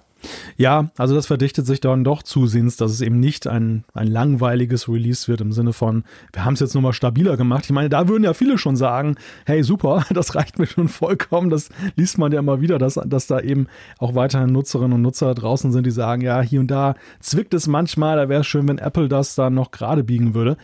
Ja, 0.58 0.92
also 0.98 1.16
das 1.16 1.28
verdichtet 1.28 1.66
sich 1.66 1.80
dann 1.80 2.04
doch 2.04 2.24
zusehends, 2.24 2.78
dass 2.78 2.92
es 2.92 3.02
eben 3.02 3.20
nicht 3.20 3.48
ein, 3.48 3.84
ein 3.94 4.08
langweiliges 4.08 4.88
Release 4.88 5.28
wird 5.28 5.42
im 5.42 5.52
Sinne 5.52 5.74
von, 5.74 6.04
wir 6.32 6.46
haben 6.46 6.54
es 6.54 6.60
jetzt 6.60 6.76
nochmal 6.76 6.94
stabiler 6.94 7.38
gemacht. 7.38 7.66
Ich 7.66 7.72
meine, 7.72 7.90
da 7.90 8.08
würden 8.08 8.24
ja 8.24 8.34
viele 8.34 8.58
schon 8.58 8.76
sagen, 8.76 9.16
hey, 9.46 9.64
super, 9.64 10.06
das 10.14 10.36
reicht 10.36 10.60
mir 10.60 10.68
schon 10.68 10.88
vollkommen. 10.88 11.50
Das 11.50 11.70
liest 11.96 12.18
man 12.18 12.32
ja 12.32 12.40
immer 12.40 12.62
wieder, 12.62 12.78
dass, 12.78 13.00
dass 13.06 13.28
da 13.28 13.40
eben 13.40 13.68
auch 13.98 14.16
weiterhin 14.16 14.52
Nutzerinnen 14.52 14.94
und 14.94 15.02
Nutzer 15.02 15.34
draußen 15.34 15.72
sind, 15.72 15.86
die 15.86 15.92
sagen, 15.92 16.22
ja, 16.22 16.42
hier 16.42 16.60
und 16.60 16.68
da 16.68 16.96
zwickt 17.20 17.54
es 17.54 17.68
manchmal, 17.68 18.18
da 18.18 18.30
wäre 18.30 18.42
es 18.42 18.48
schön, 18.48 18.68
wenn 18.68 18.78
Apple 18.78 19.08
das 19.08 19.36
dann 19.36 19.54
noch 19.54 19.72
gerade 19.72 20.04
biegen 20.04 20.34
würde. 20.34 20.58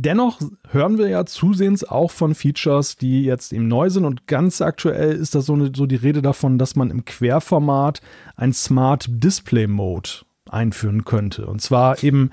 Dennoch 0.00 0.40
hören 0.70 0.96
wir 0.96 1.08
ja 1.08 1.26
zusehends 1.26 1.82
auch 1.82 2.12
von 2.12 2.36
Features, 2.36 2.94
die 2.94 3.24
jetzt 3.24 3.52
eben 3.52 3.66
neu 3.66 3.90
sind 3.90 4.04
und 4.04 4.28
ganz 4.28 4.60
aktuell 4.60 5.16
ist 5.16 5.34
das 5.34 5.46
so, 5.46 5.54
eine, 5.54 5.72
so 5.74 5.86
die 5.86 5.96
Rede 5.96 6.22
davon, 6.22 6.56
dass 6.56 6.76
man 6.76 6.90
im 6.90 7.04
Querformat 7.04 8.00
ein 8.36 8.52
Smart 8.52 9.08
Display 9.08 9.66
Mode 9.66 10.10
einführen 10.48 11.04
könnte. 11.04 11.48
Und 11.48 11.60
zwar 11.62 12.00
eben 12.04 12.30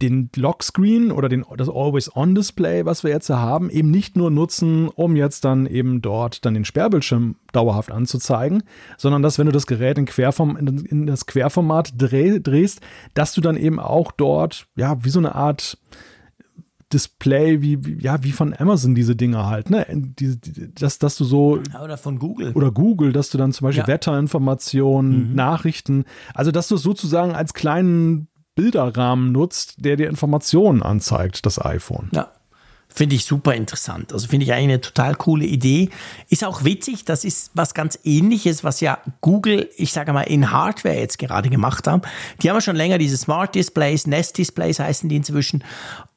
den 0.00 0.30
Lockscreen 0.36 1.10
oder 1.10 1.28
den, 1.28 1.44
das 1.56 1.68
Always-On-Display, 1.68 2.84
was 2.84 3.02
wir 3.02 3.10
jetzt 3.10 3.28
haben, 3.28 3.68
eben 3.68 3.90
nicht 3.90 4.16
nur 4.16 4.30
nutzen, 4.30 4.86
um 4.86 5.16
jetzt 5.16 5.44
dann 5.44 5.66
eben 5.66 6.00
dort 6.00 6.44
dann 6.44 6.54
den 6.54 6.64
Sperrbildschirm 6.64 7.38
dauerhaft 7.50 7.90
anzuzeigen, 7.90 8.62
sondern 8.98 9.22
dass, 9.22 9.40
wenn 9.40 9.46
du 9.46 9.52
das 9.52 9.66
Gerät 9.66 9.98
in, 9.98 10.06
Querform, 10.06 10.56
in 10.56 11.06
das 11.06 11.26
Querformat 11.26 11.94
dreh, 11.98 12.38
drehst, 12.38 12.80
dass 13.14 13.34
du 13.34 13.40
dann 13.40 13.56
eben 13.56 13.80
auch 13.80 14.12
dort, 14.12 14.68
ja, 14.76 15.04
wie 15.04 15.10
so 15.10 15.18
eine 15.18 15.34
Art 15.34 15.76
Display, 16.92 17.62
wie, 17.62 17.84
wie, 17.84 18.02
ja, 18.02 18.22
wie 18.24 18.32
von 18.32 18.54
Amazon 18.54 18.94
diese 18.94 19.14
Dinge 19.14 19.46
halt, 19.46 19.70
ne? 19.70 19.86
Die, 19.90 20.40
die, 20.40 20.74
dass, 20.74 20.98
dass 20.98 21.16
du 21.16 21.24
so. 21.24 21.60
Oder 21.82 21.96
von 21.96 22.18
Google. 22.18 22.52
Oder 22.52 22.72
Google, 22.72 23.12
dass 23.12 23.30
du 23.30 23.38
dann 23.38 23.52
zum 23.52 23.66
Beispiel 23.66 23.82
ja. 23.82 23.88
Wetterinformationen, 23.88 25.30
mhm. 25.30 25.34
Nachrichten, 25.34 26.04
also 26.34 26.50
dass 26.50 26.68
du 26.68 26.74
es 26.74 26.82
sozusagen 26.82 27.32
als 27.32 27.54
kleinen 27.54 28.28
Bilderrahmen 28.54 29.32
nutzt, 29.32 29.84
der 29.84 29.96
dir 29.96 30.08
Informationen 30.08 30.82
anzeigt, 30.82 31.46
das 31.46 31.64
iPhone. 31.64 32.08
Ja. 32.12 32.28
Finde 32.92 33.16
ich 33.16 33.24
super 33.24 33.54
interessant. 33.54 34.12
Also 34.12 34.26
finde 34.26 34.44
ich 34.44 34.52
eigentlich 34.52 34.64
eine 34.64 34.80
total 34.80 35.14
coole 35.14 35.44
Idee. 35.44 35.90
Ist 36.28 36.44
auch 36.44 36.64
witzig, 36.64 37.04
das 37.04 37.24
ist 37.24 37.50
was 37.54 37.72
ganz 37.74 37.98
ähnliches, 38.04 38.64
was 38.64 38.80
ja 38.80 38.98
Google, 39.20 39.70
ich 39.76 39.92
sage 39.92 40.12
mal, 40.12 40.22
in 40.22 40.50
Hardware 40.50 40.98
jetzt 40.98 41.18
gerade 41.18 41.50
gemacht 41.50 41.86
haben. 41.86 42.02
Die 42.42 42.50
haben 42.50 42.56
ja 42.56 42.60
schon 42.60 42.76
länger 42.76 42.98
diese 42.98 43.16
Smart 43.16 43.54
Displays, 43.54 44.06
Nest 44.06 44.38
Displays 44.38 44.80
heißen 44.80 45.08
die 45.08 45.16
inzwischen. 45.16 45.64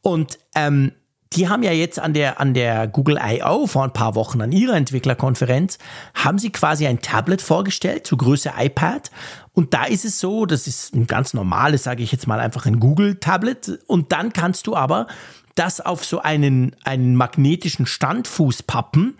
Und 0.01 0.39
ähm, 0.55 0.91
die 1.35 1.49
haben 1.49 1.63
ja 1.63 1.71
jetzt 1.71 1.99
an 1.99 2.13
der, 2.13 2.39
an 2.39 2.53
der 2.53 2.87
Google 2.87 3.19
I.O. 3.23 3.67
vor 3.67 3.83
ein 3.83 3.93
paar 3.93 4.15
Wochen 4.15 4.41
an 4.41 4.51
ihrer 4.51 4.75
Entwicklerkonferenz, 4.75 5.77
haben 6.13 6.37
sie 6.37 6.51
quasi 6.51 6.85
ein 6.85 7.01
Tablet 7.01 7.41
vorgestellt, 7.41 8.05
zu 8.05 8.17
Größe 8.17 8.53
iPad. 8.57 9.09
Und 9.53 9.73
da 9.73 9.85
ist 9.85 10.05
es 10.05 10.19
so, 10.19 10.45
das 10.45 10.67
ist 10.67 10.93
ein 10.95 11.07
ganz 11.07 11.33
normales, 11.33 11.83
sage 11.83 12.03
ich 12.03 12.11
jetzt 12.11 12.27
mal, 12.27 12.39
einfach 12.39 12.65
ein 12.65 12.79
Google-Tablet. 12.79 13.79
Und 13.87 14.11
dann 14.11 14.33
kannst 14.33 14.67
du 14.67 14.75
aber 14.75 15.07
das 15.55 15.81
auf 15.81 16.05
so 16.05 16.19
einen, 16.19 16.75
einen 16.83 17.15
magnetischen 17.15 17.85
Standfuß 17.85 18.63
pappen 18.63 19.15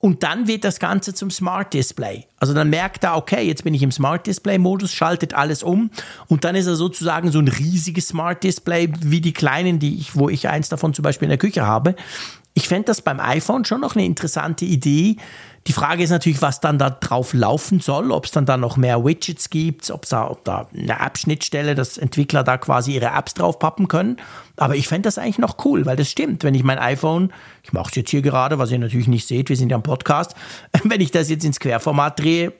und 0.00 0.22
dann 0.22 0.46
wird 0.46 0.64
das 0.64 0.78
Ganze 0.78 1.12
zum 1.12 1.30
Smart 1.30 1.74
Display. 1.74 2.26
Also 2.38 2.54
dann 2.54 2.70
merkt 2.70 3.02
er, 3.02 3.16
okay, 3.16 3.42
jetzt 3.42 3.64
bin 3.64 3.74
ich 3.74 3.82
im 3.82 3.90
Smart 3.90 4.26
Display 4.26 4.58
Modus, 4.58 4.92
schaltet 4.92 5.34
alles 5.34 5.62
um 5.62 5.90
und 6.28 6.44
dann 6.44 6.54
ist 6.54 6.66
er 6.66 6.76
sozusagen 6.76 7.32
so 7.32 7.40
ein 7.40 7.48
riesiges 7.48 8.08
Smart 8.08 8.44
Display 8.44 8.90
wie 9.00 9.20
die 9.20 9.32
kleinen, 9.32 9.80
die 9.80 9.98
ich, 9.98 10.14
wo 10.14 10.28
ich 10.28 10.48
eins 10.48 10.68
davon 10.68 10.94
zum 10.94 11.02
Beispiel 11.02 11.26
in 11.26 11.30
der 11.30 11.38
Küche 11.38 11.66
habe. 11.66 11.96
Ich 12.54 12.68
fände 12.68 12.86
das 12.86 13.02
beim 13.02 13.20
iPhone 13.20 13.64
schon 13.64 13.80
noch 13.80 13.96
eine 13.96 14.04
interessante 14.04 14.64
Idee. 14.64 15.16
Die 15.68 15.74
Frage 15.74 16.02
ist 16.02 16.08
natürlich, 16.08 16.40
was 16.40 16.60
dann 16.60 16.78
da 16.78 16.88
drauf 16.88 17.34
laufen 17.34 17.80
soll, 17.80 18.10
ob 18.10 18.24
es 18.24 18.30
dann 18.30 18.46
da 18.46 18.56
noch 18.56 18.78
mehr 18.78 19.04
Widgets 19.04 19.50
gibt, 19.50 19.90
ob 19.90 20.06
da, 20.06 20.34
da 20.42 20.66
eine 20.74 20.98
App-Schnittstelle, 20.98 21.74
dass 21.74 21.98
Entwickler 21.98 22.42
da 22.42 22.56
quasi 22.56 22.94
ihre 22.94 23.08
Apps 23.08 23.34
drauf 23.34 23.58
pappen 23.58 23.86
können. 23.86 24.16
Aber 24.56 24.76
ich 24.76 24.88
fände 24.88 25.06
das 25.06 25.18
eigentlich 25.18 25.38
noch 25.38 25.62
cool, 25.66 25.84
weil 25.84 25.96
das 25.96 26.10
stimmt. 26.10 26.42
Wenn 26.42 26.54
ich 26.54 26.64
mein 26.64 26.78
iPhone, 26.78 27.34
ich 27.62 27.74
mache 27.74 27.90
es 27.90 27.96
jetzt 27.96 28.10
hier 28.10 28.22
gerade, 28.22 28.58
was 28.58 28.70
ihr 28.70 28.78
natürlich 28.78 29.08
nicht 29.08 29.28
seht, 29.28 29.50
wir 29.50 29.56
sind 29.56 29.68
ja 29.68 29.76
im 29.76 29.82
Podcast, 29.82 30.34
wenn 30.84 31.02
ich 31.02 31.10
das 31.10 31.28
jetzt 31.28 31.44
ins 31.44 31.60
Querformat 31.60 32.18
drehe, 32.18 32.54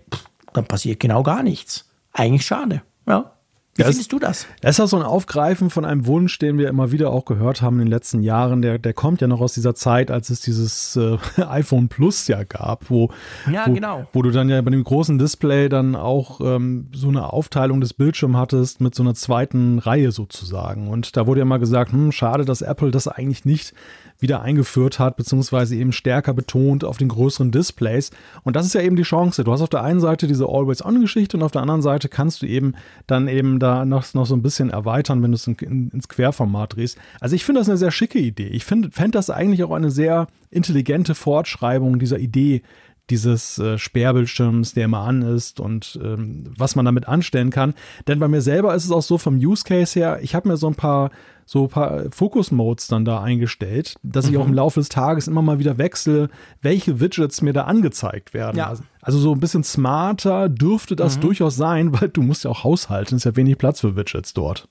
dann 0.52 0.66
passiert 0.66 1.00
genau 1.00 1.22
gar 1.22 1.42
nichts. 1.42 1.88
Eigentlich 2.12 2.44
schade. 2.44 2.82
Ja. 3.06 3.32
Wie 3.78 3.82
ja, 3.82 3.90
findest 3.90 4.12
du 4.12 4.18
das? 4.18 4.48
Es 4.60 4.70
ist 4.70 4.78
ja 4.78 4.88
so 4.88 4.96
ein 4.96 5.04
Aufgreifen 5.04 5.70
von 5.70 5.84
einem 5.84 6.06
Wunsch, 6.06 6.40
den 6.40 6.58
wir 6.58 6.68
immer 6.68 6.90
wieder 6.90 7.12
auch 7.12 7.24
gehört 7.24 7.62
haben 7.62 7.76
in 7.76 7.86
den 7.86 7.92
letzten 7.92 8.22
Jahren. 8.24 8.60
Der, 8.60 8.76
der 8.76 8.92
kommt 8.92 9.20
ja 9.20 9.28
noch 9.28 9.40
aus 9.40 9.54
dieser 9.54 9.76
Zeit, 9.76 10.10
als 10.10 10.30
es 10.30 10.40
dieses 10.40 10.96
äh, 10.96 11.16
iPhone 11.42 11.86
Plus 11.86 12.26
ja 12.26 12.42
gab, 12.42 12.90
wo, 12.90 13.10
ja, 13.48 13.66
wo, 13.68 13.74
genau. 13.74 14.04
wo 14.12 14.22
du 14.22 14.32
dann 14.32 14.48
ja 14.48 14.60
bei 14.62 14.72
dem 14.72 14.82
großen 14.82 15.16
Display 15.20 15.68
dann 15.68 15.94
auch 15.94 16.40
ähm, 16.40 16.88
so 16.92 17.06
eine 17.06 17.32
Aufteilung 17.32 17.80
des 17.80 17.94
Bildschirms 17.94 18.36
hattest 18.36 18.80
mit 18.80 18.96
so 18.96 19.04
einer 19.04 19.14
zweiten 19.14 19.78
Reihe 19.78 20.10
sozusagen. 20.10 20.88
Und 20.88 21.16
da 21.16 21.28
wurde 21.28 21.38
ja 21.38 21.44
mal 21.44 21.58
gesagt, 21.58 21.92
hm, 21.92 22.10
schade, 22.10 22.44
dass 22.44 22.62
Apple 22.62 22.90
das 22.90 23.06
eigentlich 23.06 23.44
nicht 23.44 23.74
wieder 24.20 24.42
eingeführt 24.42 24.98
hat, 24.98 25.16
beziehungsweise 25.16 25.76
eben 25.76 25.92
stärker 25.92 26.34
betont 26.34 26.84
auf 26.84 26.96
den 26.96 27.08
größeren 27.08 27.50
Displays. 27.50 28.10
Und 28.42 28.56
das 28.56 28.66
ist 28.66 28.74
ja 28.74 28.80
eben 28.80 28.96
die 28.96 29.02
Chance. 29.02 29.44
Du 29.44 29.52
hast 29.52 29.60
auf 29.60 29.68
der 29.68 29.82
einen 29.82 30.00
Seite 30.00 30.26
diese 30.26 30.46
Always-On-Geschichte 30.46 31.36
und 31.36 31.42
auf 31.42 31.52
der 31.52 31.62
anderen 31.62 31.82
Seite 31.82 32.08
kannst 32.08 32.42
du 32.42 32.46
eben 32.46 32.74
dann 33.06 33.28
eben 33.28 33.58
da 33.58 33.84
noch, 33.84 34.12
noch 34.14 34.26
so 34.26 34.34
ein 34.34 34.42
bisschen 34.42 34.70
erweitern, 34.70 35.22
wenn 35.22 35.30
du 35.30 35.36
es 35.36 35.46
in, 35.46 35.54
in, 35.56 35.88
ins 35.90 36.08
Querformat 36.08 36.76
drehst. 36.76 36.98
Also 37.20 37.36
ich 37.36 37.44
finde 37.44 37.60
das 37.60 37.68
eine 37.68 37.78
sehr 37.78 37.92
schicke 37.92 38.18
Idee. 38.18 38.48
Ich 38.48 38.64
fände 38.64 38.90
das 39.10 39.30
eigentlich 39.30 39.62
auch 39.62 39.72
eine 39.72 39.90
sehr 39.90 40.26
intelligente 40.50 41.14
Fortschreibung 41.14 41.98
dieser 41.98 42.18
Idee, 42.18 42.62
dieses 43.10 43.58
äh, 43.58 43.78
Sperrbildschirms, 43.78 44.74
der 44.74 44.84
immer 44.84 45.00
an 45.00 45.22
ist 45.22 45.60
und 45.60 45.98
ähm, 46.02 46.44
was 46.56 46.76
man 46.76 46.84
damit 46.84 47.08
anstellen 47.08 47.50
kann. 47.50 47.74
Denn 48.06 48.18
bei 48.18 48.28
mir 48.28 48.42
selber 48.42 48.74
ist 48.74 48.84
es 48.84 48.90
auch 48.90 49.02
so 49.02 49.18
vom 49.18 49.36
Use 49.36 49.64
Case 49.64 49.98
her, 49.98 50.18
ich 50.22 50.34
habe 50.34 50.48
mir 50.48 50.56
so 50.56 50.66
ein 50.66 50.74
paar 50.74 51.10
so 51.48 51.62
ein 51.62 51.68
paar 51.70 52.04
Fokus-Modes 52.10 52.88
dann 52.88 53.06
da 53.06 53.22
eingestellt, 53.22 53.94
dass 54.02 54.26
ich 54.26 54.32
mhm. 54.32 54.40
auch 54.42 54.46
im 54.48 54.52
Laufe 54.52 54.80
des 54.80 54.90
Tages 54.90 55.28
immer 55.28 55.40
mal 55.40 55.58
wieder 55.58 55.78
wechsle, 55.78 56.28
welche 56.60 57.00
Widgets 57.00 57.40
mir 57.40 57.54
da 57.54 57.64
angezeigt 57.64 58.34
werden. 58.34 58.58
Ja. 58.58 58.74
Also 59.00 59.18
so 59.18 59.32
ein 59.32 59.40
bisschen 59.40 59.64
smarter 59.64 60.50
dürfte 60.50 60.94
das 60.94 61.16
mhm. 61.16 61.22
durchaus 61.22 61.56
sein, 61.56 61.98
weil 61.98 62.10
du 62.10 62.20
musst 62.20 62.44
ja 62.44 62.50
auch 62.50 62.64
haushalten, 62.64 63.16
es 63.16 63.22
ist 63.22 63.24
ja 63.24 63.34
wenig 63.36 63.56
Platz 63.56 63.80
für 63.80 63.96
Widgets 63.96 64.34
dort. 64.34 64.68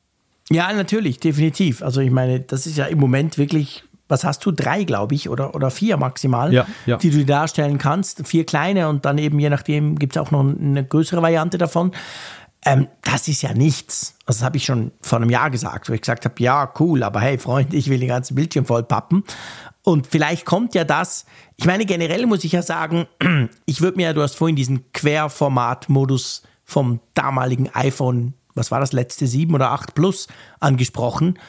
Ja, 0.51 0.71
natürlich, 0.71 1.19
definitiv. 1.19 1.82
Also 1.82 1.99
ich 1.99 2.11
meine, 2.11 2.41
das 2.41 2.67
ist 2.67 2.78
ja 2.78 2.86
im 2.86 2.99
Moment 2.99 3.39
wirklich 3.39 3.84
was 4.07 4.23
hast 4.23 4.45
du? 4.45 4.51
Drei, 4.51 4.84
glaube 4.84 5.15
ich, 5.15 5.30
oder, 5.30 5.53
oder 5.53 5.69
vier 5.69 5.97
maximal, 5.97 6.53
ja, 6.53 6.65
ja. 6.86 6.97
die 6.97 7.09
du 7.09 7.25
darstellen 7.25 7.78
kannst. 7.78 8.25
Vier 8.25 8.45
kleine 8.45 8.88
und 8.88 9.05
dann 9.05 9.17
eben 9.17 9.39
je 9.39 9.49
nachdem 9.49 9.99
gibt 9.99 10.15
es 10.15 10.21
auch 10.21 10.32
noch 10.32 10.39
eine 10.39 10.84
größere 10.86 11.21
Variante 11.21 11.57
davon. 11.57 11.91
Ähm, 12.66 12.88
das 13.01 13.28
ist 13.28 13.41
ja 13.43 13.53
nichts. 13.53 14.16
Also 14.26 14.39
das 14.39 14.45
habe 14.45 14.58
ich 14.58 14.66
schon 14.66 14.91
vor 15.01 15.20
einem 15.20 15.30
Jahr 15.30 15.49
gesagt, 15.49 15.89
wo 15.89 15.93
ich 15.93 16.01
gesagt 16.01 16.26
habe, 16.26 16.36
ja, 16.39 16.72
cool, 16.80 17.03
aber 17.03 17.22
hey, 17.22 17.38
Freund, 17.38 17.74
ich 17.74 17.89
will 17.89 17.99
den 17.99 18.10
ganzen 18.10 18.36
Bildschirm 18.36 18.66
voll 18.66 18.84
pappen. 18.84 19.24
Und 19.84 20.08
vielleicht 20.08 20.45
kommt 20.45 20.76
ja 20.76 20.84
das, 20.84 21.26
ich 21.55 21.66
meine, 21.66 21.86
generell 21.86 22.26
muss 22.26 22.43
ich 22.43 22.51
ja 22.51 22.62
sagen, 22.62 23.08
ich 23.66 23.82
würde 23.82 23.97
mir 23.97 24.08
ja, 24.08 24.14
du 24.14 24.22
hast 24.22 24.36
vorhin 24.36 24.55
diesen 24.55 24.91
Querformat-Modus 24.91 26.43
vom 26.66 26.99
damaligen 27.14 27.70
iPhone, 27.74 28.34
was 28.53 28.72
war 28.72 28.82
das 28.82 28.91
letzte, 28.91 29.28
7 29.28 29.53
oder 29.53 29.72
8 29.72 29.95
Plus 29.95 30.28
angesprochen. 30.60 31.39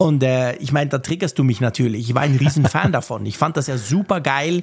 Und 0.00 0.22
äh, 0.22 0.56
ich 0.56 0.72
meine, 0.72 0.88
da 0.88 0.98
triggerst 0.98 1.38
du 1.38 1.44
mich 1.44 1.60
natürlich. 1.60 2.08
Ich 2.08 2.14
war 2.14 2.22
ein 2.22 2.34
Riesenfan 2.34 2.90
davon. 2.92 3.26
Ich 3.26 3.36
fand 3.36 3.58
das 3.58 3.66
ja 3.66 3.76
super 3.76 4.22
geil, 4.22 4.62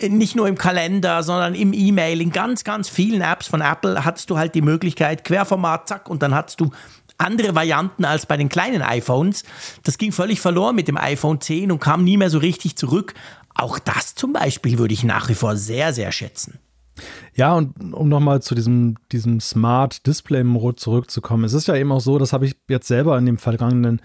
nicht 0.00 0.34
nur 0.34 0.48
im 0.48 0.58
Kalender, 0.58 1.22
sondern 1.22 1.54
im 1.54 1.72
E-Mail, 1.72 2.20
in 2.20 2.32
ganz, 2.32 2.64
ganz 2.64 2.88
vielen 2.88 3.20
Apps 3.20 3.46
von 3.46 3.60
Apple 3.60 4.04
hattest 4.04 4.28
du 4.28 4.38
halt 4.38 4.56
die 4.56 4.60
Möglichkeit, 4.60 5.22
Querformat, 5.22 5.86
zack, 5.86 6.10
und 6.10 6.20
dann 6.20 6.34
hattest 6.34 6.58
du 6.58 6.72
andere 7.16 7.54
Varianten 7.54 8.04
als 8.04 8.26
bei 8.26 8.36
den 8.36 8.48
kleinen 8.48 8.82
iPhones. 8.82 9.44
Das 9.84 9.98
ging 9.98 10.10
völlig 10.10 10.40
verloren 10.40 10.74
mit 10.74 10.88
dem 10.88 10.96
iPhone 10.96 11.40
10 11.40 11.70
und 11.70 11.78
kam 11.78 12.02
nie 12.02 12.16
mehr 12.16 12.30
so 12.30 12.38
richtig 12.38 12.74
zurück. 12.74 13.14
Auch 13.54 13.78
das 13.78 14.16
zum 14.16 14.32
Beispiel 14.32 14.78
würde 14.78 14.94
ich 14.94 15.04
nach 15.04 15.28
wie 15.28 15.36
vor 15.36 15.54
sehr, 15.54 15.92
sehr 15.92 16.10
schätzen. 16.10 16.58
Ja, 17.36 17.54
und 17.54 17.94
um 17.94 18.08
nochmal 18.08 18.42
zu 18.42 18.56
diesem, 18.56 18.96
diesem 19.12 19.38
Smart 19.38 20.04
Display 20.08 20.42
Mode 20.42 20.74
zurückzukommen. 20.74 21.44
Es 21.44 21.52
ist 21.52 21.68
ja 21.68 21.76
eben 21.76 21.92
auch 21.92 22.00
so, 22.00 22.18
das 22.18 22.32
habe 22.32 22.46
ich 22.46 22.56
jetzt 22.68 22.88
selber 22.88 23.16
in 23.16 23.26
dem 23.26 23.38
vergangenen 23.38 24.02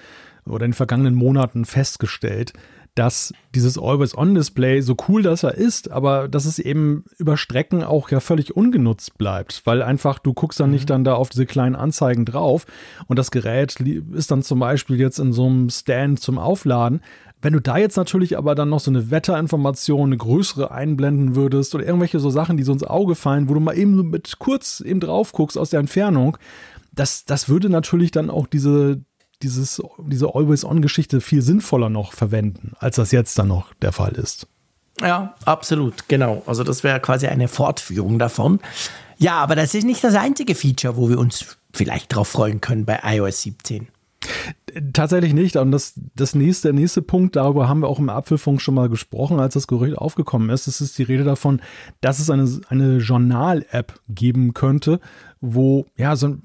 oder 0.50 0.66
in 0.66 0.72
den 0.72 0.76
vergangenen 0.76 1.16
Monaten 1.16 1.66
festgestellt, 1.66 2.54
dass 2.98 3.32
dieses 3.54 3.78
Always-On-Display, 3.78 4.82
so 4.82 4.95
cool 5.08 5.22
das 5.22 5.43
er 5.43 5.54
ist, 5.54 5.91
aber 5.91 6.28
dass 6.28 6.45
es 6.45 6.58
eben 6.58 7.06
über 7.20 7.38
Strecken 7.38 7.84
auch 7.84 8.10
ja 8.10 8.20
völlig 8.20 8.56
ungenutzt 8.56 9.18
bleibt, 9.20 9.62
weil 9.66 9.84
einfach 9.84 10.18
du 10.18 10.34
guckst 10.34 10.60
dann 10.60 10.70
mhm. 10.70 10.74
nicht 10.74 10.89
dann 10.89 11.04
da 11.04 11.14
auf 11.14 11.30
diese 11.30 11.45
kleinen 11.45 11.76
Anzeigen 11.76 12.26
drauf 12.26 12.66
und 13.06 13.20
das 13.20 13.30
Gerät 13.30 13.80
ist 13.80 14.32
dann 14.32 14.41
zum 14.41 14.60
Beispiel 14.60 15.00
jetzt 15.00 15.20
in 15.20 15.32
so 15.32 15.45
einem 15.45 15.70
Stand 15.70 16.20
zum 16.20 16.39
Aufladen. 16.39 17.02
Wenn 17.39 17.54
du 17.54 17.62
da 17.62 17.78
jetzt 17.78 17.98
natürlich 17.98 18.36
aber 18.36 18.56
dann 18.56 18.70
noch 18.70 18.80
so 18.80 18.89
eine 18.89 19.12
Wetterinformation, 19.12 20.10
eine 20.10 20.18
größere 20.18 20.72
einblenden 20.72 21.36
würdest 21.36 21.76
oder 21.76 21.86
irgendwelche 21.86 22.20
so 22.20 22.32
Sachen, 22.32 22.58
die 22.58 22.64
so 22.64 22.74
ins 22.74 22.84
Auge 22.84 23.14
fallen, 23.14 23.48
wo 23.48 23.54
du 23.54 23.60
mal 23.60 23.78
eben 23.78 23.95
so 23.95 24.04
mit 24.04 24.39
kurz 24.39 24.80
eben 24.80 25.00
drauf 25.00 25.34
guckst 25.34 25.58
aus 25.58 25.70
der 25.70 25.82
Entfernung, 25.82 26.38
das, 26.93 27.26
das 27.26 27.48
würde 27.48 27.70
natürlich 27.70 28.10
dann 28.10 28.32
auch 28.32 28.48
diese, 28.48 29.02
dieses, 29.44 29.82
diese 30.00 30.34
Always-On-Geschichte 30.34 31.22
viel 31.22 31.42
sinnvoller 31.42 31.90
noch 31.90 32.14
verwenden, 32.14 32.74
als 32.80 32.96
das 32.96 33.12
jetzt 33.12 33.38
dann 33.38 33.48
noch 33.48 33.74
der 33.76 33.92
Fall 33.92 34.14
ist. 34.14 34.48
Ja, 35.02 35.36
absolut, 35.46 36.08
genau. 36.08 36.42
Also 36.48 36.64
das 36.64 36.84
wäre 36.84 37.00
quasi 37.00 37.28
eine 37.28 37.48
Fortführung 37.48 38.18
davon. 38.18 38.60
Ja, 39.18 39.36
aber 39.36 39.56
das 39.56 39.74
ist 39.76 39.84
nicht 39.84 40.04
das 40.04 40.16
einzige 40.16 40.56
Feature, 40.56 40.98
wo 40.98 41.10
wir 41.10 41.20
uns 41.20 41.58
vielleicht 41.74 42.16
drauf 42.16 42.28
freuen 42.30 42.62
können 42.62 42.86
bei 42.86 43.00
iOS 43.04 43.42
17. 43.42 43.88
Tatsächlich 44.94 45.34
nicht. 45.34 45.56
Und 45.56 45.72
das, 45.72 45.94
das 46.16 46.36
nächste, 46.36 46.70
der 46.70 46.80
nächste 46.80 47.02
Punkt, 47.02 47.36
darüber 47.36 47.70
haben 47.70 47.82
wir 47.82 47.88
auch 47.88 48.00
im 48.00 48.10
Apfelfunk 48.10 48.62
schon 48.62 48.76
mal 48.76 48.90
gesprochen, 48.90 49.40
als 49.40 49.54
das 49.54 49.68
Gerücht 49.68 49.98
aufgekommen 49.98 50.50
ist. 50.50 50.68
Es 50.68 50.82
ist 50.82 50.98
die 50.98 51.04
Rede 51.04 51.24
davon, 51.24 51.62
dass 52.02 52.20
es 52.20 52.30
eine, 52.30 52.50
eine 52.70 52.98
Journal-App 52.98 54.00
geben 54.10 54.54
könnte, 54.54 55.00
wo, 55.42 55.86
ja, 55.96 56.16
so, 56.16 56.36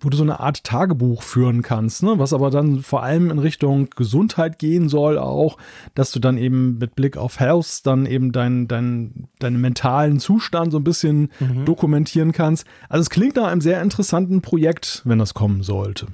wo 0.00 0.08
du 0.08 0.16
so 0.16 0.22
eine 0.22 0.40
Art 0.40 0.64
Tagebuch 0.64 1.22
führen 1.22 1.62
kannst, 1.62 2.02
ne? 2.02 2.18
was 2.18 2.32
aber 2.32 2.50
dann 2.50 2.80
vor 2.80 3.02
allem 3.02 3.30
in 3.30 3.38
Richtung 3.38 3.90
Gesundheit 3.90 4.58
gehen 4.58 4.88
soll, 4.88 5.18
auch, 5.18 5.58
dass 5.94 6.10
du 6.10 6.20
dann 6.20 6.38
eben 6.38 6.78
mit 6.78 6.94
Blick 6.94 7.16
auf 7.16 7.38
Health 7.38 7.86
dann 7.86 8.06
eben 8.06 8.32
deinen 8.32 8.68
dein, 8.68 9.28
deinen 9.38 9.60
mentalen 9.60 10.20
Zustand 10.20 10.72
so 10.72 10.78
ein 10.78 10.84
bisschen 10.84 11.30
mhm. 11.40 11.64
dokumentieren 11.64 12.32
kannst. 12.32 12.64
Also 12.88 13.02
es 13.02 13.10
klingt 13.10 13.36
nach 13.36 13.48
einem 13.48 13.60
sehr 13.60 13.82
interessanten 13.82 14.40
Projekt, 14.40 15.02
wenn 15.04 15.18
das 15.18 15.34
kommen 15.34 15.62
sollte. 15.62 16.06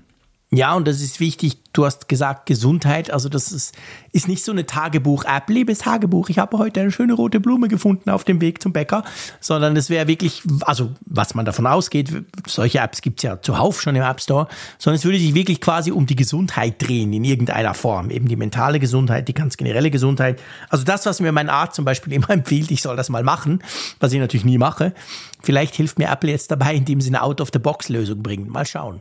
Ja, 0.52 0.74
und 0.74 0.86
das 0.86 1.00
ist 1.00 1.18
wichtig. 1.18 1.58
Du 1.72 1.84
hast 1.84 2.08
gesagt 2.08 2.46
Gesundheit. 2.46 3.10
Also 3.10 3.28
das 3.28 3.50
ist, 3.50 3.74
ist 4.12 4.28
nicht 4.28 4.44
so 4.44 4.52
eine 4.52 4.64
Tagebuch-App. 4.64 5.50
Liebes 5.50 5.80
Tagebuch, 5.80 6.28
ich 6.28 6.38
habe 6.38 6.56
heute 6.56 6.80
eine 6.80 6.92
schöne 6.92 7.14
rote 7.14 7.40
Blume 7.40 7.66
gefunden 7.66 8.10
auf 8.10 8.22
dem 8.22 8.40
Weg 8.40 8.62
zum 8.62 8.72
Bäcker. 8.72 9.02
Sondern 9.40 9.76
es 9.76 9.90
wäre 9.90 10.06
wirklich, 10.06 10.42
also 10.60 10.92
was 11.04 11.34
man 11.34 11.46
davon 11.46 11.66
ausgeht, 11.66 12.12
solche 12.46 12.78
Apps 12.78 13.02
gibt 13.02 13.18
es 13.18 13.24
ja 13.24 13.42
zuhauf 13.42 13.82
schon 13.82 13.96
im 13.96 14.02
App 14.02 14.20
Store, 14.20 14.46
sondern 14.78 15.00
es 15.00 15.04
würde 15.04 15.18
sich 15.18 15.34
wirklich 15.34 15.60
quasi 15.60 15.90
um 15.90 16.06
die 16.06 16.16
Gesundheit 16.16 16.80
drehen 16.80 17.12
in 17.12 17.24
irgendeiner 17.24 17.74
Form. 17.74 18.10
Eben 18.10 18.28
die 18.28 18.36
mentale 18.36 18.78
Gesundheit, 18.78 19.26
die 19.26 19.34
ganz 19.34 19.56
generelle 19.56 19.90
Gesundheit. 19.90 20.40
Also 20.70 20.84
das, 20.84 21.06
was 21.06 21.18
mir 21.18 21.32
mein 21.32 21.50
Arzt 21.50 21.74
zum 21.74 21.84
Beispiel 21.84 22.12
immer 22.12 22.30
empfiehlt, 22.30 22.70
ich 22.70 22.82
soll 22.82 22.94
das 22.94 23.08
mal 23.08 23.24
machen, 23.24 23.64
was 23.98 24.12
ich 24.12 24.20
natürlich 24.20 24.46
nie 24.46 24.58
mache. 24.58 24.94
Vielleicht 25.42 25.74
hilft 25.74 25.98
mir 25.98 26.08
Apple 26.08 26.30
jetzt 26.30 26.52
dabei, 26.52 26.76
indem 26.76 27.00
sie 27.00 27.08
eine 27.08 27.22
Out-of-the-Box-Lösung 27.22 28.22
bringen. 28.22 28.48
Mal 28.48 28.64
schauen. 28.64 29.00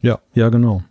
Ja, 0.00 0.20
ja, 0.34 0.48
genau. 0.48 0.82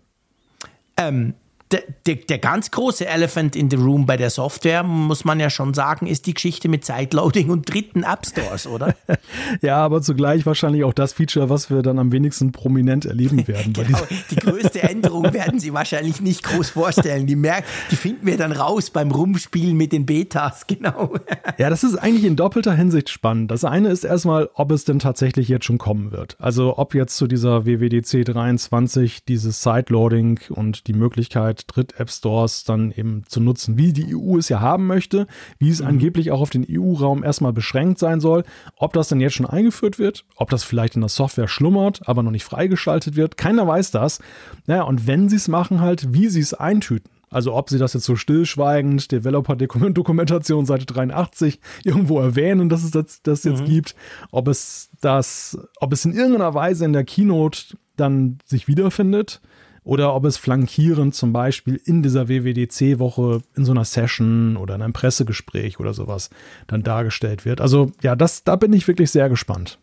Ähm, 0.97 1.33
der, 1.71 1.83
der, 2.05 2.15
der, 2.15 2.37
ganz 2.37 2.71
große 2.71 3.05
Elephant 3.05 3.55
in 3.55 3.69
the 3.69 3.75
Room 3.75 4.05
bei 4.05 4.15
der 4.15 4.29
Software, 4.29 4.83
muss 4.83 5.25
man 5.25 5.39
ja 5.39 5.49
schon 5.49 5.73
sagen, 5.73 6.07
ist 6.07 6.25
die 6.25 6.33
Geschichte 6.33 6.69
mit 6.69 6.85
Sideloading 6.85 7.49
und 7.49 7.71
dritten 7.71 8.03
App 8.03 8.25
Stores, 8.25 8.67
oder? 8.67 8.95
ja, 9.61 9.77
aber 9.77 10.01
zugleich 10.01 10.45
wahrscheinlich 10.45 10.85
auch 10.85 10.93
das 10.93 11.11
Feature, 11.11 11.49
was 11.49 11.69
wir 11.69 11.81
dann 11.81 11.99
am 11.99 12.13
wenigsten 12.13 12.53
prominent 12.53 13.05
erleben 13.05 13.47
werden. 13.49 13.73
genau, 13.73 13.99
die 14.31 14.37
größte 14.37 14.81
Änderung 14.83 15.33
werden 15.33 15.59
sie 15.59 15.73
wahrscheinlich 15.73 16.21
nicht 16.21 16.43
groß 16.43 16.69
vorstellen. 16.69 17.27
Die, 17.27 17.35
merk, 17.35 17.65
die 17.91 17.97
finden 17.97 18.25
wir 18.25 18.37
dann 18.37 18.53
raus 18.53 18.89
beim 18.89 19.11
Rumspielen 19.11 19.75
mit 19.75 19.91
den 19.91 20.05
Betas, 20.05 20.67
genau. 20.67 21.15
ja, 21.57 21.69
das 21.69 21.83
ist 21.83 21.95
eigentlich 21.95 22.23
in 22.23 22.37
doppelter 22.37 22.75
Hinsicht 22.75 23.09
spannend. 23.09 23.51
Das 23.51 23.65
eine 23.65 23.89
ist 23.89 24.05
erstmal, 24.05 24.49
ob 24.53 24.71
es 24.71 24.85
denn 24.85 24.99
tatsächlich 24.99 25.49
jetzt 25.49 25.65
schon 25.65 25.77
kommen 25.77 26.11
wird. 26.11 26.37
Also 26.39 26.77
ob 26.77 26.95
jetzt 26.95 27.17
zu 27.17 27.27
dieser 27.27 27.65
WWDC 27.65 28.23
23 28.23 29.25
dieses 29.25 29.61
Sideloading 29.61 30.39
und 30.49 30.87
die 30.87 30.93
Möglichkeit, 30.93 31.56
Möglichkeit, 31.57 31.63
Dritt-App-Stores 31.67 32.63
dann 32.63 32.91
eben 32.91 33.23
zu 33.27 33.39
nutzen, 33.39 33.77
wie 33.77 33.93
die 33.93 34.15
EU 34.15 34.37
es 34.37 34.49
ja 34.49 34.59
haben 34.59 34.87
möchte, 34.87 35.27
wie 35.59 35.69
es 35.69 35.81
mhm. 35.81 35.87
angeblich 35.87 36.31
auch 36.31 36.41
auf 36.41 36.49
den 36.49 36.65
EU-Raum 36.69 37.23
erstmal 37.23 37.53
beschränkt 37.53 37.99
sein 37.99 38.19
soll. 38.19 38.43
Ob 38.77 38.93
das 38.93 39.09
denn 39.09 39.19
jetzt 39.19 39.33
schon 39.33 39.45
eingeführt 39.45 39.99
wird, 39.99 40.25
ob 40.35 40.49
das 40.49 40.63
vielleicht 40.63 40.95
in 40.95 41.01
der 41.01 41.09
Software 41.09 41.47
schlummert, 41.47 42.07
aber 42.07 42.23
noch 42.23 42.31
nicht 42.31 42.43
freigeschaltet 42.43 43.15
wird, 43.15 43.37
keiner 43.37 43.67
weiß 43.67 43.91
das. 43.91 44.19
Naja, 44.65 44.83
und 44.83 45.07
wenn 45.07 45.29
sie 45.29 45.37
es 45.37 45.47
machen, 45.47 45.81
halt, 45.81 46.13
wie 46.13 46.27
sie 46.27 46.41
es 46.41 46.53
eintüten. 46.53 47.11
Also 47.29 47.53
ob 47.53 47.69
sie 47.69 47.77
das 47.77 47.93
jetzt 47.93 48.05
so 48.05 48.15
stillschweigend, 48.15 49.11
Developer-Dokumentation 49.11 50.65
Seite 50.65 50.85
83, 50.85 51.59
irgendwo 51.83 52.21
erwähnen, 52.21 52.69
dass 52.69 52.85
es 52.85 52.91
das, 52.91 53.21
das 53.21 53.43
jetzt 53.43 53.63
mhm. 53.63 53.65
gibt, 53.65 53.95
ob 54.31 54.47
es 54.47 54.91
das, 55.01 55.57
ob 55.81 55.91
es 55.91 56.05
in 56.05 56.13
irgendeiner 56.13 56.53
Weise 56.53 56.85
in 56.85 56.93
der 56.93 57.03
Keynote 57.03 57.77
dann 57.97 58.37
sich 58.45 58.69
wiederfindet 58.69 59.41
oder 59.87 60.13
ob 60.13 60.25
es 60.25 60.35
flankierend 60.35 61.15
zum 61.15 61.31
Beispiel 61.31 61.79
in 61.85 62.03
dieser 62.03 62.27
WWDC-Woche 62.27 63.41
in 63.55 63.63
so 63.63 63.71
einer 63.71 63.85
Session 63.85 64.57
oder 64.57 64.75
in 64.75 64.81
einem 64.81 64.91
Pressegespräch 64.91 65.79
oder 65.79 65.93
sowas 65.93 66.29
dann 66.67 66.83
dargestellt 66.83 67.45
wird. 67.45 67.61
Also 67.61 67.91
ja, 68.01 68.17
das, 68.17 68.43
da 68.43 68.57
bin 68.57 68.73
ich 68.73 68.87
wirklich 68.89 69.11
sehr 69.11 69.29
gespannt. 69.29 69.79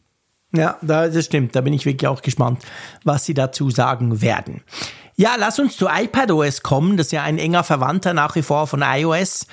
Ja, 0.52 0.76
das 0.82 1.24
stimmt. 1.24 1.56
Da 1.56 1.62
bin 1.62 1.72
ich 1.72 1.86
wirklich 1.86 2.06
auch 2.06 2.20
gespannt, 2.20 2.62
was 3.02 3.24
sie 3.24 3.32
dazu 3.32 3.70
sagen 3.70 4.20
werden. 4.20 4.62
Ja, 5.16 5.36
lass 5.38 5.58
uns 5.58 5.76
zu 5.76 5.88
iPadOS 5.88 6.62
kommen. 6.62 6.98
Das 6.98 7.06
ist 7.06 7.12
ja 7.12 7.22
ein 7.22 7.38
enger 7.38 7.64
Verwandter 7.64 8.12
nach 8.12 8.36
wie 8.36 8.42
vor 8.42 8.66
von 8.66 8.82
iOS 8.82 9.46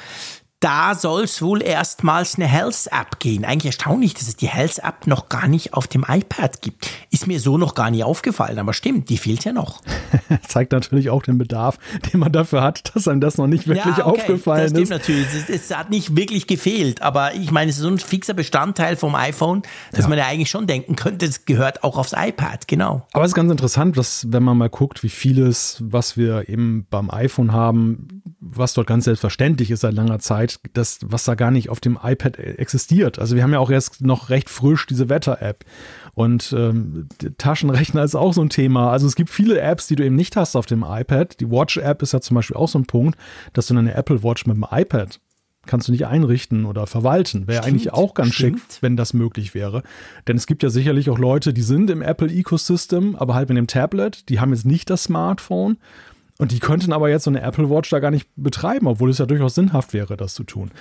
da 0.62 0.93
soll 0.93 1.24
es 1.24 1.41
wohl 1.41 1.64
erstmals 1.64 2.36
eine 2.36 2.45
Health-App 2.45 3.20
gehen. 3.20 3.45
Eigentlich 3.45 3.66
erstaunlich, 3.66 4.14
dass 4.14 4.28
es 4.28 4.36
die 4.36 4.47
Health-App 4.47 5.07
noch 5.07 5.28
gar 5.28 5.47
nicht 5.47 5.74
auf 5.74 5.88
dem 5.88 6.05
iPad 6.07 6.62
gibt. 6.62 6.88
Ist 7.09 7.26
mir 7.26 7.39
so 7.39 7.57
noch 7.57 7.74
gar 7.74 7.89
nicht 7.89 8.03
aufgefallen, 8.03 8.59
aber 8.59 8.74
stimmt, 8.74 9.09
die 9.09 9.18
fehlt 9.18 9.43
ja 9.43 9.53
noch. 9.53 9.82
Zeigt 10.47 10.72
natürlich 10.72 11.09
auch 11.09 11.24
den 11.24 11.39
Bedarf, 11.39 11.80
den 12.14 12.20
man 12.20 12.32
dafür 12.32 12.62
hat, 12.62 12.95
dass 12.95 13.07
einem 13.07 13.22
das 13.22 13.38
noch 13.38 13.47
nicht 13.47 13.68
wirklich 13.68 13.97
ja, 13.97 14.05
okay, 14.05 14.22
aufgefallen 14.22 14.62
das 14.62 14.70
stimmt 14.70 14.84
ist. 14.84 14.89
natürlich, 14.89 15.28
es, 15.34 15.49
es, 15.49 15.76
hat 15.76 15.89
nicht 15.89 16.16
wirklich 16.16 16.45
gefehlt, 16.45 17.01
aber 17.01 17.34
ich 17.34 17.49
meine, 17.49 17.72
es 17.72 17.78
ist 17.78 17.82
so 17.82 17.89
ein 17.89 17.97
fixer 17.97 18.36
Bestandteil 18.36 18.95
vom 18.95 19.16
iPhone, 19.16 19.64
dass 19.91 20.01
ja. 20.01 20.09
man 20.09 20.20
ja 20.20 20.28
eigentlich 20.28 20.51
schon 20.51 20.68
denken 20.68 20.95
könnte, 20.95 21.26
es 21.26 21.45
gehört 21.45 21.84
auch 21.84 21.97
aufs 21.97 22.14
iPad, 22.16 22.68
genau. 22.68 23.07
Aber 23.14 23.26
es 23.26 23.32
ist 23.32 23.36
ganz 23.36 23.49
interessant, 23.49 23.97
dass, 23.97 24.28
wenn 24.30 24.43
man 24.43 24.59
mal 24.59 24.70
guckt, 24.70 25.01
wie 25.01 25.09
vieles, 25.09 25.82
was 25.84 26.18
wir 26.18 26.47
eben 26.49 26.86
beim 26.91 27.09
iPhone 27.09 27.51
haben, 27.51 28.22
was 28.39 28.74
dort 28.74 28.88
ganz 28.88 29.05
selbstverständlich 29.05 29.72
ist 29.72 29.82
seit 29.82 29.93
langer 29.93 30.20
Zeit, 30.20 30.50
das, 30.73 30.99
was 31.03 31.23
da 31.23 31.35
gar 31.35 31.51
nicht 31.51 31.69
auf 31.69 31.79
dem 31.79 31.97
iPad 32.01 32.37
existiert. 32.37 33.19
Also 33.19 33.35
wir 33.35 33.43
haben 33.43 33.53
ja 33.53 33.59
auch 33.59 33.69
erst 33.69 34.01
noch 34.01 34.29
recht 34.29 34.49
frisch 34.49 34.85
diese 34.85 35.09
Wetter-App. 35.09 35.65
Und 36.13 36.53
ähm, 36.57 37.07
Taschenrechner 37.37 38.03
ist 38.03 38.15
auch 38.15 38.33
so 38.33 38.41
ein 38.41 38.49
Thema. 38.49 38.91
Also 38.91 39.07
es 39.07 39.15
gibt 39.15 39.29
viele 39.29 39.59
Apps, 39.59 39.87
die 39.87 39.95
du 39.95 40.05
eben 40.05 40.15
nicht 40.15 40.35
hast 40.35 40.55
auf 40.55 40.65
dem 40.65 40.83
iPad. 40.87 41.39
Die 41.39 41.49
Watch-App 41.49 42.01
ist 42.01 42.13
ja 42.13 42.21
zum 42.21 42.35
Beispiel 42.35 42.57
auch 42.57 42.67
so 42.67 42.79
ein 42.79 42.85
Punkt, 42.85 43.17
dass 43.53 43.67
du 43.67 43.77
eine 43.77 43.93
Apple 43.93 44.23
Watch 44.23 44.45
mit 44.45 44.57
dem 44.57 44.65
iPad 44.69 45.19
kannst 45.65 45.87
du 45.87 45.91
nicht 45.91 46.07
einrichten 46.07 46.65
oder 46.65 46.87
verwalten. 46.87 47.47
Wäre 47.47 47.63
eigentlich 47.63 47.93
auch 47.93 48.13
ganz 48.13 48.33
stimmt. 48.33 48.59
schick, 48.59 48.81
wenn 48.81 48.97
das 48.97 49.13
möglich 49.13 49.53
wäre. 49.53 49.83
Denn 50.27 50.35
es 50.35 50.47
gibt 50.47 50.63
ja 50.63 50.69
sicherlich 50.69 51.09
auch 51.09 51.19
Leute, 51.19 51.53
die 51.53 51.61
sind 51.61 51.89
im 51.89 52.01
Apple 52.01 52.31
Ecosystem, 52.31 53.15
aber 53.15 53.35
halt 53.35 53.49
mit 53.49 53.57
dem 53.57 53.67
Tablet. 53.67 54.27
Die 54.29 54.39
haben 54.39 54.53
jetzt 54.53 54.65
nicht 54.65 54.89
das 54.89 55.03
Smartphone 55.03 55.77
und 56.41 56.51
die 56.51 56.57
könnten 56.57 56.91
aber 56.91 57.07
jetzt 57.07 57.25
so 57.25 57.29
eine 57.29 57.39
Apple 57.43 57.69
Watch 57.69 57.91
da 57.91 57.99
gar 57.99 58.09
nicht 58.09 58.27
betreiben, 58.35 58.87
obwohl 58.87 59.11
es 59.11 59.19
ja 59.19 59.27
durchaus 59.27 59.53
sinnhaft 59.53 59.93
wäre, 59.93 60.17
das 60.17 60.33
zu 60.33 60.43
tun. 60.43 60.71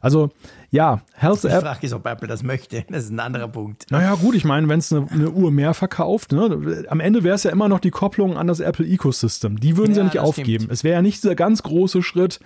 Also 0.00 0.30
ja, 0.70 1.02
Health 1.12 1.44
App. 1.44 1.58
Die 1.58 1.66
Frage 1.66 1.86
ist, 1.86 1.92
ob 1.92 2.06
Apple 2.06 2.26
das 2.26 2.42
möchte. 2.42 2.86
Das 2.88 3.04
ist 3.04 3.10
ein 3.10 3.20
anderer 3.20 3.48
Punkt. 3.48 3.84
Naja, 3.90 4.14
gut, 4.14 4.34
ich 4.34 4.46
meine, 4.46 4.66
wenn 4.70 4.78
es 4.78 4.90
eine, 4.90 5.06
eine, 5.10 5.30
Uhr 5.30 5.50
mehr 5.50 5.74
verkauft, 5.74 6.32
ne, 6.32 6.86
am 6.88 7.00
Ende 7.00 7.22
wäre 7.22 7.34
es 7.34 7.42
ja 7.42 7.50
immer 7.50 7.68
noch 7.68 7.80
die 7.80 7.90
Kopplung 7.90 8.38
an 8.38 8.46
das 8.46 8.60
Apple 8.60 8.86
Ecosystem. 8.86 9.60
Die 9.60 9.76
würden 9.76 9.90
ja, 9.90 9.94
sie 9.94 10.00
ja 10.00 10.04
nicht 10.04 10.18
aufgeben. 10.20 10.64
Stimmt. 10.64 10.72
Es 10.72 10.84
wäre 10.84 10.94
ja 10.94 11.02
nicht 11.02 11.22
dieser 11.22 11.34
ganz 11.34 11.62
große 11.62 12.02
Schritt, 12.02 12.40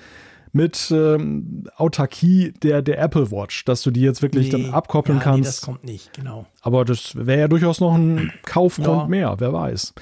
mit 0.54 0.92
ähm, 0.94 1.64
Autarkie 1.76 2.52
der, 2.62 2.80
der 2.80 3.00
Apple 3.00 3.32
Watch, 3.32 3.64
dass 3.64 3.82
du 3.82 3.90
die 3.90 4.02
jetzt 4.02 4.22
wirklich 4.22 4.52
nee, 4.52 4.62
dann 4.62 4.72
abkoppeln 4.72 5.18
ja, 5.18 5.24
kannst. 5.24 5.40
Nee, 5.40 5.46
das 5.46 5.60
kommt 5.60 5.84
nicht, 5.84 6.12
genau. 6.12 6.46
Aber 6.62 6.84
das 6.84 7.16
wäre 7.16 7.40
ja 7.40 7.48
durchaus 7.48 7.80
noch 7.80 7.94
ein 7.94 8.32
Kaufgrund 8.44 9.02
ja. 9.02 9.06
mehr, 9.08 9.34
wer 9.38 9.52
weiß. 9.52 9.94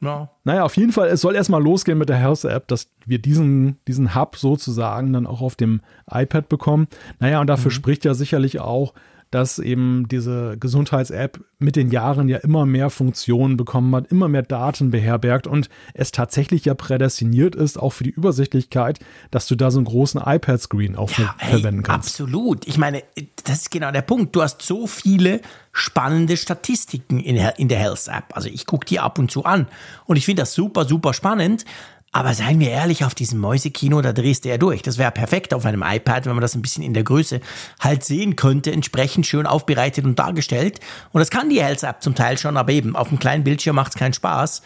Ja. 0.00 0.30
Naja, 0.44 0.64
auf 0.64 0.76
jeden 0.78 0.92
Fall, 0.92 1.08
es 1.08 1.20
soll 1.20 1.36
erstmal 1.36 1.62
losgehen 1.62 1.98
mit 1.98 2.08
der 2.08 2.16
Health 2.16 2.44
App, 2.44 2.68
dass 2.68 2.88
wir 3.04 3.18
diesen, 3.18 3.78
diesen 3.86 4.14
Hub 4.14 4.36
sozusagen 4.36 5.12
dann 5.12 5.26
auch 5.26 5.42
auf 5.42 5.56
dem 5.56 5.82
iPad 6.10 6.48
bekommen. 6.48 6.88
Naja, 7.18 7.42
und 7.42 7.46
dafür 7.46 7.70
mhm. 7.70 7.74
spricht 7.74 8.06
ja 8.06 8.14
sicherlich 8.14 8.60
auch, 8.60 8.94
dass 9.30 9.58
eben 9.58 10.08
diese 10.08 10.56
Gesundheits-App 10.58 11.40
mit 11.58 11.76
den 11.76 11.90
Jahren 11.90 12.28
ja 12.28 12.38
immer 12.38 12.66
mehr 12.66 12.90
Funktionen 12.90 13.56
bekommen 13.56 13.94
hat, 13.94 14.10
immer 14.10 14.28
mehr 14.28 14.42
Daten 14.42 14.90
beherbergt 14.90 15.46
und 15.46 15.68
es 15.94 16.12
tatsächlich 16.12 16.64
ja 16.64 16.74
prädestiniert 16.74 17.54
ist, 17.54 17.78
auch 17.78 17.90
für 17.90 18.04
die 18.04 18.10
Übersichtlichkeit, 18.10 19.00
dass 19.30 19.46
du 19.46 19.54
da 19.54 19.70
so 19.70 19.78
einen 19.78 19.86
großen 19.86 20.20
iPad-Screen 20.24 20.96
auch 20.96 21.10
ja, 21.18 21.34
hey, 21.38 21.60
verwenden 21.60 21.82
kannst. 21.82 22.20
Absolut. 22.20 22.66
Ich 22.66 22.78
meine, 22.78 23.02
das 23.44 23.62
ist 23.62 23.70
genau 23.70 23.90
der 23.90 24.02
Punkt. 24.02 24.34
Du 24.34 24.42
hast 24.42 24.62
so 24.62 24.86
viele 24.86 25.40
spannende 25.72 26.36
Statistiken 26.36 27.20
in, 27.20 27.36
in 27.56 27.68
der 27.68 27.78
Health-App. 27.78 28.36
Also 28.36 28.48
ich 28.48 28.66
gucke 28.66 28.86
die 28.86 28.98
ab 28.98 29.18
und 29.18 29.30
zu 29.30 29.44
an 29.44 29.66
und 30.06 30.16
ich 30.16 30.24
finde 30.24 30.42
das 30.42 30.54
super, 30.54 30.84
super 30.84 31.12
spannend. 31.12 31.64
Aber 32.10 32.32
seien 32.32 32.58
wir 32.58 32.70
ehrlich, 32.70 33.04
auf 33.04 33.14
diesem 33.14 33.38
Mäusekino, 33.38 34.00
da 34.00 34.12
drehst 34.12 34.44
du 34.44 34.48
ja 34.48 34.56
durch. 34.56 34.82
Das 34.82 34.96
wäre 34.96 35.10
perfekt 35.10 35.52
auf 35.52 35.66
einem 35.66 35.82
iPad, 35.82 36.24
wenn 36.24 36.34
man 36.34 36.40
das 36.40 36.54
ein 36.54 36.62
bisschen 36.62 36.82
in 36.82 36.94
der 36.94 37.04
Größe 37.04 37.40
halt 37.80 38.02
sehen 38.02 38.34
könnte, 38.34 38.72
entsprechend 38.72 39.26
schön 39.26 39.46
aufbereitet 39.46 40.04
und 40.04 40.18
dargestellt. 40.18 40.80
Und 41.12 41.18
das 41.20 41.30
kann 41.30 41.50
die 41.50 41.62
Health 41.62 41.82
App 41.82 42.02
zum 42.02 42.14
Teil 42.14 42.38
schon, 42.38 42.56
aber 42.56 42.72
eben 42.72 42.96
auf 42.96 43.08
einem 43.08 43.18
kleinen 43.18 43.44
Bildschirm 43.44 43.76
macht 43.76 43.92
es 43.92 43.98
keinen 43.98 44.14
Spaß. 44.14 44.62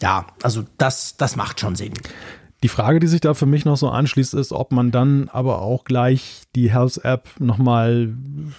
Ja, 0.00 0.26
also 0.42 0.64
das, 0.78 1.16
das 1.16 1.36
macht 1.36 1.60
schon 1.60 1.76
Sinn. 1.76 1.94
Die 2.62 2.68
Frage, 2.68 3.00
die 3.00 3.08
sich 3.08 3.20
da 3.20 3.34
für 3.34 3.46
mich 3.46 3.64
noch 3.64 3.76
so 3.76 3.88
anschließt, 3.88 4.34
ist, 4.34 4.52
ob 4.52 4.70
man 4.70 4.92
dann 4.92 5.28
aber 5.32 5.62
auch 5.62 5.84
gleich 5.84 6.42
die 6.54 6.70
Health-App 6.70 7.28
nochmal 7.40 8.14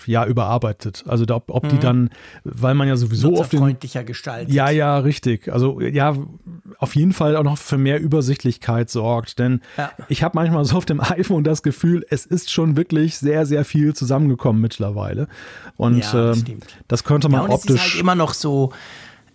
ja, 0.06 0.26
überarbeitet. 0.26 1.06
Also 1.08 1.26
ob, 1.34 1.50
ob 1.50 1.64
mhm. 1.64 1.70
die 1.70 1.80
dann, 1.80 2.10
weil 2.44 2.74
man 2.74 2.88
ja 2.88 2.98
sowieso 2.98 3.40
auf 3.40 3.50
den. 3.50 3.60
freundlicher 3.60 4.04
gestaltet. 4.04 4.54
Ja, 4.54 4.70
ja, 4.70 4.98
richtig. 4.98 5.52
Also 5.52 5.80
ja, 5.80 6.16
auf 6.80 6.96
jeden 6.96 7.14
Fall 7.14 7.38
auch 7.38 7.44
noch 7.44 7.58
für 7.58 7.78
mehr 7.78 8.02
Übersichtlichkeit 8.02 8.90
sorgt. 8.90 9.40
Denn 9.40 9.62
ja. 9.78 9.92
ich 10.10 10.22
habe 10.22 10.36
manchmal 10.36 10.66
so 10.66 10.76
auf 10.76 10.86
dem 10.86 11.00
iPhone 11.00 11.46
das 11.46 11.64
Gefühl, 11.64 12.06
es 12.10 12.26
ist 12.26 12.52
schon 12.52 12.76
wirklich 12.76 13.18
sehr, 13.18 13.46
sehr 13.46 13.64
viel 13.64 13.96
zusammengekommen 13.96 14.62
mittlerweile. 14.62 15.28
Und 15.78 16.00
ja, 16.00 16.12
das, 16.12 16.44
äh, 16.44 16.58
das 16.90 17.04
könnte 17.06 17.30
man 17.30 17.42
ja, 17.42 17.46
und 17.46 17.52
optisch. 17.52 17.76
Es 17.76 17.86
ist 17.86 17.94
halt 17.94 18.02
immer 18.02 18.16
noch 18.16 18.34
so 18.34 18.74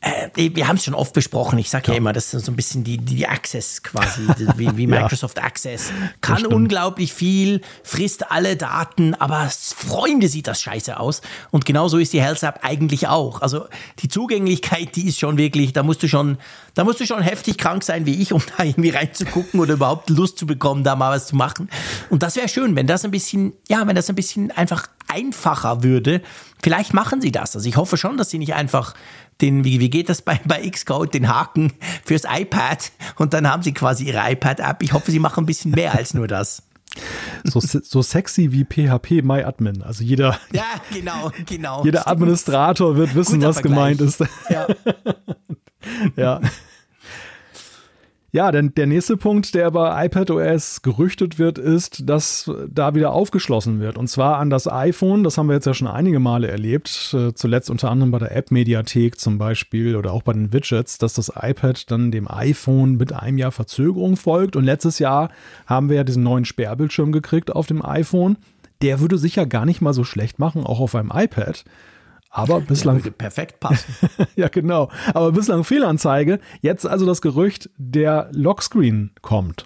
äh, 0.00 0.50
wir 0.54 0.68
haben 0.68 0.76
es 0.76 0.84
schon 0.84 0.94
oft 0.94 1.12
besprochen. 1.12 1.58
Ich 1.58 1.70
sage 1.70 1.88
ja. 1.88 1.94
ja. 1.94 1.98
immer, 1.98 2.12
das 2.12 2.32
ist 2.32 2.44
so 2.44 2.52
ein 2.52 2.56
bisschen 2.56 2.84
die, 2.84 2.98
die 2.98 3.26
Access 3.26 3.82
quasi, 3.82 4.22
wie, 4.56 4.76
wie 4.76 4.86
Microsoft 4.86 5.38
ja. 5.38 5.44
Access. 5.44 5.90
Kann 6.20 6.46
unglaublich 6.46 7.12
viel, 7.12 7.62
frisst 7.82 8.30
alle 8.30 8.56
Daten, 8.56 9.14
aber 9.14 9.48
Freunde 9.50 10.28
sieht 10.28 10.46
das 10.46 10.62
scheiße 10.62 10.98
aus. 10.98 11.20
Und 11.50 11.64
genauso 11.64 11.98
ist 11.98 12.12
die 12.12 12.22
Health 12.22 12.42
App 12.42 12.60
eigentlich 12.62 13.08
auch. 13.08 13.42
Also 13.42 13.66
die 14.00 14.08
Zugänglichkeit, 14.08 14.94
die 14.96 15.08
ist 15.08 15.18
schon 15.18 15.36
wirklich, 15.36 15.72
da 15.72 15.82
musst 15.82 16.02
du 16.02 16.08
schon, 16.08 16.38
da 16.74 16.84
musst 16.84 17.00
du 17.00 17.06
schon 17.06 17.22
heftig 17.22 17.58
krank 17.58 17.82
sein 17.82 18.06
wie 18.06 18.22
ich, 18.22 18.32
um 18.32 18.42
da 18.56 18.64
irgendwie 18.64 18.90
reinzugucken 18.90 19.58
oder 19.58 19.74
überhaupt 19.74 20.10
Lust 20.10 20.38
zu 20.38 20.46
bekommen, 20.46 20.84
da 20.84 20.94
mal 20.94 21.10
was 21.10 21.26
zu 21.28 21.36
machen. 21.36 21.68
Und 22.10 22.22
das 22.22 22.36
wäre 22.36 22.48
schön, 22.48 22.76
wenn 22.76 22.86
das 22.86 23.04
ein 23.04 23.10
bisschen, 23.10 23.52
ja, 23.68 23.86
wenn 23.86 23.96
das 23.96 24.08
ein 24.08 24.14
bisschen 24.14 24.50
einfach 24.52 24.88
einfacher 25.08 25.82
würde. 25.82 26.22
Vielleicht 26.62 26.94
machen 26.94 27.20
sie 27.20 27.32
das. 27.32 27.54
Also 27.54 27.68
ich 27.68 27.76
hoffe 27.76 27.96
schon, 27.96 28.16
dass 28.16 28.30
sie 28.30 28.38
nicht 28.38 28.54
einfach 28.54 28.94
den, 29.40 29.64
wie, 29.64 29.80
wie 29.80 29.90
geht 29.90 30.08
das 30.08 30.22
bei, 30.22 30.40
bei 30.46 30.68
Xcode, 30.68 31.14
den 31.14 31.28
Haken 31.28 31.72
fürs 32.04 32.22
iPad 32.24 32.90
und 33.16 33.32
dann 33.34 33.48
haben 33.48 33.62
sie 33.62 33.72
quasi 33.72 34.04
ihre 34.04 34.30
iPad-App. 34.30 34.82
Ich 34.82 34.92
hoffe, 34.92 35.10
sie 35.10 35.20
machen 35.20 35.44
ein 35.44 35.46
bisschen 35.46 35.72
mehr 35.72 35.94
als 35.94 36.14
nur 36.14 36.26
das. 36.28 36.62
So, 37.44 37.60
so 37.60 38.02
sexy 38.02 38.50
wie 38.50 38.64
PHP 38.64 39.22
MyAdmin. 39.22 39.82
Also 39.82 40.02
jeder, 40.02 40.38
ja, 40.52 40.64
genau, 40.92 41.30
genau. 41.46 41.84
jeder 41.84 42.08
Administrator 42.08 42.96
wird 42.96 43.14
wissen, 43.14 43.34
Guter 43.34 43.48
was 43.48 43.60
Vergleich. 43.60 43.98
gemeint 43.98 44.00
ist. 44.00 44.24
Ja. 44.50 44.66
ja. 46.16 46.40
Ja, 48.30 48.52
denn 48.52 48.74
der 48.74 48.86
nächste 48.86 49.16
Punkt, 49.16 49.54
der 49.54 49.70
bei 49.70 50.04
iPadOS 50.04 50.82
gerüchtet 50.82 51.38
wird, 51.38 51.56
ist, 51.56 52.06
dass 52.06 52.50
da 52.68 52.94
wieder 52.94 53.12
aufgeschlossen 53.12 53.80
wird. 53.80 53.96
Und 53.96 54.08
zwar 54.08 54.36
an 54.36 54.50
das 54.50 54.70
iPhone. 54.70 55.24
Das 55.24 55.38
haben 55.38 55.48
wir 55.48 55.54
jetzt 55.54 55.64
ja 55.64 55.72
schon 55.72 55.88
einige 55.88 56.20
Male 56.20 56.46
erlebt. 56.48 57.14
Äh, 57.14 57.32
zuletzt 57.32 57.70
unter 57.70 57.90
anderem 57.90 58.10
bei 58.10 58.18
der 58.18 58.36
App-Mediathek 58.36 59.18
zum 59.18 59.38
Beispiel 59.38 59.96
oder 59.96 60.12
auch 60.12 60.22
bei 60.22 60.34
den 60.34 60.52
Widgets, 60.52 60.98
dass 60.98 61.14
das 61.14 61.32
iPad 61.40 61.90
dann 61.90 62.10
dem 62.10 62.30
iPhone 62.30 62.98
mit 62.98 63.14
einem 63.14 63.38
Jahr 63.38 63.52
Verzögerung 63.52 64.18
folgt. 64.18 64.56
Und 64.56 64.64
letztes 64.64 64.98
Jahr 64.98 65.30
haben 65.66 65.88
wir 65.88 65.96
ja 65.96 66.04
diesen 66.04 66.22
neuen 66.22 66.44
Sperrbildschirm 66.44 67.12
gekriegt 67.12 67.50
auf 67.50 67.66
dem 67.66 67.82
iPhone. 67.82 68.36
Der 68.82 69.00
würde 69.00 69.16
sicher 69.16 69.46
gar 69.46 69.64
nicht 69.64 69.80
mal 69.80 69.94
so 69.94 70.04
schlecht 70.04 70.38
machen, 70.38 70.64
auch 70.64 70.80
auf 70.80 70.94
einem 70.94 71.12
iPad. 71.14 71.64
Aber 72.30 72.60
bislang. 72.60 72.96
würde 72.96 73.10
perfekt 73.10 73.60
passen. 73.60 73.94
ja, 74.36 74.48
genau. 74.48 74.90
Aber 75.14 75.32
bislang 75.32 75.64
Fehlanzeige. 75.64 76.40
Jetzt 76.60 76.86
also 76.86 77.06
das 77.06 77.22
Gerücht, 77.22 77.70
der 77.76 78.28
Lockscreen 78.32 79.12
kommt. 79.22 79.64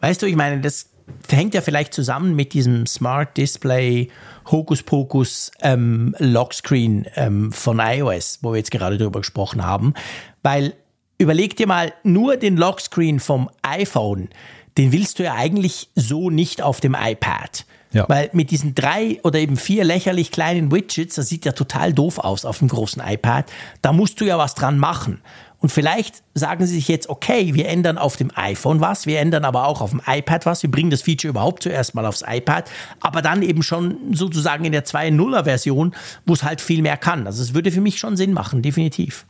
Weißt 0.00 0.22
du, 0.22 0.26
ich 0.26 0.36
meine, 0.36 0.60
das 0.60 0.90
hängt 1.28 1.54
ja 1.54 1.60
vielleicht 1.60 1.92
zusammen 1.92 2.34
mit 2.34 2.52
diesem 2.52 2.86
Smart 2.86 3.36
Display 3.36 4.08
Hokuspokus 4.50 5.50
ähm, 5.60 6.14
Lockscreen 6.18 7.06
ähm, 7.14 7.52
von 7.52 7.80
iOS, 7.80 8.38
wo 8.42 8.52
wir 8.52 8.58
jetzt 8.58 8.70
gerade 8.70 8.96
drüber 8.96 9.20
gesprochen 9.20 9.64
haben. 9.64 9.94
Weil 10.42 10.74
überleg 11.18 11.56
dir 11.56 11.66
mal, 11.66 11.92
nur 12.02 12.36
den 12.36 12.56
Lockscreen 12.56 13.20
vom 13.20 13.50
iPhone, 13.62 14.30
den 14.78 14.92
willst 14.92 15.18
du 15.18 15.24
ja 15.24 15.34
eigentlich 15.34 15.90
so 15.94 16.30
nicht 16.30 16.62
auf 16.62 16.80
dem 16.80 16.96
iPad. 16.98 17.66
Ja. 17.92 18.08
Weil 18.08 18.30
mit 18.32 18.50
diesen 18.50 18.74
drei 18.74 19.18
oder 19.24 19.38
eben 19.38 19.56
vier 19.56 19.84
lächerlich 19.84 20.30
kleinen 20.30 20.70
Widgets, 20.70 21.16
das 21.16 21.28
sieht 21.28 21.44
ja 21.44 21.52
total 21.52 21.92
doof 21.92 22.18
aus 22.18 22.44
auf 22.44 22.58
dem 22.58 22.68
großen 22.68 23.02
iPad. 23.04 23.50
Da 23.82 23.92
musst 23.92 24.20
du 24.20 24.24
ja 24.24 24.38
was 24.38 24.54
dran 24.54 24.78
machen. 24.78 25.20
Und 25.58 25.70
vielleicht 25.70 26.22
sagen 26.34 26.66
sie 26.66 26.76
sich 26.76 26.88
jetzt, 26.88 27.10
okay, 27.10 27.52
wir 27.52 27.68
ändern 27.68 27.98
auf 27.98 28.16
dem 28.16 28.30
iPhone 28.34 28.80
was, 28.80 29.06
wir 29.06 29.20
ändern 29.20 29.44
aber 29.44 29.66
auch 29.66 29.82
auf 29.82 29.90
dem 29.90 30.00
iPad 30.06 30.46
was, 30.46 30.62
wir 30.62 30.70
bringen 30.70 30.90
das 30.90 31.02
Feature 31.02 31.30
überhaupt 31.30 31.62
zuerst 31.62 31.94
mal 31.94 32.06
aufs 32.06 32.24
iPad, 32.26 32.70
aber 33.00 33.20
dann 33.20 33.42
eben 33.42 33.62
schon 33.62 34.14
sozusagen 34.14 34.64
in 34.64 34.72
der 34.72 34.86
2.0er 34.86 35.44
Version, 35.44 35.94
wo 36.24 36.32
es 36.32 36.44
halt 36.44 36.62
viel 36.62 36.80
mehr 36.80 36.96
kann. 36.96 37.26
Also 37.26 37.42
es 37.42 37.52
würde 37.52 37.70
für 37.70 37.82
mich 37.82 37.98
schon 37.98 38.16
Sinn 38.16 38.32
machen, 38.32 38.62
definitiv. 38.62 39.26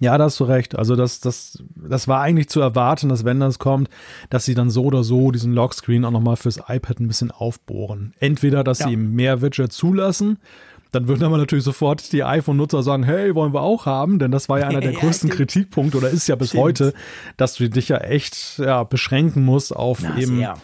Ja, 0.00 0.18
da 0.18 0.24
hast 0.24 0.40
du 0.40 0.44
recht. 0.44 0.76
Also 0.76 0.96
das, 0.96 1.20
das, 1.20 1.62
das 1.76 2.08
war 2.08 2.20
eigentlich 2.20 2.48
zu 2.48 2.60
erwarten, 2.60 3.08
dass 3.08 3.24
wenn 3.24 3.40
das 3.40 3.58
kommt, 3.58 3.88
dass 4.28 4.44
sie 4.44 4.54
dann 4.54 4.68
so 4.70 4.84
oder 4.84 5.04
so 5.04 5.30
diesen 5.30 5.52
Lockscreen 5.52 6.04
auch 6.04 6.10
nochmal 6.10 6.36
fürs 6.36 6.58
iPad 6.68 7.00
ein 7.00 7.08
bisschen 7.08 7.30
aufbohren. 7.30 8.12
Entweder, 8.18 8.64
dass 8.64 8.80
ja. 8.80 8.88
sie 8.88 8.96
mehr 8.96 9.40
Widgets 9.40 9.76
zulassen 9.76 10.38
dann 10.94 11.08
würden 11.08 11.24
aber 11.24 11.38
natürlich 11.38 11.64
sofort 11.64 12.12
die 12.12 12.22
iPhone-Nutzer 12.22 12.84
sagen, 12.84 13.02
hey, 13.02 13.34
wollen 13.34 13.52
wir 13.52 13.62
auch 13.62 13.84
haben, 13.84 14.20
denn 14.20 14.30
das 14.30 14.48
war 14.48 14.60
ja 14.60 14.68
einer 14.68 14.80
der 14.80 14.92
ja, 14.92 15.00
größten 15.00 15.28
stimmt. 15.28 15.50
Kritikpunkte 15.50 15.98
oder 15.98 16.08
ist 16.08 16.28
ja 16.28 16.36
bis 16.36 16.50
stimmt. 16.50 16.62
heute, 16.62 16.94
dass 17.36 17.54
du 17.54 17.68
dich 17.68 17.88
ja 17.88 17.98
echt 17.98 18.58
ja, 18.58 18.84
beschränken 18.84 19.44
musst 19.44 19.74
auf 19.74 20.00
Na, 20.02 20.16
eben. 20.16 20.36
Sehr. 20.36 20.54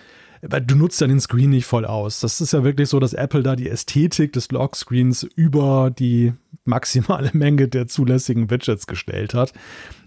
Du 0.43 0.74
nutzt 0.74 1.01
ja 1.01 1.07
den 1.07 1.20
Screen 1.20 1.51
nicht 1.51 1.66
voll 1.66 1.84
aus. 1.84 2.20
Das 2.20 2.41
ist 2.41 2.53
ja 2.53 2.64
wirklich 2.64 2.88
so, 2.88 2.99
dass 2.99 3.12
Apple 3.12 3.43
da 3.43 3.57
die 3.57 3.68
Ästhetik 3.68 4.32
des 4.32 4.51
Lockscreens 4.51 5.22
über 5.22 5.91
die 5.91 6.32
maximale 6.64 7.30
Menge 7.34 7.68
der 7.68 7.88
zulässigen 7.88 8.51
Widgets 8.51 8.86
gestellt 8.86 9.34
hat. 9.34 9.53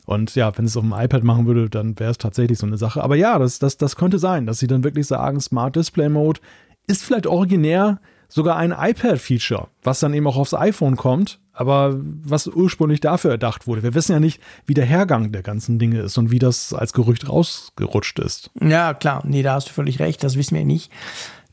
Und 0.06 0.34
ja, 0.36 0.58
wenn 0.58 0.66
es 0.66 0.76
auf 0.76 0.84
dem 0.84 0.94
iPad 0.94 1.24
machen 1.24 1.46
würde, 1.46 1.70
dann 1.70 1.98
wäre 2.00 2.12
es 2.12 2.18
tatsächlich 2.18 2.58
so 2.58 2.66
eine 2.66 2.78
Sache. 2.78 3.04
Aber 3.04 3.16
ja, 3.16 3.38
das, 3.38 3.60
das, 3.60 3.78
das 3.78 3.96
könnte 3.96 4.18
sein, 4.20 4.46
dass 4.46 4.60
sie 4.60 4.68
dann 4.68 4.84
wirklich 4.84 5.08
sagen, 5.08 5.40
Smart 5.40 5.76
Display 5.76 6.10
Mode 6.10 6.42
ist 6.88 7.04
vielleicht 7.04 7.28
originär 7.28 8.00
sogar 8.34 8.58
ein 8.58 8.72
iPad-Feature, 8.72 9.68
was 9.84 10.00
dann 10.00 10.14
eben 10.16 10.26
auch 10.26 10.38
aufs 10.38 10.56
iPhone 10.56 10.98
kommt, 10.98 11.40
aber 11.54 11.96
was 11.96 12.48
ursprünglich 12.48 13.00
dafür 13.00 13.30
erdacht 13.30 13.68
wurde. 13.68 13.84
Wir 13.84 13.94
wissen 13.94 14.12
ja 14.12 14.20
nicht, 14.20 14.42
wie 14.66 14.74
der 14.74 14.86
Hergang 14.86 15.32
der 15.32 15.44
ganzen 15.44 15.78
Dinge 15.78 16.00
ist 16.00 16.18
und 16.18 16.32
wie 16.32 16.40
das 16.40 16.74
als 16.74 16.94
Gerücht 16.94 17.30
rausgerutscht 17.30 18.18
ist. 18.18 18.50
Ja, 18.60 18.96
klar. 18.96 19.22
Nee, 19.24 19.44
da 19.44 19.54
hast 19.54 19.70
du 19.70 19.74
völlig 19.74 20.00
recht. 20.00 20.24
Das 20.24 20.36
wissen 20.36 20.56
wir 20.56 20.66
nicht. 20.66 20.92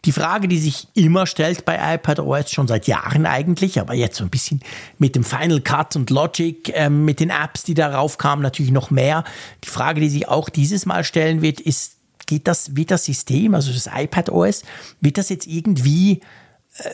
Die 0.07 0.13
Frage, 0.13 0.49
die 0.49 0.57
sich 0.57 0.89
immer 0.95 1.27
stellt 1.27 1.67
bei 1.67 1.97
iPad 1.97 2.21
OS, 2.21 2.51
schon 2.51 2.67
seit 2.67 2.87
Jahren 2.87 3.27
eigentlich, 3.27 3.79
aber 3.79 3.93
jetzt 3.93 4.17
so 4.17 4.25
ein 4.25 4.31
bisschen 4.31 4.63
mit 4.97 5.15
dem 5.17 5.25
Final 5.25 5.61
Cut 5.61 5.97
und 5.97 6.09
Logic, 6.09 6.67
äh, 6.75 6.89
mit 6.89 7.21
den 7.21 7.29
Apps, 7.29 7.65
die 7.65 7.75
darauf 7.75 8.17
kamen, 8.17 8.41
natürlich 8.41 8.73
noch 8.73 8.91
mehr. 8.91 9.25
Die 9.65 9.69
Frage, 9.69 10.01
die 10.01 10.09
sich 10.09 10.29
auch 10.29 10.49
dieses 10.49 10.87
Mal 10.87 11.05
stellen 11.05 11.43
wird, 11.43 11.61
ist, 11.61 11.99
geht 12.25 12.49
das, 12.49 12.75
wird 12.75 12.91
das 12.91 13.05
System, 13.05 13.55
also 13.55 13.71
das 13.71 13.91
iPad 13.95 14.31
OS, 14.31 14.63
wird 15.03 15.19
das 15.19 15.29
jetzt 15.29 15.47
irgendwie 15.47 16.23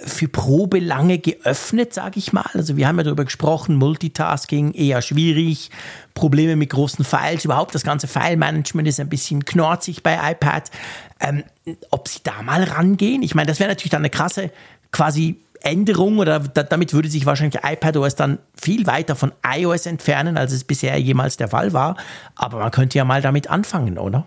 für 0.05 0.29
Probelange 0.29 1.19
geöffnet, 1.19 1.95
sage 1.95 2.19
ich 2.19 2.33
mal. 2.33 2.49
Also 2.55 2.77
wir 2.77 2.89
haben 2.89 2.99
ja 2.99 3.05
darüber 3.05 3.25
gesprochen, 3.25 3.77
Multitasking 3.77 4.73
eher 4.73 5.03
schwierig, 5.03 5.71
Probleme 6.15 6.57
mit 6.57 6.71
großen 6.71 7.05
Files, 7.05 7.45
überhaupt 7.45 7.75
das 7.75 7.85
ganze 7.85 8.09
File-Management 8.09 8.89
ist 8.89 9.01
ein 9.01 9.09
bisschen 9.09 9.45
knorzig 9.45 10.03
bei 10.03 10.33
iPad. 10.33 10.71
Ähm, 11.21 11.45
ob 11.91 12.09
sie 12.09 12.21
da 12.23 12.43
mal 12.43 12.63
rangehen? 12.65 13.23
Ich 13.23 13.35
meine, 13.35 13.47
das 13.47 13.61
wäre 13.61 13.71
natürlich 13.71 13.91
dann 13.91 14.03
eine 14.03 14.11
krasse 14.11 14.51
quasi 14.93 15.41
Änderung 15.63 16.19
oder 16.19 16.41
da, 16.41 16.63
damit 16.63 16.93
würde 16.93 17.09
sich 17.09 17.27
wahrscheinlich 17.27 17.63
iPadOS 17.63 18.15
dann 18.15 18.39
viel 18.55 18.87
weiter 18.87 19.17
von 19.17 19.33
iOS 19.45 19.87
entfernen, 19.87 20.37
als 20.37 20.53
es 20.53 20.65
bisher 20.65 20.99
jemals 20.99 21.37
der 21.37 21.49
Fall 21.49 21.73
war. 21.73 21.97
Aber 22.35 22.59
man 22.59 22.71
könnte 22.71 22.99
ja 22.99 23.05
mal 23.05 23.23
damit 23.23 23.51
anfangen, 23.51 23.99
oder? 23.99 24.27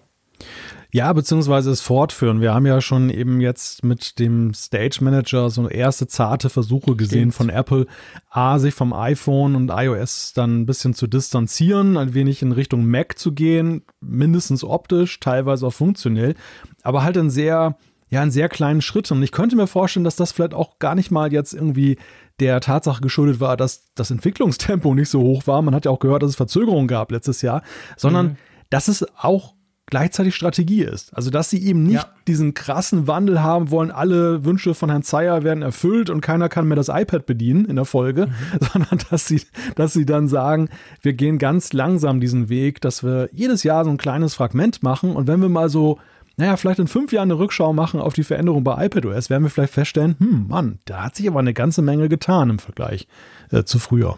Ja, 0.91 1.13
beziehungsweise 1.13 1.69
es 1.69 1.81
fortführen. 1.81 2.41
Wir 2.41 2.53
haben 2.53 2.65
ja 2.65 2.81
schon 2.81 3.11
eben 3.11 3.41
jetzt 3.41 3.83
mit 3.83 4.17
dem 4.17 4.55
Stage 4.55 4.99
Manager 5.01 5.51
so 5.51 5.69
erste 5.69 6.07
zarte 6.07 6.49
Versuche 6.49 6.95
gesehen 6.95 7.31
Stimmt. 7.31 7.35
von 7.35 7.49
Apple, 7.49 7.85
A, 8.31 8.57
sich 8.57 8.73
vom 8.73 8.91
iPhone 8.93 9.55
und 9.55 9.69
iOS 9.69 10.33
dann 10.33 10.61
ein 10.61 10.65
bisschen 10.65 10.95
zu 10.95 11.05
distanzieren, 11.05 11.95
ein 11.95 12.15
wenig 12.15 12.41
in 12.41 12.51
Richtung 12.51 12.87
Mac 12.87 13.19
zu 13.19 13.33
gehen, 13.33 13.83
mindestens 14.01 14.63
optisch, 14.63 15.19
teilweise 15.19 15.67
auch 15.67 15.73
funktionell, 15.73 16.33
aber 16.81 17.03
halt 17.03 17.17
in 17.17 17.29
sehr, 17.29 17.77
ja, 18.09 18.23
in 18.23 18.31
sehr 18.31 18.49
kleinen 18.49 18.81
Schritten. 18.81 19.17
Und 19.17 19.23
ich 19.23 19.31
könnte 19.31 19.55
mir 19.55 19.67
vorstellen, 19.67 20.05
dass 20.05 20.15
das 20.15 20.31
vielleicht 20.31 20.55
auch 20.55 20.79
gar 20.79 20.95
nicht 20.95 21.11
mal 21.11 21.31
jetzt 21.31 21.53
irgendwie 21.53 21.99
der 22.39 22.61
Tatsache 22.61 23.01
geschuldet 23.01 23.39
war, 23.39 23.57
dass 23.57 23.93
das 23.93 24.09
Entwicklungstempo 24.09 24.95
nicht 24.95 25.09
so 25.09 25.21
hoch 25.21 25.45
war. 25.45 25.61
Man 25.61 25.75
hat 25.75 25.85
ja 25.85 25.91
auch 25.91 25.99
gehört, 25.99 26.23
dass 26.23 26.31
es 26.31 26.35
Verzögerungen 26.35 26.87
gab 26.87 27.11
letztes 27.11 27.43
Jahr, 27.43 27.61
sondern 27.95 28.25
mhm. 28.25 28.35
dass 28.71 28.87
es 28.87 29.05
auch 29.15 29.53
gleichzeitig 29.89 30.35
Strategie 30.35 30.83
ist. 30.83 31.15
Also, 31.15 31.29
dass 31.29 31.49
sie 31.49 31.63
eben 31.63 31.83
nicht 31.83 32.03
ja. 32.03 32.09
diesen 32.27 32.53
krassen 32.53 33.07
Wandel 33.07 33.41
haben 33.41 33.71
wollen, 33.71 33.91
alle 33.91 34.45
Wünsche 34.45 34.73
von 34.73 34.89
Herrn 34.89 35.03
Zeyer 35.03 35.43
werden 35.43 35.63
erfüllt 35.63 36.09
und 36.09 36.21
keiner 36.21 36.49
kann 36.49 36.67
mehr 36.67 36.75
das 36.75 36.89
iPad 36.89 37.25
bedienen 37.25 37.65
in 37.65 37.75
der 37.75 37.85
Folge, 37.85 38.27
mhm. 38.27 38.59
sondern 38.73 38.99
dass 39.09 39.27
sie, 39.27 39.41
dass 39.75 39.93
sie 39.93 40.05
dann 40.05 40.27
sagen, 40.27 40.69
wir 41.01 41.13
gehen 41.13 41.37
ganz 41.37 41.73
langsam 41.73 42.19
diesen 42.19 42.49
Weg, 42.49 42.81
dass 42.81 43.03
wir 43.03 43.29
jedes 43.31 43.63
Jahr 43.63 43.85
so 43.85 43.91
ein 43.91 43.97
kleines 43.97 44.35
Fragment 44.35 44.83
machen 44.83 45.15
und 45.15 45.27
wenn 45.27 45.41
wir 45.41 45.49
mal 45.49 45.69
so 45.69 45.99
naja, 46.37 46.55
vielleicht 46.55 46.79
in 46.79 46.87
fünf 46.87 47.11
Jahren 47.11 47.29
eine 47.29 47.37
Rückschau 47.37 47.73
machen 47.73 47.99
auf 47.99 48.13
die 48.13 48.23
Veränderung 48.23 48.63
bei 48.63 48.85
iPadOS, 48.85 49.29
werden 49.29 49.43
wir 49.43 49.49
vielleicht 49.49 49.73
feststellen, 49.73 50.15
hm, 50.19 50.47
Mann, 50.47 50.79
da 50.85 51.03
hat 51.03 51.17
sich 51.17 51.27
aber 51.27 51.39
eine 51.39 51.53
ganze 51.53 51.81
Menge 51.81 52.07
getan 52.07 52.49
im 52.49 52.59
Vergleich 52.59 53.09
äh, 53.51 53.65
zu 53.65 53.77
früher. 53.77 54.17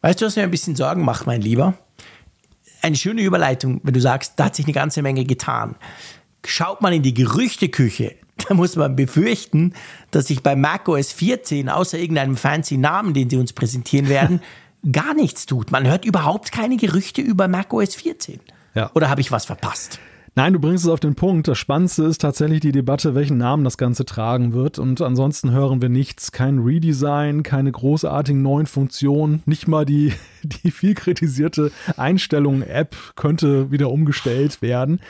Weißt 0.00 0.20
du, 0.20 0.26
was 0.26 0.36
mir 0.36 0.44
ein 0.44 0.52
bisschen 0.52 0.76
Sorgen 0.76 1.04
macht, 1.04 1.26
mein 1.26 1.40
Lieber? 1.40 1.74
Eine 2.82 2.96
schöne 2.96 3.22
Überleitung, 3.22 3.80
wenn 3.82 3.94
du 3.94 4.00
sagst, 4.00 4.34
da 4.36 4.46
hat 4.46 4.56
sich 4.56 4.66
eine 4.66 4.74
ganze 4.74 5.02
Menge 5.02 5.24
getan. 5.24 5.76
Schaut 6.44 6.80
man 6.80 6.92
in 6.92 7.02
die 7.02 7.14
Gerüchteküche, 7.14 8.14
da 8.48 8.54
muss 8.54 8.76
man 8.76 8.96
befürchten, 8.96 9.74
dass 10.10 10.26
sich 10.26 10.42
bei 10.42 10.56
macOS 10.56 11.12
14 11.12 11.68
außer 11.68 11.98
irgendeinem 11.98 12.36
fancy 12.36 12.76
Namen, 12.76 13.14
den 13.14 13.30
sie 13.30 13.36
uns 13.36 13.52
präsentieren 13.52 14.08
werden, 14.08 14.42
gar 14.92 15.14
nichts 15.14 15.46
tut. 15.46 15.70
Man 15.70 15.86
hört 15.86 16.04
überhaupt 16.04 16.50
keine 16.50 16.76
Gerüchte 16.76 17.22
über 17.22 17.48
macOS 17.48 17.94
14. 17.94 18.40
Ja. 18.74 18.90
Oder 18.94 19.08
habe 19.08 19.20
ich 19.20 19.30
was 19.30 19.44
verpasst? 19.44 20.00
Nein, 20.34 20.54
du 20.54 20.58
bringst 20.58 20.84
es 20.84 20.90
auf 20.90 21.00
den 21.00 21.14
Punkt. 21.14 21.46
Das 21.46 21.58
Spannendste 21.58 22.04
ist 22.04 22.22
tatsächlich 22.22 22.60
die 22.60 22.72
Debatte, 22.72 23.14
welchen 23.14 23.36
Namen 23.36 23.64
das 23.64 23.76
Ganze 23.76 24.06
tragen 24.06 24.54
wird. 24.54 24.78
Und 24.78 25.02
ansonsten 25.02 25.50
hören 25.50 25.82
wir 25.82 25.90
nichts. 25.90 26.32
Kein 26.32 26.60
Redesign, 26.60 27.42
keine 27.42 27.70
großartigen 27.70 28.40
neuen 28.40 28.66
Funktionen. 28.66 29.42
Nicht 29.44 29.68
mal 29.68 29.84
die, 29.84 30.14
die 30.42 30.70
viel 30.70 30.94
kritisierte 30.94 31.70
Einstellungen-App 31.98 32.96
könnte 33.14 33.70
wieder 33.70 33.90
umgestellt 33.90 34.62
werden. 34.62 35.00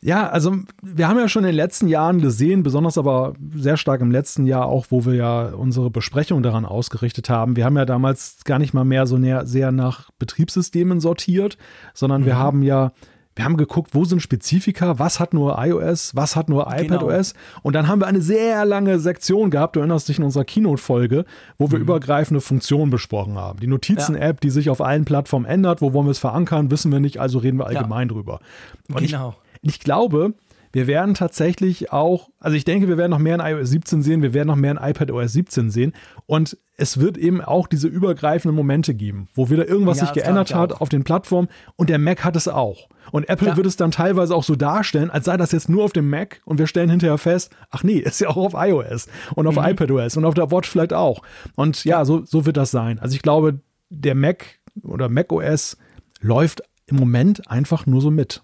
Ja, 0.00 0.28
also 0.28 0.56
wir 0.82 1.08
haben 1.08 1.18
ja 1.18 1.28
schon 1.28 1.44
in 1.44 1.50
den 1.50 1.56
letzten 1.56 1.88
Jahren 1.88 2.20
gesehen, 2.20 2.62
besonders 2.62 2.98
aber 2.98 3.34
sehr 3.54 3.78
stark 3.78 4.02
im 4.02 4.10
letzten 4.10 4.46
Jahr 4.46 4.66
auch, 4.66 4.86
wo 4.90 5.06
wir 5.06 5.14
ja 5.14 5.46
unsere 5.46 5.90
Besprechung 5.90 6.42
daran 6.42 6.66
ausgerichtet 6.66 7.30
haben. 7.30 7.56
Wir 7.56 7.64
haben 7.64 7.76
ja 7.76 7.86
damals 7.86 8.38
gar 8.44 8.58
nicht 8.58 8.74
mal 8.74 8.84
mehr 8.84 9.06
so 9.06 9.16
sehr 9.44 9.72
nach 9.72 10.10
Betriebssystemen 10.18 11.00
sortiert, 11.00 11.56
sondern 11.94 12.22
mhm. 12.22 12.26
wir 12.26 12.36
haben 12.36 12.62
ja 12.62 12.92
wir 13.36 13.44
haben 13.44 13.56
geguckt, 13.56 13.90
wo 13.94 14.04
sind 14.04 14.20
Spezifika, 14.20 14.98
was 14.98 15.18
hat 15.18 15.34
nur 15.34 15.56
iOS, 15.58 16.14
was 16.14 16.36
hat 16.36 16.48
nur 16.48 16.66
iPadOS. 16.72 17.32
Genau. 17.32 17.60
Und 17.62 17.74
dann 17.74 17.88
haben 17.88 18.00
wir 18.00 18.06
eine 18.06 18.22
sehr 18.22 18.64
lange 18.64 18.98
Sektion 19.00 19.50
gehabt, 19.50 19.76
du 19.76 19.80
erinnerst 19.80 20.08
dich 20.08 20.18
in 20.18 20.24
unserer 20.24 20.44
Keynote-Folge, 20.44 21.24
wo 21.58 21.70
wir 21.70 21.78
mhm. 21.78 21.84
übergreifende 21.84 22.40
Funktionen 22.40 22.90
besprochen 22.90 23.36
haben. 23.36 23.58
Die 23.58 23.66
Notizen-App, 23.66 24.36
ja. 24.36 24.40
die 24.42 24.50
sich 24.50 24.70
auf 24.70 24.80
allen 24.80 25.04
Plattformen 25.04 25.46
ändert, 25.46 25.80
wo 25.80 25.92
wollen 25.92 26.06
wir 26.06 26.12
es 26.12 26.18
verankern, 26.18 26.70
wissen 26.70 26.92
wir 26.92 27.00
nicht, 27.00 27.18
also 27.18 27.38
reden 27.38 27.58
wir 27.58 27.66
allgemein 27.66 28.08
ja. 28.08 28.14
drüber. 28.14 28.40
Und 28.88 29.04
genau. 29.04 29.34
Ich, 29.62 29.74
ich 29.74 29.80
glaube, 29.80 30.34
wir 30.74 30.88
werden 30.88 31.14
tatsächlich 31.14 31.92
auch, 31.92 32.30
also 32.40 32.56
ich 32.56 32.64
denke, 32.64 32.88
wir 32.88 32.98
werden 32.98 33.10
noch 33.10 33.20
mehr 33.20 33.36
in 33.36 33.40
iOS 33.40 33.70
17 33.70 34.02
sehen, 34.02 34.22
wir 34.22 34.34
werden 34.34 34.48
noch 34.48 34.56
mehr 34.56 34.72
in 34.72 34.76
iPadOS 34.76 35.32
17 35.32 35.70
sehen 35.70 35.92
und 36.26 36.58
es 36.76 36.98
wird 36.98 37.16
eben 37.16 37.40
auch 37.40 37.68
diese 37.68 37.86
übergreifenden 37.86 38.56
Momente 38.56 38.92
geben, 38.92 39.28
wo 39.34 39.50
wieder 39.50 39.68
irgendwas 39.68 39.98
ja, 39.98 40.06
sich 40.06 40.14
geändert 40.14 40.52
hat 40.52 40.80
auf 40.80 40.88
den 40.88 41.04
Plattformen 41.04 41.48
und 41.76 41.90
der 41.90 41.98
Mac 41.98 42.24
hat 42.24 42.34
es 42.34 42.48
auch. 42.48 42.88
Und 43.14 43.28
Apple 43.28 43.46
ja. 43.46 43.56
wird 43.56 43.68
es 43.68 43.76
dann 43.76 43.92
teilweise 43.92 44.34
auch 44.34 44.42
so 44.42 44.56
darstellen, 44.56 45.08
als 45.08 45.26
sei 45.26 45.36
das 45.36 45.52
jetzt 45.52 45.68
nur 45.68 45.84
auf 45.84 45.92
dem 45.92 46.10
Mac 46.10 46.40
und 46.44 46.58
wir 46.58 46.66
stellen 46.66 46.90
hinterher 46.90 47.16
fest, 47.16 47.54
ach 47.70 47.84
nee, 47.84 47.98
ist 48.04 48.20
ja 48.20 48.28
auch 48.28 48.36
auf 48.36 48.54
iOS 48.56 49.06
und 49.36 49.46
auf 49.46 49.54
mhm. 49.54 49.66
iPadOS 49.66 50.16
und 50.16 50.24
auf 50.24 50.34
der 50.34 50.50
Watch 50.50 50.68
vielleicht 50.68 50.92
auch. 50.92 51.22
Und 51.54 51.84
ja, 51.84 52.04
so, 52.04 52.24
so 52.24 52.44
wird 52.44 52.56
das 52.56 52.72
sein. 52.72 52.98
Also 52.98 53.14
ich 53.14 53.22
glaube, 53.22 53.60
der 53.88 54.16
Mac 54.16 54.58
oder 54.82 55.08
macOS 55.08 55.76
läuft 56.22 56.64
im 56.86 56.96
Moment 56.96 57.48
einfach 57.48 57.86
nur 57.86 58.00
so 58.00 58.10
mit. 58.10 58.42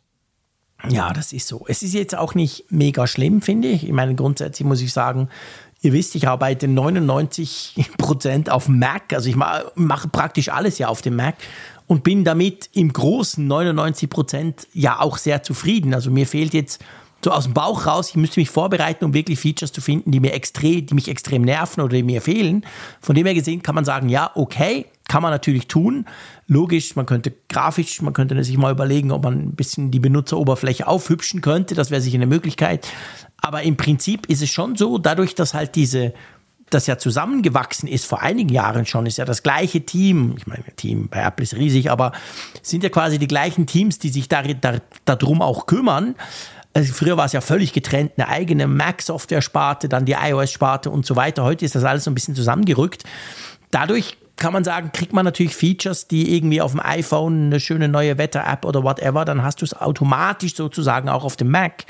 Ja, 0.89 1.12
das 1.12 1.33
ist 1.33 1.49
so. 1.49 1.64
Es 1.66 1.83
ist 1.83 1.93
jetzt 1.93 2.16
auch 2.16 2.37
nicht 2.37 2.66
mega 2.71 3.09
schlimm, 3.09 3.43
finde 3.43 3.66
ich. 3.66 3.83
Ich 3.85 3.93
meine, 3.93 4.14
grundsätzlich 4.14 4.68
muss 4.68 4.81
ich 4.81 4.93
sagen, 4.93 5.31
ihr 5.83 5.93
wisst, 5.93 6.14
ich 6.14 6.29
arbeite 6.29 6.68
99 6.68 7.91
Prozent 7.99 8.51
auf 8.51 8.68
Mac. 8.68 9.12
Also 9.12 9.29
ich 9.29 9.37
mache 9.37 10.09
praktisch 10.09 10.49
alles 10.49 10.79
ja 10.79 10.87
auf 10.87 11.03
dem 11.03 11.16
Mac 11.16 11.35
und 11.91 12.05
bin 12.05 12.22
damit 12.22 12.70
im 12.72 12.93
Großen 12.93 13.45
99 13.45 14.09
Prozent 14.09 14.68
ja 14.72 15.01
auch 15.01 15.18
sehr 15.18 15.43
zufrieden. 15.43 15.93
Also 15.93 16.12
mir 16.12 16.24
fehlt 16.24 16.55
jetzt 16.55 16.84
so 17.24 17.32
aus 17.32 17.45
dem 17.45 17.53
Bauch 17.53 17.84
raus, 17.84 18.11
ich 18.11 18.14
müsste 18.14 18.38
mich 18.38 18.49
vorbereiten, 18.49 19.05
um 19.05 19.12
wirklich 19.12 19.41
Features 19.41 19.72
zu 19.72 19.80
finden, 19.80 20.12
die 20.12 20.20
mir 20.20 20.32
extrem, 20.32 20.86
die 20.86 20.95
mich 20.95 21.09
extrem 21.09 21.43
nerven 21.43 21.80
oder 21.80 21.97
die 21.97 22.05
mir 22.05 22.22
fehlen. 22.22 22.64
Von 23.01 23.16
dem 23.16 23.26
her 23.26 23.34
gesehen 23.34 23.64
kann 23.64 23.74
man 23.74 23.84
sagen, 23.84 24.09
ja, 24.09 24.30
okay, 24.36 24.86
kann 25.09 25.20
man 25.20 25.32
natürlich 25.32 25.66
tun. 25.66 26.07
Logisch, 26.47 26.95
man 26.95 27.07
könnte 27.07 27.32
grafisch, 27.49 28.01
man 28.03 28.12
könnte 28.12 28.43
sich 28.45 28.57
mal 28.57 28.70
überlegen, 28.70 29.11
ob 29.11 29.24
man 29.24 29.41
ein 29.41 29.57
bisschen 29.57 29.91
die 29.91 29.99
Benutzeroberfläche 29.99 30.86
aufhübschen 30.86 31.41
könnte. 31.41 31.74
Das 31.74 31.91
wäre 31.91 32.01
sicher 32.01 32.18
eine 32.18 32.28
Möglichkeit. 32.28 32.86
Aber 33.38 33.64
im 33.64 33.76
Prinzip 33.76 34.26
ist 34.26 34.43
es 34.43 34.51
schon 34.51 34.76
so, 34.76 34.99
dadurch, 34.99 35.34
dass 35.34 35.55
halt 35.55 35.74
diese 35.74 36.14
das 36.71 36.87
ja 36.87 36.99
zusammengewachsen 36.99 37.89
ist 37.89 38.07
vor 38.07 38.23
einigen 38.23 38.49
Jahren 38.49 38.87
schon, 38.87 39.07
ist 39.07 39.18
ja 39.18 39.25
das 39.25 39.43
gleiche 39.43 39.85
Team. 39.85 40.35
Ich 40.39 40.47
meine, 40.47 40.64
Team 40.77 41.09
bei 41.09 41.21
Apple 41.23 41.43
ist 41.43 41.55
riesig, 41.55 41.91
aber 41.91 42.12
sind 42.62 42.83
ja 42.83 42.89
quasi 42.89 43.18
die 43.18 43.29
gleichen 43.29 43.66
Teams, 43.66 43.99
die 43.99 44.09
sich 44.09 44.29
darum 44.29 44.61
da, 44.61 44.79
darum 45.05 45.43
auch 45.43 45.66
kümmern. 45.66 46.14
Also 46.73 46.93
früher 46.93 47.16
war 47.16 47.27
es 47.27 47.33
ja 47.33 47.41
völlig 47.41 47.73
getrennt, 47.73 48.12
eine 48.16 48.29
eigene 48.29 48.68
Mac-Software-Sparte, 48.68 49.89
dann 49.89 50.05
die 50.05 50.12
iOS-Sparte 50.12 50.91
und 50.91 51.05
so 51.05 51.16
weiter. 51.16 51.43
Heute 51.43 51.64
ist 51.64 51.75
das 51.75 51.83
alles 51.83 52.05
so 52.05 52.11
ein 52.11 52.14
bisschen 52.14 52.37
zusammengerückt. 52.37 53.03
Dadurch 53.73 54.16
kann 54.37 54.53
man 54.53 54.64
sagen, 54.64 54.91
kriegt 54.93 55.12
man 55.12 55.25
natürlich 55.25 55.55
Features, 55.55 56.09
die 56.09 56.35
irgendwie 56.35 56.62
auf 56.62 56.71
dem 56.71 56.81
iPhone 56.81 57.47
eine 57.47 57.61
schöne 57.61 57.89
neue 57.89 58.18
Wetter-App 58.18 58.64
oder 58.64 58.83
whatever, 58.83 59.25
dann 59.25 59.43
hast 59.43 59.61
du 59.61 59.64
es 59.64 59.75
automatisch 59.75 60.55
sozusagen 60.55 61.09
auch 61.09 61.25
auf 61.25 61.37
dem 61.37 61.51
Mac. 61.51 61.85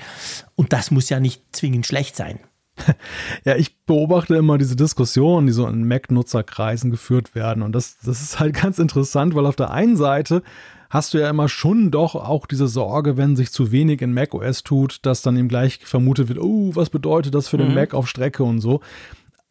Und 0.57 0.73
das 0.73 0.91
muss 0.91 1.09
ja 1.11 1.21
nicht 1.21 1.43
zwingend 1.53 1.87
schlecht 1.87 2.17
sein. 2.17 2.41
Ja, 3.45 3.57
ich 3.57 3.77
beobachte 3.87 4.37
immer 4.37 4.59
diese 4.59 4.77
Diskussionen, 4.77 5.47
die 5.47 5.53
so 5.53 5.67
in 5.67 5.87
Mac-Nutzerkreisen 5.87 6.91
geführt 6.91 7.35
werden. 7.35 7.63
Und 7.63 7.73
das, 7.73 7.99
das 8.05 8.21
ist 8.21 8.41
halt 8.41 8.55
ganz 8.55 8.79
interessant, 8.79 9.35
weil 9.35 9.47
auf 9.47 9.57
der 9.57 9.71
einen 9.71 9.97
Seite 9.97 10.43
hast 10.91 11.15
du 11.15 11.19
ja 11.19 11.31
immer 11.31 11.49
schon 11.49 11.91
doch 11.91 12.17
auch 12.17 12.47
diese 12.47 12.69
Sorge, 12.69 13.17
wenn 13.17 13.37
sich 13.37 13.53
zu 13.53 13.73
wenig 13.73 14.03
in 14.03 14.13
macOS 14.13 14.65
tut, 14.65 14.99
dass 15.07 15.23
dann 15.23 15.37
eben 15.37 15.49
gleich 15.49 15.79
vermutet 15.85 16.29
wird, 16.29 16.41
oh, 16.41 16.73
was 16.75 16.91
bedeutet 16.91 17.35
das 17.35 17.49
für 17.49 17.57
den 17.57 17.69
mhm. 17.69 17.75
Mac 17.75 17.95
auf 17.95 18.09
Strecke 18.09 18.43
und 18.43 18.61
so. 18.61 18.81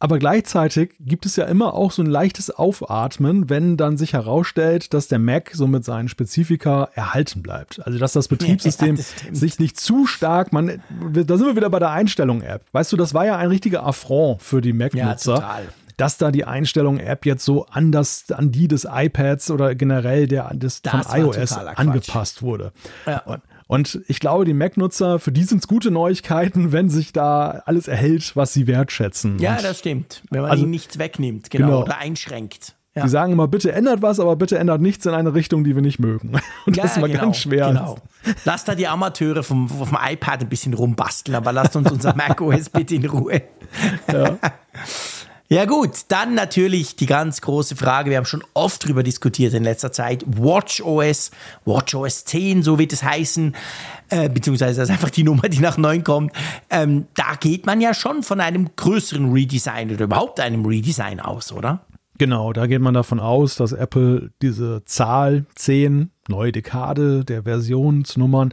Aber 0.02 0.18
gleichzeitig 0.18 0.94
gibt 0.98 1.26
es 1.26 1.36
ja 1.36 1.44
immer 1.44 1.74
auch 1.74 1.92
so 1.92 2.02
ein 2.02 2.06
leichtes 2.06 2.50
Aufatmen, 2.50 3.50
wenn 3.50 3.76
dann 3.76 3.98
sich 3.98 4.14
herausstellt, 4.14 4.94
dass 4.94 5.08
der 5.08 5.18
Mac 5.18 5.50
so 5.52 5.66
mit 5.66 5.84
seinen 5.84 6.08
Spezifika 6.08 6.88
erhalten 6.94 7.42
bleibt. 7.42 7.86
Also 7.86 7.98
dass 7.98 8.14
das 8.14 8.26
Betriebssystem 8.26 8.96
ja, 8.96 9.02
das 9.28 9.38
sich 9.38 9.58
nicht 9.58 9.78
zu 9.78 10.06
stark, 10.06 10.54
man, 10.54 10.82
da 11.12 11.36
sind 11.36 11.46
wir 11.46 11.54
wieder 11.54 11.68
bei 11.68 11.78
der 11.78 11.90
Einstellung-App. 11.90 12.64
Weißt 12.72 12.90
du, 12.90 12.96
das 12.96 13.12
war 13.12 13.26
ja 13.26 13.36
ein 13.36 13.48
richtiger 13.48 13.86
Affront 13.86 14.40
für 14.42 14.62
die 14.62 14.72
Mac-Nutzer. 14.72 15.34
Ja, 15.34 15.60
dass 15.98 16.16
da 16.16 16.30
die 16.30 16.46
Einstellung-App 16.46 17.26
jetzt 17.26 17.44
so 17.44 17.66
an, 17.66 17.92
das, 17.92 18.32
an 18.32 18.50
die 18.50 18.68
des 18.68 18.88
iPads 18.90 19.50
oder 19.50 19.74
generell 19.74 20.26
der, 20.26 20.54
des, 20.54 20.80
von 20.80 21.02
iOS 21.12 21.52
angepasst 21.52 22.40
wurde. 22.40 22.72
Ja. 23.06 23.18
Und, 23.26 23.42
und 23.70 24.00
ich 24.08 24.18
glaube, 24.18 24.44
die 24.44 24.52
Mac-Nutzer, 24.52 25.20
für 25.20 25.30
die 25.30 25.44
sind 25.44 25.58
es 25.58 25.68
gute 25.68 25.92
Neuigkeiten, 25.92 26.72
wenn 26.72 26.88
sich 26.88 27.12
da 27.12 27.62
alles 27.66 27.86
erhält, 27.86 28.34
was 28.34 28.52
sie 28.52 28.66
wertschätzen. 28.66 29.38
Ja, 29.38 29.54
Und 29.54 29.62
das 29.62 29.78
stimmt. 29.78 30.24
Wenn 30.28 30.42
man 30.42 30.50
also, 30.50 30.64
ihnen 30.64 30.72
nichts 30.72 30.98
wegnimmt, 30.98 31.50
genau, 31.50 31.66
genau. 31.66 31.82
oder 31.82 31.98
einschränkt. 31.98 32.74
Ja. 32.96 33.04
Die 33.04 33.08
sagen 33.08 33.32
immer, 33.32 33.46
bitte 33.46 33.70
ändert 33.70 34.02
was, 34.02 34.18
aber 34.18 34.34
bitte 34.34 34.58
ändert 34.58 34.80
nichts 34.80 35.06
in 35.06 35.14
eine 35.14 35.34
Richtung, 35.34 35.62
die 35.62 35.76
wir 35.76 35.82
nicht 35.82 36.00
mögen. 36.00 36.32
Und 36.66 36.76
ja, 36.76 36.82
das 36.82 36.92
ist 36.92 36.96
immer 36.96 37.06
genau, 37.06 37.20
ganz 37.20 37.36
schwer. 37.36 37.68
Genau. 37.68 37.98
Lasst 38.44 38.66
da 38.66 38.74
die 38.74 38.88
Amateure 38.88 39.44
vom, 39.44 39.68
vom 39.68 39.96
iPad 40.04 40.40
ein 40.40 40.48
bisschen 40.48 40.74
rumbasteln, 40.74 41.36
aber 41.36 41.52
lasst 41.52 41.76
uns 41.76 41.92
unser 41.92 42.16
macOS 42.16 42.70
bitte 42.70 42.96
in 42.96 43.06
Ruhe. 43.06 43.40
Ja. 44.12 44.36
Ja 45.52 45.64
gut, 45.64 46.04
dann 46.06 46.36
natürlich 46.36 46.94
die 46.94 47.06
ganz 47.06 47.40
große 47.40 47.74
Frage, 47.74 48.08
wir 48.08 48.18
haben 48.18 48.24
schon 48.24 48.44
oft 48.54 48.84
darüber 48.84 49.02
diskutiert 49.02 49.52
in 49.52 49.64
letzter 49.64 49.90
Zeit, 49.90 50.24
WatchOS, 50.24 51.32
WatchOS 51.64 52.24
10, 52.26 52.62
so 52.62 52.78
wird 52.78 52.92
es 52.92 53.02
heißen, 53.02 53.56
äh, 54.10 54.28
beziehungsweise 54.28 54.78
das 54.78 54.88
ist 54.88 54.92
einfach 54.92 55.10
die 55.10 55.24
Nummer, 55.24 55.48
die 55.48 55.58
nach 55.58 55.76
9 55.76 56.04
kommt. 56.04 56.32
Ähm, 56.70 57.08
da 57.14 57.34
geht 57.34 57.66
man 57.66 57.80
ja 57.80 57.94
schon 57.94 58.22
von 58.22 58.40
einem 58.40 58.70
größeren 58.76 59.32
Redesign 59.32 59.90
oder 59.90 60.04
überhaupt 60.04 60.38
einem 60.38 60.64
Redesign 60.64 61.18
aus, 61.18 61.50
oder? 61.50 61.84
Genau, 62.16 62.52
da 62.52 62.68
geht 62.68 62.80
man 62.80 62.94
davon 62.94 63.18
aus, 63.18 63.56
dass 63.56 63.72
Apple 63.72 64.30
diese 64.42 64.84
Zahl 64.84 65.46
10, 65.56 66.12
neue 66.28 66.52
Dekade 66.52 67.24
der 67.24 67.42
Versionsnummern, 67.42 68.50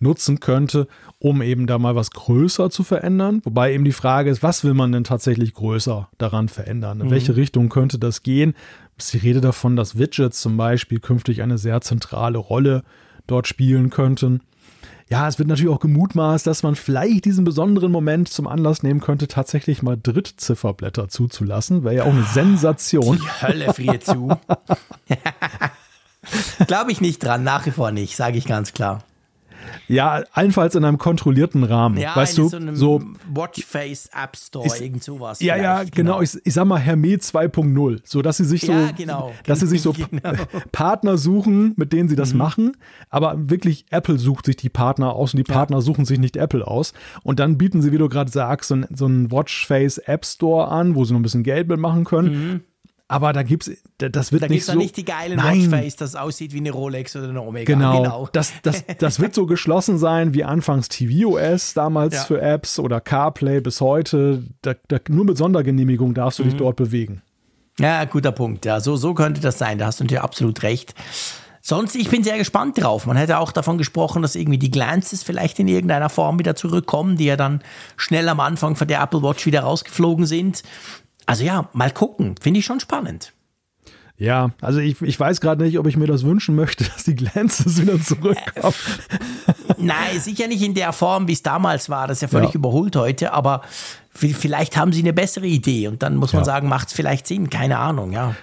nutzen 0.00 0.40
könnte, 0.40 0.88
um 1.18 1.42
eben 1.42 1.66
da 1.66 1.78
mal 1.78 1.94
was 1.94 2.10
größer 2.10 2.70
zu 2.70 2.82
verändern. 2.82 3.40
Wobei 3.44 3.74
eben 3.74 3.84
die 3.84 3.92
Frage 3.92 4.30
ist, 4.30 4.42
was 4.42 4.64
will 4.64 4.74
man 4.74 4.92
denn 4.92 5.04
tatsächlich 5.04 5.54
größer 5.54 6.08
daran 6.18 6.48
verändern? 6.48 7.00
In 7.00 7.06
mhm. 7.06 7.10
welche 7.10 7.36
Richtung 7.36 7.68
könnte 7.68 7.98
das 7.98 8.22
gehen? 8.22 8.54
Ist 8.98 9.12
die 9.12 9.18
Rede 9.18 9.40
davon, 9.40 9.76
dass 9.76 9.98
Widgets 9.98 10.40
zum 10.40 10.56
Beispiel 10.56 11.00
künftig 11.00 11.42
eine 11.42 11.58
sehr 11.58 11.80
zentrale 11.80 12.38
Rolle 12.38 12.82
dort 13.26 13.46
spielen 13.46 13.90
könnten. 13.90 14.40
Ja, 15.08 15.26
es 15.26 15.38
wird 15.38 15.48
natürlich 15.48 15.72
auch 15.72 15.80
gemutmaßt, 15.80 16.46
dass 16.46 16.62
man 16.62 16.76
vielleicht 16.76 17.24
diesen 17.24 17.44
besonderen 17.44 17.90
Moment 17.90 18.28
zum 18.28 18.46
Anlass 18.46 18.84
nehmen 18.84 19.00
könnte, 19.00 19.26
tatsächlich 19.26 19.82
mal 19.82 19.98
Drittzifferblätter 20.00 21.08
zuzulassen. 21.08 21.82
Wäre 21.82 21.96
ja 21.96 22.02
auch 22.04 22.12
eine 22.12 22.22
Sensation. 22.22 23.18
Die 23.18 23.46
Hölle 23.46 23.74
friert 23.74 24.04
zu. 24.04 24.28
Glaube 26.66 26.92
ich 26.92 27.00
nicht 27.00 27.24
dran, 27.24 27.42
nach 27.42 27.66
wie 27.66 27.72
vor 27.72 27.90
nicht, 27.90 28.16
sage 28.16 28.38
ich 28.38 28.46
ganz 28.46 28.72
klar. 28.72 29.02
Ja, 29.88 30.22
allenfalls 30.32 30.74
in 30.74 30.84
einem 30.84 30.98
kontrollierten 30.98 31.64
Rahmen. 31.64 31.96
Ja, 31.96 32.14
weißt 32.14 32.38
du, 32.38 32.48
so, 32.48 32.58
so 32.74 33.02
Watchface 33.32 34.08
App 34.12 34.36
Store, 34.36 34.66
ist, 34.66 34.80
irgend 34.80 35.02
sowas. 35.02 35.40
Ja, 35.40 35.56
ja, 35.56 35.82
genau. 35.82 35.90
genau. 35.94 36.22
Ich, 36.22 36.36
ich, 36.44 36.54
sag 36.54 36.66
mal 36.66 36.80
Hermé 36.80 37.20
2.0, 37.20 38.00
so 38.04 38.22
dass 38.22 38.36
sie 38.36 38.44
sich 38.44 38.62
so, 38.62 38.72
ja, 38.72 38.92
genau. 38.92 39.32
dass 39.44 39.60
sie 39.60 39.66
sich 39.66 39.82
so 39.82 39.92
genau. 40.10 40.32
Partner 40.72 41.18
suchen, 41.18 41.74
mit 41.76 41.92
denen 41.92 42.08
sie 42.08 42.16
das 42.16 42.32
mhm. 42.32 42.38
machen. 42.38 42.76
Aber 43.08 43.34
wirklich 43.36 43.86
Apple 43.90 44.18
sucht 44.18 44.46
sich 44.46 44.56
die 44.56 44.68
Partner 44.68 45.14
aus 45.14 45.34
und 45.34 45.38
die 45.38 45.44
Partner 45.44 45.78
ja. 45.78 45.82
suchen 45.82 46.04
sich 46.04 46.18
nicht 46.18 46.36
Apple 46.36 46.66
aus. 46.66 46.92
Und 47.22 47.40
dann 47.40 47.58
bieten 47.58 47.82
sie, 47.82 47.92
wie 47.92 47.98
du 47.98 48.08
gerade 48.08 48.30
sagst, 48.30 48.68
so, 48.68 48.80
so 48.94 49.06
einen 49.06 49.30
Watchface 49.30 49.98
App 49.98 50.24
Store 50.24 50.68
an, 50.68 50.94
wo 50.94 51.04
sie 51.04 51.12
noch 51.12 51.20
ein 51.20 51.24
bisschen 51.24 51.42
Geld 51.42 51.68
mitmachen 51.68 52.04
können. 52.04 52.30
Mhm. 52.32 52.60
Aber 53.10 53.32
da 53.32 53.42
gibt's, 53.42 53.68
das 53.98 54.30
wird 54.30 54.44
da 54.44 54.46
nicht 54.46 54.64
so. 54.64 54.70
Da 54.70 54.78
nicht 54.78 54.96
die 54.96 55.04
geile 55.04 55.36
Watchface, 55.36 55.96
das 55.96 56.14
aussieht 56.14 56.52
wie 56.52 56.58
eine 56.58 56.70
Rolex 56.70 57.16
oder 57.16 57.28
eine 57.28 57.42
Omega. 57.42 57.74
Genau. 57.74 58.02
genau. 58.02 58.28
Das, 58.32 58.52
das, 58.62 58.84
das 58.98 59.18
wird 59.18 59.34
so 59.34 59.46
geschlossen 59.46 59.98
sein 59.98 60.32
wie 60.32 60.44
anfangs 60.44 60.88
tvOS 60.88 61.74
damals 61.74 62.14
ja. 62.14 62.22
für 62.22 62.40
Apps 62.40 62.78
oder 62.78 63.00
CarPlay 63.00 63.62
bis 63.62 63.80
heute. 63.80 64.44
Da, 64.62 64.74
da, 64.86 64.98
nur 65.08 65.24
mit 65.24 65.36
Sondergenehmigung 65.36 66.14
darfst 66.14 66.38
du 66.38 66.44
mhm. 66.44 66.50
dich 66.50 66.58
dort 66.58 66.76
bewegen. 66.76 67.20
Ja, 67.80 68.04
guter 68.04 68.30
Punkt. 68.30 68.64
Ja, 68.64 68.78
so, 68.78 68.94
so 68.94 69.12
könnte 69.12 69.40
das 69.40 69.58
sein. 69.58 69.78
Da 69.78 69.86
hast 69.86 69.98
du 69.98 70.04
natürlich 70.04 70.22
absolut 70.22 70.62
recht. 70.62 70.94
Sonst, 71.62 71.96
ich 71.96 72.10
bin 72.10 72.22
sehr 72.22 72.38
gespannt 72.38 72.80
drauf. 72.80 73.06
Man 73.06 73.16
hätte 73.16 73.38
auch 73.38 73.50
davon 73.50 73.76
gesprochen, 73.76 74.22
dass 74.22 74.36
irgendwie 74.36 74.58
die 74.58 74.70
Glances 74.70 75.24
vielleicht 75.24 75.58
in 75.58 75.66
irgendeiner 75.66 76.10
Form 76.10 76.38
wieder 76.38 76.54
zurückkommen, 76.54 77.16
die 77.16 77.24
ja 77.24 77.36
dann 77.36 77.60
schnell 77.96 78.28
am 78.28 78.38
Anfang 78.38 78.76
von 78.76 78.86
der 78.86 79.02
Apple 79.02 79.24
Watch 79.24 79.46
wieder 79.46 79.62
rausgeflogen 79.62 80.26
sind. 80.26 80.62
Also 81.26 81.44
ja, 81.44 81.68
mal 81.72 81.90
gucken. 81.90 82.34
Finde 82.40 82.60
ich 82.60 82.66
schon 82.66 82.80
spannend. 82.80 83.32
Ja, 84.16 84.50
also 84.60 84.80
ich, 84.80 85.00
ich 85.00 85.18
weiß 85.18 85.40
gerade 85.40 85.64
nicht, 85.64 85.78
ob 85.78 85.86
ich 85.86 85.96
mir 85.96 86.06
das 86.06 86.24
wünschen 86.24 86.54
möchte, 86.54 86.84
dass 86.94 87.04
die 87.04 87.14
Glances 87.14 87.80
wieder 87.80 88.00
zurückkommen. 88.00 88.74
Nein, 89.78 90.20
sicher 90.20 90.46
nicht 90.46 90.62
in 90.62 90.74
der 90.74 90.92
Form, 90.92 91.26
wie 91.26 91.32
es 91.32 91.42
damals 91.42 91.88
war. 91.88 92.06
Das 92.06 92.18
ist 92.18 92.22
ja 92.22 92.28
völlig 92.28 92.50
ja. 92.50 92.56
überholt 92.56 92.96
heute, 92.96 93.32
aber 93.32 93.62
vielleicht 94.12 94.76
haben 94.76 94.92
sie 94.92 95.00
eine 95.00 95.14
bessere 95.14 95.46
Idee 95.46 95.88
und 95.88 96.02
dann 96.02 96.16
muss 96.16 96.34
man 96.34 96.42
ja. 96.42 96.44
sagen, 96.44 96.68
macht 96.68 96.88
es 96.88 96.94
vielleicht 96.94 97.26
Sinn. 97.26 97.48
Keine 97.48 97.78
Ahnung, 97.78 98.12
ja 98.12 98.34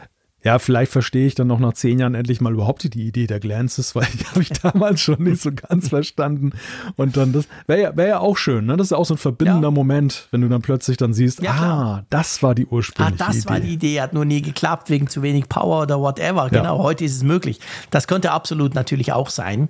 ja, 0.47 0.59
vielleicht 0.59 0.93
verstehe 0.93 1.27
ich 1.27 1.35
dann 1.35 1.47
noch 1.47 1.59
nach 1.59 1.73
zehn 1.73 1.99
Jahren 1.99 2.15
endlich 2.15 2.39
mal 2.39 2.53
überhaupt 2.53 2.93
die 2.93 3.05
Idee 3.05 3.27
der 3.27 3.41
Glances, 3.41 3.95
weil 3.95 4.07
die 4.17 4.25
habe 4.27 4.41
ich 4.41 4.49
damals 4.49 5.01
schon 5.01 5.21
nicht 5.21 5.41
so 5.41 5.51
ganz 5.51 5.89
verstanden. 5.97 6.53
Und 6.95 7.17
dann, 7.17 7.33
das 7.33 7.49
wäre 7.67 7.81
ja, 7.81 7.97
wär 7.97 8.07
ja 8.07 8.19
auch 8.19 8.37
schön, 8.37 8.65
ne? 8.65 8.77
Das 8.77 8.87
ist 8.87 8.93
auch 8.93 9.05
so 9.05 9.15
ein 9.15 9.17
verbindender 9.17 9.67
ja. 9.67 9.71
Moment, 9.71 10.29
wenn 10.31 10.39
du 10.39 10.47
dann 10.47 10.61
plötzlich 10.61 10.95
dann 10.95 11.13
siehst, 11.13 11.41
ja, 11.41 11.51
ah, 11.51 12.05
das 12.09 12.41
war 12.43 12.55
die 12.55 12.65
ursprüngliche 12.65 13.15
Idee. 13.15 13.23
Ah, 13.23 13.27
das 13.27 13.37
Idee. 13.39 13.49
war 13.49 13.59
die 13.59 13.73
Idee, 13.73 13.99
hat 14.01 14.13
nur 14.13 14.23
nie 14.23 14.41
geklappt 14.41 14.89
wegen 14.89 15.07
zu 15.07 15.21
wenig 15.21 15.49
Power 15.49 15.81
oder 15.81 15.99
whatever. 15.99 16.49
Genau, 16.49 16.81
heute 16.81 17.03
ist 17.03 17.17
es 17.17 17.23
möglich. 17.23 17.59
Das 17.91 18.07
könnte 18.07 18.31
absolut 18.31 18.73
natürlich 18.73 19.11
auch 19.11 19.29
sein. 19.29 19.67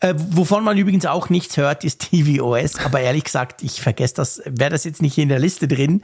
Äh, 0.00 0.14
wovon 0.16 0.62
man 0.62 0.78
übrigens 0.78 1.06
auch 1.06 1.28
nichts 1.28 1.56
hört, 1.56 1.82
ist 1.82 2.10
tvOS. 2.10 2.78
Aber 2.84 3.00
ehrlich 3.00 3.24
gesagt, 3.24 3.64
ich 3.64 3.80
vergesse 3.80 4.14
das, 4.14 4.40
wäre 4.44 4.70
das 4.70 4.84
jetzt 4.84 5.02
nicht 5.02 5.18
in 5.18 5.28
der 5.28 5.40
Liste 5.40 5.66
drin. 5.66 6.02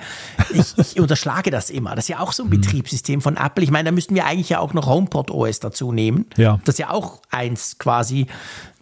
Ich, 0.53 0.77
ich 0.77 1.01
unterschlage 1.01 1.53
das 1.53 1.71
immer. 1.71 1.95
Das 1.95 2.07
ist 2.07 2.09
ja 2.09 2.19
auch 2.19 2.33
so 2.33 2.43
ein 2.43 2.49
mhm. 2.49 2.61
Betriebssystem 2.61 3.21
von 3.21 3.37
Apple. 3.37 3.63
Ich 3.63 3.71
meine, 3.71 3.91
da 3.91 3.93
müssten 3.93 4.17
wir 4.17 4.27
eigentlich 4.27 4.49
ja 4.49 4.59
auch 4.59 4.73
noch 4.75 4.89
HomePod 4.89 5.31
OS 5.31 5.61
dazu 5.61 5.93
nehmen. 5.93 6.27
Ja. 6.37 6.59
Das 6.65 6.75
ist 6.75 6.79
ja 6.81 6.91
auch 6.91 7.23
eins 7.31 7.79
quasi, 7.79 8.27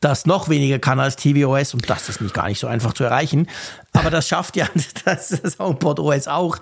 das 0.00 0.24
noch 0.24 0.48
weniger 0.48 0.78
kann 0.78 0.98
als 0.98 1.16
tvOS 1.16 1.74
und 1.74 1.90
das 1.90 2.08
ist 2.08 2.22
nicht 2.22 2.32
gar 2.32 2.48
nicht 2.48 2.58
so 2.58 2.66
einfach 2.66 2.94
zu 2.94 3.04
erreichen. 3.04 3.48
Aber 3.92 4.08
das 4.08 4.26
schafft 4.26 4.56
ja 4.56 4.66
das, 5.04 5.28
das 5.28 5.58
HomePod 5.58 6.00
OS 6.00 6.26
auch. 6.26 6.56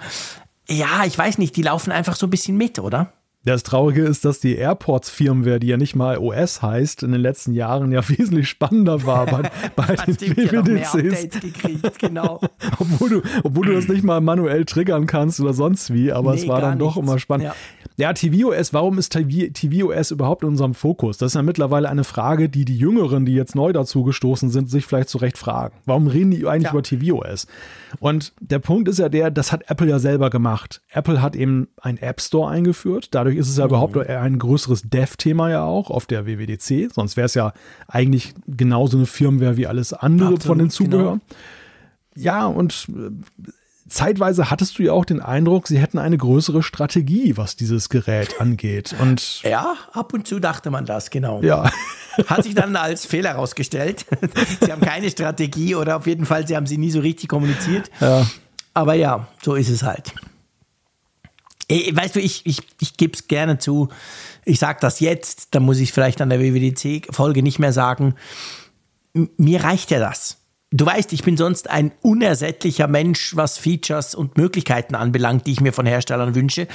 Ja, 0.68 1.04
ich 1.04 1.16
weiß 1.16 1.38
nicht, 1.38 1.54
die 1.54 1.62
laufen 1.62 1.92
einfach 1.92 2.16
so 2.16 2.26
ein 2.26 2.30
bisschen 2.30 2.56
mit, 2.56 2.80
oder? 2.80 3.12
Das 3.42 3.62
Traurige 3.62 4.02
ist, 4.02 4.26
dass 4.26 4.38
die 4.38 4.54
AirPods-Firmware, 4.56 5.60
die 5.60 5.68
ja 5.68 5.78
nicht 5.78 5.96
mal 5.96 6.18
OS 6.18 6.60
heißt, 6.60 7.02
in 7.02 7.12
den 7.12 7.22
letzten 7.22 7.54
Jahren 7.54 7.90
ja 7.90 8.06
wesentlich 8.08 8.50
spannender 8.50 9.06
war 9.06 9.24
bei, 9.24 9.50
bei 9.76 9.96
den 9.96 10.18
WWDCs. 10.18 11.40
gekriegt, 11.40 11.98
genau. 11.98 12.40
obwohl, 12.78 13.08
du, 13.08 13.22
obwohl 13.42 13.66
du 13.66 13.72
das 13.72 13.88
nicht 13.88 14.04
mal 14.04 14.20
manuell 14.20 14.66
triggern 14.66 15.06
kannst 15.06 15.40
oder 15.40 15.54
sonst 15.54 15.90
wie, 15.90 16.12
aber 16.12 16.34
nee, 16.34 16.40
es 16.40 16.48
war 16.48 16.60
dann 16.60 16.78
doch 16.78 16.96
nichts. 16.96 17.08
immer 17.08 17.18
spannend. 17.18 17.46
Ja. 17.46 17.54
Ja, 17.96 18.14
tvOS, 18.14 18.72
warum 18.72 18.96
ist 18.96 19.10
TV, 19.10 19.52
tvOS 19.52 20.10
überhaupt 20.10 20.42
in 20.42 20.50
unserem 20.50 20.72
Fokus? 20.72 21.18
Das 21.18 21.32
ist 21.32 21.34
ja 21.34 21.42
mittlerweile 21.42 21.90
eine 21.90 22.04
Frage, 22.04 22.48
die 22.48 22.64
die 22.64 22.76
Jüngeren, 22.78 23.26
die 23.26 23.34
jetzt 23.34 23.54
neu 23.54 23.74
dazu 23.74 24.04
gestoßen 24.04 24.48
sind, 24.48 24.70
sich 24.70 24.86
vielleicht 24.86 25.10
zu 25.10 25.18
Recht 25.18 25.36
fragen. 25.36 25.74
Warum 25.84 26.06
reden 26.06 26.30
die 26.30 26.46
eigentlich 26.46 26.64
ja. 26.64 26.70
über 26.72 26.82
tvOS? 26.82 27.46
Und 27.98 28.32
der 28.40 28.58
Punkt 28.58 28.88
ist 28.88 28.98
ja 28.98 29.08
der, 29.08 29.30
das 29.30 29.52
hat 29.52 29.68
Apple 29.68 29.88
ja 29.88 29.98
selber 29.98 30.30
gemacht. 30.30 30.80
Apple 30.90 31.20
hat 31.20 31.34
eben 31.34 31.68
einen 31.80 31.98
App 31.98 32.20
Store 32.20 32.50
eingeführt. 32.50 33.08
Dadurch 33.14 33.36
ist 33.36 33.48
es 33.48 33.56
ja 33.56 33.64
mhm. 33.64 33.70
überhaupt 33.70 33.96
ein 33.96 34.38
größeres 34.38 34.82
Dev-Thema 34.82 35.50
ja 35.50 35.64
auch 35.64 35.90
auf 35.90 36.06
der 36.06 36.26
WWDC. 36.26 36.92
Sonst 36.92 37.16
wäre 37.16 37.26
es 37.26 37.34
ja 37.34 37.52
eigentlich 37.88 38.34
genauso 38.46 38.96
eine 38.96 39.06
Firmware 39.06 39.56
wie 39.56 39.66
alles 39.66 39.92
andere 39.92 40.34
Absolut, 40.34 40.44
von 40.44 40.58
den 40.58 40.70
Zubehör. 40.70 41.12
Genau. 41.12 41.20
Ja, 42.16 42.46
und 42.46 42.88
äh, 42.90 43.10
zeitweise 43.90 44.50
hattest 44.50 44.78
du 44.78 44.84
ja 44.84 44.92
auch 44.92 45.04
den 45.04 45.20
Eindruck, 45.20 45.68
sie 45.68 45.78
hätten 45.78 45.98
eine 45.98 46.16
größere 46.16 46.62
Strategie, 46.62 47.36
was 47.36 47.56
dieses 47.56 47.88
Gerät 47.88 48.40
angeht. 48.40 48.94
Und 48.98 49.42
ja, 49.42 49.74
ab 49.92 50.14
und 50.14 50.26
zu 50.26 50.38
dachte 50.38 50.70
man 50.70 50.86
das, 50.86 51.10
genau. 51.10 51.42
Ja. 51.42 51.70
Hat 52.26 52.44
sich 52.44 52.54
dann 52.54 52.74
als 52.76 53.04
Fehler 53.04 53.30
herausgestellt. 53.30 54.06
sie 54.60 54.72
haben 54.72 54.80
keine 54.80 55.10
Strategie 55.10 55.74
oder 55.74 55.96
auf 55.96 56.06
jeden 56.06 56.24
Fall, 56.24 56.46
sie 56.46 56.56
haben 56.56 56.66
sie 56.66 56.78
nie 56.78 56.90
so 56.90 57.00
richtig 57.00 57.28
kommuniziert. 57.28 57.90
Ja. 58.00 58.26
Aber 58.72 58.94
ja, 58.94 59.28
so 59.42 59.54
ist 59.54 59.68
es 59.68 59.82
halt. 59.82 60.14
Weißt 61.68 62.16
du, 62.16 62.20
ich, 62.20 62.46
ich, 62.46 62.62
ich 62.80 62.96
gebe 62.96 63.12
es 63.14 63.28
gerne 63.28 63.58
zu. 63.58 63.88
Ich 64.44 64.58
sage 64.58 64.78
das 64.80 65.00
jetzt, 65.00 65.54
dann 65.54 65.62
muss 65.62 65.78
ich 65.78 65.92
vielleicht 65.92 66.20
an 66.20 66.30
der 66.30 66.40
WWDC-Folge 66.40 67.42
nicht 67.42 67.58
mehr 67.58 67.72
sagen. 67.72 68.14
Mir 69.12 69.62
reicht 69.62 69.90
ja 69.90 70.00
das. 70.00 70.39
Du 70.72 70.86
weißt, 70.86 71.12
ich 71.12 71.24
bin 71.24 71.36
sonst 71.36 71.68
ein 71.68 71.90
unersättlicher 72.00 72.86
Mensch, 72.86 73.34
was 73.34 73.58
Features 73.58 74.14
und 74.14 74.36
Möglichkeiten 74.36 74.94
anbelangt, 74.94 75.46
die 75.46 75.52
ich 75.52 75.60
mir 75.60 75.72
von 75.72 75.84
Herstellern 75.84 76.36
wünsche. 76.36 76.68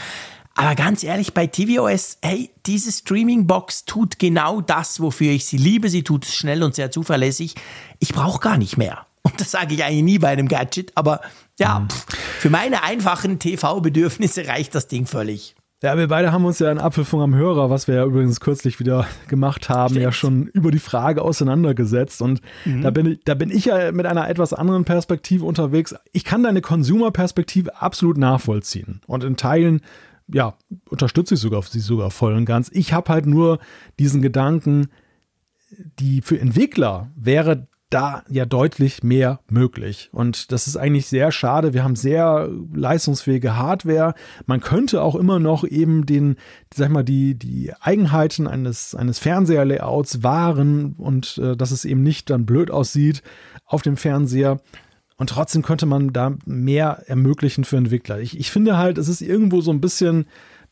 Aber 0.53 0.75
ganz 0.75 1.03
ehrlich, 1.03 1.33
bei 1.33 1.47
tvOS, 1.47 2.17
hey, 2.21 2.49
diese 2.65 2.91
Streaming-Box 2.91 3.85
tut 3.85 4.19
genau 4.19 4.59
das, 4.61 4.99
wofür 4.99 5.31
ich 5.31 5.45
sie 5.45 5.57
liebe. 5.57 5.89
Sie 5.89 6.03
tut 6.03 6.25
es 6.25 6.35
schnell 6.35 6.63
und 6.63 6.75
sehr 6.75 6.91
zuverlässig. 6.91 7.55
Ich 7.99 8.13
brauche 8.13 8.39
gar 8.39 8.57
nicht 8.57 8.77
mehr. 8.77 9.05
Und 9.21 9.39
das 9.39 9.51
sage 9.51 9.73
ich 9.73 9.83
eigentlich 9.83 10.03
nie 10.03 10.19
bei 10.19 10.29
einem 10.29 10.49
Gadget. 10.49 10.91
Aber 10.95 11.21
ja, 11.57 11.79
mhm. 11.79 11.87
für 12.39 12.49
meine 12.49 12.83
einfachen 12.83 13.39
TV-Bedürfnisse 13.39 14.47
reicht 14.47 14.75
das 14.75 14.87
Ding 14.87 15.05
völlig. 15.07 15.55
Ja, 15.85 15.99
wir 15.99 16.07
beide 16.07 16.31
haben 16.31 16.45
uns 16.45 16.57
ja 16.57 16.71
in 16.71 16.79
Apfelfunk 16.79 17.21
am 17.21 17.35
Hörer, 17.35 17.69
was 17.69 17.87
wir 17.87 17.93
ja 17.93 18.05
übrigens 18.05 18.39
kürzlich 18.39 18.79
wieder 18.79 19.05
gemacht 19.27 19.69
haben, 19.69 19.91
Stimmt. 19.91 20.03
ja 20.03 20.11
schon 20.11 20.47
über 20.47 20.71
die 20.71 20.79
Frage 20.79 21.21
auseinandergesetzt. 21.21 22.23
Und 22.23 22.41
mhm. 22.65 22.81
da, 22.81 22.89
bin 22.89 23.05
ich, 23.05 23.19
da 23.23 23.35
bin 23.35 23.51
ich 23.51 23.65
ja 23.65 23.91
mit 23.91 24.07
einer 24.07 24.27
etwas 24.27 24.51
anderen 24.51 24.83
Perspektive 24.83 25.45
unterwegs. 25.45 25.93
Ich 26.11 26.23
kann 26.23 26.41
deine 26.41 26.61
Consumer-Perspektive 26.61 27.79
absolut 27.83 28.17
nachvollziehen. 28.17 29.01
Und 29.05 29.23
in 29.23 29.37
Teilen, 29.37 29.81
ja, 30.27 30.55
unterstütze 30.89 31.35
ich 31.35 31.39
sogar 31.39 31.61
sie 31.61 31.79
sogar 31.79 32.09
voll 32.09 32.33
und 32.33 32.45
ganz. 32.45 32.71
Ich 32.73 32.91
habe 32.91 33.13
halt 33.13 33.27
nur 33.27 33.59
diesen 33.99 34.23
Gedanken, 34.23 34.87
die 35.99 36.23
für 36.23 36.39
Entwickler 36.39 37.11
wäre 37.15 37.67
da 37.89 38.23
ja 38.29 38.45
deutlich 38.45 39.03
mehr 39.03 39.39
möglich. 39.49 40.09
Und 40.11 40.51
das 40.51 40.67
ist 40.67 40.75
eigentlich 40.75 41.07
sehr 41.07 41.31
schade. 41.31 41.73
Wir 41.73 41.83
haben 41.83 41.95
sehr 41.95 42.49
leistungsfähige 42.73 43.55
Hardware. 43.55 44.15
Man 44.45 44.59
könnte 44.59 45.01
auch 45.01 45.15
immer 45.15 45.39
noch 45.39 45.63
eben 45.63 46.05
den, 46.05 46.35
sag 46.73 46.89
mal, 46.89 47.03
die, 47.03 47.35
die 47.35 47.71
Eigenheiten 47.79 48.47
eines, 48.47 48.95
eines 48.95 49.19
Fernseherlayouts 49.19 50.23
wahren 50.23 50.95
und 50.97 51.37
äh, 51.37 51.55
dass 51.55 51.71
es 51.71 51.85
eben 51.85 52.01
nicht 52.01 52.29
dann 52.29 52.45
blöd 52.45 52.71
aussieht 52.71 53.21
auf 53.65 53.81
dem 53.81 53.97
Fernseher. 53.97 54.59
Und 55.17 55.29
trotzdem 55.29 55.61
könnte 55.61 55.85
man 55.85 56.11
da 56.11 56.35
mehr 56.45 57.03
ermöglichen 57.05 57.63
für 57.63 57.77
Entwickler. 57.77 58.19
Ich, 58.19 58.37
ich 58.37 58.51
finde 58.51 58.77
halt, 58.77 58.97
es 58.97 59.07
ist 59.07 59.21
irgendwo 59.21 59.61
so 59.61 59.71
ein 59.71 59.79
bisschen, 59.79 60.25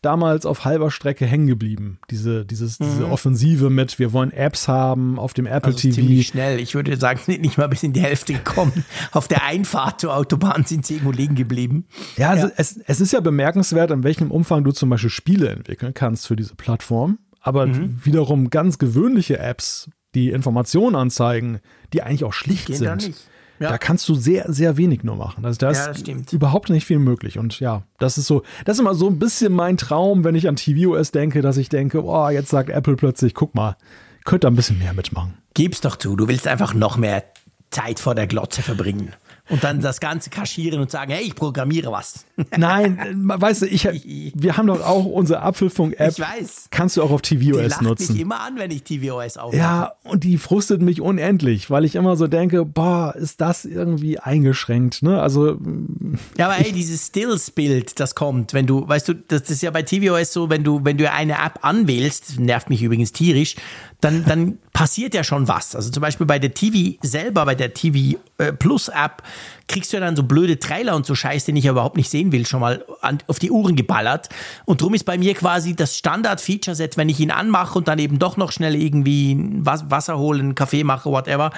damals 0.03 0.45
auf 0.45 0.65
halber 0.65 0.91
Strecke 0.91 1.25
hängen 1.25 1.47
geblieben. 1.47 1.99
Diese, 2.09 2.45
dieses, 2.45 2.79
mhm. 2.79 2.85
diese 2.85 3.09
Offensive 3.09 3.69
mit, 3.69 3.97
wir 3.99 4.13
wollen 4.13 4.31
Apps 4.31 4.67
haben 4.67 5.17
auf 5.17 5.33
dem 5.33 5.45
Apple 5.45 5.73
also 5.73 5.79
TV. 5.79 5.95
Ziemlich 5.95 6.27
schnell. 6.27 6.59
Ich 6.59 6.75
würde 6.75 6.95
sagen, 6.97 7.19
sind 7.25 7.41
nicht 7.41 7.57
mal 7.57 7.67
bis 7.67 7.83
in 7.83 7.93
die 7.93 8.01
Hälfte 8.01 8.33
gekommen. 8.33 8.85
auf 9.11 9.27
der 9.27 9.43
Einfahrt 9.43 10.01
zur 10.01 10.15
Autobahn 10.15 10.65
sind 10.65 10.85
sie 10.85 10.95
irgendwo 10.95 11.11
liegen 11.11 11.35
geblieben. 11.35 11.85
Ja, 12.17 12.29
also 12.29 12.47
ja. 12.47 12.53
Es, 12.57 12.77
es 12.85 13.01
ist 13.01 13.13
ja 13.13 13.19
bemerkenswert, 13.19 13.91
in 13.91 14.03
welchem 14.03 14.31
Umfang 14.31 14.63
du 14.63 14.71
zum 14.71 14.89
Beispiel 14.89 15.09
Spiele 15.09 15.49
entwickeln 15.49 15.93
kannst 15.93 16.27
für 16.27 16.35
diese 16.35 16.55
Plattform. 16.55 17.19
Aber 17.39 17.65
mhm. 17.65 17.99
wiederum 18.03 18.49
ganz 18.49 18.77
gewöhnliche 18.77 19.39
Apps, 19.39 19.89
die 20.15 20.29
Informationen 20.29 20.95
anzeigen, 20.95 21.59
die 21.91 22.03
eigentlich 22.03 22.23
auch 22.23 22.33
schlicht 22.33 22.67
Gehen 22.67 22.77
sind. 22.77 22.87
Da 22.87 22.95
nicht. 22.95 23.27
Ja. 23.59 23.69
Da 23.69 23.77
kannst 23.77 24.09
du 24.09 24.15
sehr, 24.15 24.51
sehr 24.51 24.77
wenig 24.77 25.03
nur 25.03 25.15
machen. 25.15 25.45
Also 25.45 25.57
da 25.57 25.69
ist 25.69 26.07
ja, 26.07 26.15
überhaupt 26.31 26.69
nicht 26.69 26.85
viel 26.85 26.99
möglich. 26.99 27.37
Und 27.37 27.59
ja, 27.59 27.83
das 27.99 28.17
ist 28.17 28.27
so, 28.27 28.43
das 28.65 28.77
ist 28.77 28.81
immer 28.81 28.95
so 28.95 29.07
ein 29.07 29.19
bisschen 29.19 29.53
mein 29.53 29.77
Traum, 29.77 30.23
wenn 30.23 30.35
ich 30.35 30.47
an 30.47 30.55
tvOS 30.55 31.11
denke, 31.11 31.41
dass 31.41 31.57
ich 31.57 31.69
denke, 31.69 32.03
oh, 32.03 32.29
jetzt 32.29 32.49
sagt 32.49 32.69
Apple 32.69 32.95
plötzlich, 32.95 33.33
guck 33.33 33.55
mal, 33.55 33.77
könnte 34.25 34.45
da 34.45 34.47
ein 34.49 34.55
bisschen 34.55 34.79
mehr 34.79 34.93
mitmachen. 34.93 35.35
Gib's 35.53 35.81
doch 35.81 35.95
zu, 35.95 36.15
du 36.15 36.27
willst 36.27 36.47
einfach 36.47 36.73
noch 36.73 36.97
mehr 36.97 37.23
Zeit 37.69 37.99
vor 37.99 38.15
der 38.15 38.27
Glotze 38.27 38.61
verbringen 38.61 39.13
und 39.49 39.61
dann 39.63 39.81
das 39.81 39.99
Ganze 39.99 40.29
kaschieren 40.29 40.79
und 40.79 40.89
sagen, 40.89 41.11
hey, 41.11 41.23
ich 41.23 41.35
programmiere 41.35 41.91
was. 41.91 42.25
Nein, 42.57 43.21
weißt 43.25 43.63
du, 43.63 43.65
ich, 43.67 43.83
wir 44.35 44.55
haben 44.55 44.67
doch 44.67 44.81
auch 44.81 45.05
unsere 45.05 45.41
Apfelfunk-App. 45.41 46.11
Ich 46.11 46.19
weiß. 46.19 46.67
Kannst 46.71 46.95
du 46.95 47.03
auch 47.03 47.11
auf 47.11 47.21
tvOS 47.21 47.37
die 47.37 47.51
lacht 47.51 47.81
nutzen. 47.81 48.13
mich 48.13 48.21
immer 48.21 48.39
an, 48.39 48.57
wenn 48.57 48.71
ich 48.71 48.83
tvOS 48.83 49.37
aufmache. 49.37 49.57
Ja, 49.57 49.93
und 50.03 50.23
die 50.23 50.37
frustet 50.37 50.81
mich 50.81 51.01
unendlich, 51.01 51.69
weil 51.69 51.83
ich 51.83 51.95
immer 51.95 52.15
so 52.15 52.27
denke, 52.27 52.63
boah, 52.63 53.15
ist 53.15 53.41
das 53.41 53.65
irgendwie 53.65 54.17
eingeschränkt, 54.17 55.03
ne? 55.03 55.21
Also. 55.21 55.57
Ja, 56.37 56.45
aber 56.45 56.55
hey, 56.55 56.71
dieses 56.71 57.07
Stills-Bild, 57.07 57.99
das 57.99 58.15
kommt, 58.15 58.53
wenn 58.53 58.65
du, 58.65 58.87
weißt 58.87 59.09
du, 59.09 59.13
das 59.13 59.49
ist 59.49 59.61
ja 59.61 59.71
bei 59.71 59.83
tvOS 59.83 60.31
so, 60.31 60.49
wenn 60.49 60.63
du, 60.63 60.85
wenn 60.85 60.97
du 60.97 61.11
eine 61.11 61.33
App 61.33 61.59
anwählst, 61.63 62.39
nervt 62.39 62.69
mich 62.69 62.81
übrigens 62.81 63.11
tierisch, 63.11 63.55
dann, 64.03 64.25
dann 64.25 64.57
passiert 64.73 65.13
ja 65.13 65.23
schon 65.23 65.47
was. 65.47 65.75
Also 65.75 65.89
zum 65.89 66.01
Beispiel 66.01 66.25
bei 66.25 66.39
der 66.39 66.53
TV 66.53 66.97
selber, 67.01 67.45
bei 67.45 67.55
der 67.55 67.73
TV 67.73 68.19
äh, 68.37 68.51
Plus 68.51 68.89
App, 68.89 69.23
kriegst 69.67 69.93
du 69.93 69.97
ja 69.97 70.01
dann 70.01 70.15
so 70.15 70.23
blöde 70.23 70.59
Trailer 70.59 70.95
und 70.95 71.05
so 71.05 71.15
Scheiß, 71.15 71.45
den 71.45 71.55
ich 71.55 71.63
ja 71.63 71.71
überhaupt 71.71 71.95
nicht 71.95 72.09
sehen 72.09 72.31
will, 72.31 72.45
schon 72.45 72.59
mal 72.59 72.83
an, 73.01 73.19
auf 73.27 73.39
die 73.39 73.49
Uhren 73.49 73.75
geballert. 73.75 74.29
Und 74.65 74.81
drum 74.81 74.93
ist 74.93 75.05
bei 75.05 75.17
mir 75.17 75.33
quasi 75.35 75.75
das 75.75 75.97
Standard-Feature-Set, 75.97 76.97
wenn 76.97 77.07
ich 77.07 77.19
ihn 77.19 77.31
anmache 77.31 77.77
und 77.77 77.87
dann 77.87 77.99
eben 77.99 78.19
doch 78.19 78.35
noch 78.35 78.51
schnell 78.51 78.75
irgendwie 78.75 79.37
Wasser 79.39 80.17
holen, 80.17 80.55
Kaffee 80.55 80.83
mache, 80.83 81.09
whatever, 81.09 81.51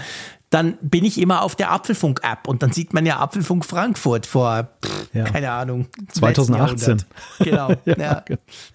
dann 0.56 0.78
bin 0.82 1.04
ich 1.04 1.20
immer 1.20 1.42
auf 1.42 1.58
der 1.58 1.70
Apfelfunk-App 1.74 2.48
und 2.48 2.64
dann 2.64 2.72
sieht 2.72 2.94
man 2.94 3.06
ja 3.06 3.20
Apfelfunk 3.20 3.66
Frankfurt 3.66 4.26
vor, 4.26 4.70
pff, 4.82 5.10
ja. 5.14 5.26
keine 5.26 5.52
Ahnung, 5.52 5.88
2018. 6.14 7.04
Genau. 7.40 7.72
ja, 7.86 7.96
ja. 7.98 8.24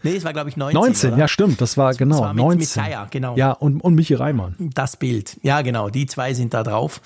Nee, 0.03 0.16
es 0.16 0.24
war 0.24 0.35
glaube 0.35 0.51
ich 0.51 0.59
19. 0.59 0.78
19, 0.78 1.11
oder? 1.12 1.20
ja 1.20 1.28
stimmt, 1.28 1.59
das 1.62 1.78
war 1.78 1.89
das, 1.89 1.97
genau. 1.97 2.16
Das 2.16 2.22
war 2.22 2.35
mit, 2.35 2.45
19. 2.45 2.59
Mit 2.59 2.68
Zaya, 2.68 3.07
genau. 3.11 3.35
Ja, 3.35 3.53
und, 3.53 3.81
und 3.81 3.95
Michi 3.95 4.12
Reimann. 4.12 4.57
Das 4.59 4.99
Bild, 4.99 5.39
ja 5.43 5.62
genau, 5.62 5.89
die 5.89 6.05
zwei 6.05 6.35
sind 6.35 6.53
da 6.53 6.62
drauf. 6.64 7.01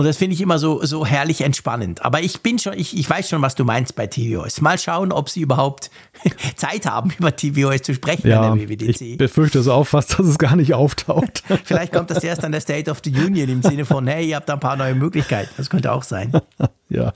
Und 0.00 0.06
das 0.06 0.16
finde 0.16 0.32
ich 0.32 0.40
immer 0.40 0.58
so, 0.58 0.82
so 0.82 1.04
herrlich 1.04 1.42
entspannend. 1.42 2.02
Aber 2.02 2.22
ich 2.22 2.40
bin 2.40 2.58
schon, 2.58 2.72
ich, 2.72 2.96
ich 2.96 3.10
weiß 3.10 3.28
schon, 3.28 3.42
was 3.42 3.54
du 3.54 3.66
meinst 3.66 3.96
bei 3.96 4.06
tvOS. 4.06 4.62
Mal 4.62 4.78
schauen, 4.78 5.12
ob 5.12 5.28
sie 5.28 5.42
überhaupt 5.42 5.90
Zeit 6.56 6.86
haben, 6.86 7.12
über 7.18 7.36
tvOS 7.36 7.82
zu 7.82 7.92
sprechen 7.92 8.26
ja, 8.26 8.40
an 8.40 8.58
der 8.58 8.66
WWDC. 8.66 9.02
Ich 9.02 9.18
befürchte 9.18 9.58
es 9.58 9.68
auch 9.68 9.84
fast, 9.84 10.12
dass 10.18 10.26
es 10.26 10.38
gar 10.38 10.56
nicht 10.56 10.72
auftaucht. 10.72 11.42
Vielleicht 11.64 11.92
kommt 11.92 12.10
das 12.10 12.24
erst 12.24 12.46
an 12.46 12.52
der 12.52 12.62
State 12.62 12.90
of 12.90 13.02
the 13.04 13.10
Union 13.10 13.50
im 13.50 13.62
Sinne 13.62 13.84
von, 13.84 14.06
hey, 14.06 14.26
ihr 14.26 14.36
habt 14.36 14.48
da 14.48 14.54
ein 14.54 14.60
paar 14.60 14.76
neue 14.76 14.94
Möglichkeiten. 14.94 15.50
Das 15.58 15.68
könnte 15.68 15.92
auch 15.92 16.02
sein. 16.02 16.32
ja. 16.88 17.12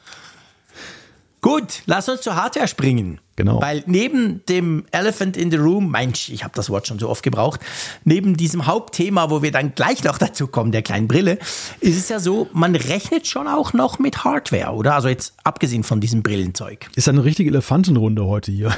Gut, 1.45 1.83
lass 1.85 2.09
uns 2.09 2.23
zur 2.23 2.37
Hardware 2.37 2.67
springen. 2.67 3.21
Genau. 3.37 3.61
Weil 3.61 3.85
neben 3.87 4.43
dem 4.47 4.87
Elephant 4.93 5.37
in 5.37 5.51
the 5.51 5.59
Room, 5.59 5.91
Mensch, 5.91 6.31
ich 6.31 6.43
habe 6.43 6.55
das 6.57 6.71
Wort 6.71 6.87
schon 6.87 6.99
so 6.99 7.11
oft 7.11 7.23
gebraucht, 7.23 7.61
neben 8.03 8.35
diesem 8.39 8.65
Hauptthema, 8.65 9.29
wo 9.29 9.43
wir 9.43 9.53
dann 9.53 9.75
gleich 9.75 10.03
noch 10.05 10.17
dazu 10.17 10.47
kommen, 10.47 10.73
der 10.73 10.81
kleinen 10.81 11.07
Brille, 11.07 11.39
ist 11.81 11.99
es 11.99 12.09
ja 12.09 12.19
so, 12.19 12.49
man 12.55 12.75
rechnet 12.75 13.27
schon 13.27 13.47
auch 13.47 13.75
noch 13.75 13.99
mit 13.99 14.25
Hardware, 14.25 14.73
oder? 14.73 14.95
Also 14.95 15.09
jetzt 15.09 15.35
abgesehen 15.45 15.85
von 15.85 16.01
diesem 16.01 16.23
Brillenzeug. 16.23 16.89
Ist 16.97 17.11
eine 17.11 17.25
richtige 17.25 17.51
Elefantenrunde 17.51 18.25
heute 18.25 18.51
hier. 18.51 18.75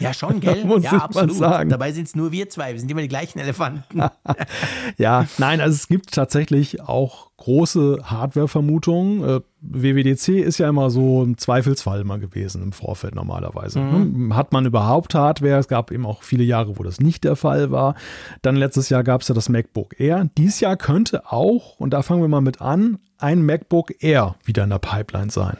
Ja, 0.00 0.14
schon, 0.14 0.40
gell? 0.40 0.64
Muss 0.64 0.82
ja, 0.82 0.92
absolut. 0.92 1.36
Sagen. 1.36 1.70
Dabei 1.70 1.92
sind 1.92 2.06
es 2.08 2.16
nur 2.16 2.32
wir 2.32 2.48
zwei. 2.48 2.72
Wir 2.72 2.80
sind 2.80 2.90
immer 2.90 3.02
die 3.02 3.08
gleichen 3.08 3.38
Elefanten. 3.38 4.02
ja, 4.98 5.26
nein, 5.38 5.60
also 5.60 5.74
es 5.74 5.88
gibt 5.88 6.12
tatsächlich 6.12 6.80
auch 6.80 7.30
große 7.36 7.98
Hardware-Vermutungen. 8.04 9.22
Äh, 9.22 9.40
WWDC 9.60 10.40
ist 10.40 10.58
ja 10.58 10.68
immer 10.68 10.90
so 10.90 11.22
ein 11.22 11.38
Zweifelsfall 11.38 12.00
immer 12.00 12.18
gewesen 12.18 12.62
im 12.62 12.72
Vorfeld 12.72 13.14
normalerweise. 13.14 13.80
Mhm. 13.80 14.28
Ne? 14.28 14.36
Hat 14.36 14.52
man 14.52 14.66
überhaupt 14.66 15.14
Hardware? 15.14 15.58
Es 15.58 15.68
gab 15.68 15.90
eben 15.90 16.06
auch 16.06 16.22
viele 16.22 16.44
Jahre, 16.44 16.78
wo 16.78 16.82
das 16.82 17.00
nicht 17.00 17.24
der 17.24 17.36
Fall 17.36 17.70
war. 17.70 17.94
Dann 18.42 18.56
letztes 18.56 18.88
Jahr 18.88 19.04
gab 19.04 19.22
es 19.22 19.28
ja 19.28 19.34
das 19.34 19.48
MacBook 19.48 19.98
Air. 20.00 20.28
Dies 20.36 20.60
Jahr 20.60 20.76
könnte 20.76 21.30
auch, 21.30 21.78
und 21.78 21.90
da 21.90 22.02
fangen 22.02 22.22
wir 22.22 22.28
mal 22.28 22.40
mit 22.40 22.60
an, 22.60 22.98
ein 23.18 23.42
MacBook 23.42 24.02
Air 24.02 24.36
wieder 24.44 24.64
in 24.64 24.70
der 24.70 24.78
Pipeline 24.78 25.30
sein. 25.30 25.58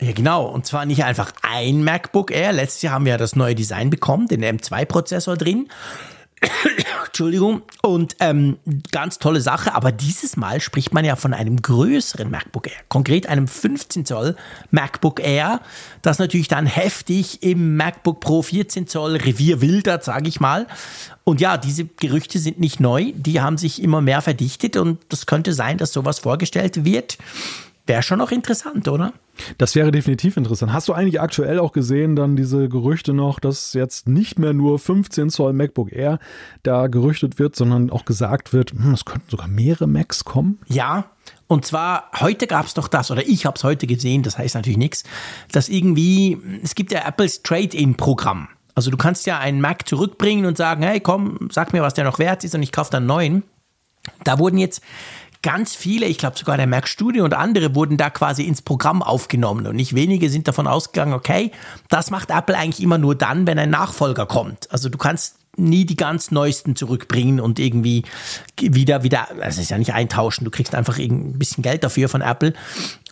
Ja, 0.00 0.12
genau. 0.12 0.46
Und 0.46 0.66
zwar 0.66 0.86
nicht 0.86 1.04
einfach 1.04 1.32
ein 1.42 1.84
MacBook 1.84 2.30
Air. 2.30 2.52
Letztes 2.52 2.82
Jahr 2.82 2.94
haben 2.94 3.04
wir 3.04 3.12
ja 3.12 3.18
das 3.18 3.36
neue 3.36 3.54
Design 3.54 3.90
bekommen, 3.90 4.26
den 4.26 4.44
M2-Prozessor 4.44 5.36
drin. 5.36 5.68
Entschuldigung. 7.06 7.62
Und 7.82 8.16
ähm, 8.20 8.58
ganz 8.90 9.18
tolle 9.18 9.40
Sache. 9.40 9.74
Aber 9.74 9.92
dieses 9.92 10.36
Mal 10.36 10.60
spricht 10.60 10.92
man 10.92 11.04
ja 11.04 11.16
von 11.16 11.32
einem 11.32 11.60
größeren 11.60 12.30
MacBook 12.30 12.66
Air. 12.66 12.80
Konkret 12.88 13.28
einem 13.28 13.46
15 13.46 14.04
Zoll 14.04 14.36
MacBook 14.70 15.20
Air, 15.20 15.60
das 16.02 16.18
natürlich 16.18 16.48
dann 16.48 16.66
heftig 16.66 17.42
im 17.42 17.76
MacBook 17.76 18.20
Pro 18.20 18.42
14 18.42 18.86
Zoll 18.86 19.16
Revier 19.16 19.60
wildert, 19.60 20.04
sage 20.04 20.28
ich 20.28 20.40
mal. 20.40 20.66
Und 21.24 21.40
ja, 21.40 21.56
diese 21.56 21.84
Gerüchte 21.84 22.38
sind 22.38 22.60
nicht 22.60 22.80
neu. 22.80 23.12
Die 23.14 23.40
haben 23.40 23.56
sich 23.56 23.82
immer 23.82 24.00
mehr 24.00 24.20
verdichtet. 24.20 24.76
Und 24.76 24.98
das 25.08 25.26
könnte 25.26 25.52
sein, 25.52 25.78
dass 25.78 25.92
sowas 25.92 26.18
vorgestellt 26.18 26.84
wird. 26.84 27.18
Wäre 27.86 28.02
schon 28.02 28.18
noch 28.18 28.30
interessant, 28.30 28.88
oder? 28.88 29.12
Das 29.58 29.74
wäre 29.74 29.90
definitiv 29.90 30.36
interessant. 30.36 30.72
Hast 30.72 30.88
du 30.88 30.94
eigentlich 30.94 31.20
aktuell 31.20 31.58
auch 31.58 31.72
gesehen, 31.72 32.16
dann 32.16 32.34
diese 32.34 32.68
Gerüchte 32.68 33.12
noch, 33.12 33.40
dass 33.40 33.74
jetzt 33.74 34.08
nicht 34.08 34.38
mehr 34.38 34.54
nur 34.54 34.78
15 34.78 35.28
Zoll 35.28 35.52
MacBook 35.52 35.92
Air 35.92 36.18
da 36.62 36.86
gerüchtet 36.86 37.38
wird, 37.38 37.56
sondern 37.56 37.90
auch 37.90 38.06
gesagt 38.06 38.52
wird, 38.52 38.70
hm, 38.70 38.94
es 38.94 39.04
könnten 39.04 39.28
sogar 39.28 39.48
mehrere 39.48 39.86
Macs 39.86 40.24
kommen? 40.24 40.60
Ja, 40.68 41.10
und 41.46 41.66
zwar, 41.66 42.10
heute 42.20 42.46
gab 42.46 42.66
es 42.66 42.74
doch 42.74 42.88
das, 42.88 43.10
oder 43.10 43.26
ich 43.26 43.44
habe 43.44 43.56
es 43.56 43.64
heute 43.64 43.86
gesehen, 43.86 44.22
das 44.22 44.38
heißt 44.38 44.54
natürlich 44.54 44.78
nichts, 44.78 45.04
dass 45.52 45.68
irgendwie, 45.68 46.38
es 46.62 46.74
gibt 46.74 46.90
ja 46.90 47.06
Apples 47.06 47.42
Trade-in-Programm. 47.42 48.48
Also 48.74 48.90
du 48.90 48.96
kannst 48.96 49.26
ja 49.26 49.38
einen 49.38 49.60
Mac 49.60 49.86
zurückbringen 49.86 50.46
und 50.46 50.56
sagen, 50.56 50.82
hey 50.82 51.00
komm, 51.00 51.48
sag 51.52 51.72
mir, 51.72 51.82
was 51.82 51.94
der 51.94 52.04
noch 52.04 52.18
wert 52.18 52.44
ist 52.44 52.54
und 52.54 52.62
ich 52.62 52.72
kaufe 52.72 52.90
dann 52.90 53.02
einen 53.02 53.08
neuen. 53.08 53.42
Da 54.24 54.38
wurden 54.38 54.58
jetzt 54.58 54.82
ganz 55.44 55.76
viele, 55.76 56.06
ich 56.06 56.16
glaube 56.16 56.38
sogar 56.38 56.56
der 56.56 56.66
Mac 56.66 56.88
Studio 56.88 57.22
und 57.22 57.34
andere 57.34 57.74
wurden 57.74 57.98
da 57.98 58.08
quasi 58.08 58.44
ins 58.44 58.62
Programm 58.62 59.02
aufgenommen 59.02 59.66
und 59.66 59.76
nicht 59.76 59.94
wenige 59.94 60.30
sind 60.30 60.48
davon 60.48 60.66
ausgegangen, 60.66 61.12
okay, 61.12 61.52
das 61.90 62.10
macht 62.10 62.30
Apple 62.30 62.56
eigentlich 62.56 62.82
immer 62.82 62.96
nur 62.96 63.14
dann, 63.14 63.46
wenn 63.46 63.58
ein 63.58 63.68
Nachfolger 63.68 64.24
kommt. 64.24 64.72
Also 64.72 64.88
du 64.88 64.96
kannst 64.96 65.36
nie 65.56 65.84
die 65.84 65.96
ganz 65.96 66.30
neuesten 66.30 66.76
zurückbringen 66.76 67.40
und 67.40 67.58
irgendwie 67.58 68.04
wieder, 68.58 69.02
wieder, 69.02 69.28
das 69.38 69.58
ist 69.58 69.70
ja 69.70 69.76
nicht 69.76 69.92
eintauschen, 69.92 70.46
du 70.46 70.50
kriegst 70.50 70.74
einfach 70.74 70.98
ein 70.98 71.38
bisschen 71.38 71.62
Geld 71.62 71.84
dafür 71.84 72.08
von 72.08 72.22
Apple. 72.22 72.54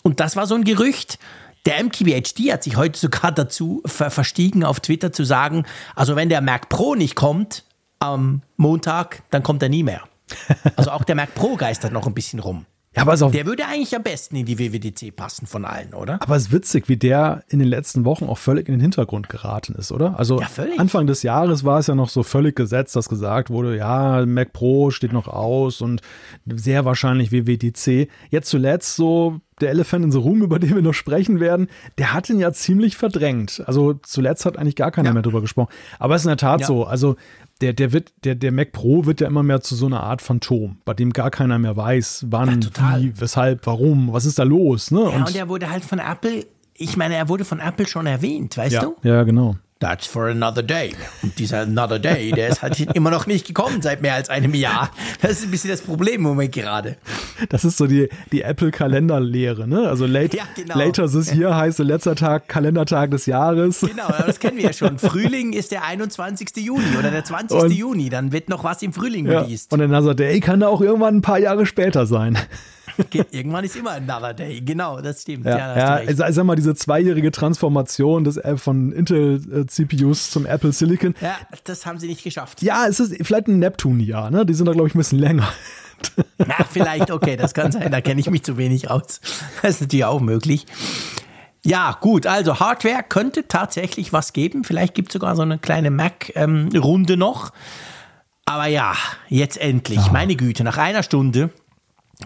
Und 0.02 0.18
das 0.18 0.34
war 0.34 0.46
so 0.46 0.54
ein 0.54 0.64
Gerücht. 0.64 1.18
Der 1.66 1.84
MKBHD 1.84 2.50
hat 2.50 2.64
sich 2.64 2.76
heute 2.78 2.98
sogar 2.98 3.30
dazu 3.30 3.82
verstiegen, 3.84 4.64
auf 4.64 4.80
Twitter 4.80 5.12
zu 5.12 5.24
sagen, 5.24 5.64
also 5.94 6.16
wenn 6.16 6.30
der 6.30 6.40
Mac 6.40 6.70
Pro 6.70 6.94
nicht 6.94 7.14
kommt 7.14 7.64
am 7.98 8.40
Montag, 8.56 9.22
dann 9.30 9.42
kommt 9.42 9.62
er 9.62 9.68
nie 9.68 9.82
mehr. 9.82 10.02
Also 10.76 10.90
auch 10.90 11.04
der 11.04 11.14
Mac 11.14 11.34
Pro 11.34 11.56
geistert 11.56 11.92
noch 11.92 12.06
ein 12.06 12.14
bisschen 12.14 12.40
rum. 12.40 12.66
Ja, 12.94 13.02
aber 13.02 13.16
der 13.16 13.46
würde 13.46 13.64
eigentlich 13.66 13.96
am 13.96 14.02
besten 14.02 14.36
in 14.36 14.44
die 14.44 14.58
WWDC 14.58 15.16
passen 15.16 15.46
von 15.46 15.64
allen, 15.64 15.94
oder? 15.94 16.20
Aber 16.20 16.36
es 16.36 16.44
ist 16.44 16.52
witzig, 16.52 16.90
wie 16.90 16.98
der 16.98 17.42
in 17.48 17.58
den 17.58 17.68
letzten 17.68 18.04
Wochen 18.04 18.26
auch 18.26 18.36
völlig 18.36 18.68
in 18.68 18.74
den 18.74 18.80
Hintergrund 18.82 19.30
geraten 19.30 19.74
ist, 19.76 19.92
oder? 19.92 20.18
Also 20.18 20.40
ja, 20.40 20.48
Anfang 20.76 21.06
des 21.06 21.22
Jahres 21.22 21.64
war 21.64 21.78
es 21.78 21.86
ja 21.86 21.94
noch 21.94 22.10
so 22.10 22.22
völlig 22.22 22.54
gesetzt, 22.54 22.94
dass 22.94 23.08
gesagt 23.08 23.48
wurde, 23.48 23.78
ja, 23.78 24.26
Mac 24.26 24.52
Pro 24.52 24.90
steht 24.90 25.14
noch 25.14 25.26
aus 25.26 25.80
und 25.80 26.02
sehr 26.46 26.84
wahrscheinlich 26.84 27.32
WWDC. 27.32 28.10
Jetzt 28.28 28.50
zuletzt 28.50 28.94
so 28.96 29.40
der 29.62 29.70
Elephant 29.70 30.04
in 30.04 30.12
the 30.12 30.18
Room, 30.18 30.42
über 30.42 30.58
den 30.58 30.74
wir 30.74 30.82
noch 30.82 30.92
sprechen 30.92 31.40
werden, 31.40 31.68
der 31.96 32.12
hat 32.12 32.28
ihn 32.28 32.38
ja 32.38 32.52
ziemlich 32.52 32.98
verdrängt. 32.98 33.62
Also 33.66 33.94
zuletzt 33.94 34.44
hat 34.44 34.58
eigentlich 34.58 34.76
gar 34.76 34.90
keiner 34.90 35.08
ja. 35.08 35.12
mehr 35.14 35.22
drüber 35.22 35.40
gesprochen. 35.40 35.72
Aber 35.98 36.14
es 36.14 36.22
ist 36.22 36.26
in 36.26 36.30
der 36.30 36.36
Tat 36.36 36.60
ja. 36.60 36.66
so. 36.66 36.84
Also 36.84 37.16
der, 37.62 37.72
der 37.72 37.92
wird, 37.92 38.12
der, 38.24 38.34
der 38.34 38.52
Mac 38.52 38.72
Pro 38.72 39.06
wird 39.06 39.20
ja 39.20 39.28
immer 39.28 39.42
mehr 39.42 39.60
zu 39.60 39.76
so 39.76 39.86
einer 39.86 40.02
Art 40.02 40.20
Phantom, 40.20 40.78
bei 40.84 40.94
dem 40.94 41.12
gar 41.12 41.30
keiner 41.30 41.58
mehr 41.58 41.76
weiß, 41.76 42.26
wann, 42.28 42.60
ja, 42.76 42.98
wie, 42.98 43.18
weshalb, 43.20 43.66
warum, 43.66 44.12
was 44.12 44.24
ist 44.24 44.38
da 44.38 44.42
los. 44.42 44.90
Ne? 44.90 45.00
Ja, 45.00 45.06
und, 45.06 45.28
und 45.28 45.36
er 45.36 45.48
wurde 45.48 45.70
halt 45.70 45.84
von 45.84 46.00
Apple, 46.00 46.44
ich 46.74 46.96
meine, 46.96 47.14
er 47.14 47.28
wurde 47.28 47.44
von 47.44 47.60
Apple 47.60 47.86
schon 47.86 48.06
erwähnt, 48.06 48.56
weißt 48.56 48.74
ja, 48.74 48.82
du? 48.82 48.96
Ja, 49.02 49.22
genau. 49.22 49.56
That's 49.82 50.06
for 50.06 50.28
another 50.28 50.62
day. 50.62 50.94
Und 51.24 51.36
dieser 51.40 51.62
another 51.62 51.98
day, 51.98 52.30
der 52.30 52.50
ist 52.50 52.62
halt 52.62 52.78
immer 52.94 53.10
noch 53.10 53.26
nicht 53.26 53.48
gekommen 53.48 53.82
seit 53.82 54.00
mehr 54.00 54.14
als 54.14 54.30
einem 54.30 54.54
Jahr. 54.54 54.92
Das 55.20 55.32
ist 55.32 55.42
ein 55.42 55.50
bisschen 55.50 55.70
das 55.70 55.80
Problem 55.80 56.14
im 56.14 56.22
Moment 56.22 56.52
gerade. 56.52 56.98
Das 57.48 57.64
ist 57.64 57.78
so 57.78 57.88
die, 57.88 58.08
die 58.30 58.42
Apple-Kalenderlehre, 58.42 59.66
ne? 59.66 59.88
Also 59.88 60.06
late, 60.06 60.36
ja, 60.36 60.44
genau. 60.54 60.78
later 60.78 61.08
this 61.08 61.34
year 61.34 61.56
heißt 61.56 61.78
so 61.78 61.82
letzter 61.82 62.14
Tag, 62.14 62.46
Kalendertag 62.46 63.10
des 63.10 63.26
Jahres. 63.26 63.80
Genau, 63.80 64.06
das 64.24 64.38
kennen 64.38 64.56
wir 64.58 64.66
ja 64.66 64.72
schon. 64.72 65.00
Frühling 65.00 65.52
ist 65.52 65.72
der 65.72 65.84
21. 65.84 66.50
Juni 66.58 66.96
oder 66.96 67.10
der 67.10 67.24
20. 67.24 67.58
Und, 67.58 67.72
Juni. 67.72 68.08
Dann 68.08 68.30
wird 68.30 68.48
noch 68.48 68.62
was 68.62 68.82
im 68.82 68.92
Frühling 68.92 69.26
ja, 69.26 69.40
released. 69.40 69.72
Und 69.72 69.80
Another 69.80 70.14
Day 70.14 70.38
kann 70.38 70.60
da 70.60 70.68
auch 70.68 70.80
irgendwann 70.80 71.16
ein 71.16 71.22
paar 71.22 71.40
Jahre 71.40 71.66
später 71.66 72.06
sein. 72.06 72.38
Irgendwann 73.30 73.64
ist 73.64 73.76
immer 73.76 73.92
another 73.92 74.34
day. 74.34 74.60
Genau, 74.60 75.00
das 75.00 75.22
stimmt. 75.22 75.46
Ja, 75.46 75.58
ja, 75.58 75.76
ja 75.76 75.94
also, 76.06 76.24
sag 76.28 76.44
mal, 76.44 76.56
diese 76.56 76.74
zweijährige 76.74 77.30
Transformation 77.30 78.24
des, 78.24 78.36
äh, 78.36 78.56
von 78.56 78.92
Intel-CPUs 78.92 80.30
zum 80.30 80.46
Apple 80.46 80.72
Silicon. 80.72 81.14
Ja, 81.20 81.36
das 81.64 81.86
haben 81.86 81.98
sie 81.98 82.08
nicht 82.08 82.22
geschafft. 82.22 82.62
Ja, 82.62 82.86
es 82.86 83.00
ist 83.00 83.14
vielleicht 83.26 83.48
ein 83.48 83.58
Neptun-Jahr, 83.58 84.30
ne? 84.30 84.46
Die 84.46 84.54
sind 84.54 84.66
da, 84.66 84.72
glaube 84.72 84.88
ich, 84.88 84.94
ein 84.94 84.98
bisschen 84.98 85.18
länger. 85.18 85.48
Na, 86.38 86.64
vielleicht, 86.70 87.10
okay, 87.10 87.36
das 87.36 87.54
kann 87.54 87.72
sein, 87.72 87.90
da 87.90 88.00
kenne 88.00 88.20
ich 88.20 88.28
mich 88.28 88.42
zu 88.42 88.56
wenig 88.56 88.90
aus. 88.90 89.20
Das 89.62 89.76
ist 89.76 89.80
natürlich 89.82 90.04
auch 90.04 90.20
möglich. 90.20 90.66
Ja, 91.64 91.96
gut, 92.00 92.26
also 92.26 92.58
Hardware 92.58 93.04
könnte 93.08 93.46
tatsächlich 93.46 94.12
was 94.12 94.32
geben. 94.32 94.64
Vielleicht 94.64 94.94
gibt 94.94 95.10
es 95.10 95.12
sogar 95.12 95.36
so 95.36 95.42
eine 95.42 95.58
kleine 95.58 95.90
Mac-Runde 95.90 97.12
ähm, 97.12 97.18
noch. 97.18 97.52
Aber 98.44 98.66
ja, 98.66 98.94
jetzt 99.28 99.58
endlich, 99.58 100.00
oh. 100.08 100.12
meine 100.12 100.34
Güte, 100.34 100.64
nach 100.64 100.76
einer 100.76 101.04
Stunde 101.04 101.50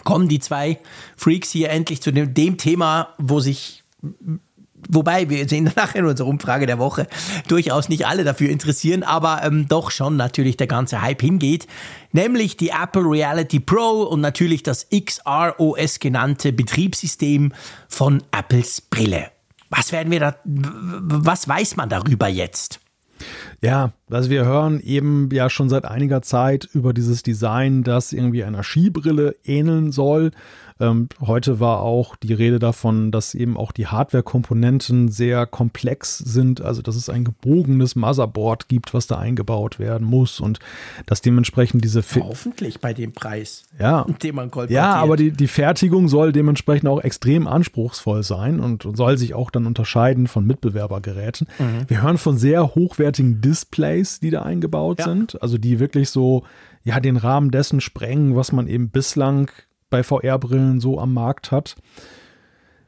kommen 0.04 0.28
die 0.28 0.40
zwei 0.40 0.78
Freaks 1.16 1.50
hier 1.50 1.70
endlich 1.70 2.02
zu 2.02 2.12
dem, 2.12 2.34
dem 2.34 2.56
Thema, 2.56 3.14
wo 3.18 3.40
sich 3.40 3.84
Wobei 4.88 5.28
wir 5.28 5.48
sehen 5.48 5.72
nachher 5.76 6.00
in 6.00 6.06
unserer 6.06 6.28
Umfrage 6.28 6.66
der 6.66 6.78
Woche 6.78 7.06
durchaus 7.48 7.88
nicht 7.88 8.06
alle 8.06 8.24
dafür 8.24 8.50
interessieren, 8.50 9.02
aber 9.02 9.42
ähm, 9.42 9.68
doch 9.68 9.90
schon 9.90 10.16
natürlich 10.16 10.56
der 10.56 10.66
ganze 10.66 11.02
Hype 11.02 11.22
hingeht. 11.22 11.66
Nämlich 12.12 12.56
die 12.56 12.70
Apple 12.70 13.02
Reality 13.02 13.60
Pro 13.60 14.02
und 14.02 14.20
natürlich 14.20 14.62
das 14.62 14.86
XROS 14.90 15.98
genannte 15.98 16.52
Betriebssystem 16.52 17.52
von 17.88 18.22
Apples 18.30 18.80
Brille. 18.80 19.30
Was 19.70 19.92
werden 19.92 20.12
wir 20.12 20.20
da, 20.20 20.36
was 20.44 21.48
weiß 21.48 21.76
man 21.76 21.88
darüber 21.88 22.28
jetzt? 22.28 22.80
Ja, 23.62 23.92
also 24.10 24.30
wir 24.30 24.44
hören 24.44 24.80
eben 24.80 25.28
ja 25.32 25.48
schon 25.48 25.68
seit 25.68 25.86
einiger 25.86 26.22
Zeit 26.22 26.68
über 26.72 26.92
dieses 26.92 27.22
Design, 27.22 27.82
das 27.82 28.12
irgendwie 28.12 28.44
einer 28.44 28.62
Skibrille 28.62 29.34
ähneln 29.44 29.92
soll. 29.92 30.32
Ähm, 30.78 31.08
heute 31.20 31.58
war 31.58 31.80
auch 31.80 32.16
die 32.16 32.34
Rede 32.34 32.58
davon, 32.58 33.10
dass 33.10 33.34
eben 33.34 33.56
auch 33.56 33.72
die 33.72 33.86
Hardware-Komponenten 33.86 35.08
sehr 35.08 35.46
komplex 35.46 36.18
sind, 36.18 36.60
also 36.60 36.82
dass 36.82 36.96
es 36.96 37.08
ein 37.08 37.24
gebogenes 37.24 37.96
Motherboard 37.96 38.68
gibt, 38.68 38.92
was 38.92 39.06
da 39.06 39.18
eingebaut 39.18 39.78
werden 39.78 40.06
muss 40.06 40.38
und 40.38 40.58
dass 41.06 41.22
dementsprechend 41.22 41.82
diese 41.82 42.02
Fe 42.02 42.22
hoffentlich 42.22 42.80
bei 42.80 42.92
dem 42.92 43.12
Preis, 43.12 43.64
ja, 43.78 44.04
den 44.22 44.34
man 44.34 44.50
Ja, 44.68 44.94
aber 44.94 45.16
die, 45.16 45.30
die 45.30 45.48
Fertigung 45.48 46.08
soll 46.08 46.32
dementsprechend 46.32 46.88
auch 46.88 47.02
extrem 47.02 47.46
anspruchsvoll 47.46 48.22
sein 48.22 48.60
und, 48.60 48.84
und 48.84 48.96
soll 48.96 49.16
sich 49.16 49.34
auch 49.34 49.50
dann 49.50 49.66
unterscheiden 49.66 50.26
von 50.26 50.46
Mitbewerbergeräten. 50.46 51.46
Mhm. 51.58 51.88
Wir 51.88 52.02
hören 52.02 52.18
von 52.18 52.36
sehr 52.36 52.74
hochwertigen 52.74 53.40
Displays, 53.40 54.20
die 54.20 54.30
da 54.30 54.42
eingebaut 54.42 54.98
ja. 54.98 55.06
sind, 55.06 55.40
also 55.40 55.56
die 55.56 55.80
wirklich 55.80 56.10
so 56.10 56.44
ja 56.84 57.00
den 57.00 57.16
Rahmen 57.16 57.50
dessen 57.50 57.80
sprengen, 57.80 58.36
was 58.36 58.52
man 58.52 58.68
eben 58.68 58.90
bislang 58.90 59.50
bei 59.90 60.02
VR-Brillen 60.02 60.80
so 60.80 60.98
am 60.98 61.14
Markt 61.14 61.50
hat. 61.50 61.76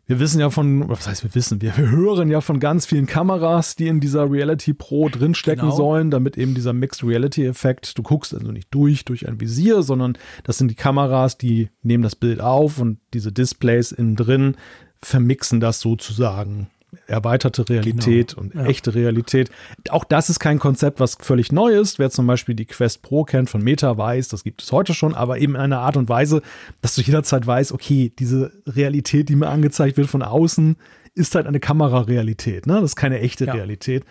Wir 0.06 0.18
wissen 0.20 0.40
ja 0.40 0.48
von, 0.48 0.88
was 0.88 1.06
heißt 1.06 1.22
wir 1.22 1.34
wissen, 1.34 1.60
wir 1.60 1.76
hören 1.76 2.30
ja 2.30 2.40
von 2.40 2.60
ganz 2.60 2.86
vielen 2.86 3.04
Kameras, 3.04 3.76
die 3.76 3.88
in 3.88 4.00
dieser 4.00 4.30
Reality 4.30 4.72
Pro 4.72 5.10
drinstecken 5.10 5.66
genau. 5.66 5.76
sollen, 5.76 6.10
damit 6.10 6.38
eben 6.38 6.54
dieser 6.54 6.72
Mixed 6.72 7.04
Reality 7.04 7.44
Effekt, 7.44 7.98
du 7.98 8.02
guckst 8.02 8.32
also 8.32 8.50
nicht 8.50 8.68
durch, 8.70 9.04
durch 9.04 9.28
ein 9.28 9.38
Visier, 9.38 9.82
sondern 9.82 10.16
das 10.44 10.56
sind 10.56 10.70
die 10.70 10.76
Kameras, 10.76 11.36
die 11.36 11.68
nehmen 11.82 12.02
das 12.02 12.16
Bild 12.16 12.40
auf 12.40 12.78
und 12.78 12.98
diese 13.12 13.32
Displays 13.32 13.92
innen 13.92 14.16
drin 14.16 14.56
vermixen 15.02 15.60
das 15.60 15.80
sozusagen 15.80 16.68
erweiterte 17.06 17.68
Realität 17.68 18.34
genau. 18.36 18.42
und 18.42 18.54
ja. 18.54 18.64
echte 18.66 18.94
Realität. 18.94 19.50
Auch 19.90 20.04
das 20.04 20.30
ist 20.30 20.40
kein 20.40 20.58
Konzept, 20.58 21.00
was 21.00 21.16
völlig 21.20 21.52
neu 21.52 21.78
ist. 21.78 21.98
Wer 21.98 22.10
zum 22.10 22.26
Beispiel 22.26 22.54
die 22.54 22.64
Quest 22.64 23.02
Pro 23.02 23.24
kennt 23.24 23.50
von 23.50 23.62
Meta 23.62 23.96
weiß, 23.96 24.28
das 24.28 24.44
gibt 24.44 24.62
es 24.62 24.72
heute 24.72 24.94
schon, 24.94 25.14
aber 25.14 25.38
eben 25.38 25.54
in 25.54 25.60
einer 25.60 25.80
Art 25.80 25.96
und 25.96 26.08
Weise, 26.08 26.42
dass 26.80 26.94
du 26.94 27.02
jederzeit 27.02 27.46
weißt, 27.46 27.72
okay, 27.72 28.12
diese 28.18 28.52
Realität, 28.66 29.28
die 29.28 29.36
mir 29.36 29.48
angezeigt 29.48 29.96
wird 29.96 30.08
von 30.08 30.22
außen, 30.22 30.76
ist 31.14 31.34
halt 31.34 31.46
eine 31.46 31.60
Kamerarealität. 31.60 32.66
Ne? 32.66 32.74
Das 32.74 32.84
ist 32.84 32.96
keine 32.96 33.20
echte 33.20 33.44
ja. 33.44 33.52
Realität. 33.52 34.04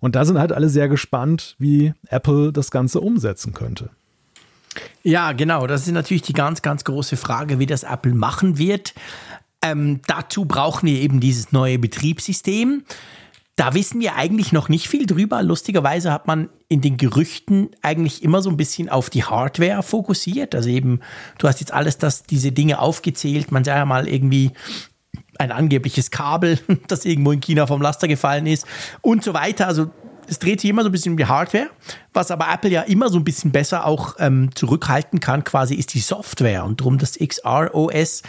Und 0.00 0.16
da 0.16 0.24
sind 0.24 0.38
halt 0.38 0.52
alle 0.52 0.68
sehr 0.68 0.88
gespannt, 0.88 1.56
wie 1.58 1.94
Apple 2.08 2.52
das 2.52 2.70
Ganze 2.70 3.00
umsetzen 3.00 3.54
könnte. 3.54 3.90
Ja, 5.02 5.32
genau. 5.32 5.66
Das 5.66 5.86
ist 5.86 5.92
natürlich 5.92 6.22
die 6.22 6.32
ganz, 6.32 6.62
ganz 6.62 6.84
große 6.84 7.16
Frage, 7.16 7.58
wie 7.58 7.66
das 7.66 7.84
Apple 7.84 8.14
machen 8.14 8.58
wird. 8.58 8.94
Ähm, 9.64 10.00
dazu 10.06 10.44
brauchen 10.44 10.86
wir 10.86 11.00
eben 11.00 11.20
dieses 11.20 11.50
neue 11.50 11.78
Betriebssystem. 11.78 12.84
Da 13.56 13.72
wissen 13.72 13.98
wir 14.00 14.14
eigentlich 14.16 14.52
noch 14.52 14.68
nicht 14.68 14.88
viel 14.88 15.06
drüber. 15.06 15.42
Lustigerweise 15.42 16.12
hat 16.12 16.26
man 16.26 16.50
in 16.68 16.82
den 16.82 16.98
Gerüchten 16.98 17.70
eigentlich 17.80 18.22
immer 18.22 18.42
so 18.42 18.50
ein 18.50 18.58
bisschen 18.58 18.90
auf 18.90 19.08
die 19.08 19.24
Hardware 19.24 19.82
fokussiert. 19.82 20.54
Also 20.54 20.68
eben, 20.68 21.00
du 21.38 21.48
hast 21.48 21.60
jetzt 21.60 21.72
alles 21.72 21.96
das, 21.96 22.24
diese 22.24 22.52
Dinge 22.52 22.78
aufgezählt. 22.78 23.52
Man 23.52 23.64
sah 23.64 23.76
ja 23.76 23.84
mal 23.86 24.06
irgendwie 24.06 24.50
ein 25.38 25.50
angebliches 25.50 26.10
Kabel, 26.10 26.58
das 26.88 27.06
irgendwo 27.06 27.32
in 27.32 27.40
China 27.40 27.66
vom 27.66 27.80
Laster 27.80 28.06
gefallen 28.06 28.46
ist 28.46 28.66
und 29.00 29.24
so 29.24 29.32
weiter. 29.32 29.66
Also 29.66 29.88
es 30.28 30.38
dreht 30.38 30.60
sich 30.60 30.68
immer 30.68 30.82
so 30.82 30.90
ein 30.90 30.92
bisschen 30.92 31.12
um 31.12 31.16
die 31.16 31.26
Hardware. 31.26 31.70
Was 32.12 32.30
aber 32.30 32.52
Apple 32.52 32.70
ja 32.70 32.82
immer 32.82 33.08
so 33.08 33.18
ein 33.18 33.24
bisschen 33.24 33.50
besser 33.50 33.86
auch 33.86 34.16
ähm, 34.18 34.50
zurückhalten 34.54 35.20
kann, 35.20 35.42
quasi 35.42 35.74
ist 35.74 35.94
die 35.94 36.00
Software. 36.00 36.64
Und 36.64 36.80
darum 36.80 36.98
das 36.98 37.18
XR 37.18 37.74
OS 37.74 38.22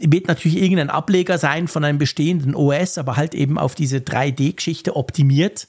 wird 0.00 0.28
natürlich 0.28 0.60
irgendein 0.60 0.90
Ableger 0.90 1.38
sein 1.38 1.68
von 1.68 1.84
einem 1.84 1.98
bestehenden 1.98 2.54
OS, 2.54 2.98
aber 2.98 3.16
halt 3.16 3.34
eben 3.34 3.58
auf 3.58 3.74
diese 3.74 3.98
3D-Geschichte 3.98 4.96
optimiert. 4.96 5.68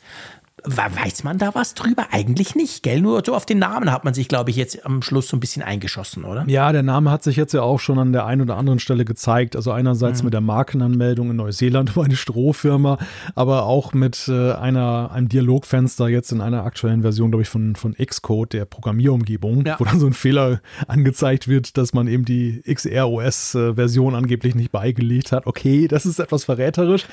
Weiß 0.67 1.23
man 1.23 1.37
da 1.37 1.53
was 1.53 1.75
drüber? 1.75 2.07
Eigentlich 2.11 2.55
nicht, 2.55 2.81
gell? 2.81 2.99
Nur 2.99 3.21
so 3.23 3.35
auf 3.35 3.45
den 3.45 3.59
Namen 3.59 3.91
hat 3.91 4.03
man 4.03 4.13
sich, 4.13 4.27
glaube 4.27 4.49
ich, 4.49 4.55
jetzt 4.55 4.85
am 4.85 5.01
Schluss 5.01 5.27
so 5.27 5.37
ein 5.37 5.39
bisschen 5.39 5.61
eingeschossen, 5.61 6.23
oder? 6.23 6.43
Ja, 6.47 6.71
der 6.71 6.81
Name 6.81 7.11
hat 7.11 7.23
sich 7.23 7.35
jetzt 7.35 7.53
ja 7.53 7.61
auch 7.61 7.79
schon 7.79 7.99
an 7.99 8.13
der 8.13 8.25
einen 8.25 8.41
oder 8.41 8.57
anderen 8.57 8.79
Stelle 8.79 9.05
gezeigt. 9.05 9.55
Also 9.55 9.71
einerseits 9.71 10.21
mhm. 10.21 10.25
mit 10.25 10.33
der 10.33 10.41
Markenanmeldung 10.41 11.29
in 11.29 11.35
Neuseeland 11.35 11.89
über 11.95 12.05
eine 12.05 12.15
Strohfirma, 12.15 12.97
aber 13.35 13.65
auch 13.65 13.93
mit 13.93 14.27
äh, 14.27 14.53
einer, 14.53 15.11
einem 15.11 15.29
Dialogfenster 15.29 16.07
jetzt 16.07 16.31
in 16.31 16.41
einer 16.41 16.63
aktuellen 16.63 17.01
Version, 17.01 17.29
glaube 17.31 17.43
ich, 17.43 17.49
von, 17.49 17.75
von 17.75 17.93
Xcode, 17.93 18.53
der 18.53 18.65
Programmierumgebung, 18.65 19.65
ja. 19.65 19.79
wo 19.79 19.85
dann 19.85 19.99
so 19.99 20.07
ein 20.07 20.13
Fehler 20.13 20.61
angezeigt 20.87 21.47
wird, 21.47 21.77
dass 21.77 21.93
man 21.93 22.07
eben 22.07 22.25
die 22.25 22.63
XROS-Version 22.67 24.13
äh, 24.13 24.17
angeblich 24.17 24.55
nicht 24.55 24.71
beigelegt 24.71 25.31
hat. 25.31 25.45
Okay, 25.45 25.87
das 25.87 26.05
ist 26.05 26.19
etwas 26.19 26.45
verräterisch. 26.45 27.05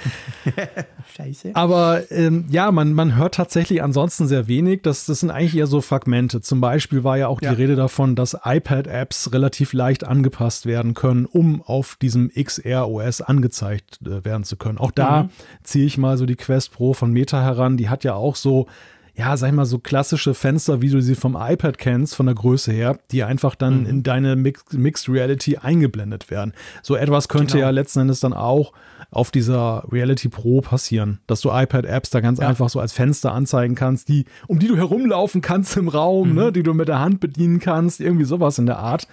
Scheiße. 1.16 1.50
Aber 1.54 2.02
ähm, 2.10 2.46
ja, 2.48 2.70
man, 2.72 2.94
man 2.94 3.16
hört 3.16 3.38
tatsächlich 3.42 3.82
ansonsten 3.82 4.28
sehr 4.28 4.46
wenig. 4.46 4.82
Das, 4.82 5.06
das 5.06 5.20
sind 5.20 5.30
eigentlich 5.30 5.56
eher 5.56 5.66
so 5.66 5.80
Fragmente. 5.80 6.40
Zum 6.40 6.60
Beispiel 6.60 7.02
war 7.02 7.18
ja 7.18 7.26
auch 7.26 7.42
ja. 7.42 7.50
die 7.50 7.60
Rede 7.60 7.74
davon, 7.74 8.14
dass 8.14 8.36
iPad-Apps 8.44 9.32
relativ 9.32 9.72
leicht 9.72 10.04
angepasst 10.04 10.64
werden 10.64 10.94
können, 10.94 11.26
um 11.26 11.60
auf 11.60 11.96
diesem 12.00 12.30
XR-OS 12.30 13.20
angezeigt 13.20 13.98
äh, 14.06 14.24
werden 14.24 14.44
zu 14.44 14.56
können. 14.56 14.78
Auch 14.78 14.92
da 14.92 15.24
mhm. 15.24 15.30
ziehe 15.64 15.86
ich 15.86 15.98
mal 15.98 16.16
so 16.16 16.24
die 16.24 16.36
Quest 16.36 16.72
Pro 16.72 16.94
von 16.94 17.12
Meta 17.12 17.42
heran. 17.42 17.76
Die 17.76 17.88
hat 17.88 18.04
ja 18.04 18.14
auch 18.14 18.36
so 18.36 18.68
ja, 19.14 19.36
sag 19.36 19.48
ich 19.48 19.54
mal, 19.54 19.66
so 19.66 19.78
klassische 19.78 20.32
Fenster, 20.34 20.80
wie 20.80 20.88
du 20.88 21.02
sie 21.02 21.14
vom 21.14 21.36
iPad 21.38 21.76
kennst, 21.76 22.14
von 22.14 22.26
der 22.26 22.34
Größe 22.34 22.72
her, 22.72 22.98
die 23.10 23.22
einfach 23.24 23.54
dann 23.54 23.80
mhm. 23.80 23.86
in 23.86 24.02
deine 24.02 24.36
Mix 24.36 24.64
Mixed 24.72 25.08
Reality 25.08 25.58
eingeblendet 25.58 26.30
werden. 26.30 26.54
So 26.82 26.96
etwas 26.96 27.28
könnte 27.28 27.54
genau. 27.54 27.66
ja 27.66 27.70
letzten 27.70 28.00
Endes 28.00 28.20
dann 28.20 28.32
auch 28.32 28.72
auf 29.10 29.30
dieser 29.30 29.84
Reality 29.92 30.30
Pro 30.30 30.62
passieren, 30.62 31.20
dass 31.26 31.42
du 31.42 31.50
iPad-Apps 31.50 32.08
da 32.08 32.20
ganz 32.20 32.40
ja. 32.40 32.48
einfach 32.48 32.70
so 32.70 32.80
als 32.80 32.94
Fenster 32.94 33.32
anzeigen 33.32 33.74
kannst, 33.74 34.08
die, 34.08 34.24
um 34.46 34.58
die 34.58 34.68
du 34.68 34.76
herumlaufen 34.76 35.42
kannst 35.42 35.76
im 35.76 35.88
Raum, 35.88 36.30
mhm. 36.30 36.34
ne, 36.34 36.52
die 36.52 36.62
du 36.62 36.72
mit 36.72 36.88
der 36.88 37.00
Hand 37.00 37.20
bedienen 37.20 37.60
kannst, 37.60 38.00
irgendwie 38.00 38.24
sowas 38.24 38.58
in 38.58 38.64
der 38.64 38.78
Art. 38.78 39.06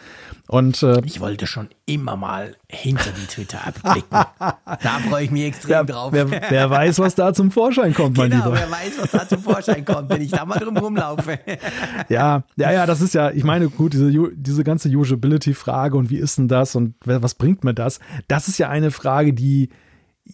Und 0.48 0.82
äh, 0.84 1.02
ich 1.04 1.20
wollte 1.20 1.48
schon 1.48 1.68
immer 1.86 2.16
mal 2.16 2.56
hinter 2.72 3.12
die 3.12 3.26
Twitter-App 3.26 3.82
blicken. 3.82 4.12
da 4.40 5.00
freue 5.10 5.24
ich 5.24 5.32
mich 5.32 5.46
extrem 5.46 5.70
wer, 5.72 5.84
drauf. 5.86 6.14
Wer, 6.14 6.30
wer, 6.30 6.70
weiß, 6.70 7.00
was 7.00 7.16
da 7.16 7.34
zum 7.34 7.50
Vorschein 7.50 7.96
kommt, 7.96 8.16
mein 8.18 8.30
genau, 8.30 8.46
Lieber. 8.46 8.58
wer 8.58 8.72
weiß, 8.72 8.94
was 9.02 9.12
da 9.12 9.28
zum 9.28 9.42
Vorschein 9.42 9.84
kommt, 9.84 10.10
wenn 10.10 10.22
ich 10.22 10.30
da 10.30 10.46
mal 10.46 10.60
drum 10.60 10.78
rumlaufe. 10.78 11.40
ja, 12.10 12.44
ja, 12.56 12.72
ja, 12.72 12.86
das 12.86 13.02
ist 13.02 13.16
ja, 13.16 13.32
ich 13.32 13.44
meine, 13.44 13.70
gut, 13.70 13.94
diese, 13.94 14.12
diese 14.36 14.64
ganze 14.64 14.90
Usability-Frage 14.90 15.98
und 15.98 16.12
wie 16.12 16.18
ist 16.18 16.38
denn 16.38 16.48
das 16.48 16.76
und 16.76 16.94
was 17.04 17.34
bringt 17.34 17.64
mir 17.64 17.74
das? 17.74 18.00
Das 18.28 18.48
ist 18.48 18.60
ja 18.60 18.70
eine 18.70 18.92
Frage, 18.92 19.34
die 19.34 19.70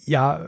ja 0.04 0.42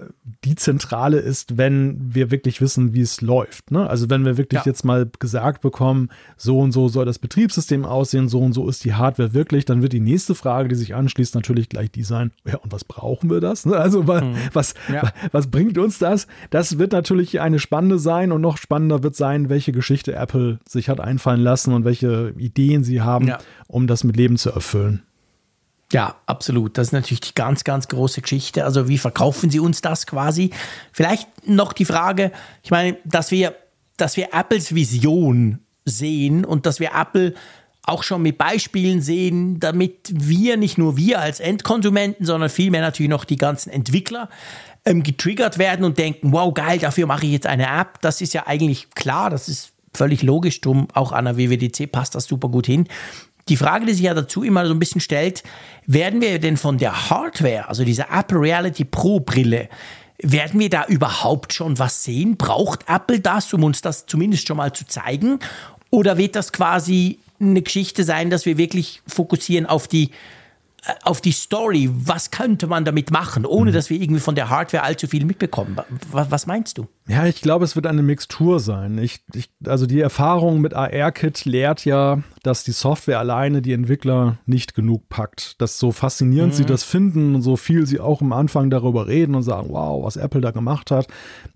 die 0.43 0.55
Zentrale 0.55 1.19
ist, 1.19 1.57
wenn 1.57 1.97
wir 2.13 2.31
wirklich 2.31 2.61
wissen, 2.61 2.93
wie 2.93 3.01
es 3.01 3.21
läuft. 3.21 3.71
Ne? 3.71 3.89
Also 3.89 4.09
wenn 4.09 4.25
wir 4.25 4.37
wirklich 4.37 4.65
ja. 4.65 4.65
jetzt 4.65 4.83
mal 4.83 5.09
gesagt 5.19 5.61
bekommen, 5.61 6.09
so 6.35 6.59
und 6.59 6.71
so 6.71 6.89
soll 6.89 7.05
das 7.05 7.19
Betriebssystem 7.19 7.85
aussehen, 7.85 8.27
so 8.27 8.41
und 8.41 8.53
so 8.53 8.67
ist 8.67 8.83
die 8.83 8.93
Hardware 8.93 9.33
wirklich, 9.33 9.65
dann 9.65 9.81
wird 9.81 9.93
die 9.93 9.99
nächste 9.99 10.35
Frage, 10.35 10.69
die 10.69 10.75
sich 10.75 10.95
anschließt, 10.95 11.35
natürlich 11.35 11.69
gleich 11.69 11.91
die 11.91 12.03
sein, 12.03 12.31
ja, 12.45 12.57
und 12.57 12.71
was 12.71 12.83
brauchen 12.83 13.29
wir 13.29 13.39
das? 13.39 13.65
Ne? 13.65 13.77
Also 13.77 14.03
mhm. 14.03 14.35
was, 14.53 14.73
ja. 14.91 15.11
was 15.31 15.47
bringt 15.47 15.77
uns 15.77 15.97
das? 15.97 16.27
Das 16.49 16.77
wird 16.77 16.91
natürlich 16.91 17.39
eine 17.39 17.59
spannende 17.59 17.99
sein 17.99 18.31
und 18.31 18.41
noch 18.41 18.57
spannender 18.57 19.03
wird 19.03 19.15
sein, 19.15 19.49
welche 19.49 19.71
Geschichte 19.71 20.13
Apple 20.13 20.59
sich 20.67 20.89
hat 20.89 20.99
einfallen 20.99 21.41
lassen 21.41 21.73
und 21.73 21.85
welche 21.85 22.33
Ideen 22.37 22.83
sie 22.83 23.01
haben, 23.01 23.27
ja. 23.27 23.39
um 23.67 23.87
das 23.87 24.03
mit 24.03 24.17
Leben 24.17 24.37
zu 24.37 24.51
erfüllen. 24.51 25.03
Ja, 25.93 26.15
absolut. 26.25 26.77
Das 26.77 26.87
ist 26.87 26.93
natürlich 26.93 27.21
die 27.21 27.35
ganz, 27.35 27.63
ganz 27.63 27.87
große 27.87 28.21
Geschichte. 28.21 28.65
Also 28.65 28.89
wie 28.89 28.97
verkaufen 28.97 29.49
Sie 29.49 29.59
uns 29.59 29.81
das 29.81 30.05
quasi? 30.05 30.49
Vielleicht 30.91 31.47
noch 31.47 31.71
die 31.71 31.85
Frage, 31.85 32.31
ich 32.61 32.71
meine, 32.71 32.97
dass 33.05 33.31
wir, 33.31 33.55
dass 33.95 34.17
wir 34.17 34.33
Apples 34.33 34.75
Vision 34.75 35.59
sehen 35.85 36.43
und 36.43 36.65
dass 36.65 36.81
wir 36.81 36.91
Apple 36.93 37.33
auch 37.83 38.03
schon 38.03 38.21
mit 38.21 38.37
Beispielen 38.37 39.01
sehen, 39.01 39.61
damit 39.61 40.11
wir, 40.13 40.57
nicht 40.57 40.77
nur 40.77 40.97
wir 40.97 41.21
als 41.21 41.39
Endkonsumenten, 41.39 42.25
sondern 42.25 42.49
vielmehr 42.49 42.81
natürlich 42.81 43.09
noch 43.09 43.23
die 43.23 43.37
ganzen 43.37 43.69
Entwickler 43.69 44.29
ähm, 44.83 45.03
getriggert 45.03 45.57
werden 45.57 45.85
und 45.85 45.97
denken, 45.97 46.33
wow, 46.33 46.53
geil, 46.53 46.79
dafür 46.79 47.07
mache 47.07 47.25
ich 47.25 47.31
jetzt 47.31 47.47
eine 47.47 47.67
App. 47.67 48.01
Das 48.01 48.19
ist 48.19 48.33
ja 48.33 48.45
eigentlich 48.45 48.89
klar, 48.91 49.29
das 49.29 49.47
ist 49.47 49.71
völlig 49.93 50.21
logisch, 50.21 50.59
drum 50.59 50.89
auch 50.93 51.13
an 51.13 51.25
der 51.25 51.37
WWDC 51.37 51.89
passt 51.89 52.13
das 52.13 52.25
super 52.25 52.49
gut 52.49 52.65
hin. 52.65 52.89
Die 53.49 53.57
Frage, 53.57 53.85
die 53.85 53.93
sich 53.93 54.03
ja 54.03 54.13
dazu 54.13 54.43
immer 54.43 54.65
so 54.65 54.73
ein 54.73 54.79
bisschen 54.79 55.01
stellt, 55.01 55.43
werden 55.85 56.21
wir 56.21 56.39
denn 56.39 56.57
von 56.57 56.77
der 56.77 57.09
Hardware, 57.09 57.67
also 57.67 57.83
dieser 57.83 58.07
Apple 58.11 58.39
Reality 58.39 58.85
Pro 58.85 59.19
Brille, 59.19 59.69
werden 60.19 60.59
wir 60.59 60.69
da 60.69 60.85
überhaupt 60.85 61.53
schon 61.53 61.77
was 61.79 62.03
sehen? 62.03 62.37
Braucht 62.37 62.85
Apple 62.87 63.19
das, 63.19 63.53
um 63.53 63.63
uns 63.63 63.81
das 63.81 64.05
zumindest 64.05 64.47
schon 64.47 64.57
mal 64.57 64.73
zu 64.73 64.85
zeigen? 64.85 65.39
Oder 65.89 66.17
wird 66.17 66.35
das 66.35 66.51
quasi 66.51 67.19
eine 67.39 67.61
Geschichte 67.61 68.03
sein, 68.03 68.29
dass 68.29 68.45
wir 68.45 68.57
wirklich 68.57 69.01
fokussieren 69.07 69.65
auf 69.67 69.87
die 69.87 70.11
äh, 70.87 70.93
auf 71.03 71.21
die 71.21 71.31
Story, 71.31 71.89
was 71.91 72.31
könnte 72.31 72.67
man 72.67 72.85
damit 72.85 73.11
machen, 73.11 73.45
ohne 73.45 73.71
mhm. 73.71 73.75
dass 73.75 73.89
wir 73.89 73.99
irgendwie 73.99 74.19
von 74.19 74.35
der 74.35 74.49
Hardware 74.49 74.83
allzu 74.83 75.07
viel 75.07 75.25
mitbekommen. 75.25 75.77
Was, 76.11 76.31
was 76.31 76.45
meinst 76.47 76.77
du? 76.77 76.87
Ja, 77.07 77.25
ich 77.25 77.41
glaube, 77.41 77.65
es 77.65 77.75
wird 77.75 77.87
eine 77.87 78.03
Mixtur 78.03 78.59
sein. 78.59 78.97
Ich, 78.97 79.19
ich, 79.33 79.49
also 79.65 79.85
die 79.85 79.99
Erfahrung 79.99 80.61
mit 80.61 80.73
AR-Kit 80.73 81.45
lehrt 81.45 81.85
ja, 81.85 82.21
dass 82.47 82.63
die 82.63 82.71
Software 82.71 83.19
alleine 83.19 83.61
die 83.61 83.73
Entwickler 83.73 84.37
nicht 84.45 84.73
genug 84.73 85.09
packt. 85.09 85.59
Dass 85.61 85.79
so 85.79 85.91
faszinierend 85.91 86.53
mhm. 86.53 86.57
sie 86.57 86.65
das 86.65 86.85
finden 86.85 87.35
und 87.35 87.41
so 87.41 87.57
viel 87.57 87.85
sie 87.85 87.99
auch 87.99 88.21
am 88.21 88.31
Anfang 88.31 88.69
darüber 88.69 89.05
reden 89.05 89.35
und 89.35 89.43
sagen, 89.43 89.67
wow, 89.69 90.05
was 90.05 90.15
Apple 90.15 90.39
da 90.39 90.51
gemacht 90.51 90.89
hat. 90.89 91.07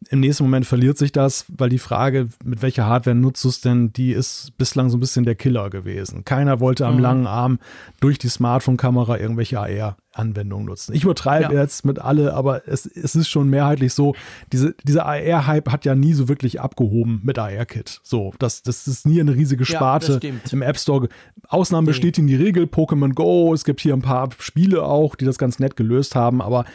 Im 0.10 0.20
nächsten 0.20 0.44
Moment 0.44 0.66
verliert 0.66 0.98
sich 0.98 1.14
das, 1.14 1.46
weil 1.48 1.70
die 1.70 1.80
Frage, 1.80 2.28
mit 2.44 2.62
welcher 2.62 2.88
Hardware 2.88 3.16
nutzt 3.16 3.42
du 3.46 3.48
es 3.48 3.62
denn, 3.62 3.94
die 3.94 4.12
ist 4.12 4.52
bislang 4.58 4.90
so 4.90 4.98
ein 4.98 5.00
bisschen 5.00 5.24
der 5.24 5.36
Killer 5.36 5.70
gewesen. 5.70 6.26
Keiner 6.26 6.60
wollte 6.60 6.86
am 6.86 6.96
mhm. 6.96 7.02
langen 7.02 7.28
Arm 7.28 7.60
durch 8.02 8.18
die 8.18 8.28
Smartphone-Kamera 8.28 9.18
irgendwelche 9.18 9.60
AR 9.60 9.96
Anwendungen 10.14 10.66
nutzen. 10.66 10.94
Ich 10.94 11.04
übertreibe 11.04 11.54
ja. 11.54 11.62
jetzt 11.62 11.86
mit 11.86 12.00
alle, 12.00 12.34
aber 12.34 12.68
es, 12.68 12.86
es 12.86 13.16
ist 13.16 13.30
schon 13.30 13.50
mehrheitlich 13.50 13.94
so, 13.94 14.16
diese, 14.52 14.76
dieser 14.84 15.06
AR-Hype 15.06 15.72
hat 15.72 15.86
ja 15.86 15.96
nie 15.96 16.14
so 16.14 16.28
wirklich 16.28 16.60
abgehoben 16.60 17.22
mit 17.24 17.40
AR-Kit. 17.40 18.02
So, 18.04 18.34
das, 18.40 18.62
das 18.64 18.88
ist 18.88 19.06
nie 19.06 19.22
eine 19.22 19.36
riesige 19.36 19.66
Sparte 19.66 20.20
ja, 20.22 20.34
im 20.52 20.62
App 20.62 20.78
Store. 20.78 21.08
Ausnahmen 21.48 21.88
okay. 21.88 21.92
bestätigen 21.92 22.28
die 22.28 22.36
Regel, 22.36 22.66
Pokémon 22.66 23.14
Go, 23.14 23.54
es 23.54 23.64
gibt 23.64 23.80
hier 23.80 23.94
ein 23.94 24.02
paar 24.02 24.30
Spiele 24.40 24.84
auch, 24.84 25.16
die 25.16 25.26
das 25.26 25.38
ganz 25.38 25.60
nett 25.60 25.76
gelöst 25.76 26.16
haben, 26.16 26.42
aber 26.42 26.66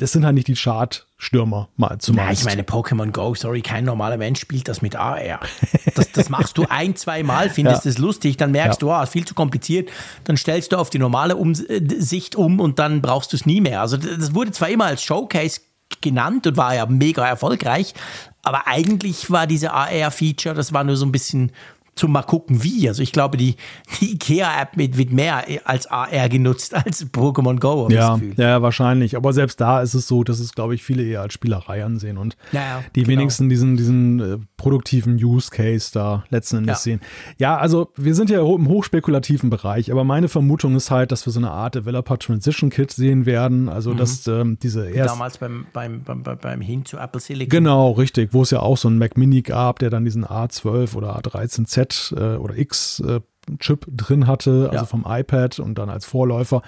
das 0.00 0.12
sind 0.12 0.24
halt 0.24 0.34
nicht 0.34 0.48
die 0.48 0.54
Chart-Stürmer 0.54 1.68
mal 1.76 1.98
zumeist. 1.98 2.26
Ja, 2.26 2.32
ich 2.32 2.44
meine, 2.44 2.62
Pokémon 2.62 3.10
Go, 3.10 3.34
sorry, 3.34 3.60
kein 3.60 3.84
normaler 3.84 4.16
Mensch 4.16 4.40
spielt 4.40 4.66
das 4.66 4.80
mit 4.80 4.96
AR. 4.96 5.40
Das, 5.94 6.10
das 6.12 6.30
machst 6.30 6.56
du 6.56 6.64
ein, 6.70 6.96
zwei 6.96 7.22
Mal, 7.22 7.50
findest 7.50 7.84
es 7.84 7.96
ja. 7.96 8.00
lustig, 8.00 8.38
dann 8.38 8.50
merkst 8.50 8.80
ja. 8.80 8.88
du, 8.88 8.92
ah, 8.92 9.02
ist 9.02 9.10
viel 9.12 9.26
zu 9.26 9.34
kompliziert, 9.34 9.90
dann 10.24 10.38
stellst 10.38 10.72
du 10.72 10.78
auf 10.78 10.88
die 10.88 10.98
normale 10.98 11.36
um 11.36 11.54
Sicht 11.54 12.34
um 12.34 12.60
und 12.60 12.78
dann 12.78 13.02
brauchst 13.02 13.34
du 13.34 13.36
es 13.36 13.44
nie 13.44 13.60
mehr. 13.60 13.82
Also 13.82 13.98
das 13.98 14.34
wurde 14.34 14.52
zwar 14.52 14.70
immer 14.70 14.86
als 14.86 15.02
Showcase 15.02 15.60
genannt 16.00 16.46
und 16.46 16.56
war 16.56 16.74
ja 16.74 16.86
mega 16.86 17.28
erfolgreich, 17.28 17.92
aber 18.42 18.66
eigentlich 18.66 19.30
war 19.30 19.46
diese 19.46 19.74
AR-Feature, 19.74 20.54
das 20.54 20.72
war 20.72 20.82
nur 20.82 20.96
so 20.96 21.04
ein 21.04 21.12
bisschen 21.12 21.52
zum 22.00 22.12
mal 22.12 22.22
gucken 22.22 22.64
wie. 22.64 22.88
Also 22.88 23.02
ich 23.02 23.12
glaube, 23.12 23.36
die, 23.36 23.56
die 24.00 24.14
IKEA-App 24.14 24.70
wird 24.76 25.12
mehr 25.12 25.44
als 25.64 25.86
AR 25.86 26.28
genutzt 26.28 26.74
als 26.74 27.06
Pokémon 27.06 27.60
Go. 27.60 27.88
Ja, 27.90 28.18
ja, 28.36 28.62
wahrscheinlich. 28.62 29.16
Aber 29.16 29.32
selbst 29.32 29.60
da 29.60 29.82
ist 29.82 29.94
es 29.94 30.08
so, 30.08 30.24
dass 30.24 30.40
es, 30.40 30.54
glaube 30.54 30.74
ich, 30.74 30.82
viele 30.82 31.02
eher 31.02 31.20
als 31.20 31.34
Spielerei 31.34 31.84
ansehen 31.84 32.16
und 32.16 32.36
ja, 32.52 32.60
ja, 32.60 32.84
die 32.94 33.02
genau. 33.02 33.12
wenigsten 33.12 33.48
diesen, 33.50 33.76
diesen 33.76 34.20
äh, 34.20 34.38
produktiven 34.56 35.22
Use 35.22 35.50
Case 35.50 35.90
da 35.92 36.24
letzten 36.30 36.58
Endes 36.58 36.78
ja. 36.78 36.82
sehen. 36.82 37.00
Ja, 37.38 37.58
also 37.58 37.92
wir 37.96 38.14
sind 38.14 38.30
ja 38.30 38.40
im 38.40 38.68
hochspekulativen 38.68 39.50
Bereich, 39.50 39.92
aber 39.92 40.04
meine 40.04 40.28
Vermutung 40.28 40.76
ist 40.76 40.90
halt, 40.90 41.12
dass 41.12 41.26
wir 41.26 41.32
so 41.32 41.40
eine 41.40 41.50
Art 41.50 41.74
Developer 41.74 42.18
Transition 42.18 42.70
Kit 42.70 42.92
sehen 42.92 43.26
werden. 43.26 43.68
Also, 43.68 43.92
mhm. 43.92 43.96
dass 43.98 44.26
ähm, 44.26 44.58
diese 44.62 44.88
erst 44.88 45.14
Damals 45.14 45.38
beim, 45.38 45.66
beim, 45.72 46.02
beim, 46.02 46.22
beim 46.22 46.60
Hin 46.62 46.86
zu 46.86 46.96
Apple 46.96 47.20
Silicon. 47.20 47.50
Genau, 47.50 47.90
richtig, 47.92 48.32
wo 48.32 48.42
es 48.42 48.50
ja 48.50 48.60
auch 48.60 48.78
so 48.78 48.88
ein 48.88 48.96
Mac 48.96 49.18
Mini 49.18 49.42
gab, 49.42 49.80
der 49.80 49.90
dann 49.90 50.04
diesen 50.06 50.24
A12 50.24 50.94
oder 50.94 51.18
A13Z 51.18 51.89
äh, 52.16 52.36
oder 52.36 52.56
X 52.56 53.00
äh, 53.00 53.20
Chip 53.58 53.86
drin 53.88 54.26
hatte, 54.26 54.68
also 54.70 54.74
ja. 54.74 54.84
vom 54.84 55.04
iPad 55.06 55.58
und 55.58 55.76
dann 55.76 55.90
als 55.90 56.04
Vorläufer 56.04 56.62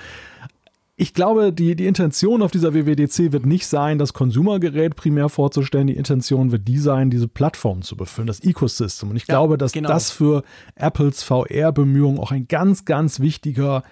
ich 1.02 1.14
glaube, 1.14 1.52
die, 1.52 1.74
die 1.74 1.86
Intention 1.86 2.42
auf 2.42 2.50
dieser 2.50 2.74
WWDC 2.74 3.32
wird 3.32 3.46
nicht 3.46 3.66
sein, 3.66 3.98
das 3.98 4.12
Konsumergerät 4.12 4.94
primär 4.94 5.28
vorzustellen. 5.28 5.88
Die 5.88 5.96
Intention 5.96 6.52
wird 6.52 6.68
die 6.68 6.78
sein, 6.78 7.10
diese 7.10 7.28
Plattform 7.28 7.82
zu 7.82 7.96
befüllen, 7.96 8.26
das 8.26 8.40
Ecosystem. 8.40 9.10
Und 9.10 9.16
ich 9.16 9.26
ja, 9.26 9.34
glaube, 9.34 9.56
dass 9.56 9.72
genau. 9.72 9.88
das 9.88 10.10
für 10.10 10.44
Apples 10.76 11.22
VR-Bemühungen 11.22 12.20
auch 12.20 12.30
ein 12.30 12.46
ganz, 12.46 12.84
ganz 12.84 13.20
wichtiger 13.20 13.82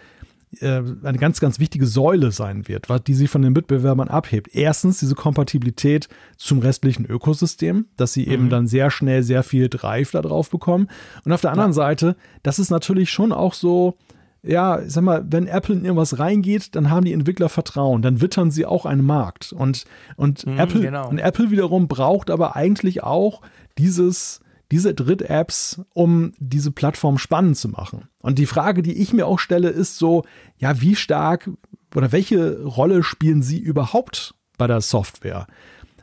eine 0.60 1.18
ganz, 1.18 1.38
ganz 1.38 1.60
wichtige 1.60 1.86
Säule 1.86 2.32
sein 2.32 2.66
wird, 2.66 2.88
die 3.06 3.14
sie 3.14 3.28
von 3.28 3.42
den 3.42 3.52
Mitbewerbern 3.52 4.08
abhebt. 4.08 4.48
Erstens 4.52 4.98
diese 4.98 5.14
Kompatibilität 5.14 6.08
zum 6.36 6.58
restlichen 6.58 7.06
Ökosystem, 7.06 7.86
dass 7.96 8.12
sie 8.12 8.26
mhm. 8.26 8.32
eben 8.32 8.50
dann 8.50 8.66
sehr 8.66 8.90
schnell 8.90 9.22
sehr 9.22 9.44
viel 9.44 9.68
Drive 9.68 10.10
da 10.10 10.22
drauf 10.22 10.50
bekommen. 10.50 10.88
Und 11.24 11.32
auf 11.32 11.40
der 11.40 11.52
anderen 11.52 11.70
ja. 11.70 11.74
Seite, 11.74 12.16
das 12.42 12.58
ist 12.58 12.70
natürlich 12.70 13.10
schon 13.10 13.32
auch 13.32 13.54
so, 13.54 13.96
ja, 14.42 14.80
ich 14.80 14.92
sag 14.92 15.04
mal, 15.04 15.24
wenn 15.28 15.46
Apple 15.46 15.76
in 15.76 15.84
irgendwas 15.84 16.18
reingeht, 16.18 16.74
dann 16.74 16.90
haben 16.90 17.04
die 17.04 17.12
Entwickler 17.12 17.48
Vertrauen, 17.48 18.02
dann 18.02 18.20
wittern 18.20 18.50
sie 18.50 18.66
auch 18.66 18.86
einen 18.86 19.04
Markt. 19.04 19.52
Und, 19.52 19.84
und, 20.16 20.46
mhm, 20.46 20.58
Apple, 20.58 20.80
genau. 20.80 21.08
und 21.08 21.18
Apple 21.18 21.52
wiederum 21.52 21.86
braucht 21.86 22.28
aber 22.28 22.56
eigentlich 22.56 23.04
auch 23.04 23.42
dieses, 23.78 24.40
diese 24.70 24.94
Dritt-Apps, 24.94 25.82
um 25.92 26.32
diese 26.38 26.70
Plattform 26.70 27.18
spannend 27.18 27.56
zu 27.56 27.68
machen. 27.68 28.08
Und 28.20 28.38
die 28.38 28.46
Frage, 28.46 28.82
die 28.82 29.00
ich 29.00 29.12
mir 29.12 29.26
auch 29.26 29.38
stelle, 29.38 29.68
ist 29.68 29.98
so, 29.98 30.24
ja, 30.58 30.80
wie 30.80 30.94
stark 30.94 31.50
oder 31.94 32.12
welche 32.12 32.62
Rolle 32.62 33.02
spielen 33.02 33.42
sie 33.42 33.58
überhaupt 33.58 34.34
bei 34.58 34.66
der 34.66 34.80
Software? 34.80 35.46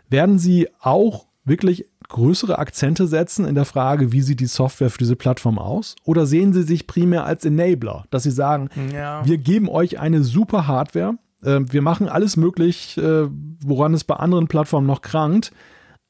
Werden 0.09 0.37
sie 0.39 0.67
auch 0.79 1.27
wirklich 1.45 1.85
größere 2.09 2.57
Akzente 2.57 3.07
setzen 3.07 3.45
in 3.45 3.55
der 3.55 3.65
Frage, 3.65 4.11
wie 4.11 4.21
sieht 4.21 4.39
die 4.39 4.45
Software 4.45 4.89
für 4.89 4.97
diese 4.97 5.15
Plattform 5.15 5.59
aus? 5.59 5.95
Oder 6.03 6.25
sehen 6.25 6.53
Sie 6.53 6.63
sich 6.63 6.87
primär 6.87 7.25
als 7.25 7.45
Enabler, 7.45 8.05
dass 8.09 8.23
Sie 8.23 8.31
sagen, 8.31 8.69
ja. 8.93 9.25
wir 9.25 9.37
geben 9.37 9.69
euch 9.69 9.99
eine 9.99 10.23
super 10.23 10.67
Hardware, 10.67 11.17
äh, 11.43 11.59
wir 11.69 11.81
machen 11.81 12.07
alles 12.07 12.37
möglich, 12.37 12.97
äh, 12.97 13.27
woran 13.61 13.93
es 13.93 14.03
bei 14.03 14.15
anderen 14.15 14.47
Plattformen 14.47 14.87
noch 14.87 15.01
krankt, 15.01 15.51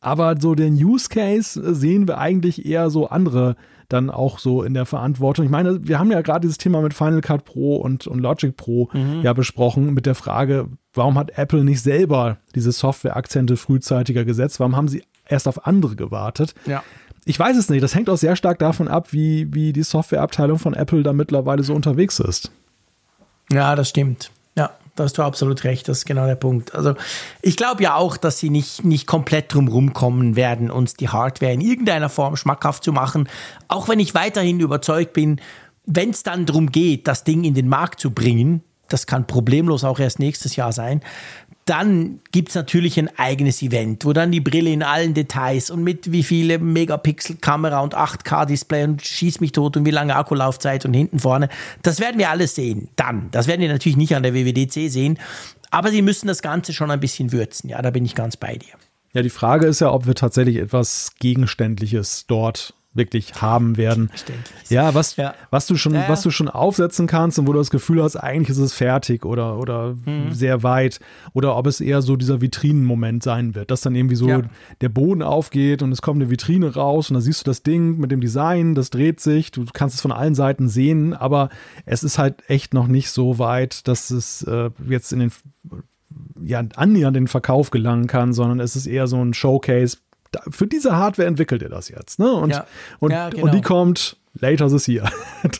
aber 0.07 0.39
so 0.39 0.55
den 0.55 0.73
Use 0.73 1.09
Case 1.09 1.61
äh, 1.61 1.73
sehen 1.73 2.07
wir 2.07 2.17
eigentlich 2.17 2.65
eher 2.65 2.89
so 2.89 3.09
andere 3.09 3.55
dann 3.89 4.09
auch 4.09 4.39
so 4.39 4.63
in 4.63 4.73
der 4.73 4.85
Verantwortung. 4.85 5.45
Ich 5.45 5.51
meine, 5.51 5.87
wir 5.87 5.97
haben 5.97 6.11
ja 6.11 6.21
gerade 6.21 6.41
dieses 6.41 6.57
Thema 6.57 6.81
mit 6.81 6.93
Final 6.93 7.21
Cut 7.21 7.45
Pro 7.45 7.77
und, 7.77 8.05
und 8.05 8.19
Logic 8.19 8.55
Pro 8.55 8.89
mhm. 8.91 9.21
ja 9.21 9.31
besprochen 9.31 9.93
mit 9.93 10.05
der 10.05 10.15
Frage, 10.15 10.67
warum 10.93 11.17
hat 11.17 11.37
Apple 11.37 11.63
nicht 11.63 11.81
selber 11.81 12.37
diese 12.53 12.73
Software-Akzente 12.73 13.55
frühzeitiger 13.55 14.25
gesetzt? 14.25 14.59
Warum 14.59 14.75
haben 14.75 14.89
sie 14.89 15.03
erst 15.29 15.47
auf 15.47 15.65
andere 15.67 15.95
gewartet. 15.95 16.53
Ja. 16.65 16.83
Ich 17.25 17.37
weiß 17.37 17.57
es 17.57 17.69
nicht. 17.69 17.83
Das 17.83 17.93
hängt 17.93 18.09
auch 18.09 18.17
sehr 18.17 18.35
stark 18.35 18.59
davon 18.59 18.87
ab, 18.87 19.11
wie, 19.11 19.53
wie 19.53 19.73
die 19.73 19.83
Softwareabteilung 19.83 20.59
von 20.59 20.73
Apple 20.73 21.03
da 21.03 21.13
mittlerweile 21.13 21.63
so 21.63 21.73
unterwegs 21.73 22.19
ist. 22.19 22.51
Ja, 23.51 23.75
das 23.75 23.89
stimmt. 23.89 24.31
Ja, 24.55 24.71
da 24.97 25.03
hast 25.03 25.17
du 25.17 25.23
absolut 25.23 25.63
recht. 25.63 25.87
Das 25.87 25.99
ist 25.99 26.05
genau 26.05 26.25
der 26.25 26.35
Punkt. 26.35 26.75
Also, 26.75 26.95
ich 27.41 27.55
glaube 27.55 27.83
ja 27.83 27.95
auch, 27.95 28.17
dass 28.17 28.39
sie 28.39 28.49
nicht, 28.49 28.83
nicht 28.83 29.07
komplett 29.07 29.53
drum 29.53 29.67
rumkommen 29.67 30.35
werden, 30.35 30.71
uns 30.71 30.95
die 30.95 31.09
Hardware 31.09 31.53
in 31.53 31.61
irgendeiner 31.61 32.09
Form 32.09 32.35
schmackhaft 32.35 32.83
zu 32.83 32.91
machen. 32.91 33.29
Auch 33.67 33.87
wenn 33.87 33.99
ich 33.99 34.15
weiterhin 34.15 34.59
überzeugt 34.59 35.13
bin, 35.13 35.39
wenn 35.85 36.09
es 36.09 36.23
dann 36.23 36.45
darum 36.45 36.71
geht, 36.71 37.07
das 37.07 37.23
Ding 37.23 37.43
in 37.43 37.53
den 37.53 37.69
Markt 37.69 37.99
zu 37.99 38.11
bringen, 38.11 38.63
das 38.89 39.05
kann 39.05 39.27
problemlos 39.27 39.83
auch 39.83 39.99
erst 39.99 40.19
nächstes 40.19 40.55
Jahr 40.55 40.71
sein, 40.71 41.01
dann 41.69 42.21
gibt 42.31 42.49
es 42.49 42.55
natürlich 42.55 42.97
ein 42.97 43.09
eigenes 43.17 43.61
Event, 43.61 44.05
wo 44.05 44.13
dann 44.13 44.31
die 44.31 44.39
Brille 44.39 44.71
in 44.71 44.83
allen 44.83 45.13
Details 45.13 45.69
und 45.69 45.83
mit 45.83 46.11
wie 46.11 46.23
viele 46.23 46.59
Megapixel-Kamera 46.59 47.81
und 47.81 47.95
8K-Display 47.95 48.85
und 48.85 49.01
schieß 49.05 49.41
mich 49.41 49.51
tot 49.51 49.75
und 49.75 49.85
wie 49.85 49.91
lange 49.91 50.15
Akkulaufzeit 50.15 50.85
und 50.85 50.93
hinten 50.93 51.19
vorne. 51.19 51.49
Das 51.83 51.99
werden 51.99 52.17
wir 52.17 52.29
alles 52.29 52.55
sehen. 52.55 52.87
Dann. 52.95 53.29
Das 53.31 53.47
werden 53.47 53.61
wir 53.61 53.67
natürlich 53.67 53.97
nicht 53.97 54.15
an 54.15 54.23
der 54.23 54.33
WWDC 54.33 54.89
sehen. 54.89 55.19
Aber 55.69 55.91
sie 55.91 56.01
müssen 56.01 56.27
das 56.27 56.41
Ganze 56.41 56.71
schon 56.71 56.89
ein 56.89 57.01
bisschen 57.01 57.33
würzen. 57.33 57.69
Ja, 57.69 57.81
da 57.81 57.91
bin 57.91 58.05
ich 58.05 58.15
ganz 58.15 58.37
bei 58.37 58.55
dir. 58.55 58.73
Ja, 59.13 59.21
die 59.21 59.29
Frage 59.29 59.65
ist 59.65 59.81
ja, 59.81 59.91
ob 59.91 60.07
wir 60.07 60.15
tatsächlich 60.15 60.57
etwas 60.57 61.11
Gegenständliches 61.19 62.25
dort 62.27 62.73
wirklich 62.97 63.41
haben 63.41 63.77
werden. 63.77 64.09
Ja, 64.69 64.93
was, 64.93 65.15
ja. 65.15 65.33
was 65.49 65.67
du 65.67 65.75
schon, 65.77 65.93
ja, 65.93 66.01
ja. 66.01 66.09
was 66.09 66.23
du 66.23 66.31
schon 66.31 66.49
aufsetzen 66.49 67.07
kannst 67.07 67.39
und 67.39 67.47
wo 67.47 67.53
du 67.53 67.59
das 67.59 67.69
Gefühl 67.69 68.03
hast, 68.03 68.15
eigentlich 68.15 68.49
ist 68.49 68.57
es 68.57 68.73
fertig 68.73 69.25
oder, 69.25 69.57
oder 69.57 69.95
mhm. 70.05 70.31
sehr 70.31 70.63
weit. 70.63 70.99
Oder 71.33 71.55
ob 71.55 71.67
es 71.67 71.79
eher 71.79 72.01
so 72.01 72.15
dieser 72.15 72.41
Vitrinenmoment 72.41 73.23
sein 73.23 73.55
wird, 73.55 73.71
dass 73.71 73.81
dann 73.81 73.95
irgendwie 73.95 74.15
so 74.15 74.41
der 74.81 74.89
Boden 74.89 75.21
aufgeht 75.21 75.81
und 75.81 75.91
es 75.91 76.01
kommt 76.01 76.21
eine 76.21 76.29
Vitrine 76.29 76.73
raus 76.73 77.09
und 77.09 77.15
da 77.15 77.21
siehst 77.21 77.41
du 77.41 77.45
das 77.45 77.63
Ding 77.63 77.97
mit 77.97 78.11
dem 78.11 78.21
Design, 78.21 78.75
das 78.75 78.89
dreht 78.89 79.19
sich, 79.19 79.51
du 79.51 79.65
kannst 79.71 79.95
es 79.95 80.01
von 80.01 80.11
allen 80.11 80.35
Seiten 80.35 80.67
sehen, 80.67 81.13
aber 81.13 81.49
es 81.85 82.03
ist 82.03 82.17
halt 82.17 82.43
echt 82.47 82.73
noch 82.73 82.87
nicht 82.87 83.11
so 83.11 83.39
weit, 83.39 83.87
dass 83.87 84.09
es 84.09 84.43
äh, 84.43 84.69
jetzt 84.87 85.13
in 85.13 85.19
den 85.19 85.31
ja, 86.43 86.63
annähernd 86.75 87.15
den 87.15 87.27
Verkauf 87.27 87.71
gelangen 87.71 88.07
kann, 88.07 88.33
sondern 88.33 88.59
es 88.59 88.75
ist 88.75 88.87
eher 88.87 89.07
so 89.07 89.23
ein 89.23 89.33
Showcase 89.33 89.97
für 90.49 90.67
diese 90.67 90.95
Hardware 90.95 91.27
entwickelt 91.27 91.61
er 91.61 91.69
das 91.69 91.89
jetzt. 91.89 92.19
Ne? 92.19 92.31
Und, 92.31 92.51
ja. 92.51 92.65
Und, 92.99 93.11
ja, 93.11 93.29
genau. 93.29 93.43
und 93.43 93.53
die 93.53 93.61
kommt 93.61 94.17
later 94.39 94.69
this 94.69 94.87
year. 94.87 95.09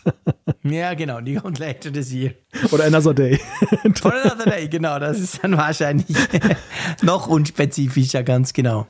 ja, 0.64 0.94
genau, 0.94 1.22
die 1.22 1.36
kommt 1.36 1.60
later 1.60 1.92
this 1.92 2.12
year. 2.12 2.34
Oder 2.72 2.86
another 2.86 3.14
day. 3.14 3.40
Oder 4.04 4.26
another 4.26 4.50
day, 4.50 4.68
genau. 4.68 5.00
Das 5.00 5.20
ist 5.20 5.44
dann 5.44 5.58
wahrscheinlich 5.58 6.08
noch 7.02 7.28
unspezifischer, 7.28 8.24
ganz 8.24 8.54
genau. 8.54 8.88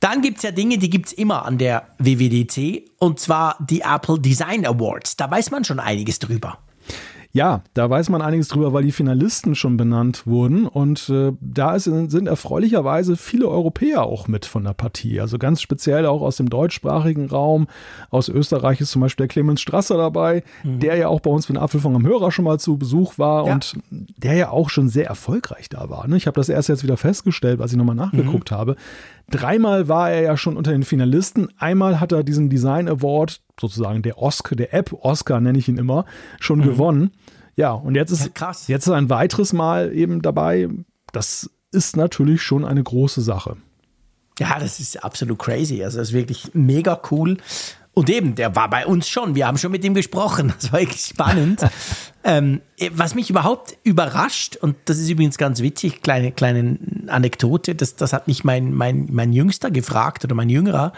Dann 0.00 0.22
gibt 0.22 0.38
es 0.38 0.44
ja 0.44 0.50
Dinge, 0.50 0.78
die 0.78 0.88
gibt 0.88 1.08
es 1.08 1.12
immer 1.12 1.44
an 1.44 1.58
der 1.58 1.88
WWDC, 1.98 2.90
und 2.98 3.20
zwar 3.20 3.56
die 3.60 3.82
Apple 3.82 4.18
Design 4.18 4.64
Awards. 4.64 5.16
Da 5.16 5.30
weiß 5.30 5.50
man 5.50 5.64
schon 5.64 5.78
einiges 5.78 6.18
drüber. 6.18 6.58
Ja, 7.32 7.62
da 7.74 7.88
weiß 7.88 8.08
man 8.08 8.22
einiges 8.22 8.48
drüber, 8.48 8.72
weil 8.72 8.82
die 8.82 8.90
Finalisten 8.90 9.54
schon 9.54 9.76
benannt 9.76 10.26
wurden. 10.26 10.66
Und 10.66 11.08
äh, 11.10 11.32
da 11.40 11.76
ist, 11.76 11.84
sind 11.84 12.26
erfreulicherweise 12.26 13.16
viele 13.16 13.48
Europäer 13.48 14.02
auch 14.02 14.26
mit 14.26 14.46
von 14.46 14.64
der 14.64 14.72
Partie. 14.72 15.20
Also 15.20 15.38
ganz 15.38 15.62
speziell 15.62 16.06
auch 16.06 16.22
aus 16.22 16.38
dem 16.38 16.50
deutschsprachigen 16.50 17.28
Raum. 17.28 17.68
Aus 18.10 18.28
Österreich 18.28 18.80
ist 18.80 18.90
zum 18.90 19.02
Beispiel 19.02 19.26
der 19.26 19.32
Clemens 19.32 19.60
Strasser 19.60 19.96
dabei, 19.96 20.42
mhm. 20.64 20.80
der 20.80 20.96
ja 20.96 21.08
auch 21.08 21.20
bei 21.20 21.30
uns 21.30 21.46
für 21.46 21.52
den 21.52 21.62
Apfelfunk 21.62 21.94
am 21.94 22.06
Hörer 22.06 22.32
schon 22.32 22.44
mal 22.44 22.58
zu 22.58 22.76
Besuch 22.76 23.16
war 23.16 23.46
ja. 23.46 23.54
und 23.54 23.78
der 23.90 24.34
ja 24.34 24.50
auch 24.50 24.68
schon 24.68 24.88
sehr 24.88 25.06
erfolgreich 25.06 25.68
da 25.68 25.88
war. 25.88 26.08
Ne? 26.08 26.16
Ich 26.16 26.26
habe 26.26 26.34
das 26.34 26.48
erst 26.48 26.68
jetzt 26.68 26.82
wieder 26.82 26.96
festgestellt, 26.96 27.60
als 27.60 27.70
ich 27.70 27.78
nochmal 27.78 27.94
nachgeguckt 27.94 28.50
mhm. 28.50 28.56
habe. 28.56 28.76
Dreimal 29.30 29.86
war 29.86 30.10
er 30.10 30.22
ja 30.22 30.36
schon 30.36 30.56
unter 30.56 30.72
den 30.72 30.82
Finalisten. 30.82 31.48
Einmal 31.56 32.00
hat 32.00 32.10
er 32.10 32.24
diesen 32.24 32.50
Design 32.50 32.88
Award, 32.88 33.40
sozusagen 33.60 34.02
der 34.02 34.18
Oscar, 34.18 34.56
der 34.56 34.74
App 34.74 34.92
Oscar 34.92 35.40
nenne 35.40 35.58
ich 35.58 35.68
ihn 35.68 35.76
immer, 35.76 36.06
schon 36.40 36.60
mhm. 36.60 36.64
gewonnen. 36.64 37.10
Ja, 37.56 37.72
und 37.72 37.94
jetzt 37.94 38.10
ist, 38.10 38.30
ja, 38.38 38.52
jetzt 38.66 38.86
ist 38.86 38.92
ein 38.92 39.10
weiteres 39.10 39.52
Mal 39.52 39.92
eben 39.92 40.22
dabei. 40.22 40.68
Das 41.12 41.50
ist 41.72 41.96
natürlich 41.96 42.42
schon 42.42 42.64
eine 42.64 42.82
große 42.82 43.20
Sache. 43.20 43.56
Ja, 44.38 44.58
das 44.58 44.80
ist 44.80 45.04
absolut 45.04 45.38
crazy. 45.38 45.84
Also, 45.84 45.98
das 45.98 46.08
ist 46.08 46.14
wirklich 46.14 46.50
mega 46.54 47.00
cool. 47.10 47.36
Und 47.92 48.08
eben, 48.08 48.34
der 48.34 48.56
war 48.56 48.70
bei 48.70 48.86
uns 48.86 49.08
schon. 49.08 49.34
Wir 49.34 49.46
haben 49.46 49.58
schon 49.58 49.72
mit 49.72 49.84
ihm 49.84 49.94
gesprochen. 49.94 50.54
Das 50.60 50.72
war 50.72 50.80
wirklich 50.80 51.04
spannend. 51.04 51.60
ähm, 52.24 52.60
was 52.92 53.14
mich 53.14 53.28
überhaupt 53.28 53.76
überrascht, 53.82 54.56
und 54.56 54.76
das 54.86 54.98
ist 54.98 55.10
übrigens 55.10 55.36
ganz 55.36 55.60
witzig, 55.60 56.00
kleine, 56.00 56.32
kleine 56.32 56.78
Anekdote, 57.08 57.74
das, 57.74 57.96
das 57.96 58.12
hat 58.12 58.26
mich 58.26 58.44
mein, 58.44 58.72
mein, 58.72 59.08
mein 59.10 59.32
Jüngster 59.32 59.70
gefragt 59.70 60.24
oder 60.24 60.34
mein 60.34 60.48
Jüngerer. 60.48 60.92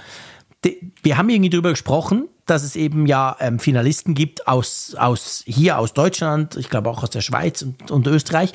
Wir 1.02 1.18
haben 1.18 1.28
irgendwie 1.28 1.50
darüber 1.50 1.70
gesprochen, 1.70 2.28
dass 2.46 2.62
es 2.62 2.76
eben 2.76 3.06
ja 3.06 3.36
ähm, 3.40 3.58
Finalisten 3.58 4.14
gibt 4.14 4.46
aus, 4.48 4.94
aus 4.96 5.42
hier, 5.46 5.78
aus 5.78 5.92
Deutschland, 5.92 6.56
ich 6.56 6.68
glaube 6.68 6.90
auch 6.90 7.02
aus 7.02 7.10
der 7.10 7.20
Schweiz 7.20 7.62
und, 7.62 7.90
und 7.90 8.06
Österreich. 8.06 8.52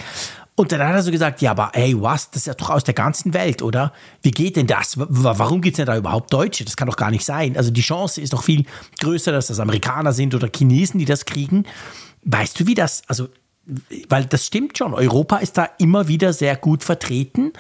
Und 0.60 0.72
dann 0.72 0.82
hat 0.82 0.96
er 0.96 1.04
so 1.04 1.12
gesagt, 1.12 1.42
ja, 1.42 1.52
aber 1.52 1.70
ey, 1.74 2.02
was, 2.02 2.32
das 2.32 2.42
ist 2.42 2.48
ja 2.48 2.56
doch 2.56 2.72
aus 2.72 2.84
der 2.84 2.96
ganzen 2.96 3.36
Welt, 3.36 3.62
oder? 3.62 3.94
Wie 4.24 4.32
geht 4.32 4.56
denn 4.56 4.66
das? 4.66 4.96
Warum 4.98 5.62
gibt 5.62 5.76
es 5.76 5.78
denn 5.78 5.86
da 5.86 5.96
überhaupt 5.96 6.34
Deutsche? 6.34 6.66
Das 6.66 6.76
kann 6.76 6.88
doch 6.88 6.96
gar 6.96 7.12
nicht 7.12 7.24
sein. 7.24 7.56
Also 7.56 7.70
die 7.70 7.82
Chance 7.82 8.22
ist 8.22 8.34
doch 8.34 8.42
viel 8.42 8.66
größer, 9.00 9.32
dass 9.32 9.48
das 9.48 9.60
Amerikaner 9.60 10.14
sind 10.14 10.34
oder 10.34 10.50
Chinesen, 10.54 10.98
die 10.98 11.06
das 11.06 11.26
kriegen. 11.26 11.66
Weißt 12.24 12.60
du, 12.60 12.66
wie 12.66 12.74
das, 12.74 13.04
also, 13.08 13.30
weil 14.10 14.26
das 14.26 14.48
stimmt 14.48 14.80
schon, 14.80 14.96
Europa 14.96 15.38
ist 15.38 15.60
da 15.60 15.70
immer 15.78 16.08
wieder 16.08 16.34
sehr 16.34 16.56
gut 16.56 16.84
vertreten. 16.84 17.54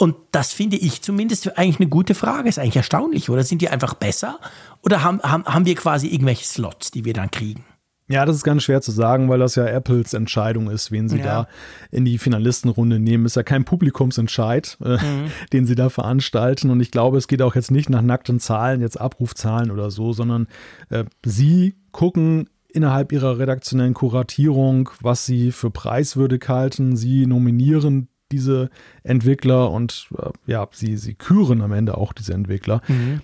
Und 0.00 0.16
das 0.32 0.54
finde 0.54 0.78
ich 0.78 1.02
zumindest 1.02 1.58
eigentlich 1.58 1.78
eine 1.78 1.90
gute 1.90 2.14
Frage. 2.14 2.48
Ist 2.48 2.58
eigentlich 2.58 2.76
erstaunlich, 2.76 3.28
oder? 3.28 3.44
Sind 3.44 3.60
die 3.60 3.68
einfach 3.68 3.92
besser? 3.92 4.38
Oder 4.82 5.04
haben, 5.04 5.20
haben, 5.20 5.44
haben 5.44 5.66
wir 5.66 5.74
quasi 5.74 6.08
irgendwelche 6.08 6.46
Slots, 6.46 6.90
die 6.90 7.04
wir 7.04 7.12
dann 7.12 7.30
kriegen? 7.30 7.66
Ja, 8.08 8.24
das 8.24 8.36
ist 8.36 8.42
ganz 8.42 8.62
schwer 8.62 8.80
zu 8.80 8.92
sagen, 8.92 9.28
weil 9.28 9.40
das 9.40 9.56
ja 9.56 9.66
Apples 9.66 10.14
Entscheidung 10.14 10.70
ist, 10.70 10.90
wen 10.90 11.10
sie 11.10 11.18
ja. 11.18 11.24
da 11.24 11.48
in 11.90 12.06
die 12.06 12.16
Finalistenrunde 12.16 12.98
nehmen. 12.98 13.26
Ist 13.26 13.36
ja 13.36 13.42
kein 13.42 13.66
Publikumsentscheid, 13.66 14.78
äh, 14.82 14.96
mhm. 14.96 15.30
den 15.52 15.66
sie 15.66 15.74
da 15.74 15.90
veranstalten. 15.90 16.70
Und 16.70 16.80
ich 16.80 16.90
glaube, 16.90 17.18
es 17.18 17.28
geht 17.28 17.42
auch 17.42 17.54
jetzt 17.54 17.70
nicht 17.70 17.90
nach 17.90 18.00
nackten 18.00 18.40
Zahlen, 18.40 18.80
jetzt 18.80 18.98
Abrufzahlen 18.98 19.70
oder 19.70 19.90
so, 19.90 20.14
sondern 20.14 20.48
äh, 20.88 21.04
sie 21.26 21.76
gucken 21.92 22.48
innerhalb 22.72 23.12
ihrer 23.12 23.38
redaktionellen 23.38 23.94
Kuratierung, 23.94 24.88
was 25.02 25.26
sie 25.26 25.52
für 25.52 25.70
preiswürdig 25.70 26.48
halten. 26.48 26.96
Sie 26.96 27.26
nominieren 27.26 28.08
diese 28.32 28.70
Entwickler 29.02 29.70
und 29.70 30.08
äh, 30.18 30.30
ja, 30.46 30.66
sie, 30.72 30.96
sie 30.96 31.14
küren 31.14 31.62
am 31.62 31.72
Ende 31.72 31.96
auch 31.96 32.12
diese 32.12 32.34
Entwickler. 32.34 32.82
Mhm. 32.88 33.20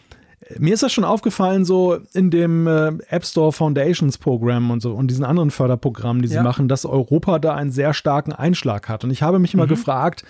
Mir 0.58 0.74
ist 0.74 0.82
das 0.82 0.92
schon 0.92 1.04
aufgefallen, 1.04 1.64
so 1.64 1.98
in 2.12 2.30
dem 2.30 2.68
äh, 2.68 2.92
App 3.08 3.24
Store 3.24 3.52
Foundations 3.52 4.16
Programm 4.18 4.70
und 4.70 4.80
so 4.80 4.92
und 4.92 5.08
diesen 5.08 5.24
anderen 5.24 5.50
Förderprogrammen, 5.50 6.22
die 6.22 6.28
sie 6.28 6.36
ja. 6.36 6.42
machen, 6.42 6.68
dass 6.68 6.86
Europa 6.86 7.40
da 7.40 7.54
einen 7.54 7.72
sehr 7.72 7.94
starken 7.94 8.32
Einschlag 8.32 8.88
hat. 8.88 9.02
Und 9.02 9.10
ich 9.10 9.22
habe 9.22 9.40
mich 9.40 9.54
immer 9.54 9.64
mhm. 9.64 9.70
gefragt, 9.70 10.24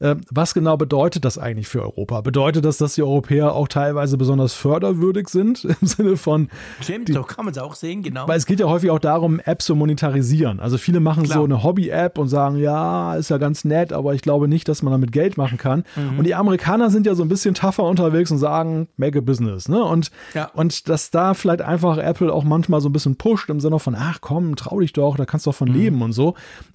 was 0.00 0.54
genau 0.54 0.76
bedeutet 0.76 1.24
das 1.24 1.38
eigentlich 1.38 1.68
für 1.68 1.82
Europa? 1.82 2.20
Bedeutet 2.20 2.64
das, 2.64 2.78
dass 2.78 2.94
die 2.94 3.02
Europäer 3.02 3.52
auch 3.52 3.68
teilweise 3.68 4.16
besonders 4.18 4.52
förderwürdig 4.52 5.28
sind 5.28 5.64
im 5.80 5.86
Sinne 5.86 6.16
von. 6.16 6.48
Stimmt, 6.80 7.08
so 7.12 7.22
kann 7.22 7.44
man 7.44 7.52
es 7.52 7.58
auch 7.58 7.74
sehen, 7.74 8.02
genau. 8.02 8.26
Weil 8.28 8.38
es 8.38 8.46
geht 8.46 8.60
ja 8.60 8.66
häufig 8.66 8.90
auch 8.90 8.98
darum, 8.98 9.40
Apps 9.40 9.66
zu 9.66 9.74
monetarisieren. 9.74 10.60
Also 10.60 10.78
viele 10.78 11.00
machen 11.00 11.24
Klar. 11.24 11.38
so 11.38 11.44
eine 11.44 11.62
Hobby-App 11.62 12.18
und 12.18 12.28
sagen, 12.28 12.56
ja, 12.56 13.14
ist 13.14 13.30
ja 13.30 13.38
ganz 13.38 13.64
nett, 13.64 13.92
aber 13.92 14.14
ich 14.14 14.22
glaube 14.22 14.48
nicht, 14.48 14.68
dass 14.68 14.82
man 14.82 14.92
damit 14.92 15.12
Geld 15.12 15.36
machen 15.36 15.58
kann. 15.58 15.84
Mhm. 15.96 16.18
Und 16.18 16.24
die 16.24 16.34
Amerikaner 16.34 16.90
sind 16.90 17.06
ja 17.06 17.14
so 17.14 17.22
ein 17.22 17.28
bisschen 17.28 17.54
tougher 17.54 17.84
unterwegs 17.84 18.30
und 18.30 18.38
sagen, 18.38 18.88
make 18.96 19.18
a 19.18 19.22
business. 19.22 19.68
Ne? 19.68 19.82
Und, 19.82 20.10
ja. 20.34 20.50
und 20.54 20.88
dass 20.88 21.10
da 21.10 21.34
vielleicht 21.34 21.62
einfach 21.62 21.98
Apple 21.98 22.32
auch 22.32 22.44
manchmal 22.44 22.80
so 22.80 22.88
ein 22.88 22.92
bisschen 22.92 23.16
pusht 23.16 23.48
im 23.50 23.60
Sinne 23.60 23.78
von, 23.78 23.94
ach 23.94 24.18
komm, 24.20 24.56
trau 24.56 24.80
dich 24.80 24.92
doch, 24.92 25.16
da 25.16 25.24
kannst 25.24 25.46
du 25.46 25.50
doch 25.50 25.56
von 25.56 25.68
mhm. 25.68 25.74
leben 25.74 26.02
und 26.02 26.12
so. 26.12 26.34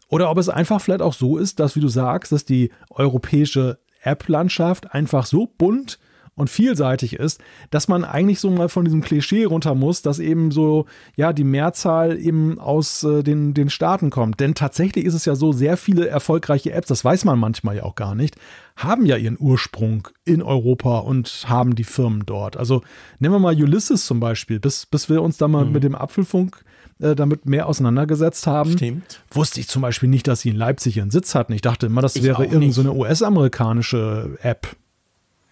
Oder 0.10 0.30
ob 0.30 0.38
es 0.38 0.49
einfach 0.49 0.81
vielleicht 0.81 1.02
auch 1.02 1.14
so 1.14 1.38
ist, 1.38 1.60
dass, 1.60 1.76
wie 1.76 1.81
du 1.81 1.88
sagst, 1.88 2.31
dass 2.31 2.44
die 2.44 2.72
europäische 2.90 3.80
App-Landschaft 4.02 4.94
einfach 4.94 5.26
so 5.26 5.45
bunt 5.45 5.99
und 6.40 6.49
vielseitig 6.49 7.14
ist, 7.14 7.41
dass 7.69 7.90
man 7.90 8.06
eigentlich 8.06 8.40
so 8.40 8.49
mal 8.49 8.69
von 8.69 8.86
diesem 8.86 9.02
Klischee 9.02 9.44
runter 9.44 9.76
muss, 9.76 10.02
dass 10.02 10.19
eben 10.19 10.52
so, 10.52 10.86
ja, 11.18 11.34
die 11.34 11.44
Mehrzahl 11.44 12.18
eben 12.18 12.60
aus 12.60 13.03
äh, 13.03 13.23
den, 13.23 13.53
den 13.53 13.69
Staaten 13.69 14.10
kommt. 14.10 14.40
Denn 14.40 14.56
tatsächlich 14.56 15.03
ist 15.03 15.15
es 15.15 15.26
ja 15.26 15.36
so, 15.36 15.52
sehr 15.52 15.76
viele 15.76 16.07
erfolgreiche 16.07 16.72
Apps, 16.72 16.88
das 16.88 17.03
weiß 17.03 17.26
man 17.26 17.38
manchmal 17.40 17.76
ja 17.76 17.84
auch 17.84 17.95
gar 17.95 18.15
nicht, 18.15 18.38
haben 18.77 19.06
ja 19.06 19.18
ihren 19.18 19.38
Ursprung 19.38 20.07
in 20.23 20.41
Europa 20.41 20.99
und 20.99 21.45
haben 21.48 21.76
die 21.76 21.84
Firmen 21.84 22.26
dort. 22.26 22.56
Also 22.56 22.84
nehmen 23.19 23.36
wir 23.36 23.40
mal 23.40 23.61
Ulysses 23.61 24.06
zum 24.06 24.22
Beispiel, 24.22 24.61
bis, 24.61 24.86
bis 24.86 25.10
wir 25.10 25.22
uns 25.22 25.38
da 25.38 25.49
mal 25.49 25.65
mhm. 25.65 25.73
mit 25.73 25.84
dem 25.84 25.95
Apfelfunk 25.95 26.64
äh, 27.01 27.15
damit 27.15 27.45
mehr 27.45 27.67
auseinandergesetzt 27.67 28.45
haben. 28.45 28.73
Stimmt. 28.73 29.21
Wusste 29.31 29.59
ich 29.59 29.67
zum 29.67 29.81
Beispiel 29.81 30.09
nicht, 30.09 30.27
dass 30.27 30.41
sie 30.41 30.49
in 30.49 30.55
Leipzig 30.55 30.97
ihren 30.97 31.11
Sitz 31.11 31.34
hatten. 31.34 31.53
Ich 31.53 31.61
dachte 31.61 31.85
immer, 31.85 32.01
das 32.01 32.15
ich 32.15 32.23
wäre 32.23 32.43
irgendeine 32.43 32.73
so 32.73 32.91
US-amerikanische 32.91 34.38
App. 34.41 34.76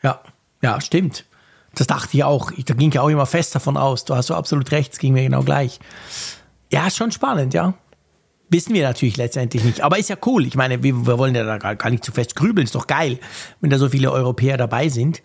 Ja. 0.04 0.22
Ja, 0.62 0.82
stimmt. 0.82 1.26
Das 1.74 1.88
dachte 1.88 2.18
ich 2.18 2.24
auch. 2.24 2.52
Ich, 2.52 2.66
da 2.66 2.74
ging 2.74 2.90
ich 2.90 3.00
auch 3.00 3.10
immer 3.10 3.26
fest 3.26 3.56
davon 3.56 3.78
aus. 3.78 4.04
Du 4.04 4.16
hast 4.16 4.28
so 4.28 4.36
absolut 4.36 4.72
recht, 4.72 4.94
es 4.94 5.00
ging 5.00 5.14
mir 5.14 5.24
genau 5.24 5.44
gleich. 5.44 5.80
Ja, 6.72 6.88
ist 6.88 6.98
schon 6.98 7.12
spannend, 7.12 7.54
ja. 7.54 7.76
Wissen 8.50 8.74
wir 8.74 8.84
natürlich 8.84 9.18
letztendlich 9.18 9.64
nicht. 9.64 9.82
Aber 9.82 9.98
ist 10.00 10.10
ja 10.10 10.16
cool. 10.26 10.46
Ich 10.46 10.56
meine, 10.56 10.82
wir, 10.82 11.06
wir 11.06 11.18
wollen 11.18 11.36
ja 11.36 11.44
da 11.44 11.58
gar, 11.58 11.76
gar 11.76 11.90
nicht 11.90 12.04
zu 12.04 12.12
fest 12.12 12.36
grübeln. 12.36 12.66
Ist 12.66 12.76
doch 12.76 12.88
geil, 12.88 13.20
wenn 13.62 13.70
da 13.70 13.78
so 13.78 13.90
viele 13.90 14.12
Europäer 14.12 14.58
dabei 14.58 14.90
sind. 14.90 15.22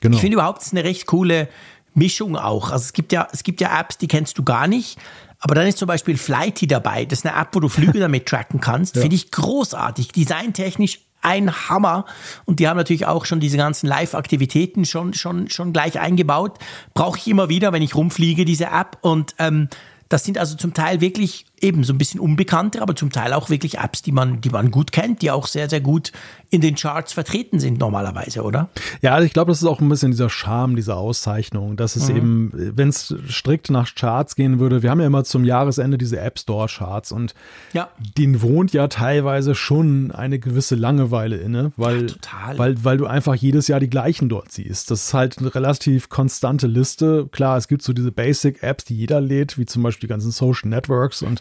Genau. 0.00 0.16
Ich 0.16 0.20
finde 0.20 0.34
überhaupt, 0.34 0.60
es 0.60 0.66
ist 0.68 0.72
eine 0.72 0.84
recht 0.84 1.06
coole 1.06 1.48
Mischung 1.94 2.36
auch. 2.36 2.70
Also 2.70 2.84
es 2.84 2.92
gibt 2.92 3.12
ja, 3.12 3.28
es 3.32 3.42
gibt 3.42 3.60
ja 3.60 3.78
Apps, 3.78 3.98
die 3.98 4.08
kennst 4.08 4.38
du 4.38 4.42
gar 4.42 4.66
nicht. 4.66 4.98
Aber 5.40 5.54
dann 5.54 5.66
ist 5.66 5.78
zum 5.78 5.88
Beispiel 5.88 6.16
Flighty 6.16 6.66
dabei. 6.66 7.04
Das 7.04 7.20
ist 7.20 7.26
eine 7.26 7.38
App, 7.38 7.48
wo 7.52 7.60
du 7.60 7.68
Flüge 7.68 7.98
damit 8.00 8.26
tracken 8.26 8.60
kannst. 8.60 8.96
Ja. 8.96 9.02
Finde 9.02 9.16
ich 9.16 9.30
großartig. 9.30 10.08
Designtechnisch 10.08 11.00
ein 11.24 11.68
Hammer. 11.68 12.04
Und 12.44 12.60
die 12.60 12.68
haben 12.68 12.76
natürlich 12.76 13.06
auch 13.06 13.24
schon 13.24 13.40
diese 13.40 13.56
ganzen 13.56 13.86
Live-Aktivitäten 13.86 14.84
schon, 14.84 15.14
schon, 15.14 15.48
schon 15.48 15.72
gleich 15.72 15.98
eingebaut. 15.98 16.58
Brauche 16.92 17.18
ich 17.18 17.26
immer 17.26 17.48
wieder, 17.48 17.72
wenn 17.72 17.82
ich 17.82 17.94
rumfliege, 17.94 18.44
diese 18.44 18.66
App. 18.66 18.98
Und 19.00 19.34
ähm, 19.38 19.68
das 20.08 20.24
sind 20.24 20.38
also 20.38 20.54
zum 20.54 20.74
Teil 20.74 21.00
wirklich 21.00 21.46
eben 21.64 21.82
so 21.82 21.92
ein 21.92 21.98
bisschen 21.98 22.20
unbekannter, 22.20 22.82
aber 22.82 22.94
zum 22.94 23.10
Teil 23.10 23.32
auch 23.32 23.50
wirklich 23.50 23.78
Apps, 23.78 24.02
die 24.02 24.12
man, 24.12 24.40
die 24.40 24.50
man 24.50 24.70
gut 24.70 24.92
kennt, 24.92 25.22
die 25.22 25.30
auch 25.30 25.46
sehr, 25.46 25.68
sehr 25.68 25.80
gut 25.80 26.12
in 26.50 26.60
den 26.60 26.76
Charts 26.76 27.12
vertreten 27.12 27.58
sind 27.58 27.80
normalerweise, 27.80 28.42
oder? 28.42 28.68
Ja, 29.02 29.14
also 29.14 29.26
ich 29.26 29.32
glaube, 29.32 29.50
das 29.50 29.60
ist 29.60 29.66
auch 29.66 29.80
ein 29.80 29.88
bisschen 29.88 30.12
dieser 30.12 30.30
Charme 30.30 30.76
dieser 30.76 30.96
Auszeichnung, 30.96 31.76
dass 31.76 31.96
es 31.96 32.08
mhm. 32.08 32.16
eben, 32.16 32.50
wenn 32.76 32.90
es 32.90 33.12
strikt 33.28 33.70
nach 33.70 33.92
Charts 33.94 34.36
gehen 34.36 34.60
würde, 34.60 34.82
wir 34.82 34.90
haben 34.90 35.00
ja 35.00 35.06
immer 35.06 35.24
zum 35.24 35.44
Jahresende 35.44 35.98
diese 35.98 36.20
App 36.20 36.38
Store 36.38 36.68
Charts 36.68 37.10
und 37.10 37.34
ja. 37.72 37.88
denen 38.16 38.40
wohnt 38.40 38.72
ja 38.72 38.86
teilweise 38.86 39.56
schon 39.56 40.12
eine 40.12 40.38
gewisse 40.38 40.76
Langeweile 40.76 41.36
inne, 41.36 41.72
weil, 41.76 42.06
ja, 42.06 42.56
weil, 42.56 42.84
weil 42.84 42.98
du 42.98 43.06
einfach 43.06 43.34
jedes 43.34 43.66
Jahr 43.66 43.80
die 43.80 43.90
gleichen 43.90 44.28
dort 44.28 44.52
siehst. 44.52 44.92
Das 44.92 45.06
ist 45.06 45.14
halt 45.14 45.38
eine 45.38 45.52
relativ 45.52 46.08
konstante 46.08 46.68
Liste. 46.68 47.28
Klar, 47.32 47.56
es 47.56 47.66
gibt 47.66 47.82
so 47.82 47.92
diese 47.92 48.12
Basic 48.12 48.62
Apps, 48.62 48.84
die 48.84 48.96
jeder 48.96 49.20
lädt, 49.20 49.58
wie 49.58 49.66
zum 49.66 49.82
Beispiel 49.82 50.06
die 50.06 50.12
ganzen 50.12 50.30
Social 50.30 50.68
Networks 50.68 51.22
und 51.22 51.40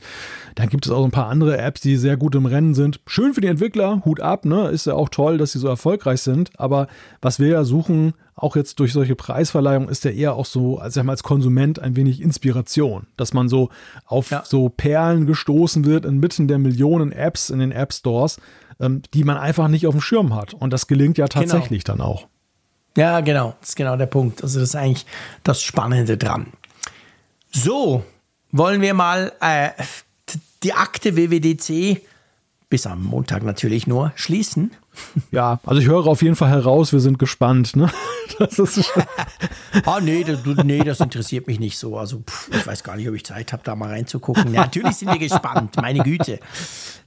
dann 0.55 0.69
gibt 0.69 0.85
es 0.85 0.91
auch 0.91 1.03
ein 1.03 1.11
paar 1.11 1.27
andere 1.27 1.57
Apps, 1.57 1.81
die 1.81 1.97
sehr 1.97 2.17
gut 2.17 2.35
im 2.35 2.45
Rennen 2.45 2.75
sind. 2.75 2.99
Schön 3.07 3.33
für 3.33 3.41
die 3.41 3.47
Entwickler, 3.47 4.03
Hut 4.05 4.19
ab, 4.19 4.45
ne? 4.45 4.69
Ist 4.69 4.85
ja 4.85 4.93
auch 4.93 5.09
toll, 5.09 5.37
dass 5.37 5.53
sie 5.53 5.59
so 5.59 5.67
erfolgreich 5.67 6.21
sind. 6.21 6.51
Aber 6.59 6.87
was 7.21 7.39
wir 7.39 7.47
ja 7.47 7.63
suchen, 7.63 8.13
auch 8.35 8.55
jetzt 8.55 8.79
durch 8.79 8.93
solche 8.93 9.15
Preisverleihungen, 9.15 9.89
ist 9.89 10.03
ja 10.03 10.11
eher 10.11 10.35
auch 10.35 10.45
so, 10.45 10.77
also 10.77 11.01
als 11.01 11.23
Konsument 11.23 11.79
ein 11.79 11.95
wenig 11.95 12.21
Inspiration, 12.21 13.07
dass 13.17 13.33
man 13.33 13.49
so 13.49 13.69
auf 14.05 14.31
ja. 14.31 14.43
so 14.45 14.69
Perlen 14.69 15.25
gestoßen 15.25 15.85
wird 15.85 16.05
inmitten 16.05 16.47
der 16.47 16.59
Millionen 16.59 17.11
Apps 17.11 17.49
in 17.49 17.59
den 17.59 17.71
App 17.71 17.93
Stores, 17.93 18.37
ähm, 18.79 19.01
die 19.13 19.23
man 19.23 19.37
einfach 19.37 19.67
nicht 19.67 19.87
auf 19.87 19.93
dem 19.93 20.01
Schirm 20.01 20.35
hat. 20.35 20.53
Und 20.53 20.71
das 20.71 20.87
gelingt 20.87 21.17
ja 21.17 21.25
genau. 21.25 21.41
tatsächlich 21.41 21.83
genau. 21.83 21.97
dann 21.97 22.07
auch. 22.07 22.27
Ja, 22.95 23.21
genau, 23.21 23.55
das 23.59 23.69
ist 23.69 23.75
genau 23.75 23.95
der 23.95 24.05
Punkt. 24.05 24.43
Also 24.43 24.59
das 24.59 24.69
ist 24.69 24.75
eigentlich 24.75 25.05
das 25.43 25.63
Spannende 25.63 26.17
dran. 26.17 26.47
So, 27.51 28.03
wollen 28.53 28.81
wir 28.81 28.93
mal 28.93 29.33
äh, 29.41 29.71
die 30.63 30.73
Akte 30.73 31.17
WWDC 31.17 32.01
bis 32.69 32.87
am 32.87 33.03
Montag 33.03 33.43
natürlich 33.43 33.85
nur 33.85 34.13
schließen. 34.15 34.71
Ja, 35.31 35.59
also 35.65 35.81
ich 35.81 35.87
höre 35.87 36.07
auf 36.07 36.21
jeden 36.21 36.35
Fall 36.35 36.49
heraus, 36.49 36.93
wir 36.93 37.01
sind 37.01 37.19
gespannt. 37.19 37.75
Ne? 37.75 37.91
Das 38.39 38.57
ist 38.57 38.89
ah, 39.85 39.99
nee 40.01 40.23
das, 40.23 40.39
nee, 40.63 40.79
das 40.79 40.99
interessiert 41.01 41.45
mich 41.45 41.59
nicht 41.59 41.77
so. 41.77 41.97
Also 41.97 42.21
pff, 42.21 42.49
ich 42.51 42.65
weiß 42.65 42.83
gar 42.83 42.95
nicht, 42.95 43.07
ob 43.07 43.13
ich 43.13 43.25
Zeit 43.25 43.53
habe, 43.53 43.61
da 43.63 43.75
mal 43.75 43.89
reinzugucken. 43.89 44.53
Ja, 44.53 44.61
natürlich 44.61 44.95
sind 44.95 45.11
wir 45.11 45.19
gespannt, 45.19 45.75
meine 45.75 45.99
Güte. 45.99 46.39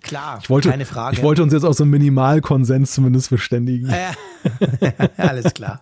Klar, 0.06 0.38
ich 0.40 0.48
wollte, 0.48 0.70
keine 0.70 0.86
Frage. 0.86 1.16
Ich 1.16 1.22
wollte 1.22 1.42
uns 1.42 1.52
jetzt 1.52 1.64
auch 1.64 1.72
so 1.72 1.82
einen 1.82 1.90
Minimalkonsens 1.90 2.92
zumindest 2.92 3.26
verständigen. 3.26 3.88
Äh, 3.88 4.12
alles 5.16 5.52
klar. 5.52 5.80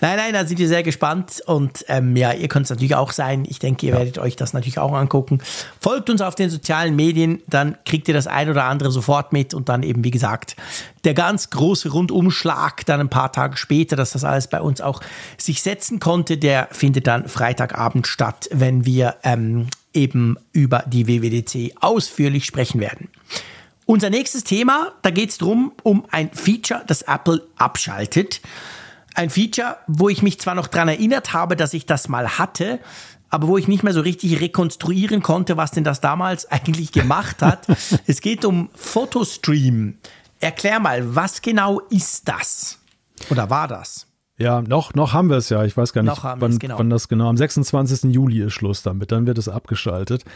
Nein, 0.00 0.16
nein, 0.16 0.32
da 0.32 0.46
sind 0.46 0.58
wir 0.58 0.68
sehr 0.68 0.82
gespannt. 0.82 1.42
Und 1.44 1.84
ähm, 1.88 2.16
ja, 2.16 2.32
ihr 2.32 2.48
könnt 2.48 2.64
es 2.64 2.70
natürlich 2.70 2.94
auch 2.94 3.12
sein. 3.12 3.44
Ich 3.46 3.58
denke, 3.58 3.84
ihr 3.84 3.92
ja. 3.92 3.98
werdet 3.98 4.18
euch 4.18 4.36
das 4.36 4.54
natürlich 4.54 4.78
auch 4.78 4.94
angucken. 4.94 5.40
Folgt 5.80 6.08
uns 6.08 6.22
auf 6.22 6.34
den 6.34 6.48
sozialen 6.48 6.96
Medien, 6.96 7.42
dann 7.46 7.76
kriegt 7.84 8.08
ihr 8.08 8.14
das 8.14 8.26
ein 8.26 8.48
oder 8.48 8.64
andere 8.64 8.90
sofort 8.90 9.34
mit. 9.34 9.52
Und 9.52 9.68
dann 9.68 9.82
eben, 9.82 10.02
wie 10.02 10.10
gesagt, 10.10 10.56
der 11.04 11.12
ganz 11.12 11.50
große 11.50 11.90
Rundumschlag 11.90 12.86
dann 12.86 13.00
ein 13.00 13.10
paar 13.10 13.32
Tage 13.32 13.58
später, 13.58 13.96
dass 13.96 14.12
das 14.12 14.24
alles 14.24 14.48
bei 14.48 14.62
uns 14.62 14.80
auch 14.80 15.02
sich 15.36 15.62
setzen 15.62 16.00
konnte, 16.00 16.38
der 16.38 16.68
findet 16.70 17.06
dann 17.06 17.28
Freitagabend 17.28 18.06
statt, 18.06 18.48
wenn 18.50 18.86
wir 18.86 19.16
ähm, 19.24 19.66
eben 19.92 20.36
über 20.52 20.84
die 20.86 21.06
WWDC 21.06 21.76
ausführlich 21.80 22.44
sprechen 22.44 22.80
werden. 22.80 23.08
Unser 23.90 24.10
nächstes 24.10 24.44
Thema, 24.44 24.92
da 25.00 25.08
geht 25.08 25.30
es 25.30 25.38
darum, 25.38 25.72
um 25.82 26.04
ein 26.10 26.30
Feature, 26.30 26.82
das 26.86 27.00
Apple 27.00 27.40
abschaltet. 27.56 28.42
Ein 29.14 29.30
Feature, 29.30 29.78
wo 29.86 30.10
ich 30.10 30.22
mich 30.22 30.38
zwar 30.38 30.54
noch 30.54 30.66
daran 30.66 30.88
erinnert 30.88 31.32
habe, 31.32 31.56
dass 31.56 31.72
ich 31.72 31.86
das 31.86 32.06
mal 32.06 32.36
hatte, 32.36 32.80
aber 33.30 33.48
wo 33.48 33.56
ich 33.56 33.66
nicht 33.66 33.84
mehr 33.84 33.94
so 33.94 34.02
richtig 34.02 34.42
rekonstruieren 34.42 35.22
konnte, 35.22 35.56
was 35.56 35.70
denn 35.70 35.84
das 35.84 36.02
damals 36.02 36.44
eigentlich 36.52 36.92
gemacht 36.92 37.40
hat. 37.40 37.66
es 38.06 38.20
geht 38.20 38.44
um 38.44 38.68
Photostream. 38.74 39.96
Erklär 40.38 40.80
mal, 40.80 41.14
was 41.16 41.40
genau 41.40 41.80
ist 41.88 42.28
das? 42.28 42.78
Oder 43.30 43.48
war 43.48 43.68
das? 43.68 44.06
Ja, 44.36 44.60
noch, 44.60 44.92
noch 44.92 45.14
haben 45.14 45.30
wir 45.30 45.38
es 45.38 45.48
ja. 45.48 45.64
Ich 45.64 45.78
weiß 45.78 45.94
gar 45.94 46.02
nicht, 46.02 46.22
wann, 46.22 46.58
genau. 46.58 46.78
wann 46.78 46.90
das 46.90 47.08
genau. 47.08 47.30
Am 47.30 47.38
26. 47.38 48.12
Juli 48.12 48.42
ist 48.42 48.52
Schluss 48.52 48.82
damit. 48.82 49.12
Dann 49.12 49.26
wird 49.26 49.38
es 49.38 49.48
abgeschaltet. 49.48 50.26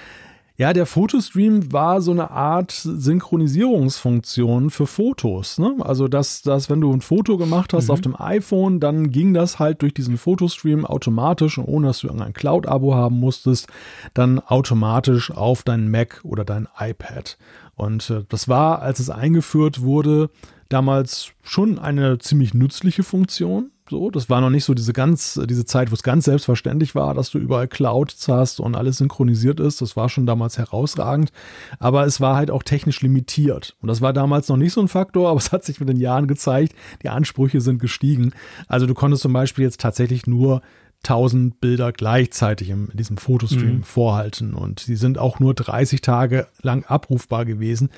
Ja, 0.59 0.73
der 0.75 0.85
Fotostream 0.85 1.73
war 1.73 2.03
so 2.03 2.11
eine 2.11 2.31
Art 2.31 2.73
Synchronisierungsfunktion 2.73 4.69
für 4.71 4.87
Fotos. 4.87 5.59
Ne? 5.59 5.77
Also, 5.81 6.09
dass, 6.09 6.43
dass, 6.43 6.69
wenn 6.69 6.81
du 6.81 6.93
ein 6.93 7.01
Foto 7.01 7.39
gemacht 7.39 7.73
hast 7.73 7.87
mhm. 7.87 7.91
auf 7.91 8.01
dem 8.03 8.21
iPhone, 8.21 8.79
dann 8.79 9.11
ging 9.11 9.33
das 9.33 9.59
halt 9.59 9.81
durch 9.81 9.95
diesen 9.95 10.19
Fotostream 10.19 10.85
automatisch 10.85 11.57
und 11.57 11.65
ohne 11.65 11.87
dass 11.87 12.01
du 12.01 12.09
irgendein 12.09 12.35
Cloud-Abo 12.35 12.95
haben 12.95 13.19
musstest, 13.19 13.67
dann 14.13 14.41
automatisch 14.41 15.31
auf 15.31 15.63
dein 15.63 15.91
Mac 15.91 16.21
oder 16.23 16.45
dein 16.45 16.69
iPad. 16.79 17.39
Und 17.75 18.11
äh, 18.11 18.25
das 18.29 18.47
war, 18.47 18.83
als 18.83 19.01
es 19.01 19.09
eingeführt 19.09 19.81
wurde, 19.81 20.29
damals 20.69 21.33
schon 21.43 21.79
eine 21.79 22.19
ziemlich 22.19 22.53
nützliche 22.53 23.03
Funktion. 23.03 23.71
So, 23.93 24.11
das 24.11 24.31
war 24.31 24.41
noch 24.41 24.49
nicht 24.49 24.65
so 24.65 24.73
diese 24.73 24.95
ganz, 24.95 25.39
diese 25.45 25.67
Zeit, 25.67 25.91
wo 25.91 25.95
es 25.95 26.03
ganz 26.03 26.25
selbstverständlich 26.25 26.95
war, 26.95 27.13
dass 27.13 27.29
du 27.29 27.37
überall 27.37 27.69
Clouds 27.69 28.27
hast 28.27 28.59
und 28.59 28.75
alles 28.75 28.97
synchronisiert 28.97 29.61
ist. 29.61 29.83
Das 29.83 29.99
war 29.99 30.09
schon 30.09 30.25
damals 30.25 30.57
herausragend. 30.57 31.31
Aber 31.79 32.07
es 32.07 32.19
war 32.19 32.35
halt 32.35 32.51
auch 32.51 32.63
technisch 32.63 33.03
limitiert. 33.03 33.77
Und 33.83 33.89
das 33.89 34.01
war 34.01 34.15
damals 34.15 34.49
noch 34.49 34.57
nicht 34.57 34.73
so 34.73 34.81
ein 34.81 34.89
Faktor, 34.89 35.29
aber 35.31 35.37
es 35.37 35.53
hat 35.53 35.65
sich 35.65 35.79
mit 35.79 35.91
den 35.91 35.99
Jahren 35.99 36.27
gezeigt, 36.27 36.75
die 37.03 37.11
Ansprüche 37.11 37.61
sind 37.61 37.81
gestiegen. 37.83 38.33
Also 38.67 38.87
du 38.87 38.95
konntest 38.95 39.25
zum 39.25 39.35
Beispiel 39.35 39.65
jetzt 39.65 39.83
tatsächlich 39.83 40.27
nur 40.27 40.63
1000 41.05 41.61
Bilder 41.61 41.93
gleichzeitig 41.93 42.71
in 42.71 42.89
diesem 42.95 43.19
Fotostream 43.19 43.79
mhm. 43.79 43.83
vorhalten 43.83 44.55
und 44.55 44.81
sie 44.81 44.97
sind 44.97 45.19
auch 45.19 45.41
nur 45.41 45.53
30 45.53 46.01
Tage 46.01 46.47
lang 46.63 46.85
abrufbar 46.85 47.45
gewesen. 47.45 47.91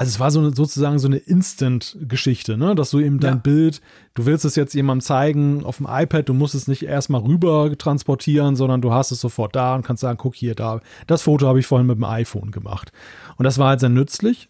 Also 0.00 0.12
es 0.12 0.18
war 0.18 0.30
so 0.30 0.40
eine, 0.40 0.54
sozusagen 0.54 0.98
so 0.98 1.08
eine 1.08 1.18
Instant-Geschichte, 1.18 2.56
ne? 2.56 2.74
dass 2.74 2.88
du 2.88 3.00
eben 3.00 3.20
dein 3.20 3.34
ja. 3.34 3.40
Bild, 3.40 3.82
du 4.14 4.24
willst 4.24 4.46
es 4.46 4.56
jetzt 4.56 4.72
jemandem 4.72 5.04
zeigen 5.04 5.62
auf 5.62 5.76
dem 5.76 5.86
iPad, 5.90 6.26
du 6.26 6.32
musst 6.32 6.54
es 6.54 6.68
nicht 6.68 6.84
erstmal 6.84 7.20
rüber 7.20 7.76
transportieren, 7.76 8.56
sondern 8.56 8.80
du 8.80 8.94
hast 8.94 9.10
es 9.10 9.20
sofort 9.20 9.54
da 9.54 9.74
und 9.74 9.84
kannst 9.84 10.00
sagen, 10.00 10.16
guck 10.16 10.34
hier, 10.34 10.54
da, 10.54 10.80
das 11.06 11.20
Foto 11.20 11.46
habe 11.46 11.60
ich 11.60 11.66
vorhin 11.66 11.86
mit 11.86 11.98
dem 11.98 12.04
iPhone 12.04 12.50
gemacht. 12.50 12.92
Und 13.36 13.44
das 13.44 13.58
war 13.58 13.68
halt 13.68 13.80
sehr 13.80 13.90
nützlich. 13.90 14.48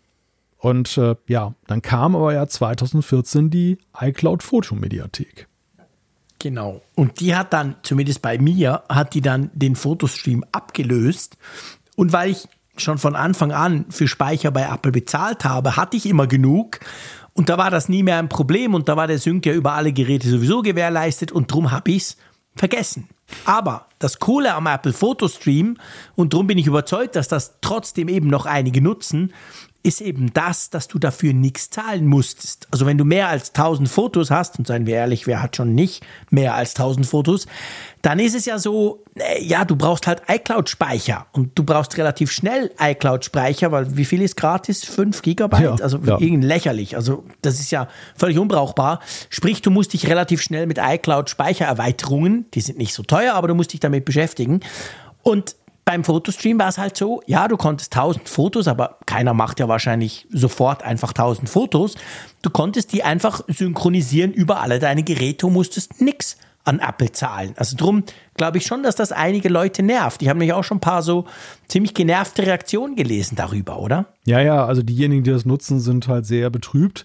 Und 0.56 0.97
äh, 0.98 1.16
ja, 1.27 1.56
dann 1.66 1.82
kam 1.82 2.14
aber 2.14 2.32
ja 2.32 2.47
2014 2.47 3.51
die 3.51 3.78
iCloud 4.01 4.44
Fotomediathek. 4.44 5.48
Genau. 6.39 6.81
Und 6.94 7.18
die 7.18 7.35
hat 7.35 7.52
dann, 7.52 7.74
zumindest 7.82 8.22
bei 8.22 8.39
mir, 8.39 8.85
hat 8.89 9.14
die 9.14 9.20
dann 9.20 9.51
den 9.52 9.74
Fotostream 9.74 10.44
abgelöst. 10.52 11.39
Und 11.97 12.12
weil 12.12 12.31
ich 12.31 12.47
schon 12.82 12.98
von 12.98 13.16
Anfang 13.16 13.52
an 13.52 13.86
für 13.90 14.09
Speicher 14.09 14.51
bei 14.51 14.62
Apple 14.62 14.93
bezahlt 14.93 15.44
habe, 15.44 15.77
hatte 15.77 15.97
ich 15.97 16.07
immer 16.07 16.27
genug. 16.27 16.81
Und 17.32 17.48
da 17.48 17.59
war 17.59 17.70
das 17.70 17.89
nie 17.89 18.02
mehr 18.02 18.19
ein 18.19 18.28
Problem 18.28 18.74
und 18.74 18.89
da 18.89 18.97
war 18.97 19.07
der 19.07 19.19
Sync 19.19 19.47
ja 19.47 19.52
über 19.52 19.73
alle 19.73 19.93
Geräte 19.93 20.28
sowieso 20.28 20.62
gewährleistet 20.62 21.32
und 21.32 21.52
drum 21.52 21.70
habe 21.70 21.90
ich 21.93 22.02
es 22.02 22.16
vergessen. 22.57 23.09
Aber 23.44 23.86
das 23.98 24.19
Coole 24.19 24.55
am 24.55 24.66
Apple 24.66 24.93
Photostream, 24.93 25.77
und 26.16 26.32
darum 26.32 26.47
bin 26.47 26.59
ich 26.59 26.66
überzeugt, 26.66 27.16
dass 27.16 27.28
das 27.28 27.55
trotzdem 27.61 28.09
eben 28.09 28.28
noch 28.28 28.47
einige 28.47 28.82
nutzen, 28.82 29.32
ist 29.82 30.01
eben 30.01 30.32
das, 30.35 30.69
dass 30.69 30.89
du 30.89 30.98
dafür 30.98 31.32
nichts 31.32 31.70
zahlen 31.70 32.07
musstest. 32.07 32.69
Also 32.70 32.85
wenn 32.85 32.98
du 32.98 33.05
mehr 33.05 33.28
als 33.28 33.51
1000 33.55 33.89
Fotos 33.89 34.31
hast, 34.31 34.59
und 34.59 34.66
seien 34.66 34.86
wir 34.86 34.97
ehrlich, 34.97 35.27
wer 35.27 35.43
hat 35.43 35.57
schon 35.57 35.74
nicht 35.74 36.05
mehr 36.31 36.55
als 36.55 36.74
1000 36.74 37.07
Fotos, 37.07 37.47
dann 38.02 38.19
ist 38.19 38.35
es 38.35 38.44
ja 38.44 38.59
so, 38.59 39.05
äh, 39.15 39.43
ja, 39.43 39.65
du 39.65 39.77
brauchst 39.77 40.07
halt 40.07 40.23
iCloud-Speicher 40.28 41.27
und 41.32 41.59
du 41.59 41.65
brauchst 41.65 41.97
relativ 41.97 42.31
schnell 42.31 42.70
iCloud-Speicher, 42.78 43.73
weil 43.73 43.97
wie 43.97 44.05
viel 44.05 44.20
ist 44.20 44.36
gratis? 44.36 44.85
5 44.85 45.23
Gigabyte? 45.23 45.62
Ja, 45.62 45.74
also 45.82 45.98
ja. 45.98 46.19
irgendwie 46.20 46.47
lächerlich. 46.47 46.97
Also 46.97 47.24
das 47.40 47.59
ist 47.59 47.70
ja 47.70 47.89
völlig 48.16 48.39
unbrauchbar. 48.39 49.01
Sprich, 49.31 49.62
du 49.62 49.70
musst 49.70 49.94
dich 49.94 50.09
relativ 50.09 50.43
schnell 50.43 50.66
mit 50.66 50.78
iCloud-Speichererweiterungen, 50.78 52.47
die 52.52 52.61
sind 52.61 52.77
nicht 52.77 52.93
so 52.93 53.02
teuer, 53.02 53.35
aber 53.35 53.48
du 53.48 53.55
musst 53.55 53.73
dich 53.73 53.81
damit 53.81 54.05
beschäftigen. 54.05 54.61
Und 55.23 55.57
beim 55.91 56.05
Fotostream 56.05 56.57
war 56.61 56.69
es 56.69 56.79
halt 56.79 56.97
so, 56.97 57.21
ja, 57.27 57.49
du 57.49 57.57
konntest 57.57 57.97
1000 57.97 58.29
Fotos, 58.29 58.69
aber 58.69 58.99
keiner 59.07 59.35
macht 59.35 59.59
ja 59.59 59.67
wahrscheinlich 59.67 60.29
sofort 60.31 60.85
einfach 60.85 61.09
1000 61.09 61.49
Fotos. 61.49 61.97
Du 62.43 62.51
konntest 62.51 62.93
die 62.93 63.03
einfach 63.03 63.43
synchronisieren 63.49 64.33
über 64.33 64.61
alle 64.61 64.79
deine 64.79 65.03
Geräte 65.03 65.49
und 65.49 65.55
musstest 65.55 66.01
nichts 66.01 66.37
an 66.62 66.79
Apple 66.79 67.11
zahlen. 67.11 67.55
Also 67.57 67.77
drum 67.77 68.05
glaube 68.37 68.59
ich 68.59 68.67
schon, 68.67 68.85
dass 68.85 68.95
das 68.95 69.11
einige 69.11 69.49
Leute 69.49 69.83
nervt. 69.83 70.23
Ich 70.23 70.29
habe 70.29 70.39
mich 70.39 70.53
auch 70.53 70.62
schon 70.62 70.77
ein 70.77 70.81
paar 70.81 71.03
so 71.03 71.25
ziemlich 71.67 71.93
genervte 71.93 72.47
Reaktionen 72.47 72.95
gelesen 72.95 73.35
darüber, 73.35 73.81
oder? 73.81 74.07
Ja, 74.27 74.41
ja, 74.41 74.65
also 74.65 74.83
diejenigen, 74.83 75.25
die 75.25 75.33
das 75.33 75.45
nutzen, 75.45 75.81
sind 75.81 76.07
halt 76.07 76.25
sehr 76.25 76.51
betrübt 76.51 77.05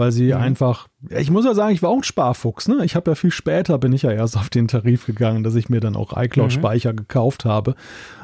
weil 0.00 0.12
sie 0.12 0.32
mhm. 0.32 0.40
einfach, 0.40 0.88
ich 1.10 1.30
muss 1.30 1.44
ja 1.44 1.54
sagen, 1.54 1.74
ich 1.74 1.82
war 1.82 1.90
auch 1.90 1.98
ein 1.98 2.02
Sparfuchs, 2.02 2.68
ne? 2.68 2.84
Ich 2.84 2.96
habe 2.96 3.10
ja 3.10 3.14
viel 3.14 3.30
später, 3.30 3.76
bin 3.76 3.92
ich 3.92 4.02
ja 4.02 4.10
erst 4.10 4.36
auf 4.36 4.48
den 4.48 4.66
Tarif 4.66 5.04
gegangen, 5.04 5.44
dass 5.44 5.54
ich 5.54 5.68
mir 5.68 5.80
dann 5.80 5.94
auch 5.94 6.16
iCloud-Speicher 6.16 6.92
mhm. 6.92 6.96
gekauft 6.96 7.44
habe. 7.44 7.74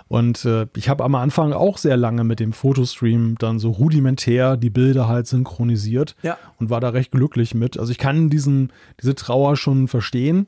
Und 0.08 0.44
äh, 0.44 0.66
ich 0.76 0.88
habe 0.88 1.04
am 1.04 1.14
Anfang 1.16 1.52
auch 1.52 1.78
sehr 1.78 1.96
lange 1.96 2.22
mit 2.22 2.38
dem 2.38 2.52
Fotostream 2.52 3.36
dann 3.38 3.58
so 3.58 3.70
rudimentär 3.70 4.56
die 4.56 4.70
Bilder 4.70 5.08
halt 5.08 5.26
synchronisiert 5.26 6.14
ja. 6.22 6.38
und 6.58 6.70
war 6.70 6.80
da 6.80 6.90
recht 6.90 7.10
glücklich 7.10 7.54
mit. 7.54 7.78
Also 7.78 7.90
ich 7.90 7.98
kann 7.98 8.30
diesen, 8.30 8.72
diese 9.00 9.16
Trauer 9.16 9.56
schon 9.56 9.88
verstehen. 9.88 10.46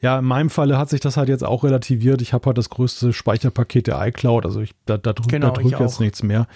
Ja, 0.00 0.18
in 0.18 0.24
meinem 0.24 0.50
Falle 0.50 0.78
hat 0.78 0.90
sich 0.90 1.00
das 1.00 1.16
halt 1.16 1.28
jetzt 1.28 1.44
auch 1.44 1.64
relativiert. 1.64 2.22
Ich 2.22 2.32
habe 2.32 2.46
halt 2.46 2.58
das 2.58 2.70
größte 2.70 3.12
Speicherpaket 3.12 3.86
der 3.86 4.06
iCloud, 4.06 4.44
also 4.44 4.60
ich, 4.60 4.72
da, 4.86 4.98
da, 4.98 5.12
drück, 5.12 5.28
genau, 5.28 5.50
da 5.50 5.62
drückt 5.62 5.80
jetzt 5.80 5.98
nichts 5.98 6.22
mehr. 6.22 6.46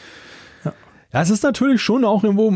Ja, 1.10 1.22
es 1.22 1.30
ist 1.30 1.43
natürlich 1.43 1.80
schon 1.80 2.05
auch 2.05 2.22
irgendwo, 2.22 2.52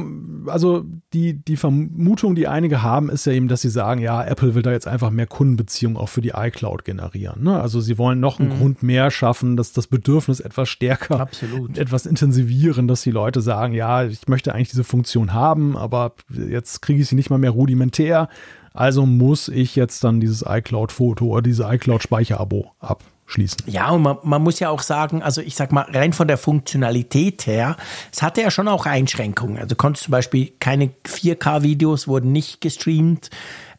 also 0.50 0.84
die, 1.14 1.42
die 1.42 1.56
Vermutung, 1.56 2.34
die 2.34 2.48
einige 2.48 2.82
haben, 2.82 3.08
ist 3.08 3.24
ja 3.24 3.32
eben, 3.32 3.48
dass 3.48 3.62
sie 3.62 3.70
sagen, 3.70 4.02
ja, 4.02 4.22
Apple 4.22 4.54
will 4.54 4.62
da 4.62 4.72
jetzt 4.72 4.86
einfach 4.86 5.10
mehr 5.10 5.26
Kundenbeziehungen 5.26 5.96
auch 5.96 6.10
für 6.10 6.20
die 6.20 6.32
iCloud 6.36 6.84
generieren. 6.84 7.44
Ne? 7.44 7.58
Also 7.58 7.80
sie 7.80 7.96
wollen 7.96 8.20
noch 8.20 8.40
einen 8.40 8.50
mhm. 8.50 8.58
Grund 8.58 8.82
mehr 8.82 9.10
schaffen, 9.10 9.56
dass 9.56 9.72
das 9.72 9.86
Bedürfnis 9.86 10.40
etwas 10.40 10.68
stärker, 10.68 11.20
Absolut. 11.20 11.78
etwas 11.78 12.04
intensivieren, 12.04 12.88
dass 12.88 13.00
die 13.00 13.10
Leute 13.10 13.40
sagen, 13.40 13.72
ja, 13.72 14.04
ich 14.04 14.28
möchte 14.28 14.54
eigentlich 14.54 14.70
diese 14.70 14.84
Funktion 14.84 15.32
haben, 15.32 15.74
aber 15.74 16.12
jetzt 16.28 16.82
kriege 16.82 17.00
ich 17.00 17.08
sie 17.08 17.14
nicht 17.14 17.30
mal 17.30 17.38
mehr 17.38 17.52
rudimentär. 17.52 18.28
Also 18.74 19.06
muss 19.06 19.48
ich 19.48 19.76
jetzt 19.76 20.04
dann 20.04 20.20
dieses 20.20 20.44
iCloud-Foto 20.46 21.24
oder 21.26 21.42
diese 21.42 21.64
iCloud-Speicher-Abo 21.64 22.72
ab 22.80 23.02
schließen. 23.26 23.58
Ja, 23.66 23.90
und 23.90 24.02
man, 24.02 24.18
man, 24.22 24.42
muss 24.42 24.60
ja 24.60 24.70
auch 24.70 24.82
sagen, 24.82 25.22
also 25.22 25.40
ich 25.40 25.56
sag 25.56 25.72
mal, 25.72 25.86
rein 25.92 26.12
von 26.12 26.28
der 26.28 26.38
Funktionalität 26.38 27.46
her, 27.46 27.76
es 28.12 28.22
hatte 28.22 28.42
ja 28.42 28.50
schon 28.50 28.68
auch 28.68 28.86
Einschränkungen. 28.86 29.58
Also 29.58 29.74
konntest 29.74 30.04
zum 30.04 30.12
Beispiel 30.12 30.52
keine 30.60 30.90
4K-Videos 31.06 32.08
wurden 32.08 32.32
nicht 32.32 32.60
gestreamt. 32.60 33.30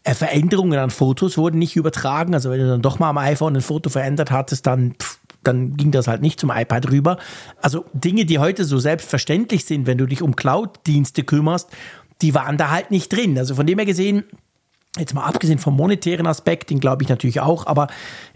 Äh, 0.04 0.16
Veränderungen 0.16 0.80
an 0.80 0.90
Fotos 0.90 1.38
wurden 1.38 1.60
nicht 1.60 1.76
übertragen. 1.76 2.34
Also 2.34 2.50
wenn 2.50 2.60
du 2.60 2.68
dann 2.68 2.82
doch 2.82 3.00
mal 3.00 3.10
am 3.10 3.18
iPhone 3.18 3.56
ein 3.56 3.62
Foto 3.62 3.90
verändert 3.90 4.32
hattest, 4.32 4.66
dann 4.66 4.96
pff, 5.00 5.20
dann 5.44 5.76
ging 5.76 5.92
das 5.92 6.08
halt 6.08 6.22
nicht 6.22 6.40
zum 6.40 6.52
iPad 6.52 6.90
rüber. 6.90 7.18
Also 7.62 7.86
Dinge, 7.94 8.26
die 8.26 8.40
heute 8.40 8.66
so 8.66 8.80
selbstverständlich 8.80 9.66
sind, 9.66 9.88
wenn 9.88 9.98
du 9.98 10.06
dich 10.06 10.22
um 10.22 10.36
Cloud-Dienste 10.36 11.24
kümmerst, 11.24 11.70
die 12.22 12.34
waren 12.34 12.58
da 12.58 12.70
halt 12.70 12.92
nicht 12.92 13.12
drin. 13.12 13.38
Also 13.38 13.56
von 13.56 13.68
dem 13.68 13.78
her 13.78 13.86
gesehen, 13.86 14.24
Jetzt 14.98 15.16
mal 15.16 15.26
abgesehen 15.26 15.58
vom 15.58 15.76
monetären 15.76 16.28
Aspekt, 16.28 16.70
den 16.70 16.80
glaube 16.80 17.02
ich 17.02 17.10
natürlich 17.10 17.42
auch, 17.42 17.66
aber 17.66 17.88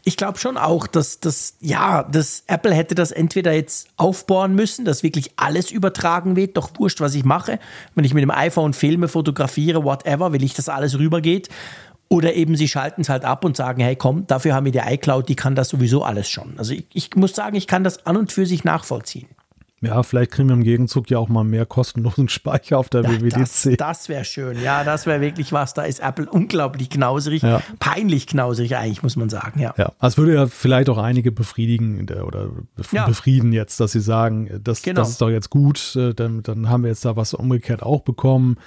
ich 0.04 0.18
glaube 0.18 0.40
schon 0.40 0.58
auch, 0.58 0.88
dass 0.88 1.20
das, 1.20 1.56
ja, 1.60 2.02
dass 2.02 2.46
Apple 2.48 2.74
hätte 2.74 2.96
das 2.96 3.12
entweder 3.12 3.54
jetzt 3.54 3.90
aufbauen 3.96 4.56
müssen, 4.56 4.84
dass 4.84 5.04
wirklich 5.04 5.34
alles 5.36 5.70
übertragen 5.70 6.36
wird, 6.36 6.58
doch 6.58 6.72
wurscht, 6.80 7.00
was 7.00 7.14
ich 7.14 7.24
mache. 7.24 7.60
Wenn 7.94 8.06
ich 8.06 8.16
mit 8.16 8.24
dem 8.24 8.32
iPhone 8.32 8.74
Filme 8.74 9.08
fotografiere, 9.08 9.84
whatever, 9.84 10.34
will 10.34 10.44
ich, 10.44 10.56
dass 10.56 10.68
alles 10.68 10.98
rübergeht. 10.98 11.50
Oder 12.10 12.34
eben 12.34 12.56
sie 12.56 12.68
schalten 12.68 13.02
es 13.02 13.10
halt 13.10 13.24
ab 13.24 13.46
und 13.46 13.56
sagen, 13.56 13.84
hey 13.84 13.96
komm, 13.96 14.26
dafür 14.26 14.56
haben 14.56 14.66
wir 14.66 14.72
die 14.72 14.80
iCloud, 14.80 15.30
die 15.30 15.36
kann 15.36 15.54
das 15.54 15.70
sowieso 15.70 16.04
alles 16.04 16.28
schon. 16.28 16.58
Also 16.58 16.74
ich, 16.74 16.86
ich 16.94 17.16
muss 17.16 17.36
sagen, 17.36 17.56
ich 17.56 17.68
kann 17.68 17.84
das 17.84 18.08
an 18.08 18.18
und 18.18 18.32
für 18.32 18.48
sich 18.48 18.64
nachvollziehen. 18.64 19.28
Ja, 19.82 20.02
vielleicht 20.02 20.32
kriegen 20.32 20.50
wir 20.50 20.56
im 20.56 20.64
Gegenzug 20.64 21.10
ja 21.12 21.20
auch 21.20 21.30
mal 21.30 21.44
mehr 21.44 21.68
kostenlosen 21.68 22.30
Speicher 22.30 22.80
auf 22.80 22.90
der 22.90 23.04
ja, 23.04 23.12
WWDC. 23.12 23.38
Das, 23.38 23.70
das 23.78 24.10
wäre 24.10 24.26
schön. 24.26 24.60
Ja, 24.62 24.84
das 24.84 25.06
wäre 25.06 25.22
wirklich 25.22 25.52
was. 25.52 25.76
Da 25.76 25.84
ist 25.84 26.00
Apple 26.00 26.28
unglaublich 26.28 26.90
knauserig. 26.90 27.44
Ja. 27.44 27.62
Peinlich 27.78 28.26
knauserig 28.26 28.76
eigentlich, 28.76 29.04
muss 29.04 29.16
man 29.18 29.30
sagen. 29.30 29.60
Ja. 29.60 29.76
ja, 29.78 29.92
es 30.02 30.18
würde 30.18 30.34
ja 30.34 30.48
vielleicht 30.48 30.90
auch 30.90 30.98
einige 30.98 31.32
befriedigen 31.32 32.08
oder 32.26 32.50
befrieden 32.76 33.54
jetzt, 33.54 33.80
dass 33.80 33.92
sie 33.92 34.00
sagen, 34.00 34.60
das, 34.64 34.82
genau. 34.82 35.02
das 35.02 35.10
ist 35.10 35.22
doch 35.22 35.30
jetzt 35.30 35.52
gut, 35.52 35.96
äh, 35.96 36.16
dann, 36.16 36.42
dann 36.42 36.70
haben 36.70 36.82
wir 36.82 36.90
jetzt 36.90 37.06
da 37.06 37.16
was 37.16 37.36
umgekehrt 37.36 37.84
auch 37.84 38.02
bekommen. 38.02 38.58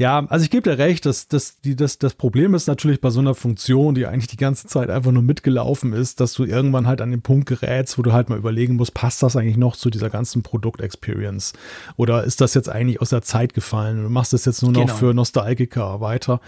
Ja, 0.00 0.24
also 0.30 0.44
ich 0.44 0.50
gebe 0.50 0.62
dir 0.62 0.78
recht, 0.78 1.04
dass, 1.04 1.28
dass 1.28 1.60
die, 1.60 1.76
das, 1.76 1.98
das 1.98 2.14
Problem 2.14 2.54
ist 2.54 2.66
natürlich 2.66 3.02
bei 3.02 3.10
so 3.10 3.20
einer 3.20 3.34
Funktion, 3.34 3.94
die 3.94 4.06
eigentlich 4.06 4.28
die 4.28 4.38
ganze 4.38 4.66
Zeit 4.66 4.88
einfach 4.88 5.12
nur 5.12 5.22
mitgelaufen 5.22 5.92
ist, 5.92 6.20
dass 6.20 6.32
du 6.32 6.46
irgendwann 6.46 6.86
halt 6.86 7.02
an 7.02 7.10
den 7.10 7.20
Punkt 7.20 7.46
gerätst, 7.46 7.98
wo 7.98 8.02
du 8.02 8.14
halt 8.14 8.30
mal 8.30 8.38
überlegen 8.38 8.76
musst, 8.76 8.94
passt 8.94 9.22
das 9.22 9.36
eigentlich 9.36 9.58
noch 9.58 9.76
zu 9.76 9.90
dieser 9.90 10.08
ganzen 10.08 10.42
Produktexperience? 10.42 11.52
Oder 11.98 12.24
ist 12.24 12.40
das 12.40 12.54
jetzt 12.54 12.70
eigentlich 12.70 13.02
aus 13.02 13.10
der 13.10 13.20
Zeit 13.20 13.52
gefallen? 13.52 14.02
Du 14.02 14.08
machst 14.08 14.32
das 14.32 14.46
jetzt 14.46 14.62
nur 14.62 14.72
noch 14.72 14.86
genau. 14.86 14.94
für 14.94 15.12
Nostalgiker 15.12 16.00
weiter. 16.00 16.40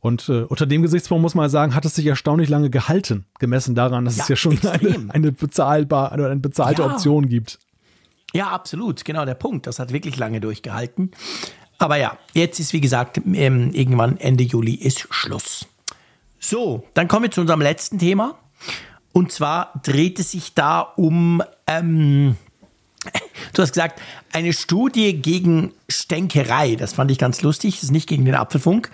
Und 0.00 0.28
äh, 0.28 0.42
unter 0.42 0.66
dem 0.66 0.82
Gesichtspunkt 0.82 1.22
muss 1.22 1.34
man 1.34 1.48
sagen, 1.48 1.74
hat 1.74 1.86
es 1.86 1.94
sich 1.94 2.04
erstaunlich 2.04 2.50
lange 2.50 2.68
gehalten, 2.68 3.24
gemessen 3.38 3.74
daran, 3.74 4.04
dass 4.04 4.18
ja, 4.18 4.24
es 4.24 4.28
ja 4.28 4.36
schon 4.36 4.58
eine, 4.62 5.06
eine 5.08 5.32
bezahlbare 5.32 6.12
oder 6.12 6.26
eine 6.26 6.40
bezahlte 6.40 6.82
ja. 6.82 6.92
Option 6.92 7.30
gibt. 7.30 7.60
Ja, 8.34 8.48
absolut, 8.50 9.06
genau 9.06 9.24
der 9.24 9.36
Punkt. 9.36 9.66
Das 9.68 9.78
hat 9.78 9.92
wirklich 9.92 10.18
lange 10.18 10.40
durchgehalten. 10.40 11.12
Aber 11.78 11.96
ja, 11.96 12.16
jetzt 12.32 12.60
ist 12.60 12.72
wie 12.72 12.80
gesagt, 12.80 13.20
ähm, 13.24 13.72
irgendwann 13.72 14.18
Ende 14.18 14.44
Juli 14.44 14.74
ist 14.74 15.06
Schluss. 15.10 15.66
So, 16.38 16.86
dann 16.94 17.08
kommen 17.08 17.24
wir 17.24 17.30
zu 17.30 17.40
unserem 17.40 17.60
letzten 17.60 17.98
Thema. 17.98 18.38
Und 19.12 19.32
zwar 19.32 19.72
dreht 19.82 20.18
es 20.18 20.32
sich 20.32 20.54
da 20.54 20.80
um, 20.80 21.42
ähm, 21.66 22.36
du 23.52 23.62
hast 23.62 23.72
gesagt, 23.72 24.00
eine 24.32 24.52
Studie 24.52 25.14
gegen 25.14 25.72
Stänkerei. 25.88 26.74
Das 26.76 26.94
fand 26.94 27.10
ich 27.10 27.18
ganz 27.18 27.40
lustig. 27.42 27.76
Das 27.76 27.84
ist 27.84 27.92
nicht 27.92 28.08
gegen 28.08 28.24
den 28.24 28.34
Apfelfunk. 28.34 28.90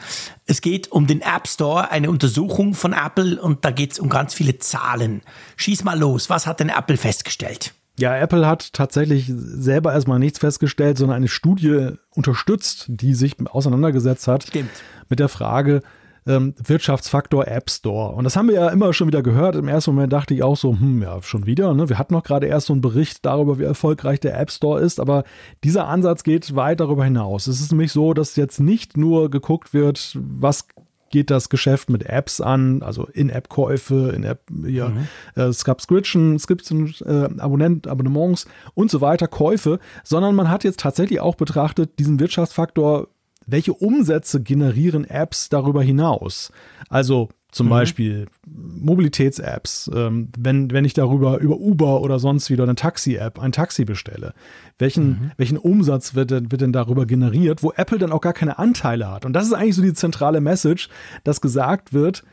Es 0.47 0.61
geht 0.61 0.93
um 0.93 1.07
den 1.07 1.23
App 1.23 1.49
Store, 1.49 1.91
eine 1.91 2.11
Untersuchung 2.11 2.75
von 2.75 2.93
Apple 2.93 3.41
und 3.41 3.65
da 3.65 3.71
geht 3.71 3.93
es 3.93 3.99
um 3.99 4.09
ganz 4.09 4.35
viele 4.35 4.59
Zahlen. 4.59 5.23
Schieß 5.57 5.85
mal 5.85 5.99
los. 5.99 6.29
Was 6.29 6.47
hat 6.47 6.61
denn 6.61 6.69
Apple 6.69 6.97
festgestellt? 6.97 7.75
Ja, 8.01 8.17
Apple 8.17 8.47
hat 8.47 8.73
tatsächlich 8.73 9.31
selber 9.31 9.93
erstmal 9.93 10.19
nichts 10.19 10.39
festgestellt, 10.39 10.97
sondern 10.97 11.19
eine 11.19 11.29
Studie 11.29 11.91
unterstützt, 12.15 12.87
die 12.89 13.13
sich 13.13 13.37
auseinandergesetzt 13.45 14.27
hat 14.27 14.45
Stimmt. 14.45 14.71
mit 15.11 15.19
der 15.19 15.29
Frage, 15.29 15.83
ähm, 16.27 16.55
Wirtschaftsfaktor 16.57 17.47
App 17.47 17.71
Store. 17.71 18.15
Und 18.15 18.25
das 18.25 18.37
haben 18.37 18.49
wir 18.49 18.55
ja 18.55 18.69
immer 18.69 18.95
schon 18.95 19.09
wieder 19.09 19.23
gehört. 19.23 19.55
Im 19.55 19.69
ersten 19.69 19.95
Moment 19.95 20.13
dachte 20.15 20.33
ich 20.33 20.43
auch 20.43 20.57
so, 20.57 20.73
hm, 20.73 21.03
ja, 21.03 21.23
schon 21.23 21.45
wieder. 21.45 21.75
Ne? 21.75 21.91
Wir 21.91 21.99
hatten 21.99 22.15
noch 22.15 22.23
gerade 22.23 22.47
erst 22.47 22.69
so 22.69 22.73
einen 22.73 22.81
Bericht 22.81 23.27
darüber, 23.27 23.59
wie 23.59 23.65
erfolgreich 23.65 24.19
der 24.21 24.39
App 24.41 24.51
Store 24.51 24.81
ist, 24.81 24.99
aber 24.99 25.25
dieser 25.63 25.87
Ansatz 25.87 26.23
geht 26.23 26.57
weit 26.57 26.81
darüber 26.81 27.05
hinaus. 27.05 27.49
Es 27.49 27.61
ist 27.61 27.71
nämlich 27.71 27.93
so, 27.93 28.15
dass 28.15 28.37
jetzt 28.37 28.61
nicht 28.61 28.97
nur 28.97 29.31
geguckt 29.31 29.75
wird, 29.75 30.17
was 30.19 30.69
geht 31.11 31.31
das 31.31 31.49
Geschäft 31.49 31.91
mit 31.91 32.07
Apps 32.07 32.41
an, 32.41 32.83
also 32.83 33.07
In-App-Käufe, 33.07 34.13
In-App, 34.15 34.43
ja, 34.65 34.89
mhm. 34.89 35.09
äh, 35.35 35.53
Subscription, 35.53 36.39
Subscription 36.39 36.95
äh, 37.05 37.41
Abonnent, 37.41 37.87
Abonnements 37.87 38.47
und 38.75 38.91
so 38.91 39.01
weiter, 39.01 39.29
Käufe, 39.29 39.79
sondern 40.05 40.35
man 40.35 40.49
hat 40.49 40.65
jetzt 40.65 40.81
tatsächlich 40.81 41.21
auch 41.21 41.35
betrachtet, 41.35 41.99
diesen 41.99 42.19
Wirtschaftsfaktor, 42.21 43.09
welche 43.47 43.73
Umsätze 43.73 44.43
generieren 44.43 45.05
Apps 45.05 45.49
darüber 45.49 45.83
hinaus? 45.83 46.53
Also 46.89 47.29
zum 47.51 47.67
mhm. 47.67 47.71
Beispiel 47.71 48.27
Mobilitäts-Apps, 48.47 49.91
ähm, 49.95 50.29
wenn, 50.39 50.71
wenn 50.71 50.85
ich 50.85 50.95
darüber 50.95 51.39
über 51.39 51.59
Uber 51.59 52.01
oder 52.01 52.19
sonst 52.19 52.51
wieder 52.51 52.65
eine 52.65 52.75
Taxi-App 52.75 53.39
ein 53.39 53.53
Taxi 53.53 53.85
bestelle, 53.85 54.35
welchen, 54.79 55.09
mhm. 55.09 55.31
welchen 55.37 55.59
Umsatz 55.59 56.15
wird 56.15 56.31
denn, 56.31 56.53
wird 56.53 56.61
denn 56.61 56.73
darüber 56.73 57.07
generiert, 57.07 57.63
wo 57.63 57.73
Apple 57.73 57.99
dann 57.99 58.13
auch 58.13 58.21
gar 58.21 58.33
keine 58.33 58.59
Anteile 58.59 59.11
hat? 59.11 59.25
Und 59.25 59.33
das 59.33 59.47
ist 59.47 59.53
eigentlich 59.53 59.77
so 59.77 59.83
die 59.83 59.95
zentrale 59.95 60.41
Message, 60.41 60.89
dass 61.25 61.41
gesagt 61.41 61.93
wird, 61.93 62.25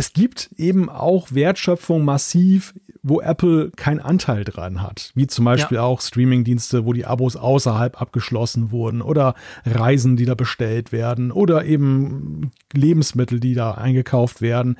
es 0.00 0.14
gibt 0.14 0.48
eben 0.56 0.88
auch 0.88 1.32
Wertschöpfung 1.32 2.06
massiv, 2.06 2.72
wo 3.02 3.20
Apple 3.20 3.70
keinen 3.76 4.00
Anteil 4.00 4.44
dran 4.44 4.80
hat. 4.80 5.12
Wie 5.14 5.26
zum 5.26 5.44
Beispiel 5.44 5.76
ja. 5.76 5.82
auch 5.82 6.00
Streamingdienste, 6.00 6.86
wo 6.86 6.94
die 6.94 7.04
Abos 7.04 7.36
außerhalb 7.36 8.00
abgeschlossen 8.00 8.70
wurden 8.70 9.02
oder 9.02 9.34
Reisen, 9.66 10.16
die 10.16 10.24
da 10.24 10.34
bestellt 10.34 10.90
werden 10.90 11.30
oder 11.30 11.66
eben 11.66 12.50
Lebensmittel, 12.72 13.40
die 13.40 13.52
da 13.52 13.72
eingekauft 13.72 14.40
werden. 14.40 14.78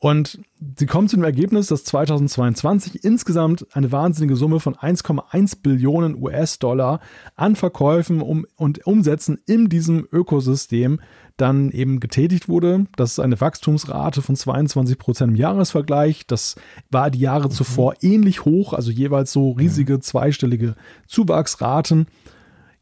Und 0.00 0.38
sie 0.76 0.86
kommen 0.86 1.08
zu 1.08 1.16
dem 1.16 1.24
Ergebnis, 1.24 1.66
dass 1.66 1.82
2022 1.84 3.02
insgesamt 3.02 3.66
eine 3.72 3.90
wahnsinnige 3.90 4.36
Summe 4.36 4.60
von 4.60 4.76
1,1 4.76 5.60
Billionen 5.60 6.22
US-Dollar 6.22 7.00
an 7.34 7.56
Verkäufen 7.56 8.20
um, 8.20 8.46
und 8.54 8.86
Umsätzen 8.86 9.40
in 9.46 9.68
diesem 9.68 10.06
Ökosystem 10.12 11.00
dann 11.36 11.72
eben 11.72 11.98
getätigt 11.98 12.48
wurde. 12.48 12.86
Das 12.96 13.12
ist 13.12 13.18
eine 13.18 13.40
Wachstumsrate 13.40 14.22
von 14.22 14.36
22 14.36 14.98
Prozent 14.98 15.32
im 15.32 15.36
Jahresvergleich. 15.36 16.26
Das 16.28 16.54
war 16.90 17.10
die 17.10 17.20
Jahre 17.20 17.48
mhm. 17.48 17.52
zuvor 17.52 17.94
ähnlich 18.00 18.44
hoch, 18.44 18.74
also 18.74 18.92
jeweils 18.92 19.32
so 19.32 19.50
riesige 19.50 19.94
mhm. 19.94 20.02
zweistellige 20.02 20.74
Zuwachsraten. 21.08 22.06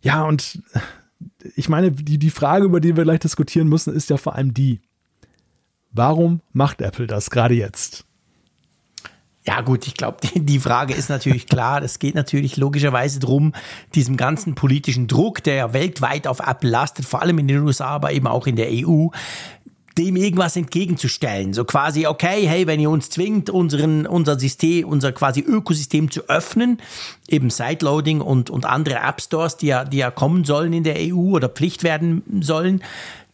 Ja, 0.02 0.24
und 0.24 0.62
ich 1.54 1.70
meine, 1.70 1.92
die, 1.92 2.18
die 2.18 2.30
Frage, 2.30 2.66
über 2.66 2.80
die 2.80 2.96
wir 2.96 3.04
gleich 3.04 3.20
diskutieren 3.20 3.68
müssen, 3.68 3.94
ist 3.94 4.10
ja 4.10 4.18
vor 4.18 4.34
allem 4.34 4.52
die, 4.52 4.80
warum 5.96 6.40
macht 6.52 6.80
Apple 6.80 7.06
das 7.06 7.30
gerade 7.30 7.54
jetzt? 7.54 8.04
Ja 9.46 9.60
gut, 9.60 9.86
ich 9.86 9.94
glaube, 9.94 10.18
die, 10.34 10.40
die, 10.40 10.58
Frage 10.58 10.94
ist 10.94 11.08
natürlich 11.08 11.46
klar. 11.46 11.82
Es 11.82 11.98
geht 11.98 12.14
natürlich 12.14 12.56
logischerweise 12.56 13.20
darum, 13.20 13.52
diesem 13.94 14.16
ganzen 14.16 14.54
politischen 14.54 15.06
Druck, 15.06 15.42
der 15.42 15.54
ja 15.54 15.72
weltweit 15.72 16.26
auf 16.26 16.40
Apple 16.40 16.70
lastet, 16.70 17.04
vor 17.06 17.22
allem 17.22 17.38
in 17.38 17.48
den 17.48 17.62
USA, 17.62 17.86
aber 17.86 18.12
eben 18.12 18.26
auch 18.26 18.46
in 18.46 18.56
der 18.56 18.68
EU, 18.70 19.08
dem 19.98 20.16
irgendwas 20.16 20.56
entgegenzustellen. 20.56 21.54
So 21.54 21.64
quasi, 21.64 22.06
okay, 22.06 22.46
hey, 22.46 22.66
wenn 22.66 22.80
ihr 22.80 22.90
uns 22.90 23.08
zwingt, 23.08 23.48
unseren, 23.48 24.06
unser 24.06 24.38
System, 24.38 24.86
unser 24.88 25.12
quasi 25.12 25.40
Ökosystem 25.40 26.10
zu 26.10 26.28
öffnen, 26.28 26.78
eben 27.28 27.48
Sideloading 27.48 28.20
und, 28.20 28.50
und 28.50 28.66
andere 28.66 28.96
App 28.96 29.22
Stores, 29.22 29.56
die 29.56 29.68
ja, 29.68 29.84
die 29.84 29.98
ja 29.98 30.10
kommen 30.10 30.44
sollen 30.44 30.72
in 30.72 30.84
der 30.84 30.96
EU 30.98 31.34
oder 31.34 31.48
Pflicht 31.48 31.82
werden 31.82 32.22
sollen, 32.42 32.82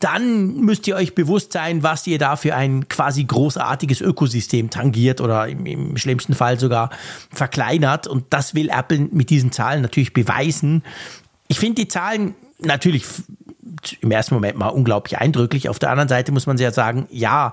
dann 0.02 0.56
müsst 0.56 0.88
ihr 0.88 0.96
euch 0.96 1.14
bewusst 1.14 1.52
sein, 1.52 1.84
was 1.84 2.06
ihr 2.08 2.18
da 2.18 2.34
für 2.34 2.56
ein 2.56 2.88
quasi 2.88 3.22
großartiges 3.22 4.00
Ökosystem 4.00 4.68
tangiert 4.68 5.20
oder 5.20 5.46
im, 5.46 5.64
im 5.64 5.96
schlimmsten 5.96 6.34
Fall 6.34 6.58
sogar 6.58 6.90
verkleinert. 7.32 8.08
Und 8.08 8.24
das 8.30 8.54
will 8.56 8.68
Apple 8.68 9.08
mit 9.12 9.30
diesen 9.30 9.52
Zahlen 9.52 9.80
natürlich 9.80 10.12
beweisen. 10.12 10.82
Ich 11.46 11.60
finde 11.60 11.82
die 11.82 11.88
Zahlen 11.88 12.34
natürlich 12.60 13.04
im 14.00 14.10
ersten 14.10 14.34
Moment 14.34 14.58
mal 14.58 14.68
unglaublich 14.68 15.18
eindrücklich. 15.18 15.68
Auf 15.68 15.78
der 15.78 15.90
anderen 15.90 16.08
Seite 16.08 16.32
muss 16.32 16.46
man 16.46 16.58
ja 16.58 16.72
sagen, 16.72 17.06
ja, 17.10 17.52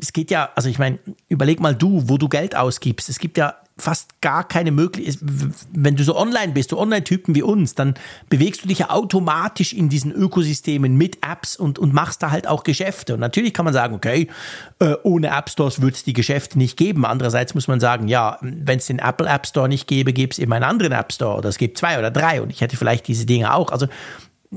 es 0.00 0.14
geht 0.14 0.30
ja, 0.30 0.50
also 0.54 0.70
ich 0.70 0.78
meine, 0.78 0.98
überleg 1.28 1.60
mal 1.60 1.74
du, 1.74 2.08
wo 2.08 2.16
du 2.16 2.28
Geld 2.28 2.56
ausgibst. 2.56 3.10
Es 3.10 3.18
gibt 3.18 3.36
ja 3.36 3.54
fast 3.78 4.22
gar 4.22 4.48
keine 4.48 4.70
Möglichkeit, 4.70 5.18
wenn 5.72 5.96
du 5.96 6.02
so 6.02 6.16
online 6.16 6.52
bist, 6.52 6.70
so 6.70 6.78
Online-Typen 6.78 7.34
wie 7.34 7.42
uns, 7.42 7.74
dann 7.74 7.94
bewegst 8.30 8.64
du 8.64 8.68
dich 8.68 8.78
ja 8.78 8.90
automatisch 8.90 9.74
in 9.74 9.90
diesen 9.90 10.12
Ökosystemen 10.12 10.96
mit 10.96 11.18
Apps 11.22 11.56
und, 11.56 11.78
und 11.78 11.92
machst 11.92 12.22
da 12.22 12.30
halt 12.30 12.46
auch 12.46 12.64
Geschäfte. 12.64 13.14
Und 13.14 13.20
natürlich 13.20 13.52
kann 13.52 13.66
man 13.66 13.74
sagen, 13.74 13.94
okay, 13.94 14.28
äh, 14.78 14.94
ohne 15.02 15.28
App 15.28 15.50
Stores 15.50 15.82
würde 15.82 15.94
es 15.94 16.04
die 16.04 16.14
Geschäfte 16.14 16.56
nicht 16.56 16.78
geben. 16.78 17.04
Andererseits 17.04 17.54
muss 17.54 17.68
man 17.68 17.78
sagen, 17.78 18.08
ja, 18.08 18.38
wenn 18.40 18.78
es 18.78 18.86
den 18.86 18.98
Apple 18.98 19.28
App 19.28 19.46
Store 19.46 19.68
nicht 19.68 19.86
gäbe, 19.86 20.14
gäbe 20.14 20.32
es 20.32 20.38
eben 20.38 20.54
einen 20.54 20.64
anderen 20.64 20.92
App 20.92 21.12
Store 21.12 21.36
oder 21.36 21.50
es 21.50 21.58
gibt 21.58 21.76
zwei 21.76 21.98
oder 21.98 22.10
drei 22.10 22.40
und 22.40 22.50
ich 22.50 22.62
hätte 22.62 22.78
vielleicht 22.78 23.06
diese 23.08 23.26
Dinge 23.26 23.52
auch. 23.52 23.72
Also 23.72 23.88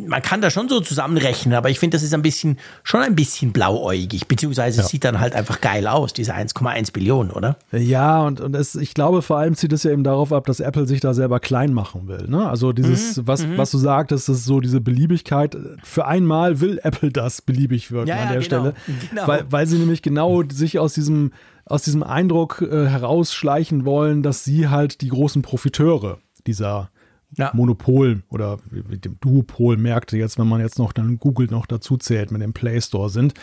man 0.08 0.22
kann 0.22 0.42
da 0.42 0.50
schon 0.50 0.70
so 0.70 0.80
zusammenrechnen, 0.80 1.56
aber 1.56 1.70
ich 1.70 1.80
finde, 1.80 1.96
das 1.96 2.04
ist 2.04 2.14
ein 2.14 2.22
bisschen, 2.22 2.58
schon 2.84 3.02
ein 3.02 3.16
bisschen 3.16 3.52
blauäugig, 3.52 4.28
beziehungsweise 4.28 4.78
ja. 4.78 4.84
es 4.84 4.90
sieht 4.90 5.04
dann 5.04 5.20
halt 5.20 5.36
einfach 5.36 5.62
geil 5.62 5.88
aus, 5.88 6.14
diese 6.14 6.34
1,1 6.34 6.92
Billionen, 6.92 7.32
oder? 7.32 7.58
Ja, 7.72 8.24
und, 8.26 8.42
und 8.42 8.56
es, 8.56 8.76
ich 8.76 8.94
glaube, 8.94 9.22
vor 9.22 9.38
allem 9.38 9.56
zieht 9.56 9.74
es 9.74 9.84
ja 9.84 9.92
eben 9.92 10.04
darauf 10.04 10.34
ab, 10.34 10.46
dass 10.46 10.60
Apple 10.60 10.88
sich 10.88 11.02
da 11.02 11.14
selber 11.14 11.40
klein 11.40 11.74
machen 11.74 12.08
will. 12.08 12.28
Ne? 12.28 12.48
Also 12.48 12.72
dieses, 12.72 13.18
mhm. 13.18 13.28
was, 13.28 13.46
mhm. 13.46 13.58
was 13.58 13.72
du 13.72 13.78
sagtest, 13.78 14.30
ist 14.30 14.46
so 14.46 14.60
diese 14.60 14.82
Beliebigkeit. 14.82 15.58
Für 15.84 16.06
einmal 16.06 16.60
will 16.60 16.80
Apple 16.84 17.12
das 17.12 17.42
beliebig 17.42 17.92
wirken 17.92 18.10
ja, 18.10 18.16
an 18.16 18.30
der 18.30 18.42
genau. 18.42 18.44
Stelle, 18.44 18.74
genau. 19.10 19.28
Weil, 19.28 19.46
weil 19.50 19.68
sie 19.68 19.78
nämlich 19.78 20.02
genau 20.02 20.44
sich 20.50 20.80
aus 20.80 20.94
diesem 20.94 21.32
aus 21.66 21.84
diesem 21.84 22.02
Eindruck 22.02 22.64
äh, 22.64 22.88
herausschleichen 22.88 23.86
wollen, 23.86 24.24
dass 24.24 24.44
sie 24.44 24.70
halt 24.70 25.02
die 25.02 25.10
großen 25.10 25.44
Profiteure 25.44 26.18
dieser 26.48 26.90
ja. 27.38 27.52
Monopol 27.54 28.24
oder 28.30 28.58
mit 28.72 29.06
dem 29.06 29.20
Duopol-Märkte 29.20 30.18
jetzt, 30.18 30.40
wenn 30.40 30.48
man 30.48 30.62
jetzt 30.62 30.80
noch 30.80 30.94
dann 30.94 31.20
Google 31.20 31.48
noch 31.48 31.66
dazu 31.66 31.98
zählt, 31.98 32.32
mit 32.32 32.42
dem 32.42 32.54
Play 32.54 32.82
Store 32.82 33.10
sind. 33.10 33.34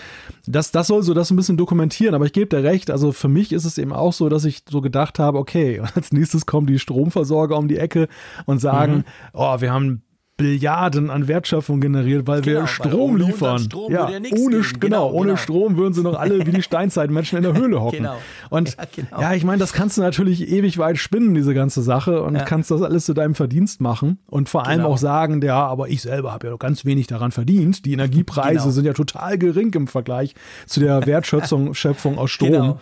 Das, 0.47 0.73
das 0.73 0.89
soll 0.89 1.03
so 1.03 1.15
das 1.15 1.31
ein 1.31 1.37
bisschen 1.37 1.57
dokumentieren, 1.57 2.15
aber 2.15 2.27
ich 2.27 2.33
gebe 2.33 2.49
dir 2.49 2.65
recht, 2.65 2.91
also 2.91 3.13
für 3.13 3.29
mich 3.29 3.53
ist 3.53 3.65
es 3.65 3.79
eben 3.79 3.93
auch 3.93 4.13
so, 4.13 4.29
dass 4.29 4.45
ich 4.45 4.65
so 4.69 4.81
gedacht 4.81 5.19
habe, 5.19 5.39
okay, 5.39 5.81
als 5.95 6.13
nächstes 6.13 6.47
kommen 6.47 6.67
die 6.67 6.79
Stromversorger 6.79 7.57
um 7.57 7.69
die 7.69 7.79
Ecke 7.79 8.09
und 8.45 8.59
sagen, 8.59 8.97
mhm. 8.97 9.05
oh, 9.33 9.61
wir 9.61 9.73
haben 9.73 10.03
Billiarden 10.37 11.09
an 11.09 11.29
Wertschöpfung 11.29 11.81
generiert, 11.81 12.27
weil 12.27 12.43
genau, 12.43 12.61
wir 12.61 12.67
Strom 12.67 13.17
liefern. 13.17 13.59
Strom 13.59 13.91
ja, 13.91 14.07
ohne, 14.07 14.61
genau, 14.61 14.79
genau, 14.79 15.11
ohne 15.11 15.27
genau. 15.29 15.37
Strom 15.37 15.77
würden 15.79 15.95
sie 15.95 16.03
noch 16.03 16.19
alle 16.19 16.47
wie 16.47 16.51
die 16.51 16.63
Steinzeitmenschen 16.67 17.39
in 17.39 17.45
der 17.45 17.55
Höhle 17.55 17.81
hocken. 17.81 17.99
genau. 17.99 18.17
Und 18.51 18.77
ja, 18.77 18.85
genau. 18.95 19.21
ja, 19.21 19.35
ich 19.35 19.45
meine, 19.45 19.59
das 19.59 19.73
kannst 19.73 19.97
du 19.97 20.03
natürlich 20.03 20.49
ewig 20.49 20.77
weit 20.77 20.99
spinnen, 20.99 21.35
diese 21.35 21.55
ganze 21.55 21.81
Sache, 21.81 22.23
und 22.23 22.35
ja. 22.35 22.45
kannst 22.45 22.71
das 22.71 22.83
alles 22.83 23.07
zu 23.07 23.15
deinem 23.15 23.35
Verdienst 23.35 23.81
machen 23.81 24.19
und 24.27 24.51
vor 24.51 24.67
allem 24.67 24.79
genau. 24.79 24.91
auch 24.91 24.99
sagen, 24.99 25.41
ja, 25.41 25.67
aber 25.67 25.89
ich 25.89 26.03
selber 26.03 26.33
habe 26.33 26.49
ja 26.49 26.53
noch 26.53 26.59
ganz 26.59 26.85
wenig 26.85 27.07
daran 27.07 27.33
verdient. 27.33 27.87
Die 27.87 27.95
Energiepreise 27.95 28.59
genau. 28.59 28.71
sind 28.71 28.85
ja 28.85 28.93
total 28.93 29.39
gering 29.39 29.73
im 29.73 29.87
Vergleich 29.87 30.35
zu 30.67 30.81
der 30.81 31.07
Wertschöpfung 31.07 31.73
Schöpfung 31.73 32.19
aus 32.19 32.31
Strom. 32.31 32.79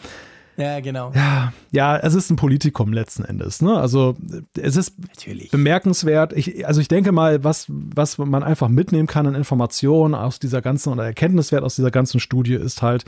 Ja, 0.56 0.81
genau. 0.81 1.12
Ja, 1.14 1.52
ja, 1.72 1.97
es 1.97 2.14
ist 2.14 2.31
ein 2.31 2.36
Politikum 2.36 2.93
letzten 2.93 3.24
Endes. 3.24 3.60
Ne? 3.60 3.76
Also 3.76 4.16
es 4.56 4.76
ist 4.76 4.94
Natürlich. 4.98 5.51
bemerkenswert. 5.51 6.32
Ich, 6.32 6.66
also 6.66 6.81
ich 6.81 6.89
denke 6.89 7.12
mal, 7.12 7.43
was, 7.43 7.66
was 7.68 8.18
man 8.18 8.43
einfach 8.43 8.68
mitnehmen 8.68 9.09
kann 9.09 9.26
an 9.26 9.35
Informationen 9.35 10.14
aus 10.14 10.39
dieser 10.39 10.62
ganzen 10.62 10.93
oder 10.93 11.05
Erkenntniswert 11.05 11.64
aus 11.64 11.76
dieser 11.76 11.90
ganzen 11.90 12.20
Studie 12.20 12.55
ist 12.55 12.82
halt, 12.82 13.05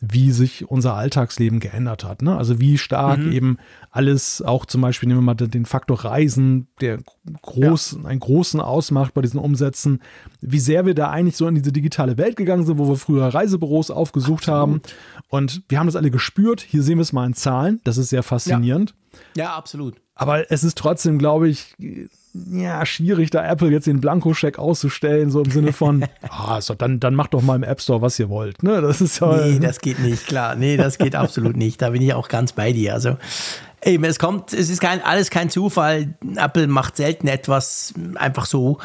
wie 0.00 0.30
sich 0.30 0.68
unser 0.70 0.94
Alltagsleben 0.94 1.60
geändert 1.60 2.04
hat. 2.04 2.22
Ne? 2.22 2.36
Also 2.36 2.60
wie 2.60 2.78
stark 2.78 3.18
mhm. 3.18 3.32
eben 3.32 3.58
alles, 3.90 4.42
auch 4.42 4.66
zum 4.66 4.82
Beispiel 4.82 5.08
nehmen 5.08 5.20
wir 5.20 5.24
mal 5.24 5.34
den 5.34 5.64
Faktor 5.64 6.04
Reisen, 6.04 6.68
der 6.82 6.98
groß, 7.42 7.98
ja. 8.02 8.08
einen 8.08 8.20
großen 8.20 8.60
ausmacht 8.60 9.14
bei 9.14 9.22
diesen 9.22 9.40
Umsätzen, 9.40 10.02
wie 10.42 10.58
sehr 10.58 10.84
wir 10.84 10.94
da 10.94 11.10
eigentlich 11.10 11.36
so 11.36 11.48
in 11.48 11.54
diese 11.54 11.72
digitale 11.72 12.18
Welt 12.18 12.36
gegangen 12.36 12.66
sind, 12.66 12.78
wo 12.78 12.88
wir 12.88 12.96
früher 12.96 13.26
Reisebüros 13.26 13.90
aufgesucht 13.90 14.48
absolut. 14.48 14.58
haben. 14.58 14.80
Und 15.28 15.62
wir 15.68 15.78
haben 15.78 15.86
das 15.86 15.96
alle 15.96 16.10
gespürt. 16.10 16.60
Hier 16.60 16.82
sehen 16.86 16.98
wir 16.98 17.02
es 17.02 17.12
mal 17.12 17.26
in 17.26 17.34
Zahlen. 17.34 17.80
Das 17.84 17.98
ist 17.98 18.08
sehr 18.08 18.22
faszinierend. 18.22 18.94
Ja, 19.36 19.44
ja 19.44 19.54
absolut. 19.56 19.96
Aber 20.14 20.50
es 20.50 20.64
ist 20.64 20.78
trotzdem, 20.78 21.18
glaube 21.18 21.48
ich, 21.48 21.74
ja, 22.50 22.84
schwierig, 22.86 23.30
da 23.30 23.46
Apple 23.46 23.70
jetzt 23.70 23.86
den 23.86 24.00
Blankoscheck 24.00 24.58
auszustellen, 24.58 25.30
so 25.30 25.42
im 25.42 25.50
Sinne 25.50 25.72
von, 25.72 26.06
ah, 26.28 26.60
so, 26.60 26.74
dann, 26.74 27.00
dann 27.00 27.14
macht 27.14 27.34
doch 27.34 27.42
mal 27.42 27.56
im 27.56 27.62
App 27.62 27.80
Store, 27.80 28.02
was 28.02 28.18
ihr 28.18 28.28
wollt. 28.28 28.62
Ne? 28.62 28.80
Das 28.80 29.00
ist 29.00 29.20
ja. 29.20 29.36
Nee, 29.36 29.58
das 29.58 29.80
geht 29.80 29.98
nicht, 29.98 30.26
klar. 30.26 30.54
Nee, 30.54 30.76
das 30.76 30.98
geht 30.98 31.14
absolut 31.14 31.56
nicht. 31.56 31.82
Da 31.82 31.90
bin 31.90 32.02
ich 32.02 32.14
auch 32.14 32.28
ganz 32.28 32.52
bei 32.52 32.72
dir. 32.72 32.94
Also, 32.94 33.16
eben, 33.84 34.04
es 34.04 34.18
kommt, 34.18 34.52
es 34.52 34.70
ist 34.70 34.80
kein, 34.80 35.02
alles 35.02 35.30
kein 35.30 35.50
Zufall. 35.50 36.14
Apple 36.36 36.66
macht 36.66 36.96
selten 36.96 37.28
etwas 37.28 37.94
einfach 38.14 38.46
so. 38.46 38.78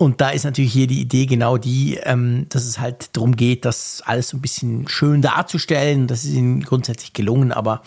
Und 0.00 0.22
da 0.22 0.30
ist 0.30 0.44
natürlich 0.44 0.72
hier 0.72 0.86
die 0.86 1.02
Idee 1.02 1.26
genau 1.26 1.58
die, 1.58 1.98
ähm, 2.04 2.46
dass 2.48 2.64
es 2.64 2.80
halt 2.80 3.14
darum 3.14 3.36
geht, 3.36 3.66
das 3.66 4.02
alles 4.06 4.28
so 4.28 4.38
ein 4.38 4.40
bisschen 4.40 4.88
schön 4.88 5.20
darzustellen. 5.20 6.06
Das 6.06 6.24
ist 6.24 6.32
ihnen 6.32 6.62
grundsätzlich 6.62 7.12
gelungen, 7.12 7.52
aber 7.52 7.82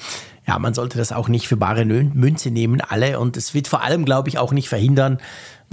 ja, 0.46 0.60
man 0.60 0.76
sollte 0.76 1.00
das 1.00 1.12
auch 1.12 1.28
nicht 1.28 1.48
für 1.48 1.58
bare 1.58 1.86
Münze 1.86 2.52
nehmen, 2.52 2.82
alle. 2.82 3.20
Und 3.20 3.36
es 3.36 3.56
wird 3.56 3.68
vor 3.68 3.82
allem, 3.82 4.06
glaube 4.06 4.30
ich, 4.30 4.38
auch 4.38 4.52
nicht 4.52 4.70
verhindern, 4.70 5.18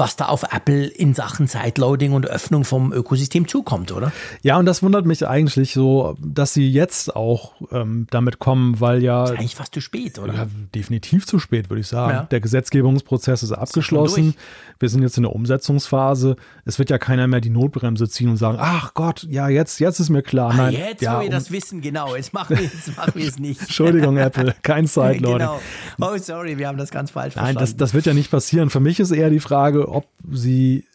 was 0.01 0.17
da 0.17 0.27
auf 0.27 0.45
Apple 0.51 0.87
in 0.87 1.13
Sachen 1.13 1.47
Sideloading 1.47 2.15
und 2.15 2.27
Öffnung 2.27 2.65
vom 2.65 2.91
Ökosystem 2.93 3.47
zukommt, 3.47 3.93
oder? 3.93 4.11
Ja, 4.43 4.59
und 4.59 4.65
das 4.65 4.83
wundert 4.83 5.05
mich 5.05 5.29
eigentlich 5.29 5.75
so, 5.75 6.17
dass 6.19 6.55
sie 6.55 6.69
jetzt 6.71 7.15
auch 7.15 7.53
ähm, 7.71 8.07
damit 8.11 8.39
kommen, 8.39 8.81
weil 8.81 9.03
ja. 9.03 9.21
Das 9.21 9.33
ist 9.33 9.39
eigentlich 9.39 9.57
fast 9.57 9.75
zu 9.75 9.83
spät, 9.83 10.19
oder? 10.19 10.33
Ja, 10.33 10.47
definitiv 10.75 11.27
zu 11.27 11.39
spät, 11.39 11.69
würde 11.69 11.83
ich 11.83 11.87
sagen. 11.87 12.15
Ja. 12.15 12.23
Der 12.23 12.41
Gesetzgebungsprozess 12.41 13.43
ist 13.43 13.53
abgeschlossen. 13.53 14.31
Ist 14.31 14.39
Wir 14.81 14.89
sind 14.89 15.03
jetzt 15.03 15.19
in 15.19 15.25
der 15.25 15.35
Umsetzungsphase. 15.35 16.37
Es 16.65 16.79
wird 16.79 16.89
ja 16.89 16.97
keiner 16.97 17.27
mehr 17.27 17.43
die 17.43 17.51
Notbremse 17.51 18.09
ziehen 18.09 18.31
und 18.31 18.39
sagen, 18.39 18.57
ach 18.59 18.95
Gott, 18.95 19.27
ja, 19.29 19.49
jetzt, 19.51 19.81
jetzt 19.81 20.01
ist 20.01 20.09
mir 20.09 20.23
klar. 20.23 20.53
Ah, 20.53 20.57
Nein, 20.57 20.73
jetzt, 20.73 21.03
ja, 21.03 21.17
wo 21.17 21.21
wir 21.21 21.27
um 21.27 21.33
das 21.33 21.51
wissen, 21.51 21.83
genau. 21.83 22.17
Jetzt 22.17 22.33
machen 22.33 22.57
wir, 22.57 22.65
jetzt 22.65 22.97
machen 22.97 23.13
wir 23.15 23.29
es 23.29 23.39
nicht. 23.39 23.61
Entschuldigung, 23.61 24.17
Apple, 24.17 24.55
kein 24.63 24.87
Sideloading. 24.89 25.47
genau. 25.47 25.61
Oh, 26.01 26.17
sorry, 26.17 26.57
wir 26.57 26.69
haben 26.69 26.79
das 26.79 26.91
ganz 26.91 27.11
falsch 27.11 27.37
Nein, 27.37 27.55
verstanden. 27.55 27.55
Nein, 27.59 27.77
das, 27.77 27.77
das 27.77 27.93
wird 27.93 28.07
ja 28.07 28.15
nicht 28.15 28.31
passieren. 28.31 28.71
Für 28.71 28.81
mich 28.81 28.99
ist 28.99 29.11
eher 29.11 29.29
die 29.29 29.41
Frage, 29.41 29.90
ob 29.91 30.09
sie 30.31 30.87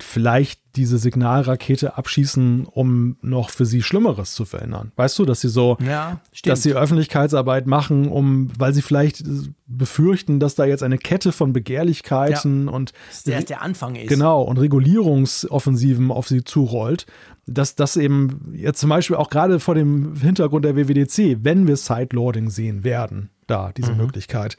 vielleicht 0.00 0.60
diese 0.76 0.98
Signalrakete 0.98 1.96
abschießen, 1.96 2.66
um 2.66 3.16
noch 3.22 3.50
für 3.50 3.64
sie 3.66 3.82
Schlimmeres 3.82 4.34
zu 4.34 4.44
verhindern. 4.44 4.92
Weißt 4.96 5.18
du, 5.18 5.24
dass 5.24 5.40
sie 5.40 5.48
so, 5.48 5.76
Ja, 5.84 6.20
dass 6.44 6.62
sie 6.62 6.74
Öffentlichkeitsarbeit 6.74 7.66
machen, 7.66 8.08
um, 8.08 8.50
weil 8.58 8.72
sie 8.74 8.82
vielleicht 8.82 9.24
befürchten, 9.66 10.38
dass 10.38 10.54
da 10.54 10.64
jetzt 10.64 10.82
eine 10.82 10.98
Kette 10.98 11.32
von 11.32 11.52
Begehrlichkeiten 11.52 12.68
und 12.68 12.92
dass 13.08 13.24
der 13.24 13.42
der 13.42 13.62
Anfang 13.62 13.96
ist. 13.96 14.08
Genau, 14.08 14.42
und 14.42 14.58
Regulierungsoffensiven 14.58 16.10
auf 16.10 16.28
sie 16.28 16.44
zurollt. 16.44 17.06
Dass 17.48 17.76
das 17.76 17.96
eben 17.96 18.52
jetzt 18.56 18.80
zum 18.80 18.90
Beispiel 18.90 19.14
auch 19.16 19.30
gerade 19.30 19.60
vor 19.60 19.76
dem 19.76 20.16
Hintergrund 20.16 20.64
der 20.64 20.74
WWDC, 20.74 21.44
wenn 21.44 21.68
wir 21.68 21.76
Sideloading 21.76 22.50
sehen 22.50 22.82
werden, 22.82 23.30
da 23.46 23.70
diese 23.76 23.92
Mhm. 23.92 23.98
Möglichkeit, 23.98 24.56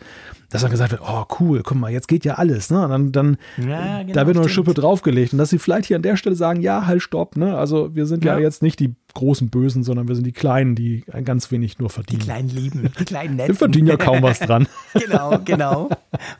dass 0.49 0.61
dann 0.61 0.71
gesagt 0.71 0.91
wird, 0.91 1.01
oh 1.05 1.25
cool, 1.41 1.63
guck 1.63 1.75
mal, 1.77 1.91
jetzt 1.91 2.07
geht 2.07 2.23
ja 2.23 2.35
alles, 2.35 2.69
ne? 2.69 2.81
Und 2.85 2.89
dann, 2.89 3.11
dann 3.11 3.37
Ja, 3.57 4.03
genau, 4.03 4.13
da 4.13 4.25
wird 4.25 4.37
noch 4.37 4.43
eine 4.43 4.49
stimmt. 4.49 4.67
Schippe 4.67 4.79
draufgelegt 4.79 5.33
und 5.33 5.39
dass 5.39 5.49
sie 5.49 5.59
vielleicht 5.59 5.87
hier 5.87 5.97
an 5.97 6.01
der 6.07 6.17
Stelle 6.17 6.35
sagen, 6.35 6.61
ja, 6.61 6.85
halt, 6.87 7.01
stopp, 7.01 7.37
ne? 7.37 7.57
Also 7.57 7.95
wir 7.95 8.05
sind 8.05 8.23
ja, 8.25 8.35
Ja. 8.35 8.39
jetzt 8.43 8.61
nicht 8.61 8.79
die 8.79 8.95
großen 9.13 9.49
Bösen, 9.49 9.83
sondern 9.83 10.07
wir 10.07 10.15
sind 10.15 10.25
die 10.25 10.31
Kleinen, 10.31 10.75
die 10.75 11.03
ein 11.11 11.25
ganz 11.25 11.51
wenig 11.51 11.79
nur 11.79 11.89
Die 11.89 11.93
verdienen. 11.95 12.21
kleinen 12.21 12.49
Lieben, 12.49 12.91
die 12.99 13.05
kleinen 13.05 13.35
Netten. 13.35 13.49
wir 13.49 13.55
verdienen 13.55 13.87
ja 13.87 13.97
kaum 13.97 14.21
was 14.21 14.39
dran. 14.39 14.67
genau, 14.93 15.39
genau. 15.43 15.89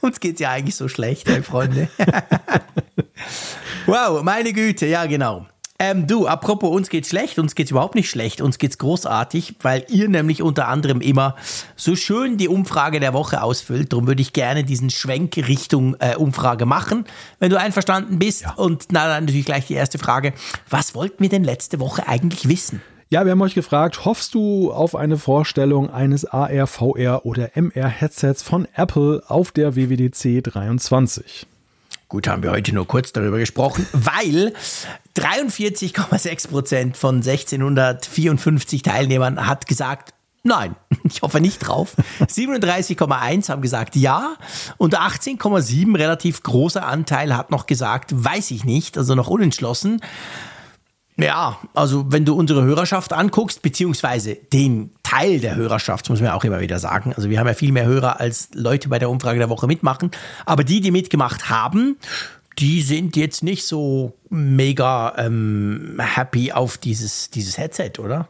Uns 0.02 0.20
geht's 0.20 0.40
ja 0.40 0.52
eigentlich 0.52 0.76
so 0.76 0.88
schlecht, 0.88 1.28
ey, 1.28 1.42
Freunde. 1.44 1.88
wow, 3.86 4.22
meine 4.24 4.54
Güte, 4.54 4.86
ja, 4.88 5.06
genau. 5.06 5.46
Ähm, 5.80 6.08
du, 6.08 6.26
apropos, 6.26 6.76
uns 6.76 6.90
geht's 6.90 7.10
schlecht, 7.10 7.38
uns 7.38 7.54
geht's 7.54 7.70
überhaupt 7.70 7.94
nicht 7.94 8.10
schlecht, 8.10 8.42
uns 8.42 8.58
geht's 8.58 8.80
großartig, 8.80 9.58
weil 9.62 9.86
ihr 9.90 10.10
nämlich 10.10 10.42
unter 10.42 10.68
anderem 10.68 11.02
immer 11.02 11.36
so 11.76 11.96
schön 11.96 12.38
die 12.38 12.48
Umfrage 12.48 13.00
der 13.00 13.14
Woche 13.14 13.44
ausfüllt. 13.44 13.94
Darum 13.94 14.08
würde 14.08 14.24
ich 14.24 14.34
gerne 14.34 14.64
diesen 14.64 14.90
Schwenk 14.90 15.38
Richtung 15.38 15.96
äh, 16.00 16.16
Umfrage 16.16 16.66
machen, 16.66 17.06
wenn 17.40 17.52
du 17.52 17.60
einverstanden 17.60 18.18
bist. 18.18 18.46
Und 18.56 18.86
na, 18.90 19.08
dann 19.08 19.26
natürlich 19.26 19.46
gleich 19.46 19.68
die 19.68 19.76
erste 19.76 20.00
Frage. 20.00 20.34
Was 20.68 20.96
wollten 20.96 21.22
wir 21.22 21.30
denn 21.30 21.44
letzte 21.44 21.80
Woche 21.80 22.08
eigentlich 22.08 22.50
wissen? 22.50 22.82
Ja, 23.10 23.24
wir 23.26 23.34
haben 23.34 23.42
euch 23.44 23.54
gefragt, 23.54 24.04
hoffst 24.04 24.34
du 24.34 24.74
auf 24.74 24.96
eine 24.96 25.18
Vorstellung 25.18 25.92
eines 25.92 26.26
AR, 26.26 26.66
VR 26.66 27.24
oder 27.24 27.56
MR-Headsets 27.56 28.42
von 28.42 28.68
Apple 28.74 29.22
auf 29.28 29.52
der 29.52 29.76
WWDC 29.76 30.44
23? 30.44 31.46
Gut, 32.10 32.26
haben 32.30 32.42
wir 32.42 32.52
heute 32.52 32.74
nur 32.74 32.88
kurz 32.88 33.12
darüber 33.12 33.38
gesprochen, 33.38 33.86
weil 33.92 34.54
43,6 35.18 36.48
Prozent 36.48 36.96
von 36.96 37.16
1654 37.16 38.82
Teilnehmern 38.82 39.46
hat 39.46 39.68
gesagt, 39.68 40.14
nein, 40.42 40.78
ich 41.04 41.22
hoffe 41.22 41.42
nicht 41.42 41.60
drauf. 41.60 41.96
37,1 42.22 43.50
haben 43.50 43.62
gesagt 43.62 43.98
ja 43.98 44.36
und 44.78 44.98
18,7 44.98 45.98
relativ 45.98 46.44
großer 46.44 46.86
Anteil 46.88 47.36
hat 47.36 47.52
noch 47.52 47.66
gesagt, 47.66 48.12
weiß 48.16 48.52
ich 48.52 48.64
nicht, 48.64 48.98
also 48.98 49.14
noch 49.14 49.28
unentschlossen. 49.28 50.00
Ja, 51.20 51.58
also 51.74 52.06
wenn 52.12 52.26
du 52.26 52.36
unsere 52.36 52.64
Hörerschaft 52.64 53.12
anguckst, 53.12 53.64
beziehungsweise 53.64 54.36
den 54.36 54.92
Teil 55.02 55.40
der 55.40 55.56
Hörerschaft, 55.56 56.10
muss 56.10 56.20
man 56.20 56.28
ja 56.28 56.36
auch 56.36 56.44
immer 56.44 56.60
wieder 56.60 56.78
sagen. 56.78 57.12
Also 57.16 57.30
wir 57.30 57.40
haben 57.40 57.48
ja 57.48 57.56
viel 57.56 57.72
mehr 57.72 57.86
Hörer, 57.86 58.20
als 58.20 58.50
Leute 58.54 58.88
bei 58.90 59.00
der 59.00 59.10
Umfrage 59.10 59.40
der 59.40 59.50
Woche 59.50 59.66
mitmachen. 59.66 60.12
Aber 60.46 60.64
die, 60.64 60.80
die 60.80 60.92
mitgemacht 60.92 61.50
haben, 61.50 61.98
die 62.60 62.82
sind 62.82 63.16
jetzt 63.16 63.42
nicht 63.42 63.66
so 63.66 64.14
mega 64.30 65.14
ähm, 65.18 66.00
happy 66.00 66.52
auf 66.52 66.78
dieses, 66.78 67.30
dieses 67.30 67.58
Headset, 67.58 67.94
oder? 68.00 68.30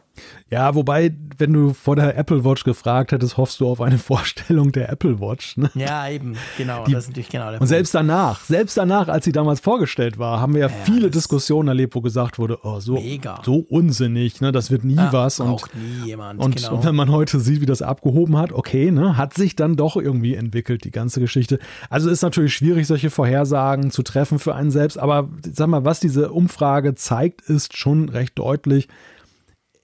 Ja, 0.50 0.74
wobei, 0.74 1.14
wenn 1.36 1.52
du 1.52 1.74
vor 1.74 1.94
der 1.96 2.16
Apple 2.16 2.42
Watch 2.44 2.64
gefragt 2.64 3.12
hättest, 3.12 3.36
hoffst 3.36 3.60
du 3.60 3.68
auf 3.68 3.80
eine 3.80 3.98
Vorstellung 3.98 4.72
der 4.72 4.90
Apple 4.90 5.20
Watch. 5.20 5.56
Ne? 5.58 5.70
Ja, 5.74 6.08
eben, 6.08 6.36
genau. 6.56 6.84
das 6.84 7.04
ist 7.04 7.08
natürlich 7.08 7.28
genau 7.28 7.50
der 7.50 7.60
Und 7.60 7.66
selbst 7.66 7.94
danach, 7.94 8.40
selbst 8.44 8.76
danach, 8.76 9.08
als 9.08 9.26
sie 9.26 9.32
damals 9.32 9.60
vorgestellt 9.60 10.18
war, 10.18 10.40
haben 10.40 10.54
wir 10.54 10.62
ja, 10.62 10.68
viele 10.68 11.10
Diskussionen 11.10 11.68
erlebt, 11.68 11.94
wo 11.94 12.00
gesagt 12.00 12.38
wurde, 12.38 12.58
oh, 12.62 12.80
so, 12.80 12.94
Mega. 12.94 13.42
so 13.44 13.56
unsinnig, 13.68 14.40
ne? 14.40 14.50
das 14.50 14.70
wird 14.70 14.84
nie 14.84 14.96
Ja, 14.96 15.12
was. 15.12 15.38
Und, 15.40 15.62
nie 15.74 16.08
jemand, 16.08 16.40
und, 16.42 16.56
genau. 16.56 16.74
und 16.74 16.84
wenn 16.84 16.94
man 16.94 17.10
heute 17.10 17.40
sieht, 17.40 17.60
wie 17.60 17.66
das 17.66 17.82
abgehoben 17.82 18.36
hat, 18.38 18.52
okay, 18.52 18.90
ne, 18.90 19.16
hat 19.16 19.34
sich 19.34 19.54
dann 19.54 19.76
doch 19.76 19.96
irgendwie 19.96 20.34
entwickelt, 20.34 20.84
die 20.84 20.90
ganze 20.90 21.20
Geschichte. 21.20 21.58
Also 21.90 22.08
ist 22.08 22.22
natürlich 22.22 22.54
schwierig, 22.54 22.86
solche 22.86 23.10
Vorhersagen 23.10 23.90
zu 23.90 24.02
treffen 24.02 24.38
für 24.38 24.54
einen 24.54 24.70
selbst, 24.70 24.98
aber 24.98 25.28
sag 25.52 25.68
mal, 25.68 25.84
was 25.88 26.00
diese 26.00 26.30
Umfrage 26.32 26.94
zeigt, 26.94 27.40
ist 27.40 27.74
schon 27.78 28.10
recht 28.10 28.38
deutlich, 28.38 28.88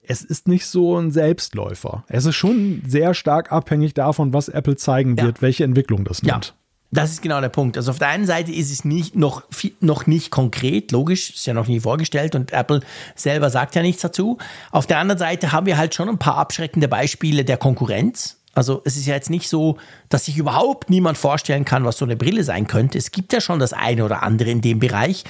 es 0.07 0.21
ist 0.21 0.47
nicht 0.47 0.67
so 0.67 0.99
ein 0.99 1.09
Selbstläufer. 1.09 2.03
Es 2.07 2.25
ist 2.25 2.35
schon 2.35 2.83
sehr 2.87 3.15
stark 3.15 3.51
abhängig 3.51 3.95
davon, 3.95 4.33
was 4.33 4.49
Apple 4.49 4.75
zeigen 4.75 5.19
wird, 5.19 5.41
welche 5.41 5.63
Entwicklung 5.63 6.05
das 6.05 6.21
Ja. 6.21 6.33
nimmt. 6.35 6.53
Das 6.91 7.09
ist 7.09 7.23
genau 7.23 7.41
der 7.41 7.49
Punkt. 7.49 7.75
Also 7.75 7.89
auf 7.89 7.97
der 7.97 8.09
einen 8.09 8.27
Seite 8.27 8.51
ist 8.51 8.71
es 8.71 8.85
nicht 8.85 9.15
noch, 9.15 9.43
noch 9.81 10.05
nicht 10.05 10.29
konkret, 10.29 10.91
logisch, 10.91 11.31
ist 11.31 11.47
ja 11.47 11.55
noch 11.55 11.67
nie 11.67 11.79
vorgestellt 11.79 12.35
und 12.35 12.53
Apple 12.53 12.81
selber 13.15 13.49
sagt 13.49 13.73
ja 13.73 13.81
nichts 13.81 14.03
dazu. 14.03 14.37
Auf 14.71 14.85
der 14.85 14.99
anderen 14.99 15.17
Seite 15.17 15.51
haben 15.51 15.65
wir 15.65 15.77
halt 15.79 15.95
schon 15.95 16.07
ein 16.07 16.19
paar 16.19 16.37
abschreckende 16.37 16.87
Beispiele 16.87 17.43
der 17.43 17.57
Konkurrenz. 17.57 18.37
Also 18.53 18.81
es 18.85 18.95
ist 18.95 19.07
ja 19.07 19.15
jetzt 19.15 19.29
nicht 19.29 19.49
so, 19.49 19.77
dass 20.07 20.25
sich 20.25 20.37
überhaupt 20.37 20.89
niemand 20.89 21.17
vorstellen 21.17 21.65
kann, 21.65 21.83
was 21.83 21.97
so 21.97 22.05
eine 22.05 22.15
Brille 22.15 22.43
sein 22.45 22.67
könnte. 22.67 22.97
Es 22.97 23.11
gibt 23.11 23.33
ja 23.33 23.41
schon 23.41 23.59
das 23.59 23.73
eine 23.73 24.05
oder 24.05 24.23
andere 24.23 24.49
in 24.51 24.61
dem 24.61 24.79
Bereich. 24.79 25.25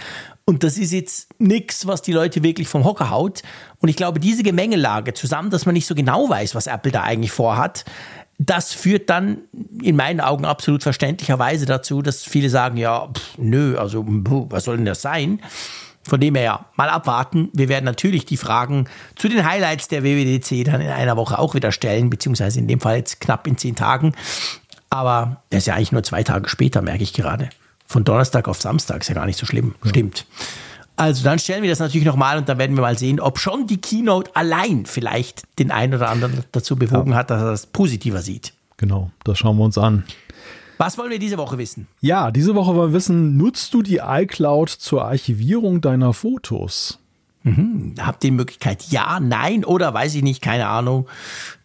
Und 0.48 0.64
das 0.64 0.78
ist 0.78 0.94
jetzt 0.94 1.30
nichts, 1.40 1.88
was 1.88 2.04
die 2.04 2.12
Leute 2.14 2.44
wirklich 2.44 2.68
vom 2.68 2.84
Hocker 2.84 3.10
haut. 3.10 3.42
Und 3.80 3.90
ich 3.90 3.96
glaube, 3.96 4.20
diese 4.20 4.44
Gemengelage 4.44 5.14
zusammen, 5.16 5.50
dass 5.50 5.66
man 5.66 5.74
nicht 5.74 5.88
so 5.88 5.96
genau 5.96 6.30
weiß, 6.30 6.54
was 6.54 6.68
Apple 6.68 6.92
da 6.92 7.02
eigentlich 7.02 7.32
vorhat, 7.32 7.84
das 8.38 8.74
führt 8.74 9.10
dann 9.10 9.40
in 9.82 9.96
meinen 9.96 10.22
Augen 10.22 10.46
absolut 10.46 10.84
verständlicherweise 10.84 11.66
dazu, 11.66 12.02
dass 12.02 12.24
viele 12.24 12.50
sagen, 12.50 12.78
ja, 12.78 13.08
pff, 13.08 13.38
nö, 13.38 13.78
also 13.78 14.06
was 14.06 14.66
soll 14.66 14.78
denn 14.78 14.86
das 14.86 15.02
sein? 15.02 15.42
Von 16.04 16.20
dem 16.20 16.36
her 16.36 16.44
ja, 16.44 16.66
mal 16.76 16.90
abwarten. 16.90 17.50
Wir 17.54 17.68
werden 17.68 17.86
natürlich 17.86 18.26
die 18.26 18.38
Fragen 18.38 18.88
zu 19.16 19.28
den 19.28 19.50
Highlights 19.50 19.88
der 19.88 20.04
WWDC 20.04 20.64
dann 20.66 20.82
in 20.82 20.90
einer 20.90 21.18
Woche 21.18 21.40
auch 21.40 21.56
wieder 21.56 21.72
stellen, 21.72 22.12
beziehungsweise 22.12 22.60
in 22.60 22.68
dem 22.68 22.80
Fall 22.80 22.98
jetzt 22.98 23.20
knapp 23.20 23.48
in 23.48 23.58
zehn 23.58 23.76
Tagen. 23.76 24.14
Aber 24.92 25.42
das 25.50 25.60
ist 25.60 25.68
ja 25.68 25.74
eigentlich 25.74 25.92
nur 25.92 26.04
zwei 26.04 26.22
Tage 26.22 26.48
später, 26.50 26.84
merke 26.84 27.02
ich 27.02 27.14
gerade. 27.14 27.50
Von 27.86 28.04
Donnerstag 28.04 28.48
auf 28.48 28.62
Samstag 28.62 29.02
ist 29.02 29.10
ja 29.10 29.16
gar 29.16 29.26
nicht 29.26 29.38
so 29.38 29.46
schlimm. 29.46 29.76
Stimmt. 29.86 30.26
Also 30.98 31.24
dann 31.24 31.40
stellen 31.40 31.62
wir 31.62 31.70
das 31.70 31.80
natürlich 31.80 32.06
nochmal 32.06 32.38
und 32.38 32.48
dann 32.48 32.58
werden 32.58 32.76
wir 32.76 32.82
mal 32.82 32.98
sehen, 32.98 33.20
ob 33.20 33.38
schon 33.38 33.68
die 33.68 33.82
Keynote 33.82 34.32
allein 34.36 34.86
vielleicht 34.86 35.44
den 35.60 35.72
einen 35.72 35.94
oder 35.94 36.10
anderen 36.10 36.44
dazu 36.52 36.78
bewogen 36.78 37.16
hat, 37.16 37.30
dass 37.30 37.42
er 37.42 37.52
das 37.52 37.66
positiver 37.68 38.22
sieht. 38.22 38.54
Genau, 38.78 39.12
das 39.24 39.38
schauen 39.38 39.58
wir 39.58 39.66
uns 39.66 39.78
an. 39.78 40.06
Was 40.78 40.98
wollen 40.98 41.10
wir 41.10 41.20
diese 41.20 41.38
Woche 41.38 41.58
wissen? 41.58 41.88
Ja, 42.02 42.32
diese 42.32 42.56
Woche 42.56 42.76
wollen 42.76 42.92
wir 42.92 42.96
wissen, 42.96 43.38
nutzt 43.38 43.74
du 43.74 43.82
die 43.82 44.02
iCloud 44.04 44.70
zur 44.70 45.06
Archivierung 45.06 45.82
deiner 45.82 46.14
Fotos? 46.14 47.00
Habt 48.00 48.24
ihr 48.24 48.32
die 48.32 48.36
Möglichkeit 48.36 48.86
ja, 48.90 49.20
nein 49.20 49.66
oder 49.66 49.94
weiß 49.94 50.16
ich 50.16 50.24
nicht, 50.24 50.42
keine 50.42 50.68
Ahnung. 50.68 51.08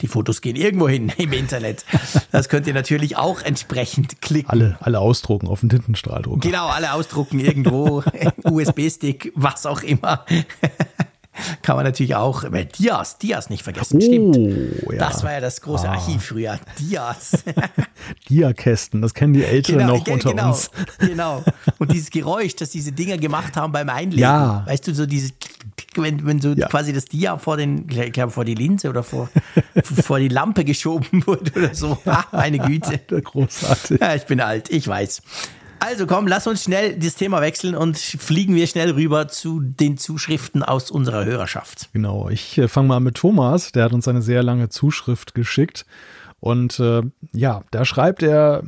Die 0.02 0.08
Fotos 0.08 0.42
gehen 0.42 0.56
irgendwo 0.56 0.88
hin 0.88 1.10
im 1.16 1.32
Internet. 1.32 1.84
Das 2.32 2.48
könnt 2.50 2.66
ihr 2.66 2.74
natürlich 2.74 3.16
auch 3.16 3.40
entsprechend 3.40 4.20
klicken. 4.20 4.50
Alle, 4.50 4.76
alle 4.80 5.00
ausdrucken 5.00 5.48
auf 5.48 5.60
den 5.60 5.70
Tintenstrahldrucker. 5.70 6.40
Genau, 6.40 6.68
alle 6.68 6.92
ausdrucken 6.92 7.40
irgendwo, 7.40 8.02
USB-Stick, 8.44 9.32
was 9.34 9.64
auch 9.64 9.82
immer. 9.82 10.26
Kann 11.62 11.76
man 11.76 11.84
natürlich 11.84 12.14
auch, 12.14 12.44
äh, 12.44 12.64
Dias, 12.66 13.18
Dias 13.18 13.50
nicht 13.50 13.62
vergessen, 13.62 14.00
stimmt. 14.00 14.36
Oh, 14.86 14.92
ja. 14.92 14.98
Das 14.98 15.22
war 15.22 15.32
ja 15.32 15.40
das 15.40 15.60
große 15.60 15.88
Archiv 15.88 16.24
früher. 16.24 16.58
Dias. 16.78 17.32
Diakästen, 18.28 19.02
das 19.02 19.14
kennen 19.14 19.32
die 19.34 19.44
Älteren 19.44 19.86
noch 19.86 20.04
ge- 20.04 20.14
unter 20.14 20.30
genau, 20.30 20.48
uns. 20.48 20.70
Genau. 20.98 21.44
Und 21.78 21.92
dieses 21.92 22.10
Geräusch, 22.10 22.56
das 22.56 22.70
diese 22.70 22.92
Dinger 22.92 23.18
gemacht 23.18 23.56
haben 23.56 23.72
beim 23.72 23.88
Einlegen. 23.88 24.22
Ja. 24.22 24.64
Weißt 24.66 24.86
du, 24.86 24.94
so 24.94 25.06
dieses, 25.06 25.32
wenn, 25.96 26.24
wenn 26.26 26.40
so 26.40 26.52
Ja. 26.52 26.68
quasi 26.68 26.92
das 26.92 27.04
Dia 27.06 27.38
vor 27.38 27.56
den, 27.56 27.86
ich 27.88 28.12
glaube, 28.12 28.30
vor 28.32 28.44
die 28.44 28.54
Linse 28.54 28.88
oder 28.88 29.02
vor, 29.02 29.28
vor 29.84 30.18
die 30.18 30.28
Lampe 30.28 30.64
geschoben 30.64 31.22
wurde 31.26 31.52
oder 31.56 31.74
so. 31.74 31.98
Ah, 32.06 32.24
meine 32.32 32.58
Güte. 32.58 32.98
Großartig. 33.08 34.00
Ja, 34.00 34.14
ich 34.14 34.24
bin 34.24 34.40
alt, 34.40 34.70
ich 34.70 34.86
weiß. 34.86 35.22
Also 35.80 36.06
komm, 36.06 36.26
lass 36.26 36.46
uns 36.46 36.64
schnell 36.64 36.96
das 36.98 37.14
Thema 37.14 37.40
wechseln 37.40 37.74
und 37.74 37.96
fliegen 37.96 38.54
wir 38.54 38.66
schnell 38.66 38.90
rüber 38.92 39.28
zu 39.28 39.60
den 39.60 39.96
Zuschriften 39.96 40.62
aus 40.62 40.90
unserer 40.90 41.24
Hörerschaft. 41.24 41.88
Genau, 41.92 42.28
ich 42.28 42.58
äh, 42.58 42.68
fange 42.68 42.88
mal 42.88 42.96
an 42.98 43.02
mit 43.02 43.16
Thomas, 43.16 43.72
der 43.72 43.84
hat 43.84 43.92
uns 43.92 44.06
eine 44.06 44.22
sehr 44.22 44.42
lange 44.42 44.68
Zuschrift 44.68 45.34
geschickt. 45.34 45.86
Und 46.38 46.80
äh, 46.80 47.02
ja, 47.32 47.62
da 47.70 47.84
schreibt 47.84 48.22
er, 48.22 48.62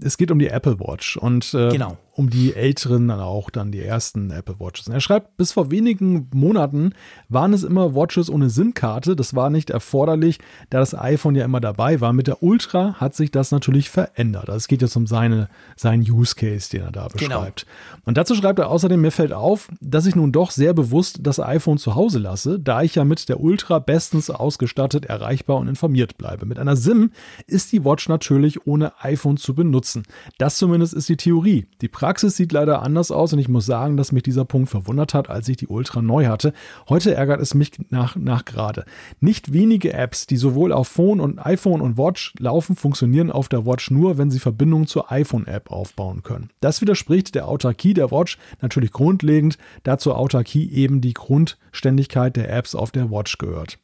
es 0.00 0.16
geht 0.16 0.30
um 0.30 0.38
die 0.38 0.48
Apple 0.48 0.78
Watch 0.78 1.16
und 1.16 1.54
äh, 1.54 1.70
Genau. 1.70 1.96
Um 2.16 2.30
die 2.30 2.54
älteren 2.54 3.08
dann 3.08 3.20
auch 3.20 3.50
dann 3.50 3.70
die 3.70 3.82
ersten 3.82 4.30
Apple 4.30 4.56
Watches. 4.58 4.88
Und 4.88 4.94
er 4.94 5.00
schreibt, 5.00 5.36
bis 5.36 5.52
vor 5.52 5.70
wenigen 5.70 6.28
Monaten 6.32 6.92
waren 7.28 7.52
es 7.52 7.62
immer 7.62 7.94
Watches 7.94 8.30
ohne 8.30 8.48
SIM-Karte. 8.48 9.16
Das 9.16 9.34
war 9.34 9.50
nicht 9.50 9.68
erforderlich, 9.68 10.38
da 10.70 10.78
das 10.78 10.94
iPhone 10.98 11.34
ja 11.34 11.44
immer 11.44 11.60
dabei 11.60 12.00
war. 12.00 12.14
Mit 12.14 12.26
der 12.26 12.42
Ultra 12.42 12.94
hat 12.94 13.14
sich 13.14 13.30
das 13.30 13.50
natürlich 13.50 13.90
verändert. 13.90 14.48
Also 14.48 14.56
es 14.56 14.68
geht 14.68 14.80
jetzt 14.80 14.96
um 14.96 15.06
seine, 15.06 15.48
seinen 15.76 16.10
Use 16.10 16.34
Case, 16.34 16.70
den 16.70 16.82
er 16.82 16.90
da 16.92 17.08
Genau. 17.16 17.40
beschreibt. 17.40 17.66
Und 18.06 18.16
dazu 18.16 18.34
schreibt 18.34 18.58
er 18.60 18.70
außerdem, 18.70 18.98
mir 19.00 19.10
fällt 19.12 19.34
auf, 19.34 19.68
dass 19.82 20.06
ich 20.06 20.16
nun 20.16 20.32
doch 20.32 20.50
sehr 20.52 20.72
bewusst 20.72 21.18
das 21.22 21.38
iPhone 21.38 21.76
zu 21.76 21.94
Hause 21.96 22.18
lasse, 22.18 22.58
da 22.58 22.80
ich 22.82 22.94
ja 22.94 23.04
mit 23.04 23.28
der 23.28 23.40
Ultra 23.40 23.78
bestens 23.78 24.30
ausgestattet, 24.30 25.04
erreichbar 25.04 25.58
und 25.58 25.68
informiert 25.68 26.16
bleibe. 26.16 26.46
Mit 26.46 26.58
einer 26.58 26.76
SIM 26.76 27.10
ist 27.46 27.72
die 27.72 27.84
Watch 27.84 28.08
natürlich 28.08 28.66
ohne 28.66 28.92
iPhone 29.04 29.36
zu 29.36 29.54
benutzen. 29.54 30.04
Das 30.38 30.56
zumindest 30.56 30.94
ist 30.94 31.08
die 31.10 31.18
Theorie. 31.18 31.66
Die 31.82 31.88
Praxis 32.06 32.36
sieht 32.36 32.52
leider 32.52 32.82
anders 32.82 33.10
aus 33.10 33.32
und 33.32 33.40
ich 33.40 33.48
muss 33.48 33.66
sagen, 33.66 33.96
dass 33.96 34.12
mich 34.12 34.22
dieser 34.22 34.44
Punkt 34.44 34.68
verwundert 34.68 35.12
hat, 35.12 35.28
als 35.28 35.48
ich 35.48 35.56
die 35.56 35.66
Ultra 35.66 36.02
neu 36.02 36.26
hatte. 36.26 36.52
Heute 36.88 37.12
ärgert 37.12 37.40
es 37.40 37.52
mich 37.52 37.72
nach, 37.90 38.14
nach 38.14 38.44
gerade. 38.44 38.84
Nicht 39.18 39.52
wenige 39.52 39.92
Apps, 39.92 40.28
die 40.28 40.36
sowohl 40.36 40.72
auf 40.72 40.86
Phone 40.86 41.18
und 41.18 41.44
iPhone 41.44 41.80
und 41.80 41.98
Watch 41.98 42.32
laufen, 42.38 42.76
funktionieren 42.76 43.32
auf 43.32 43.48
der 43.48 43.66
Watch 43.66 43.90
nur, 43.90 44.18
wenn 44.18 44.30
sie 44.30 44.38
Verbindungen 44.38 44.86
zur 44.86 45.10
iPhone-App 45.10 45.72
aufbauen 45.72 46.22
können. 46.22 46.50
Das 46.60 46.80
widerspricht 46.80 47.34
der 47.34 47.48
Autarkie 47.48 47.92
der 47.92 48.12
Watch 48.12 48.38
natürlich 48.60 48.92
grundlegend, 48.92 49.58
da 49.82 49.98
zur 49.98 50.16
Autarkie 50.16 50.70
eben 50.70 51.00
die 51.00 51.12
Grundständigkeit 51.12 52.36
der 52.36 52.56
Apps 52.56 52.76
auf 52.76 52.92
der 52.92 53.10
Watch 53.10 53.36
gehört. 53.38 53.80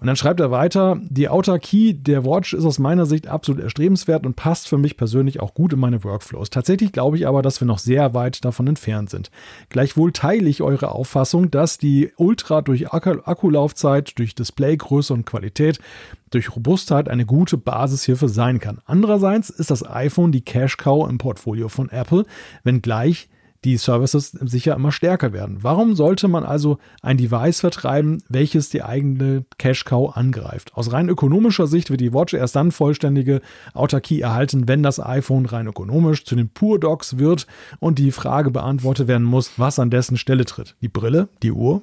Und 0.00 0.06
dann 0.06 0.16
schreibt 0.16 0.40
er 0.40 0.50
weiter, 0.50 0.98
die 1.10 1.28
Autarkie 1.28 1.92
der 1.92 2.24
Watch 2.24 2.54
ist 2.54 2.64
aus 2.64 2.78
meiner 2.78 3.04
Sicht 3.04 3.26
absolut 3.26 3.62
erstrebenswert 3.62 4.24
und 4.24 4.34
passt 4.34 4.66
für 4.66 4.78
mich 4.78 4.96
persönlich 4.96 5.40
auch 5.40 5.52
gut 5.52 5.74
in 5.74 5.78
meine 5.78 6.02
Workflows. 6.04 6.48
Tatsächlich 6.48 6.90
glaube 6.90 7.18
ich 7.18 7.26
aber, 7.26 7.42
dass 7.42 7.60
wir 7.60 7.66
noch 7.66 7.78
sehr 7.78 8.14
weit 8.14 8.46
davon 8.46 8.66
entfernt 8.66 9.10
sind. 9.10 9.30
Gleichwohl 9.68 10.12
teile 10.12 10.48
ich 10.48 10.62
eure 10.62 10.92
Auffassung, 10.92 11.50
dass 11.50 11.76
die 11.76 12.10
Ultra 12.16 12.62
durch 12.62 12.90
Akkulaufzeit, 12.92 14.18
durch 14.18 14.34
Displaygröße 14.34 15.12
und 15.12 15.26
Qualität, 15.26 15.78
durch 16.30 16.56
Robustheit 16.56 17.08
eine 17.10 17.26
gute 17.26 17.58
Basishilfe 17.58 18.30
sein 18.30 18.60
kann. 18.60 18.78
Andererseits 18.86 19.50
ist 19.50 19.70
das 19.70 19.86
iPhone 19.86 20.32
die 20.32 20.42
Cash 20.42 20.78
Cow 20.78 21.08
im 21.08 21.18
Portfolio 21.18 21.68
von 21.68 21.90
Apple, 21.90 22.24
wenngleich 22.64 23.28
die 23.64 23.76
Services 23.76 24.30
sicher 24.30 24.74
immer 24.74 24.92
stärker 24.92 25.32
werden. 25.32 25.58
Warum 25.62 25.94
sollte 25.94 26.28
man 26.28 26.44
also 26.44 26.78
ein 27.02 27.16
Device 27.16 27.60
vertreiben, 27.60 28.22
welches 28.28 28.70
die 28.70 28.82
eigene 28.82 29.44
Cash 29.58 29.84
Cow 29.84 30.16
angreift? 30.16 30.72
Aus 30.74 30.92
rein 30.92 31.08
ökonomischer 31.08 31.66
Sicht 31.66 31.90
wird 31.90 32.00
die 32.00 32.12
Watch 32.12 32.34
erst 32.34 32.56
dann 32.56 32.70
vollständige 32.70 33.40
Autarkie 33.74 34.20
erhalten, 34.20 34.68
wenn 34.68 34.82
das 34.82 35.00
iPhone 35.00 35.46
rein 35.46 35.66
ökonomisch 35.66 36.24
zu 36.24 36.36
den 36.36 36.50
Pure 36.50 36.80
Docs 36.80 37.18
wird 37.18 37.46
und 37.80 37.98
die 37.98 38.12
Frage 38.12 38.50
beantwortet 38.50 39.08
werden 39.08 39.26
muss, 39.26 39.52
was 39.58 39.78
an 39.78 39.90
dessen 39.90 40.16
Stelle 40.16 40.44
tritt. 40.44 40.76
Die 40.80 40.88
Brille, 40.88 41.28
die 41.42 41.52
Uhr, 41.52 41.82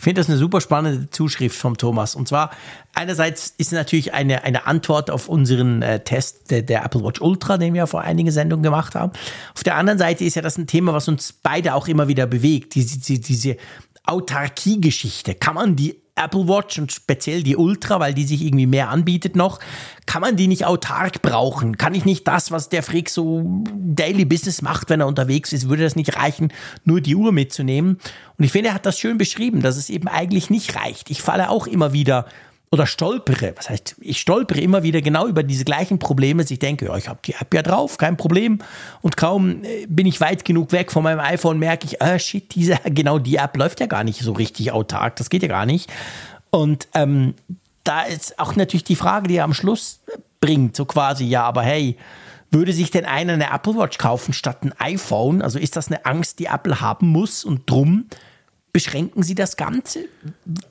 ich 0.00 0.04
finde 0.04 0.22
das 0.22 0.30
eine 0.30 0.38
super 0.38 0.62
spannende 0.62 1.10
Zuschrift 1.10 1.54
vom 1.54 1.76
Thomas. 1.76 2.14
Und 2.14 2.26
zwar, 2.26 2.52
einerseits 2.94 3.52
ist 3.58 3.70
natürlich 3.70 4.14
eine, 4.14 4.44
eine 4.44 4.66
Antwort 4.66 5.10
auf 5.10 5.28
unseren 5.28 5.82
äh, 5.82 6.02
Test 6.02 6.50
der, 6.50 6.62
der, 6.62 6.82
Apple 6.86 7.04
Watch 7.04 7.20
Ultra, 7.20 7.58
den 7.58 7.74
wir 7.74 7.86
vor 7.86 8.00
einigen 8.00 8.30
Sendungen 8.30 8.62
gemacht 8.62 8.94
haben. 8.94 9.12
Auf 9.54 9.62
der 9.62 9.76
anderen 9.76 9.98
Seite 9.98 10.24
ist 10.24 10.36
ja 10.36 10.40
das 10.40 10.56
ein 10.56 10.66
Thema, 10.66 10.94
was 10.94 11.06
uns 11.06 11.34
beide 11.34 11.74
auch 11.74 11.86
immer 11.86 12.08
wieder 12.08 12.26
bewegt. 12.26 12.76
Diese, 12.76 12.98
diese, 12.98 13.20
diese 13.20 13.56
Autarkie-Geschichte. 14.04 15.34
Kann 15.34 15.56
man 15.56 15.76
die 15.76 15.99
Apple 16.22 16.48
Watch 16.48 16.78
und 16.78 16.92
speziell 16.92 17.42
die 17.42 17.56
Ultra, 17.56 18.00
weil 18.00 18.14
die 18.14 18.24
sich 18.24 18.42
irgendwie 18.42 18.66
mehr 18.66 18.90
anbietet 18.90 19.36
noch, 19.36 19.58
kann 20.06 20.22
man 20.22 20.36
die 20.36 20.48
nicht 20.48 20.64
autark 20.64 21.22
brauchen? 21.22 21.78
Kann 21.78 21.94
ich 21.94 22.04
nicht 22.04 22.26
das, 22.26 22.50
was 22.50 22.68
der 22.68 22.82
Frick 22.82 23.08
so 23.08 23.62
Daily 23.74 24.24
Business 24.24 24.62
macht, 24.62 24.90
wenn 24.90 25.00
er 25.00 25.06
unterwegs 25.06 25.52
ist, 25.52 25.68
würde 25.68 25.82
das 25.82 25.96
nicht 25.96 26.16
reichen, 26.16 26.52
nur 26.84 27.00
die 27.00 27.16
Uhr 27.16 27.32
mitzunehmen? 27.32 27.98
Und 28.38 28.44
ich 28.44 28.52
finde, 28.52 28.70
er 28.70 28.74
hat 28.74 28.86
das 28.86 28.98
schön 28.98 29.18
beschrieben, 29.18 29.60
dass 29.62 29.76
es 29.76 29.90
eben 29.90 30.08
eigentlich 30.08 30.50
nicht 30.50 30.76
reicht. 30.76 31.10
Ich 31.10 31.22
falle 31.22 31.50
auch 31.50 31.66
immer 31.66 31.92
wieder 31.92 32.26
oder 32.72 32.86
stolpere, 32.86 33.52
was 33.56 33.68
heißt, 33.68 33.96
ich 34.00 34.20
stolpere 34.20 34.60
immer 34.60 34.84
wieder 34.84 35.02
genau 35.02 35.26
über 35.26 35.42
diese 35.42 35.64
gleichen 35.64 35.98
Probleme, 35.98 36.42
dass 36.42 36.52
ich 36.52 36.60
denke, 36.60 36.86
ja, 36.86 36.96
ich 36.96 37.08
habe 37.08 37.18
die 37.24 37.34
App 37.34 37.52
ja 37.52 37.62
drauf, 37.62 37.98
kein 37.98 38.16
Problem. 38.16 38.60
Und 39.02 39.16
kaum 39.16 39.64
äh, 39.64 39.86
bin 39.88 40.06
ich 40.06 40.20
weit 40.20 40.44
genug 40.44 40.70
weg 40.70 40.92
von 40.92 41.02
meinem 41.02 41.18
iPhone, 41.18 41.58
merke 41.58 41.86
ich, 41.86 42.00
ah, 42.00 42.18
shit, 42.18 42.54
diese, 42.54 42.78
genau 42.84 43.18
die 43.18 43.36
App 43.36 43.56
läuft 43.56 43.80
ja 43.80 43.86
gar 43.86 44.04
nicht 44.04 44.20
so 44.20 44.32
richtig 44.32 44.70
autark, 44.70 45.16
das 45.16 45.30
geht 45.30 45.42
ja 45.42 45.48
gar 45.48 45.66
nicht. 45.66 45.90
Und 46.50 46.86
ähm, 46.94 47.34
da 47.82 48.02
ist 48.02 48.38
auch 48.38 48.54
natürlich 48.54 48.84
die 48.84 48.96
Frage, 48.96 49.26
die 49.26 49.36
er 49.36 49.44
am 49.44 49.54
Schluss 49.54 50.00
bringt, 50.40 50.76
so 50.76 50.84
quasi, 50.84 51.24
ja, 51.24 51.42
aber 51.42 51.62
hey, 51.62 51.96
würde 52.52 52.72
sich 52.72 52.90
denn 52.92 53.04
einer 53.04 53.32
eine 53.32 53.50
Apple 53.52 53.76
Watch 53.76 53.98
kaufen 53.98 54.32
statt 54.32 54.62
ein 54.62 54.74
iPhone? 54.78 55.42
Also 55.42 55.58
ist 55.58 55.76
das 55.76 55.88
eine 55.88 56.04
Angst, 56.04 56.38
die 56.38 56.46
Apple 56.46 56.80
haben 56.80 57.08
muss 57.08 57.44
und 57.44 57.68
drum 57.68 58.06
beschränken 58.72 59.22
sie 59.22 59.34
das 59.34 59.56
Ganze? 59.56 60.04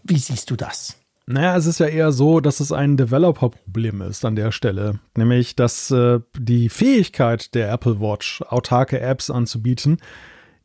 Wie 0.04 0.18
siehst 0.18 0.50
du 0.50 0.56
das? 0.56 0.99
Naja, 1.32 1.56
es 1.56 1.68
ist 1.68 1.80
ja 1.80 1.86
eher 1.86 2.12
so, 2.12 2.40
dass 2.40 2.60
es 2.60 2.72
ein 2.72 2.98
Developer-Problem 2.98 4.02
ist 4.02 4.26
an 4.26 4.36
der 4.36 4.52
Stelle. 4.52 5.00
Nämlich, 5.16 5.56
dass 5.56 5.92
äh, 5.92 6.22
die 6.36 6.70
Fähigkeit 6.70 7.54
der 7.54 7.72
Apple 7.72 8.02
Watch, 8.02 8.42
autarke 8.42 9.00
Apps 9.00 9.30
anzubieten, 9.30 10.00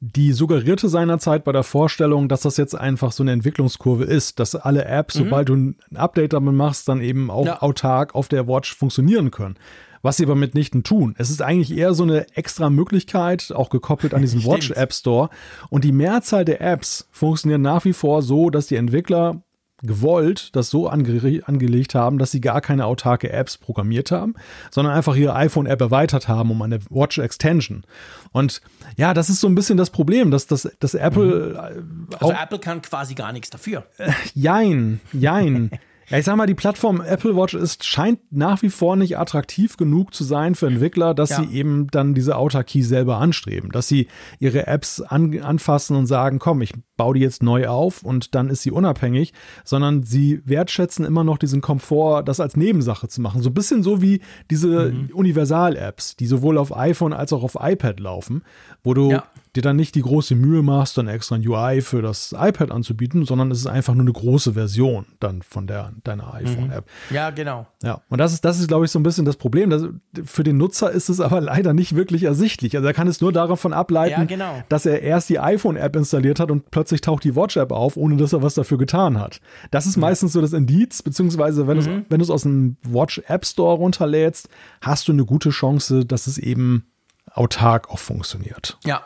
die 0.00 0.32
suggerierte 0.32 0.88
seinerzeit 0.88 1.44
bei 1.44 1.52
der 1.52 1.64
Vorstellung, 1.64 2.30
dass 2.30 2.40
das 2.40 2.56
jetzt 2.56 2.74
einfach 2.74 3.12
so 3.12 3.22
eine 3.22 3.32
Entwicklungskurve 3.32 4.04
ist, 4.04 4.40
dass 4.40 4.54
alle 4.54 4.86
Apps, 4.86 5.16
mhm. 5.16 5.24
sobald 5.24 5.50
du 5.50 5.54
ein 5.54 5.76
Update 5.96 6.32
damit 6.32 6.54
machst, 6.54 6.88
dann 6.88 7.02
eben 7.02 7.30
auch 7.30 7.44
ja. 7.44 7.60
autark 7.60 8.14
auf 8.14 8.28
der 8.28 8.48
Watch 8.48 8.74
funktionieren 8.74 9.30
können. 9.30 9.56
Was 10.00 10.16
sie 10.16 10.24
aber 10.24 10.34
mitnichten 10.34 10.82
tun. 10.82 11.14
Es 11.18 11.28
ist 11.28 11.42
eigentlich 11.42 11.76
eher 11.76 11.92
so 11.92 12.04
eine 12.04 12.26
extra 12.36 12.70
Möglichkeit, 12.70 13.52
auch 13.54 13.68
gekoppelt 13.68 14.14
an 14.14 14.22
diesen 14.22 14.42
Watch 14.46 14.70
App 14.70 14.94
Store. 14.94 15.28
Und 15.68 15.84
die 15.84 15.92
Mehrzahl 15.92 16.46
der 16.46 16.62
Apps 16.62 17.06
funktionieren 17.10 17.60
nach 17.60 17.84
wie 17.84 17.92
vor 17.92 18.22
so, 18.22 18.48
dass 18.48 18.66
die 18.66 18.76
Entwickler 18.76 19.42
gewollt 19.86 20.54
das 20.56 20.70
so 20.70 20.88
ange 20.88 21.42
angelegt 21.46 21.94
haben, 21.94 22.18
dass 22.18 22.30
sie 22.30 22.40
gar 22.40 22.60
keine 22.60 22.86
autarke 22.86 23.30
Apps 23.30 23.56
programmiert 23.56 24.10
haben, 24.10 24.34
sondern 24.70 24.94
einfach 24.94 25.16
ihre 25.16 25.34
iPhone-App 25.34 25.80
erweitert 25.80 26.28
haben 26.28 26.50
um 26.50 26.62
eine 26.62 26.80
Watch 26.90 27.18
Extension. 27.18 27.84
Und 28.32 28.60
ja, 28.96 29.14
das 29.14 29.30
ist 29.30 29.40
so 29.40 29.46
ein 29.46 29.54
bisschen 29.54 29.76
das 29.76 29.90
Problem, 29.90 30.30
dass, 30.30 30.46
dass, 30.46 30.68
dass 30.80 30.94
Apple. 30.94 31.76
Mhm. 31.80 32.08
Also 32.18 32.32
Apple 32.32 32.58
kann 32.58 32.82
quasi 32.82 33.14
gar 33.14 33.32
nichts 33.32 33.50
dafür. 33.50 33.84
Äh, 33.98 34.12
jein, 34.34 35.00
jein. 35.12 35.70
Ja, 36.08 36.18
ich 36.18 36.24
sag 36.24 36.36
mal, 36.36 36.46
die 36.46 36.54
Plattform 36.54 37.00
Apple 37.00 37.36
Watch 37.36 37.54
ist, 37.54 37.84
scheint 37.84 38.20
nach 38.30 38.62
wie 38.62 38.70
vor 38.70 38.96
nicht 38.96 39.18
attraktiv 39.18 39.76
genug 39.76 40.14
zu 40.14 40.24
sein 40.24 40.54
für 40.54 40.66
Entwickler, 40.66 41.14
dass 41.14 41.30
ja. 41.30 41.42
sie 41.42 41.56
eben 41.56 41.86
dann 41.90 42.14
diese 42.14 42.36
Autarkie 42.36 42.82
selber 42.82 43.18
anstreben, 43.18 43.70
dass 43.70 43.88
sie 43.88 44.08
ihre 44.38 44.66
Apps 44.66 45.00
an, 45.00 45.40
anfassen 45.40 45.96
und 45.96 46.06
sagen, 46.06 46.38
komm, 46.38 46.62
ich 46.62 46.72
baue 46.96 47.14
die 47.14 47.20
jetzt 47.20 47.42
neu 47.42 47.68
auf 47.68 48.02
und 48.02 48.34
dann 48.34 48.48
ist 48.48 48.62
sie 48.62 48.70
unabhängig, 48.70 49.32
sondern 49.64 50.02
sie 50.02 50.40
wertschätzen 50.44 51.04
immer 51.04 51.24
noch 51.24 51.38
diesen 51.38 51.60
Komfort, 51.60 52.24
das 52.24 52.40
als 52.40 52.56
Nebensache 52.56 53.08
zu 53.08 53.20
machen. 53.20 53.42
So 53.42 53.50
ein 53.50 53.54
bisschen 53.54 53.82
so 53.82 54.02
wie 54.02 54.20
diese 54.50 54.92
mhm. 54.92 55.10
Universal-Apps, 55.12 56.16
die 56.16 56.26
sowohl 56.26 56.58
auf 56.58 56.76
iPhone 56.76 57.12
als 57.12 57.32
auch 57.32 57.42
auf 57.42 57.56
iPad 57.60 57.98
laufen, 58.00 58.42
wo 58.82 58.94
du 58.94 59.10
ja 59.10 59.24
dir 59.54 59.62
dann 59.62 59.76
nicht 59.76 59.94
die 59.94 60.02
große 60.02 60.34
Mühe 60.34 60.62
machst, 60.62 60.98
dann 60.98 61.06
extra 61.06 61.36
ein 61.36 61.46
UI 61.46 61.80
für 61.80 62.02
das 62.02 62.34
iPad 62.36 62.72
anzubieten, 62.72 63.24
sondern 63.24 63.50
es 63.50 63.58
ist 63.58 63.66
einfach 63.66 63.94
nur 63.94 64.02
eine 64.02 64.12
große 64.12 64.54
Version 64.54 65.06
dann 65.20 65.42
von 65.42 65.66
der, 65.66 65.92
deiner 66.02 66.26
mhm. 66.26 66.46
iPhone-App. 66.46 66.84
Ja, 67.10 67.30
genau. 67.30 67.66
Ja, 67.82 68.00
und 68.08 68.18
das 68.18 68.32
ist, 68.32 68.44
das 68.44 68.58
ist, 68.58 68.66
glaube 68.66 68.84
ich, 68.84 68.90
so 68.90 68.98
ein 68.98 69.04
bisschen 69.04 69.24
das 69.24 69.36
Problem. 69.36 69.70
Das, 69.70 69.84
für 70.24 70.42
den 70.42 70.56
Nutzer 70.56 70.90
ist 70.90 71.08
es 71.08 71.20
aber 71.20 71.40
leider 71.40 71.72
nicht 71.72 71.94
wirklich 71.94 72.24
ersichtlich. 72.24 72.76
Also 72.76 72.86
er 72.86 72.94
kann 72.94 73.06
es 73.06 73.20
nur 73.20 73.32
davon 73.32 73.72
ableiten, 73.72 74.22
ja, 74.22 74.24
genau. 74.24 74.62
dass 74.68 74.86
er 74.86 75.02
erst 75.02 75.28
die 75.28 75.38
iPhone-App 75.38 75.94
installiert 75.94 76.40
hat 76.40 76.50
und 76.50 76.70
plötzlich 76.70 77.00
taucht 77.00 77.22
die 77.24 77.36
Watch-App 77.36 77.70
auf, 77.70 77.96
ohne 77.96 78.16
dass 78.16 78.32
er 78.32 78.42
was 78.42 78.54
dafür 78.54 78.78
getan 78.78 79.20
hat. 79.20 79.40
Das 79.70 79.86
ist 79.86 79.96
ja. 79.96 80.00
meistens 80.00 80.32
so 80.32 80.40
das 80.40 80.52
Indiz, 80.52 81.02
beziehungsweise 81.02 81.68
wenn, 81.68 81.78
mhm. 81.78 82.06
du 82.08 82.20
es 82.20 82.30
aus 82.30 82.42
dem 82.42 82.76
Watch-App 82.82 83.46
Store 83.46 83.76
runterlädst, 83.76 84.48
hast 84.80 85.06
du 85.06 85.12
eine 85.12 85.24
gute 85.24 85.50
Chance, 85.50 86.04
dass 86.04 86.26
es 86.26 86.38
eben 86.38 86.86
autark 87.32 87.90
auch 87.90 87.98
funktioniert. 87.98 88.78
Ja, 88.84 89.02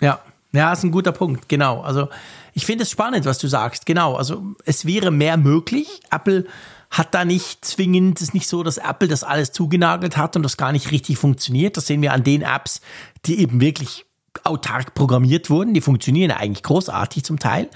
ja, 0.00 0.20
ja, 0.52 0.72
ist 0.72 0.82
ein 0.82 0.90
guter 0.90 1.12
Punkt, 1.12 1.48
genau. 1.48 1.80
Also 1.82 2.08
ich 2.54 2.66
finde 2.66 2.82
es 2.82 2.90
spannend, 2.90 3.24
was 3.24 3.38
du 3.38 3.46
sagst. 3.46 3.86
Genau, 3.86 4.14
also 4.16 4.42
es 4.64 4.84
wäre 4.84 5.10
mehr 5.10 5.36
möglich. 5.36 6.00
Apple 6.10 6.46
hat 6.90 7.14
da 7.14 7.24
nicht 7.24 7.64
zwingend, 7.64 8.20
es 8.20 8.28
ist 8.28 8.34
nicht 8.34 8.48
so, 8.48 8.64
dass 8.64 8.78
Apple 8.78 9.06
das 9.06 9.22
alles 9.22 9.52
zugenagelt 9.52 10.16
hat 10.16 10.34
und 10.34 10.42
das 10.42 10.56
gar 10.56 10.72
nicht 10.72 10.90
richtig 10.90 11.18
funktioniert. 11.18 11.76
Das 11.76 11.86
sehen 11.86 12.02
wir 12.02 12.12
an 12.12 12.24
den 12.24 12.42
Apps, 12.42 12.80
die 13.26 13.38
eben 13.38 13.60
wirklich 13.60 14.06
autark 14.42 14.94
programmiert 14.94 15.50
wurden. 15.50 15.72
Die 15.72 15.80
funktionieren 15.80 16.32
eigentlich 16.32 16.64
großartig 16.64 17.24
zum 17.24 17.38
Teil. 17.38 17.68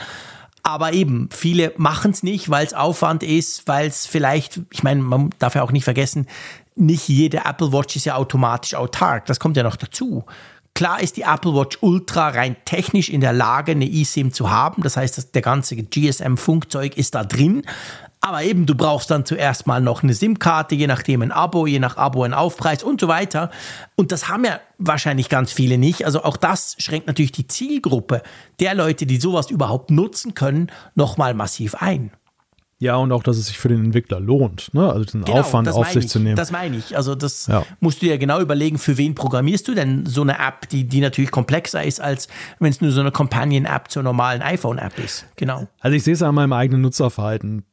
Aber 0.65 0.95
eben, 0.95 1.29
viele 1.31 1.73
machen 1.77 2.11
es 2.11 2.23
nicht, 2.23 2.51
weil 2.51 2.67
es 2.67 2.75
Aufwand 2.75 3.23
ist, 3.23 3.69
weil 3.69 3.87
es 3.87 4.07
vielleicht, 4.07 4.63
ich 4.71 4.83
meine, 4.83 5.03
man 5.03 5.31
darf 5.39 5.55
ja 5.55 5.63
auch 5.63 5.73
nicht 5.73 5.85
vergessen, 5.85 6.27
nicht 6.75 7.07
jede 7.07 7.45
Apple 7.45 7.73
Watch 7.73 7.95
ist 7.95 8.07
ja 8.07 8.17
automatisch 8.17 8.75
autark. 8.75 9.27
Das 9.27 9.39
kommt 9.39 9.57
ja 9.57 9.63
noch 9.63 9.77
dazu. 9.77 10.25
Klar 10.75 11.01
ist 11.01 11.17
die 11.17 11.23
Apple 11.23 11.55
Watch 11.55 11.79
Ultra 11.83 12.31
rein 12.31 12.57
technisch 12.65 13.09
in 13.09 13.21
der 13.21 13.33
Lage, 13.33 13.73
eine 13.73 13.89
eSIM 13.89 14.33
zu 14.33 14.51
haben. 14.51 14.83
Das 14.83 14.97
heißt, 14.97 15.33
der 15.33 15.43
ganze 15.43 15.77
GSM-Funkzeug 15.77 16.97
ist 16.97 17.15
da 17.15 17.23
drin. 17.23 17.63
Aber 18.21 18.43
eben, 18.43 18.67
du 18.67 18.75
brauchst 18.75 19.11
dann 19.11 19.25
zuerst 19.25 19.69
mal 19.69 19.81
noch 19.81 20.03
eine 20.03 20.15
SIM-Karte, 20.15 20.75
je 20.75 20.89
nachdem 20.89 21.23
ein 21.23 21.31
Abo, 21.31 21.67
je 21.69 21.79
nach 21.79 21.97
Abo 21.97 22.25
ein 22.25 22.35
Aufpreis 22.35 22.83
und 22.83 23.01
so 23.01 23.07
weiter. 23.07 23.51
Und 23.95 24.11
das 24.11 24.29
haben 24.29 24.45
ja 24.45 24.59
wahrscheinlich 24.79 25.29
ganz 25.29 25.53
viele 25.53 25.79
nicht. 25.79 26.07
Also 26.07 26.25
auch 26.25 26.37
das 26.37 26.75
schränkt 26.79 27.07
natürlich 27.07 27.33
die 27.33 27.47
Zielgruppe 27.47 28.23
der 28.59 28.75
Leute, 28.75 29.07
die 29.07 29.19
sowas 29.19 29.51
überhaupt 29.51 29.91
nutzen 29.91 30.35
können, 30.35 30.73
nochmal 30.97 31.35
massiv 31.35 31.77
ein. 31.77 32.11
Ja, 32.79 32.97
und 32.97 33.13
auch, 33.13 33.23
dass 33.23 33.37
es 33.37 33.47
sich 33.47 33.59
für 33.59 33.69
den 33.69 33.85
Entwickler 33.85 34.21
lohnt, 34.21 34.73
ne? 34.75 34.91
also 34.91 35.05
den 35.05 35.25
genau, 35.25 35.41
Aufwand 35.41 35.69
auf 35.69 35.89
sich 35.89 36.05
ich, 36.05 36.11
zu 36.11 36.19
nehmen. 36.19 36.37
Das 36.37 36.51
meine 36.51 36.77
ich. 36.77 36.97
Also 36.97 37.15
das 37.15 37.47
ja. 37.47 37.65
musst 37.81 38.03
du 38.03 38.07
ja 38.07 38.17
genau 38.17 38.41
überlegen, 38.41 38.79
für 38.79 38.99
wen 38.99 39.15
programmierst 39.15 39.67
du 39.69 39.75
denn 39.75 40.07
so 40.07 40.23
eine 40.23 40.39
App, 40.39 40.69
die, 40.69 40.85
die 40.85 41.01
natürlich 41.01 41.31
komplexer 41.31 41.85
ist, 41.85 42.01
als 42.01 42.29
wenn 42.59 42.71
es 42.71 42.81
nur 42.81 42.91
so 42.91 43.01
eine 43.01 43.13
Companion-App 43.13 43.91
zur 43.91 44.03
normalen 44.03 44.43
iPhone-App 44.43 44.99
ist. 44.99 45.27
Genau. 45.37 45.69
Also 45.81 45.97
ich 45.97 46.03
sehe 46.03 46.15
es 46.15 46.23
an 46.23 46.35
meinem 46.35 46.53
eigenen 46.53 46.83
Nutzerverhalten. 46.83 47.65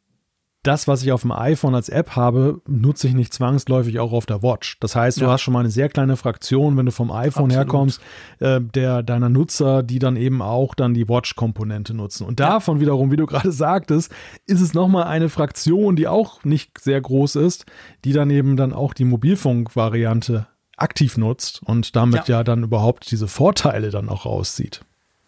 Das, 0.64 0.88
was 0.88 1.02
ich 1.02 1.12
auf 1.12 1.22
dem 1.22 1.32
iPhone 1.32 1.74
als 1.74 1.90
App 1.90 2.16
habe, 2.16 2.62
nutze 2.68 3.08
ich 3.08 3.16
nicht 3.16 3.34
zwangsläufig 3.34 4.00
auch 4.00 4.12
auf 4.12 4.28
der 4.28 4.44
Watch. 4.44 4.78
Das 4.80 4.96
heißt, 4.96 5.20
du 5.20 5.26
Ja. 5.26 5.32
hast 5.32 5.42
schon 5.42 5.54
mal 5.54 5.62
eine 5.62 5.72
sehr 5.72 5.90
kleine 5.90 6.18
Fraktion, 6.18 6.78
wenn 6.78 6.86
du 6.86 6.92
vom 6.92 7.10
iPhone 7.12 7.46
Absolut. 7.46 7.52
herkommst, 7.54 8.02
äh, 8.40 8.62
der 8.62 9.02
deiner 9.02 9.30
Nutzer, 9.30 9.82
die 9.82 9.98
dann 9.98 10.16
eben 10.18 10.42
auch 10.44 10.76
dann 10.76 10.94
die 10.94 11.10
Watch-Komponente 11.10 11.96
nutzen. 11.96 12.28
Und 12.28 12.40
davon 12.40 12.80
wiederum, 12.80 13.10
wie 13.12 13.16
du 13.16 13.26
gerade 13.26 13.52
sagtest, 13.52 14.12
ist 14.46 14.62
es 14.62 14.74
nochmal 14.76 15.06
eine 15.06 15.30
Fraktion, 15.30 15.96
die 15.96 16.08
auch 16.08 16.44
nicht 16.44 16.80
sehr 16.80 17.02
groß 17.02 17.38
ist, 17.38 17.66
die 18.06 18.14
dann 18.14 18.30
eben 18.30 18.56
dann 18.56 18.72
auch 18.72 18.94
die 18.94 19.06
Mobilfunk-Variante 19.06 20.48
aktiv 20.78 21.18
nutzt 21.18 21.62
und 21.64 21.96
damit 21.96 22.28
ja. 22.28 22.38
Ja. 22.38 22.44
dann 22.44 22.64
überhaupt 22.64 23.10
diese 23.12 23.28
Vorteile 23.28 23.90
dann 23.90 24.10
auch 24.10 24.26
rauszieht. 24.26 24.82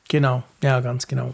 Genau, 0.10 0.44
ja, 0.62 0.80
ganz 0.80 1.08
genau. 1.08 1.34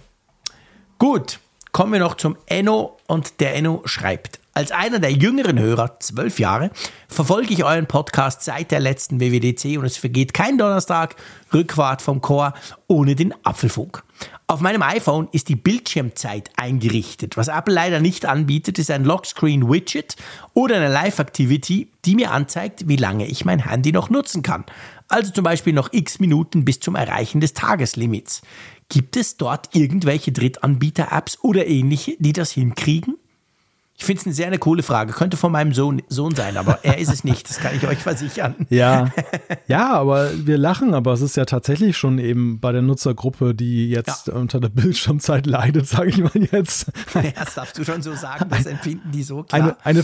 Gut, 1.00 1.40
kommen 1.72 1.94
wir 1.94 2.00
noch 2.00 2.16
zum 2.16 2.38
Enno 2.46 2.98
und 3.08 3.40
der 3.40 3.56
Enno 3.56 3.82
schreibt. 3.86 4.39
Als 4.54 4.72
einer 4.72 5.00
der 5.00 5.12
jüngeren 5.12 5.60
Hörer, 5.60 6.00
zwölf 6.00 6.40
Jahre, 6.40 6.72
verfolge 7.08 7.54
ich 7.54 7.64
euren 7.64 7.86
Podcast 7.86 8.42
seit 8.44 8.72
der 8.72 8.80
letzten 8.80 9.20
WWDC 9.20 9.78
und 9.78 9.86
es 9.86 9.98
vergeht 9.98 10.34
kein 10.34 10.58
Donnerstag, 10.58 11.16
Rückfahrt 11.54 12.02
vom 12.02 12.20
Chor, 12.20 12.54
ohne 12.88 13.16
den 13.16 13.34
Apfelfunk. 13.46 14.04
Auf 14.48 14.62
meinem 14.62 14.82
iPhone 14.82 15.30
ist 15.32 15.48
die 15.48 15.56
Bildschirmzeit 15.56 16.50
eingerichtet. 16.58 17.38
Was 17.38 17.48
Apple 17.48 17.76
leider 17.76 18.00
nicht 18.00 18.26
anbietet, 18.26 18.80
ist 18.80 18.90
ein 18.90 19.06
Lockscreen-Widget 19.06 20.16
oder 20.56 20.78
eine 20.78 20.92
Live-Activity, 20.92 21.92
die 22.04 22.16
mir 22.16 22.32
anzeigt, 22.32 22.88
wie 22.88 22.96
lange 22.96 23.28
ich 23.28 23.46
mein 23.46 23.70
Handy 23.70 23.92
noch 23.92 24.10
nutzen 24.10 24.42
kann. 24.42 24.66
Also 25.08 25.32
zum 25.32 25.44
Beispiel 25.44 25.74
noch 25.74 25.94
x 25.94 26.20
Minuten 26.20 26.66
bis 26.66 26.80
zum 26.80 26.96
Erreichen 26.96 27.40
des 27.40 27.54
Tageslimits. 27.54 28.42
Gibt 28.90 29.16
es 29.16 29.38
dort 29.38 29.76
irgendwelche 29.76 30.32
Drittanbieter-Apps 30.32 31.38
oder 31.44 31.68
ähnliche, 31.68 32.16
die 32.18 32.34
das 32.34 32.52
hinkriegen? 32.52 33.19
Ich 34.00 34.06
finde 34.06 34.22
es 34.22 34.26
eine 34.28 34.34
sehr 34.34 34.48
eine 34.48 34.60
coole 34.60 34.82
Frage. 34.82 35.12
Könnte 35.12 35.36
von 35.36 35.52
meinem 35.52 35.74
Sohn, 35.74 36.02
Sohn 36.08 36.34
sein, 36.34 36.56
aber 36.56 36.80
er 36.84 37.00
ist 37.00 37.12
es 37.12 37.26
nicht. 37.26 37.50
Das 37.50 37.60
kann 37.60 37.76
ich 37.76 37.86
euch 37.86 38.00
versichern. 38.00 38.56
Ja, 38.70 39.12
ja, 39.68 39.92
aber 39.94 40.30
wir 40.46 40.58
lachen, 40.58 40.94
aber 40.94 41.12
es 41.14 41.22
ist 41.22 41.36
ja 41.36 41.46
tatsächlich 41.46 41.98
schon 41.98 42.18
eben 42.20 42.60
bei 42.60 42.72
der 42.72 42.82
Nutzergruppe, 42.82 43.54
die 43.56 43.90
jetzt 43.90 44.30
unter 44.30 44.60
der 44.60 44.70
Bildschirmzeit 44.70 45.46
leidet, 45.48 45.88
sage 45.88 46.10
ich 46.10 46.18
mal 46.20 46.32
jetzt. 46.52 46.92
Das 47.36 47.56
darfst 47.56 47.78
du 47.78 47.84
schon 47.84 48.02
so 48.02 48.14
sagen. 48.16 48.46
Das 48.50 48.66
empfinden 48.68 49.12
die 49.12 49.24
so 49.24 49.44
klar. 49.44 49.76
Eine, 49.84 50.04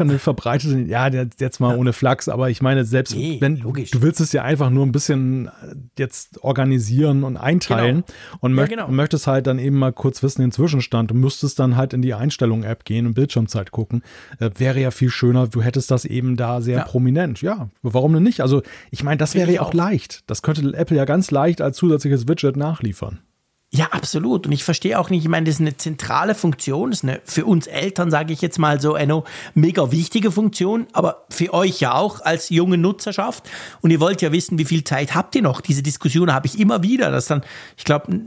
eine 0.00 0.18
verbreitete, 0.18 0.78
ja, 0.80 1.06
jetzt 1.08 1.60
mal 1.60 1.76
ohne 1.76 1.92
Flachs, 1.92 2.28
aber 2.28 2.50
ich 2.50 2.62
meine, 2.62 2.84
selbst 2.84 3.14
Nee, 3.14 3.36
wenn 3.40 3.56
logisch. 3.58 3.90
du 3.92 4.02
willst 4.02 4.20
es 4.20 4.32
ja 4.32 4.42
einfach 4.42 4.70
nur 4.70 4.84
ein 4.84 4.92
bisschen 4.92 5.46
äh, 5.46 5.50
jetzt 5.98 6.42
organisieren 6.42 7.22
und 7.22 7.36
einteilen 7.36 8.02
und 8.40 8.50
Ja, 8.52 8.56
möcht, 8.56 8.70
genau. 8.70 8.88
möchtest 8.88 9.26
halt 9.26 9.46
dann 9.46 9.58
eben 9.58 9.76
mal 9.78 9.92
kurz 9.92 10.22
wissen 10.22 10.40
den 10.40 10.52
Zwischenstand. 10.52 11.10
Du 11.10 11.14
müsstest 11.14 11.58
dann 11.58 11.76
halt 11.76 11.92
in 11.92 12.02
die 12.02 12.14
Einstellungen-App 12.14 12.84
gehen 12.84 13.06
und 13.06 13.16
Bildschirmzeit 13.36 13.70
gucken. 13.70 14.02
Äh, 14.38 14.50
wäre 14.56 14.80
ja 14.80 14.90
viel 14.90 15.10
schöner, 15.10 15.46
du 15.48 15.62
hättest 15.62 15.90
das 15.90 16.04
eben 16.04 16.36
da 16.36 16.60
sehr 16.60 16.78
Ja. 16.78 16.84
prominent. 16.84 17.42
Ja, 17.42 17.68
warum 17.82 18.14
denn 18.14 18.22
nicht? 18.22 18.40
Also, 18.40 18.62
ich 18.90 19.02
meine, 19.04 19.18
das 19.18 19.34
wäre 19.34 19.50
ich 19.50 19.56
ja 19.56 19.62
auch 19.62 19.68
auch. 19.68 19.74
leicht. 19.74 20.22
Das 20.26 20.42
könnte 20.42 20.72
Apple 20.74 20.96
ja 20.96 21.04
ganz 21.04 21.30
leicht 21.30 21.60
als 21.60 21.76
zusätzliches 21.76 22.26
Widget 22.28 22.56
nachliefern. 22.56 23.20
Ja, 23.72 23.86
absolut. 23.90 24.46
Und 24.46 24.52
ich 24.52 24.62
verstehe 24.62 24.98
auch 24.98 25.10
nicht, 25.10 25.24
ich 25.24 25.28
meine, 25.28 25.44
das 25.46 25.56
ist 25.56 25.60
eine 25.60 25.76
zentrale 25.76 26.36
Funktion, 26.36 26.90
das 26.92 27.00
ist 27.00 27.04
eine 27.08 27.20
für 27.24 27.44
uns 27.44 27.66
Eltern, 27.66 28.12
sage 28.12 28.32
ich 28.32 28.40
jetzt 28.40 28.58
mal 28.60 28.80
so, 28.80 28.94
eine 28.94 29.24
mega 29.54 29.90
wichtige 29.90 30.30
Funktion, 30.30 30.86
aber 30.92 31.26
für 31.30 31.52
euch 31.52 31.80
ja 31.80 31.94
auch 31.94 32.20
als 32.24 32.48
junge 32.48 32.78
Nutzerschaft. 32.78 33.50
Und 33.80 33.90
ihr 33.90 33.98
wollt 33.98 34.22
ja 34.22 34.30
wissen, 34.30 34.56
wie 34.58 34.64
viel 34.64 34.84
Zeit 34.84 35.16
habt 35.16 35.34
ihr 35.34 35.42
noch? 35.42 35.60
Diese 35.60 35.82
Diskussion 35.82 36.32
habe 36.32 36.46
ich 36.46 36.60
immer 36.60 36.82
wieder, 36.84 37.10
dass 37.10 37.26
dann, 37.26 37.42
ich 37.76 37.84
glaube, 37.84 38.20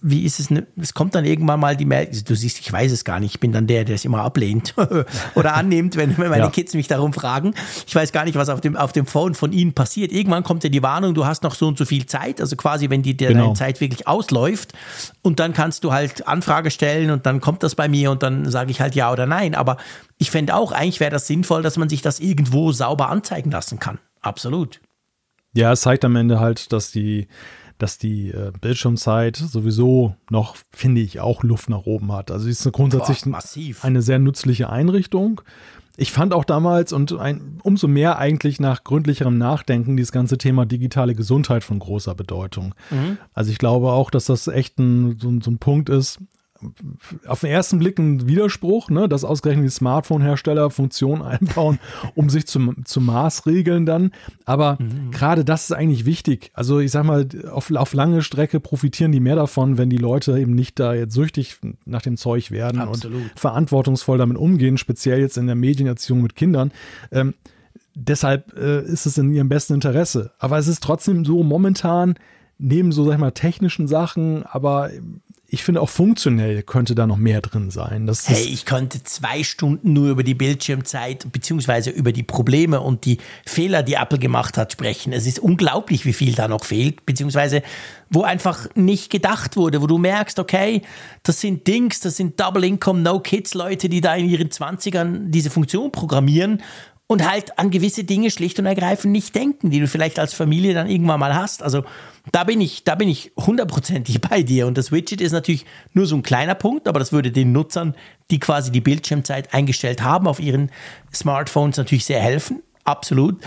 wie 0.00 0.22
ist 0.24 0.38
es, 0.38 0.48
ne? 0.48 0.66
es 0.80 0.94
kommt 0.94 1.14
dann 1.16 1.24
irgendwann 1.24 1.58
mal 1.58 1.76
die 1.76 1.84
Mail, 1.84 2.08
du 2.24 2.34
siehst, 2.36 2.60
ich 2.60 2.72
weiß 2.72 2.92
es 2.92 3.04
gar 3.04 3.18
nicht, 3.18 3.34
ich 3.34 3.40
bin 3.40 3.50
dann 3.52 3.66
der, 3.66 3.84
der 3.84 3.96
es 3.96 4.04
immer 4.04 4.22
ablehnt 4.22 4.74
oder 5.34 5.54
annimmt, 5.54 5.96
wenn, 5.96 6.16
wenn 6.18 6.30
meine 6.30 6.44
Ja. 6.44 6.50
Kids 6.50 6.74
mich 6.74 6.86
darum 6.86 7.12
fragen. 7.12 7.52
Ich 7.86 7.94
weiß 7.96 8.12
gar 8.12 8.24
nicht, 8.24 8.36
was 8.36 8.48
auf 8.48 8.60
dem, 8.60 8.76
auf 8.76 8.92
dem 8.92 9.06
Phone 9.06 9.34
von 9.34 9.52
ihnen 9.52 9.72
passiert. 9.74 10.12
Irgendwann 10.12 10.44
kommt 10.44 10.62
ja 10.62 10.70
die 10.70 10.84
Warnung, 10.84 11.14
du 11.14 11.26
hast 11.26 11.42
noch 11.42 11.56
so 11.56 11.66
und 11.66 11.76
so 11.76 11.84
viel 11.84 12.06
Zeit, 12.06 12.40
also 12.40 12.54
quasi, 12.54 12.88
wenn 12.90 13.02
die 13.02 13.16
dir 13.16 13.28
Genau. 13.28 13.42
deine 13.46 13.54
Zeit 13.54 13.80
wirklich 13.80 14.06
ausläuft 14.06 14.67
und 15.22 15.40
dann 15.40 15.52
kannst 15.52 15.84
du 15.84 15.92
halt 15.92 16.26
Anfrage 16.26 16.70
stellen 16.70 17.10
und 17.10 17.26
dann 17.26 17.40
kommt 17.40 17.62
das 17.62 17.74
bei 17.74 17.88
mir 17.88 18.10
und 18.10 18.22
dann 18.22 18.50
sage 18.50 18.70
ich 18.70 18.80
halt 18.80 18.94
ja 18.94 19.12
oder 19.12 19.26
nein. 19.26 19.54
Aber 19.54 19.76
ich 20.18 20.30
fände 20.30 20.54
auch, 20.54 20.72
eigentlich 20.72 21.00
wäre 21.00 21.10
das 21.10 21.26
sinnvoll, 21.26 21.62
dass 21.62 21.76
man 21.76 21.88
sich 21.88 22.02
das 22.02 22.20
irgendwo 22.20 22.72
sauber 22.72 23.08
anzeigen 23.08 23.50
lassen 23.50 23.78
kann. 23.78 23.98
Absolut. 24.20 24.80
Ja, 25.54 25.72
es 25.72 25.80
zeigt 25.80 26.04
am 26.04 26.16
Ende 26.16 26.40
halt, 26.40 26.72
dass 26.72 26.90
die, 26.90 27.28
dass 27.78 27.98
die 27.98 28.30
äh, 28.30 28.52
Bildschirmzeit 28.60 29.36
sowieso 29.36 30.14
noch, 30.30 30.56
finde 30.72 31.00
ich, 31.00 31.20
auch 31.20 31.42
Luft 31.42 31.70
nach 31.70 31.86
oben 31.86 32.12
hat. 32.12 32.30
Also 32.30 32.44
sie 32.44 32.50
ist 32.50 32.70
grundsätzlich 32.72 33.22
Boah, 33.22 33.30
massiv. 33.30 33.84
eine 33.84 34.02
sehr 34.02 34.18
nützliche 34.18 34.70
Einrichtung. 34.70 35.40
Ich 36.00 36.12
fand 36.12 36.32
auch 36.32 36.44
damals 36.44 36.92
und 36.92 37.12
ein, 37.18 37.58
umso 37.64 37.88
mehr 37.88 38.18
eigentlich 38.18 38.60
nach 38.60 38.84
gründlicherem 38.84 39.36
Nachdenken 39.36 39.96
dieses 39.96 40.12
ganze 40.12 40.38
Thema 40.38 40.64
digitale 40.64 41.16
Gesundheit 41.16 41.64
von 41.64 41.80
großer 41.80 42.14
Bedeutung. 42.14 42.72
Also 43.34 43.50
ich 43.50 43.58
glaube 43.58 43.90
auch, 43.90 44.10
dass 44.10 44.26
das 44.26 44.46
echt 44.46 44.78
ein, 44.78 45.18
so, 45.20 45.40
so 45.40 45.50
ein 45.50 45.58
Punkt 45.58 45.88
ist, 45.88 46.20
auf 47.26 47.40
den 47.40 47.50
ersten 47.50 47.78
Blick 47.78 47.98
ein 47.98 48.26
Widerspruch, 48.26 48.90
ne, 48.90 49.08
dass 49.08 49.24
ausgerechnet 49.24 49.66
die 49.66 49.70
Smartphone-Hersteller 49.70 50.70
Funktionen 50.70 51.22
einbauen, 51.22 51.78
um 52.14 52.28
sich 52.28 52.46
zu, 52.46 52.74
zu 52.84 53.00
maßregeln 53.00 53.86
dann. 53.86 54.12
Aber 54.44 54.78
gerade 55.10 55.44
das 55.44 55.64
ist 55.64 55.72
eigentlich 55.72 56.04
wichtig. 56.04 56.50
Also 56.54 56.80
ich 56.80 56.90
sag 56.90 57.04
mal, 57.04 57.26
auf, 57.50 57.70
auf 57.70 57.92
lange 57.92 58.22
Strecke 58.22 58.60
profitieren 58.60 59.12
die 59.12 59.20
mehr 59.20 59.36
davon, 59.36 59.78
wenn 59.78 59.90
die 59.90 59.96
Leute 59.96 60.38
eben 60.38 60.54
nicht 60.54 60.78
da 60.78 60.94
jetzt 60.94 61.14
süchtig 61.14 61.58
nach 61.84 62.02
dem 62.02 62.16
Zeug 62.16 62.50
werden 62.50 62.80
Absolut. 62.80 63.22
und 63.22 63.32
verantwortungsvoll 63.38 64.18
damit 64.18 64.36
umgehen, 64.36 64.78
speziell 64.78 65.20
jetzt 65.20 65.38
in 65.38 65.46
der 65.46 65.56
Medienerziehung 65.56 66.22
mit 66.22 66.34
Kindern. 66.34 66.72
Ähm, 67.12 67.34
deshalb 67.94 68.56
äh, 68.56 68.82
ist 68.82 69.06
es 69.06 69.18
in 69.18 69.32
ihrem 69.32 69.48
besten 69.48 69.74
Interesse. 69.74 70.32
Aber 70.38 70.58
es 70.58 70.68
ist 70.68 70.82
trotzdem 70.82 71.24
so 71.24 71.42
momentan, 71.42 72.14
neben 72.58 72.92
so, 72.92 73.04
sag 73.04 73.14
ich 73.14 73.20
mal, 73.20 73.30
technischen 73.32 73.86
Sachen, 73.86 74.44
aber 74.44 74.90
ich 75.50 75.64
finde 75.64 75.80
auch 75.80 75.88
funktionell 75.88 76.62
könnte 76.62 76.94
da 76.94 77.06
noch 77.06 77.16
mehr 77.16 77.40
drin 77.40 77.70
sein. 77.70 78.06
Das 78.06 78.28
Hey, 78.28 78.44
ich 78.44 78.66
könnte 78.66 79.02
zwei 79.04 79.42
Stunden 79.42 79.94
nur 79.94 80.10
über 80.10 80.22
die 80.22 80.34
Bildschirmzeit 80.34 81.32
beziehungsweise 81.32 81.88
über 81.88 82.12
die 82.12 82.22
Probleme 82.22 82.82
und 82.82 83.06
die 83.06 83.16
Fehler, 83.46 83.82
die 83.82 83.94
Apple 83.94 84.18
gemacht 84.18 84.58
hat, 84.58 84.72
sprechen. 84.72 85.14
Es 85.14 85.26
ist 85.26 85.38
unglaublich, 85.38 86.04
wie 86.04 86.12
viel 86.12 86.34
da 86.34 86.48
noch 86.48 86.66
fehlt, 86.66 87.06
beziehungsweise 87.06 87.62
wo 88.10 88.22
einfach 88.22 88.68
nicht 88.74 89.10
gedacht 89.10 89.56
wurde, 89.56 89.80
wo 89.80 89.86
du 89.86 89.96
merkst, 89.96 90.38
okay, 90.38 90.82
das 91.22 91.40
sind 91.40 91.66
Dings, 91.66 92.00
das 92.00 92.16
sind 92.16 92.38
Double 92.38 92.64
Income, 92.64 93.00
No 93.00 93.20
Kids 93.20 93.54
Leute, 93.54 93.88
die 93.88 94.02
da 94.02 94.14
in 94.16 94.28
ihren 94.28 94.48
20ern 94.50 95.30
diese 95.30 95.48
Funktion 95.48 95.92
programmieren 95.92 96.62
und 97.08 97.28
halt 97.28 97.58
an 97.58 97.70
gewisse 97.70 98.04
Dinge 98.04 98.30
schlicht 98.30 98.58
und 98.60 98.66
ergreifend 98.66 99.12
nicht 99.12 99.34
denken, 99.34 99.70
die 99.70 99.80
du 99.80 99.88
vielleicht 99.88 100.18
als 100.18 100.34
Familie 100.34 100.74
dann 100.74 100.88
irgendwann 100.88 101.18
mal 101.18 101.34
hast. 101.34 101.62
Also 101.62 101.82
da 102.30 102.44
bin 102.44 102.60
ich, 102.60 102.84
da 102.84 102.94
bin 102.94 103.08
ich 103.08 103.32
hundertprozentig 103.36 104.20
bei 104.30 104.42
dir. 104.42 104.66
Und 104.66 104.78
das 104.78 104.92
Widget 104.92 105.20
ist 105.20 105.32
natürlich 105.32 105.64
nur 105.94 106.06
so 106.06 106.14
ein 106.14 106.22
kleiner 106.22 106.54
Punkt, 106.54 106.86
aber 106.86 106.98
das 106.98 107.10
würde 107.10 107.32
den 107.32 107.50
Nutzern, 107.50 107.94
die 108.30 108.38
quasi 108.38 108.70
die 108.70 108.82
Bildschirmzeit 108.82 109.54
eingestellt 109.54 110.02
haben, 110.02 110.28
auf 110.28 110.38
ihren 110.38 110.70
Smartphones 111.12 111.78
natürlich 111.78 112.04
sehr 112.04 112.20
helfen. 112.20 112.62
Absolut. 112.84 113.40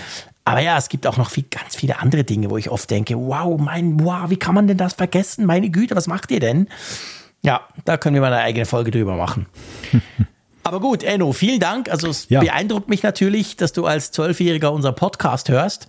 Aber 0.44 0.62
ja, 0.62 0.76
es 0.76 0.90
gibt 0.90 1.06
auch 1.06 1.18
noch 1.18 1.30
viel, 1.30 1.46
ganz 1.48 1.76
viele 1.76 2.00
andere 2.00 2.24
Dinge, 2.24 2.50
wo 2.50 2.58
ich 2.58 2.72
oft 2.72 2.90
denke, 2.90 3.16
wow, 3.16 3.62
mein, 3.62 4.04
wow, 4.04 4.28
wie 4.30 4.38
kann 4.38 4.56
man 4.56 4.68
denn 4.68 4.78
das 4.78 4.94
vergessen? 4.94 5.46
Meine 5.46 5.70
Güte, 5.70 5.96
was 5.96 6.08
macht 6.08 6.32
ihr 6.32 6.40
denn? 6.40 6.68
Ja, 7.44 7.62
da 7.86 7.98
können 7.98 8.16
wir 8.16 8.22
mal 8.22 8.34
eine 8.34 8.42
eigene 8.42 8.66
Folge 8.66 8.90
drüber 8.90 9.16
machen. 9.16 9.46
Aber 10.64 10.80
gut, 10.80 11.04
Enno, 11.04 11.34
vielen 11.34 11.60
Dank. 11.60 11.90
Also 11.90 12.10
es 12.10 12.28
Ja. 12.30 12.40
beeindruckt 12.42 12.90
mich 12.90 13.04
natürlich, 13.04 13.56
dass 13.56 13.74
du 13.74 13.86
als 13.86 14.12
Zwölfjähriger 14.12 14.72
unseren 14.72 14.96
Podcast 14.96 15.50
hörst. 15.50 15.88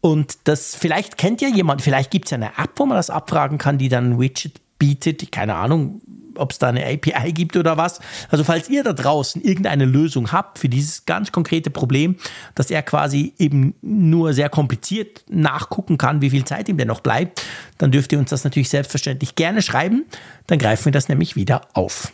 Und 0.00 0.36
das 0.44 0.74
vielleicht 0.74 1.16
kennt 1.16 1.40
ja 1.40 1.48
jemand, 1.48 1.80
vielleicht 1.82 2.10
gibt 2.10 2.26
es 2.26 2.32
ja 2.32 2.36
eine 2.36 2.58
App, 2.58 2.70
wo 2.76 2.86
man 2.86 2.96
das 2.96 3.08
abfragen 3.10 3.58
kann, 3.58 3.78
die 3.78 3.88
dann 3.88 4.12
ein 4.14 4.20
Widget 4.20 4.60
bietet. 4.78 5.30
Keine 5.30 5.54
Ahnung, 5.54 6.00
ob 6.34 6.50
es 6.50 6.58
da 6.58 6.68
eine 6.68 6.84
API 6.84 7.32
gibt 7.32 7.56
oder 7.56 7.76
was. 7.76 8.00
Also 8.28 8.42
falls 8.42 8.68
ihr 8.68 8.82
da 8.82 8.94
draußen 8.94 9.40
irgendeine 9.42 9.84
Lösung 9.84 10.32
habt 10.32 10.58
für 10.58 10.68
dieses 10.68 11.04
ganz 11.04 11.30
konkrete 11.30 11.70
Problem, 11.70 12.16
dass 12.56 12.70
er 12.70 12.82
quasi 12.82 13.32
eben 13.38 13.74
nur 13.80 14.32
sehr 14.34 14.48
kompliziert 14.48 15.24
nachgucken 15.28 15.98
kann, 15.98 16.20
wie 16.20 16.30
viel 16.30 16.44
Zeit 16.44 16.68
ihm 16.68 16.78
denn 16.78 16.88
noch 16.88 17.00
bleibt, 17.00 17.44
dann 17.78 17.92
dürft 17.92 18.12
ihr 18.12 18.18
uns 18.18 18.30
das 18.30 18.42
natürlich 18.44 18.70
selbstverständlich 18.70 19.36
gerne 19.36 19.62
schreiben. 19.62 20.04
Dann 20.48 20.58
greifen 20.58 20.86
wir 20.86 20.92
das 20.92 21.08
nämlich 21.08 21.36
wieder 21.36 21.62
auf. 21.74 22.12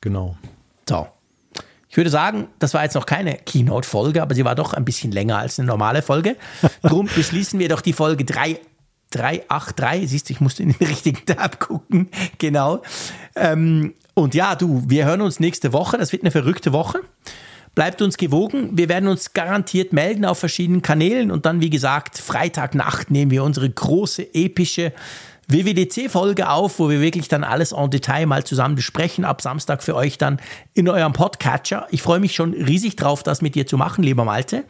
genau. 0.00 0.36
So. 0.88 1.08
Ich 1.88 1.96
würde 1.96 2.10
sagen, 2.10 2.48
das 2.58 2.74
war 2.74 2.82
jetzt 2.82 2.94
noch 2.94 3.06
keine 3.06 3.36
Keynote-Folge, 3.36 4.20
aber 4.20 4.34
sie 4.34 4.44
war 4.44 4.54
doch 4.54 4.74
ein 4.74 4.84
bisschen 4.84 5.12
länger 5.12 5.38
als 5.38 5.58
eine 5.58 5.68
normale 5.68 6.02
Folge. 6.02 6.36
Darum 6.82 7.06
beschließen 7.06 7.58
wir 7.58 7.68
doch 7.68 7.80
die 7.80 7.92
Folge 7.92 8.24
3, 8.24 8.60
383. 9.10 10.10
Siehst 10.10 10.28
du, 10.28 10.32
ich 10.34 10.40
musste 10.40 10.62
in 10.62 10.72
den 10.72 10.86
richtigen 10.88 11.24
Tab 11.24 11.58
gucken. 11.58 12.10
Genau. 12.38 12.82
Ähm, 13.34 13.94
und 14.14 14.34
ja, 14.34 14.56
du, 14.56 14.82
wir 14.86 15.06
hören 15.06 15.22
uns 15.22 15.40
nächste 15.40 15.72
Woche. 15.72 15.96
Das 15.96 16.12
wird 16.12 16.22
eine 16.22 16.30
verrückte 16.30 16.72
Woche. 16.72 17.00
Bleibt 17.74 18.00
uns 18.02 18.16
gewogen. 18.16 18.70
Wir 18.72 18.88
werden 18.88 19.08
uns 19.08 19.32
garantiert 19.32 19.92
melden 19.92 20.24
auf 20.24 20.38
verschiedenen 20.38 20.82
Kanälen. 20.82 21.30
Und 21.30 21.46
dann, 21.46 21.60
wie 21.60 21.70
gesagt, 21.70 22.18
Freitagnacht 22.18 23.10
nehmen 23.10 23.30
wir 23.30 23.44
unsere 23.44 23.68
große, 23.68 24.34
epische 24.34 24.92
WWDC-Folge 25.48 26.48
auf, 26.48 26.78
wo 26.78 26.90
wir 26.90 27.00
wirklich 27.00 27.28
dann 27.28 27.44
alles 27.44 27.72
en 27.72 27.90
Detail 27.90 28.26
mal 28.26 28.44
zusammen 28.44 28.74
besprechen. 28.74 29.24
Ab 29.24 29.42
Samstag 29.42 29.82
für 29.82 29.94
euch 29.94 30.18
dann 30.18 30.40
in 30.74 30.88
eurem 30.88 31.12
Podcatcher. 31.12 31.86
Ich 31.90 32.02
freue 32.02 32.20
mich 32.20 32.34
schon 32.34 32.52
riesig 32.52 32.96
drauf, 32.96 33.22
das 33.22 33.42
mit 33.42 33.54
dir 33.54 33.66
zu 33.66 33.76
machen, 33.76 34.02
lieber 34.02 34.24
Malte. 34.24 34.64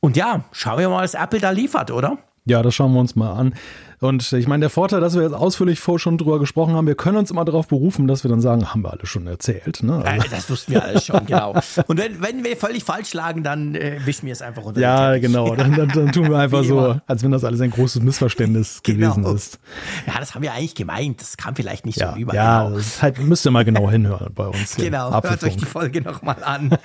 Und 0.00 0.16
ja, 0.16 0.44
schauen 0.50 0.80
wir 0.80 0.88
mal, 0.88 1.04
was 1.04 1.14
Apple 1.14 1.38
da 1.38 1.50
liefert, 1.50 1.90
oder? 1.90 2.18
Ja, 2.44 2.62
das 2.62 2.74
schauen 2.74 2.92
wir 2.92 3.00
uns 3.00 3.14
mal 3.14 3.32
an. 3.32 3.54
Und 4.02 4.32
ich 4.32 4.48
meine, 4.48 4.62
der 4.62 4.70
Vorteil, 4.70 5.00
dass 5.00 5.14
wir 5.14 5.22
jetzt 5.22 5.32
ausführlich 5.32 5.78
vor 5.78 5.96
schon 6.00 6.18
drüber 6.18 6.40
gesprochen 6.40 6.74
haben, 6.74 6.88
wir 6.88 6.96
können 6.96 7.18
uns 7.18 7.30
immer 7.30 7.44
darauf 7.44 7.68
berufen, 7.68 8.08
dass 8.08 8.24
wir 8.24 8.30
dann 8.30 8.40
sagen, 8.40 8.68
haben 8.74 8.82
wir 8.82 8.90
alles 8.92 9.08
schon 9.08 9.28
erzählt. 9.28 9.84
Ne? 9.84 10.04
Also. 10.04 10.26
das 10.28 10.50
wussten 10.50 10.72
wir 10.72 10.82
alles 10.82 11.04
schon, 11.06 11.24
genau. 11.24 11.54
Und 11.86 12.00
wenn, 12.00 12.20
wenn 12.20 12.42
wir 12.42 12.56
völlig 12.56 12.82
falsch 12.82 13.14
lagen, 13.14 13.44
dann 13.44 13.76
äh, 13.76 14.00
wischen 14.04 14.26
wir 14.26 14.32
es 14.32 14.42
einfach 14.42 14.64
unter 14.64 14.80
Ja, 14.80 15.16
genau. 15.18 15.54
Dann, 15.54 15.76
dann, 15.76 15.88
dann, 15.88 16.10
tun 16.10 16.28
wir 16.28 16.36
einfach 16.38 16.64
so, 16.64 16.96
als 17.06 17.22
wenn 17.22 17.30
das 17.30 17.44
alles 17.44 17.60
ein 17.60 17.70
großes 17.70 18.02
Missverständnis 18.02 18.80
genau. 18.82 19.14
gewesen 19.14 19.36
ist. 19.36 19.60
Ja, 20.08 20.14
das 20.18 20.34
haben 20.34 20.42
wir 20.42 20.52
eigentlich 20.52 20.74
gemeint. 20.74 21.20
Das 21.20 21.36
kam 21.36 21.54
vielleicht 21.54 21.86
nicht 21.86 22.00
ja, 22.00 22.10
so 22.10 22.16
rüber. 22.16 22.34
Ja, 22.34 22.64
genau. 22.64 22.76
das 22.78 23.02
halt, 23.02 23.20
müsst 23.20 23.46
ihr 23.46 23.52
mal 23.52 23.64
genau 23.64 23.88
hinhören 23.88 24.34
bei 24.34 24.48
uns. 24.48 24.74
Genau, 24.74 25.12
hört 25.12 25.44
euch 25.44 25.56
die 25.56 25.64
Folge 25.64 26.02
nochmal 26.02 26.42
an. 26.42 26.76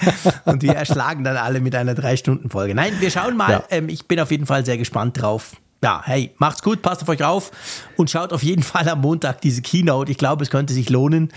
Und 0.45 0.61
wir 0.61 0.73
erschlagen 0.73 1.23
dann 1.23 1.37
alle 1.37 1.61
mit 1.61 1.73
einer 1.73 1.95
Drei-Stunden-Folge. 1.95 2.75
Nein, 2.75 2.93
wir 2.99 3.09
schauen 3.09 3.35
mal. 3.35 3.51
Ja. 3.53 3.63
Ähm, 3.71 3.89
ich 3.89 4.07
bin 4.07 4.19
auf 4.19 4.29
jeden 4.29 4.45
Fall 4.45 4.63
sehr 4.63 4.77
gespannt 4.77 5.19
drauf 5.19 5.53
ja, 5.83 6.01
hey, 6.03 6.31
macht's 6.37 6.61
gut, 6.61 6.81
passt 6.81 7.01
auf 7.01 7.09
euch 7.09 7.23
auf 7.23 7.51
und 7.97 8.09
schaut 8.09 8.33
auf 8.33 8.43
jeden 8.43 8.63
Fall 8.63 8.87
am 8.89 9.01
Montag 9.01 9.41
diese 9.41 9.61
Keynote. 9.61 10.11
Ich 10.11 10.17
glaube, 10.17 10.43
es 10.43 10.49
könnte 10.49 10.73
sich 10.73 10.89
lohnen. 10.89 11.31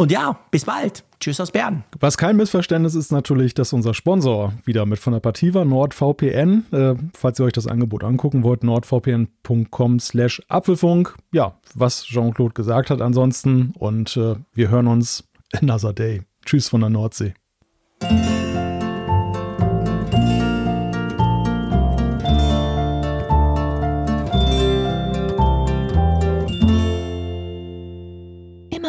Und 0.00 0.12
ja, 0.12 0.38
bis 0.52 0.64
bald. 0.64 1.02
Tschüss 1.18 1.40
aus 1.40 1.50
Bern. 1.50 1.82
Was 1.98 2.16
kein 2.16 2.36
Missverständnis 2.36 2.94
ist 2.94 3.10
natürlich, 3.10 3.54
dass 3.54 3.72
unser 3.72 3.94
Sponsor 3.94 4.52
wieder 4.64 4.86
mit 4.86 5.00
von 5.00 5.12
der 5.12 5.18
Partie 5.18 5.54
war, 5.54 5.64
NordVPN. 5.64 6.66
Äh, 6.70 6.94
falls 7.14 7.40
ihr 7.40 7.46
euch 7.46 7.52
das 7.52 7.66
Angebot 7.66 8.04
angucken 8.04 8.44
wollt, 8.44 8.62
nordvpn.com 8.62 9.98
slash 9.98 10.40
Apfelfunk. 10.48 11.16
Ja, 11.32 11.58
was 11.74 12.04
Jean-Claude 12.04 12.54
gesagt 12.54 12.90
hat 12.90 13.00
ansonsten. 13.00 13.72
Und 13.76 14.16
äh, 14.16 14.36
wir 14.54 14.68
hören 14.68 14.86
uns 14.86 15.24
another 15.52 15.92
day. 15.92 16.22
Tschüss 16.44 16.68
von 16.68 16.80
der 16.80 16.90
Nordsee. 16.90 17.34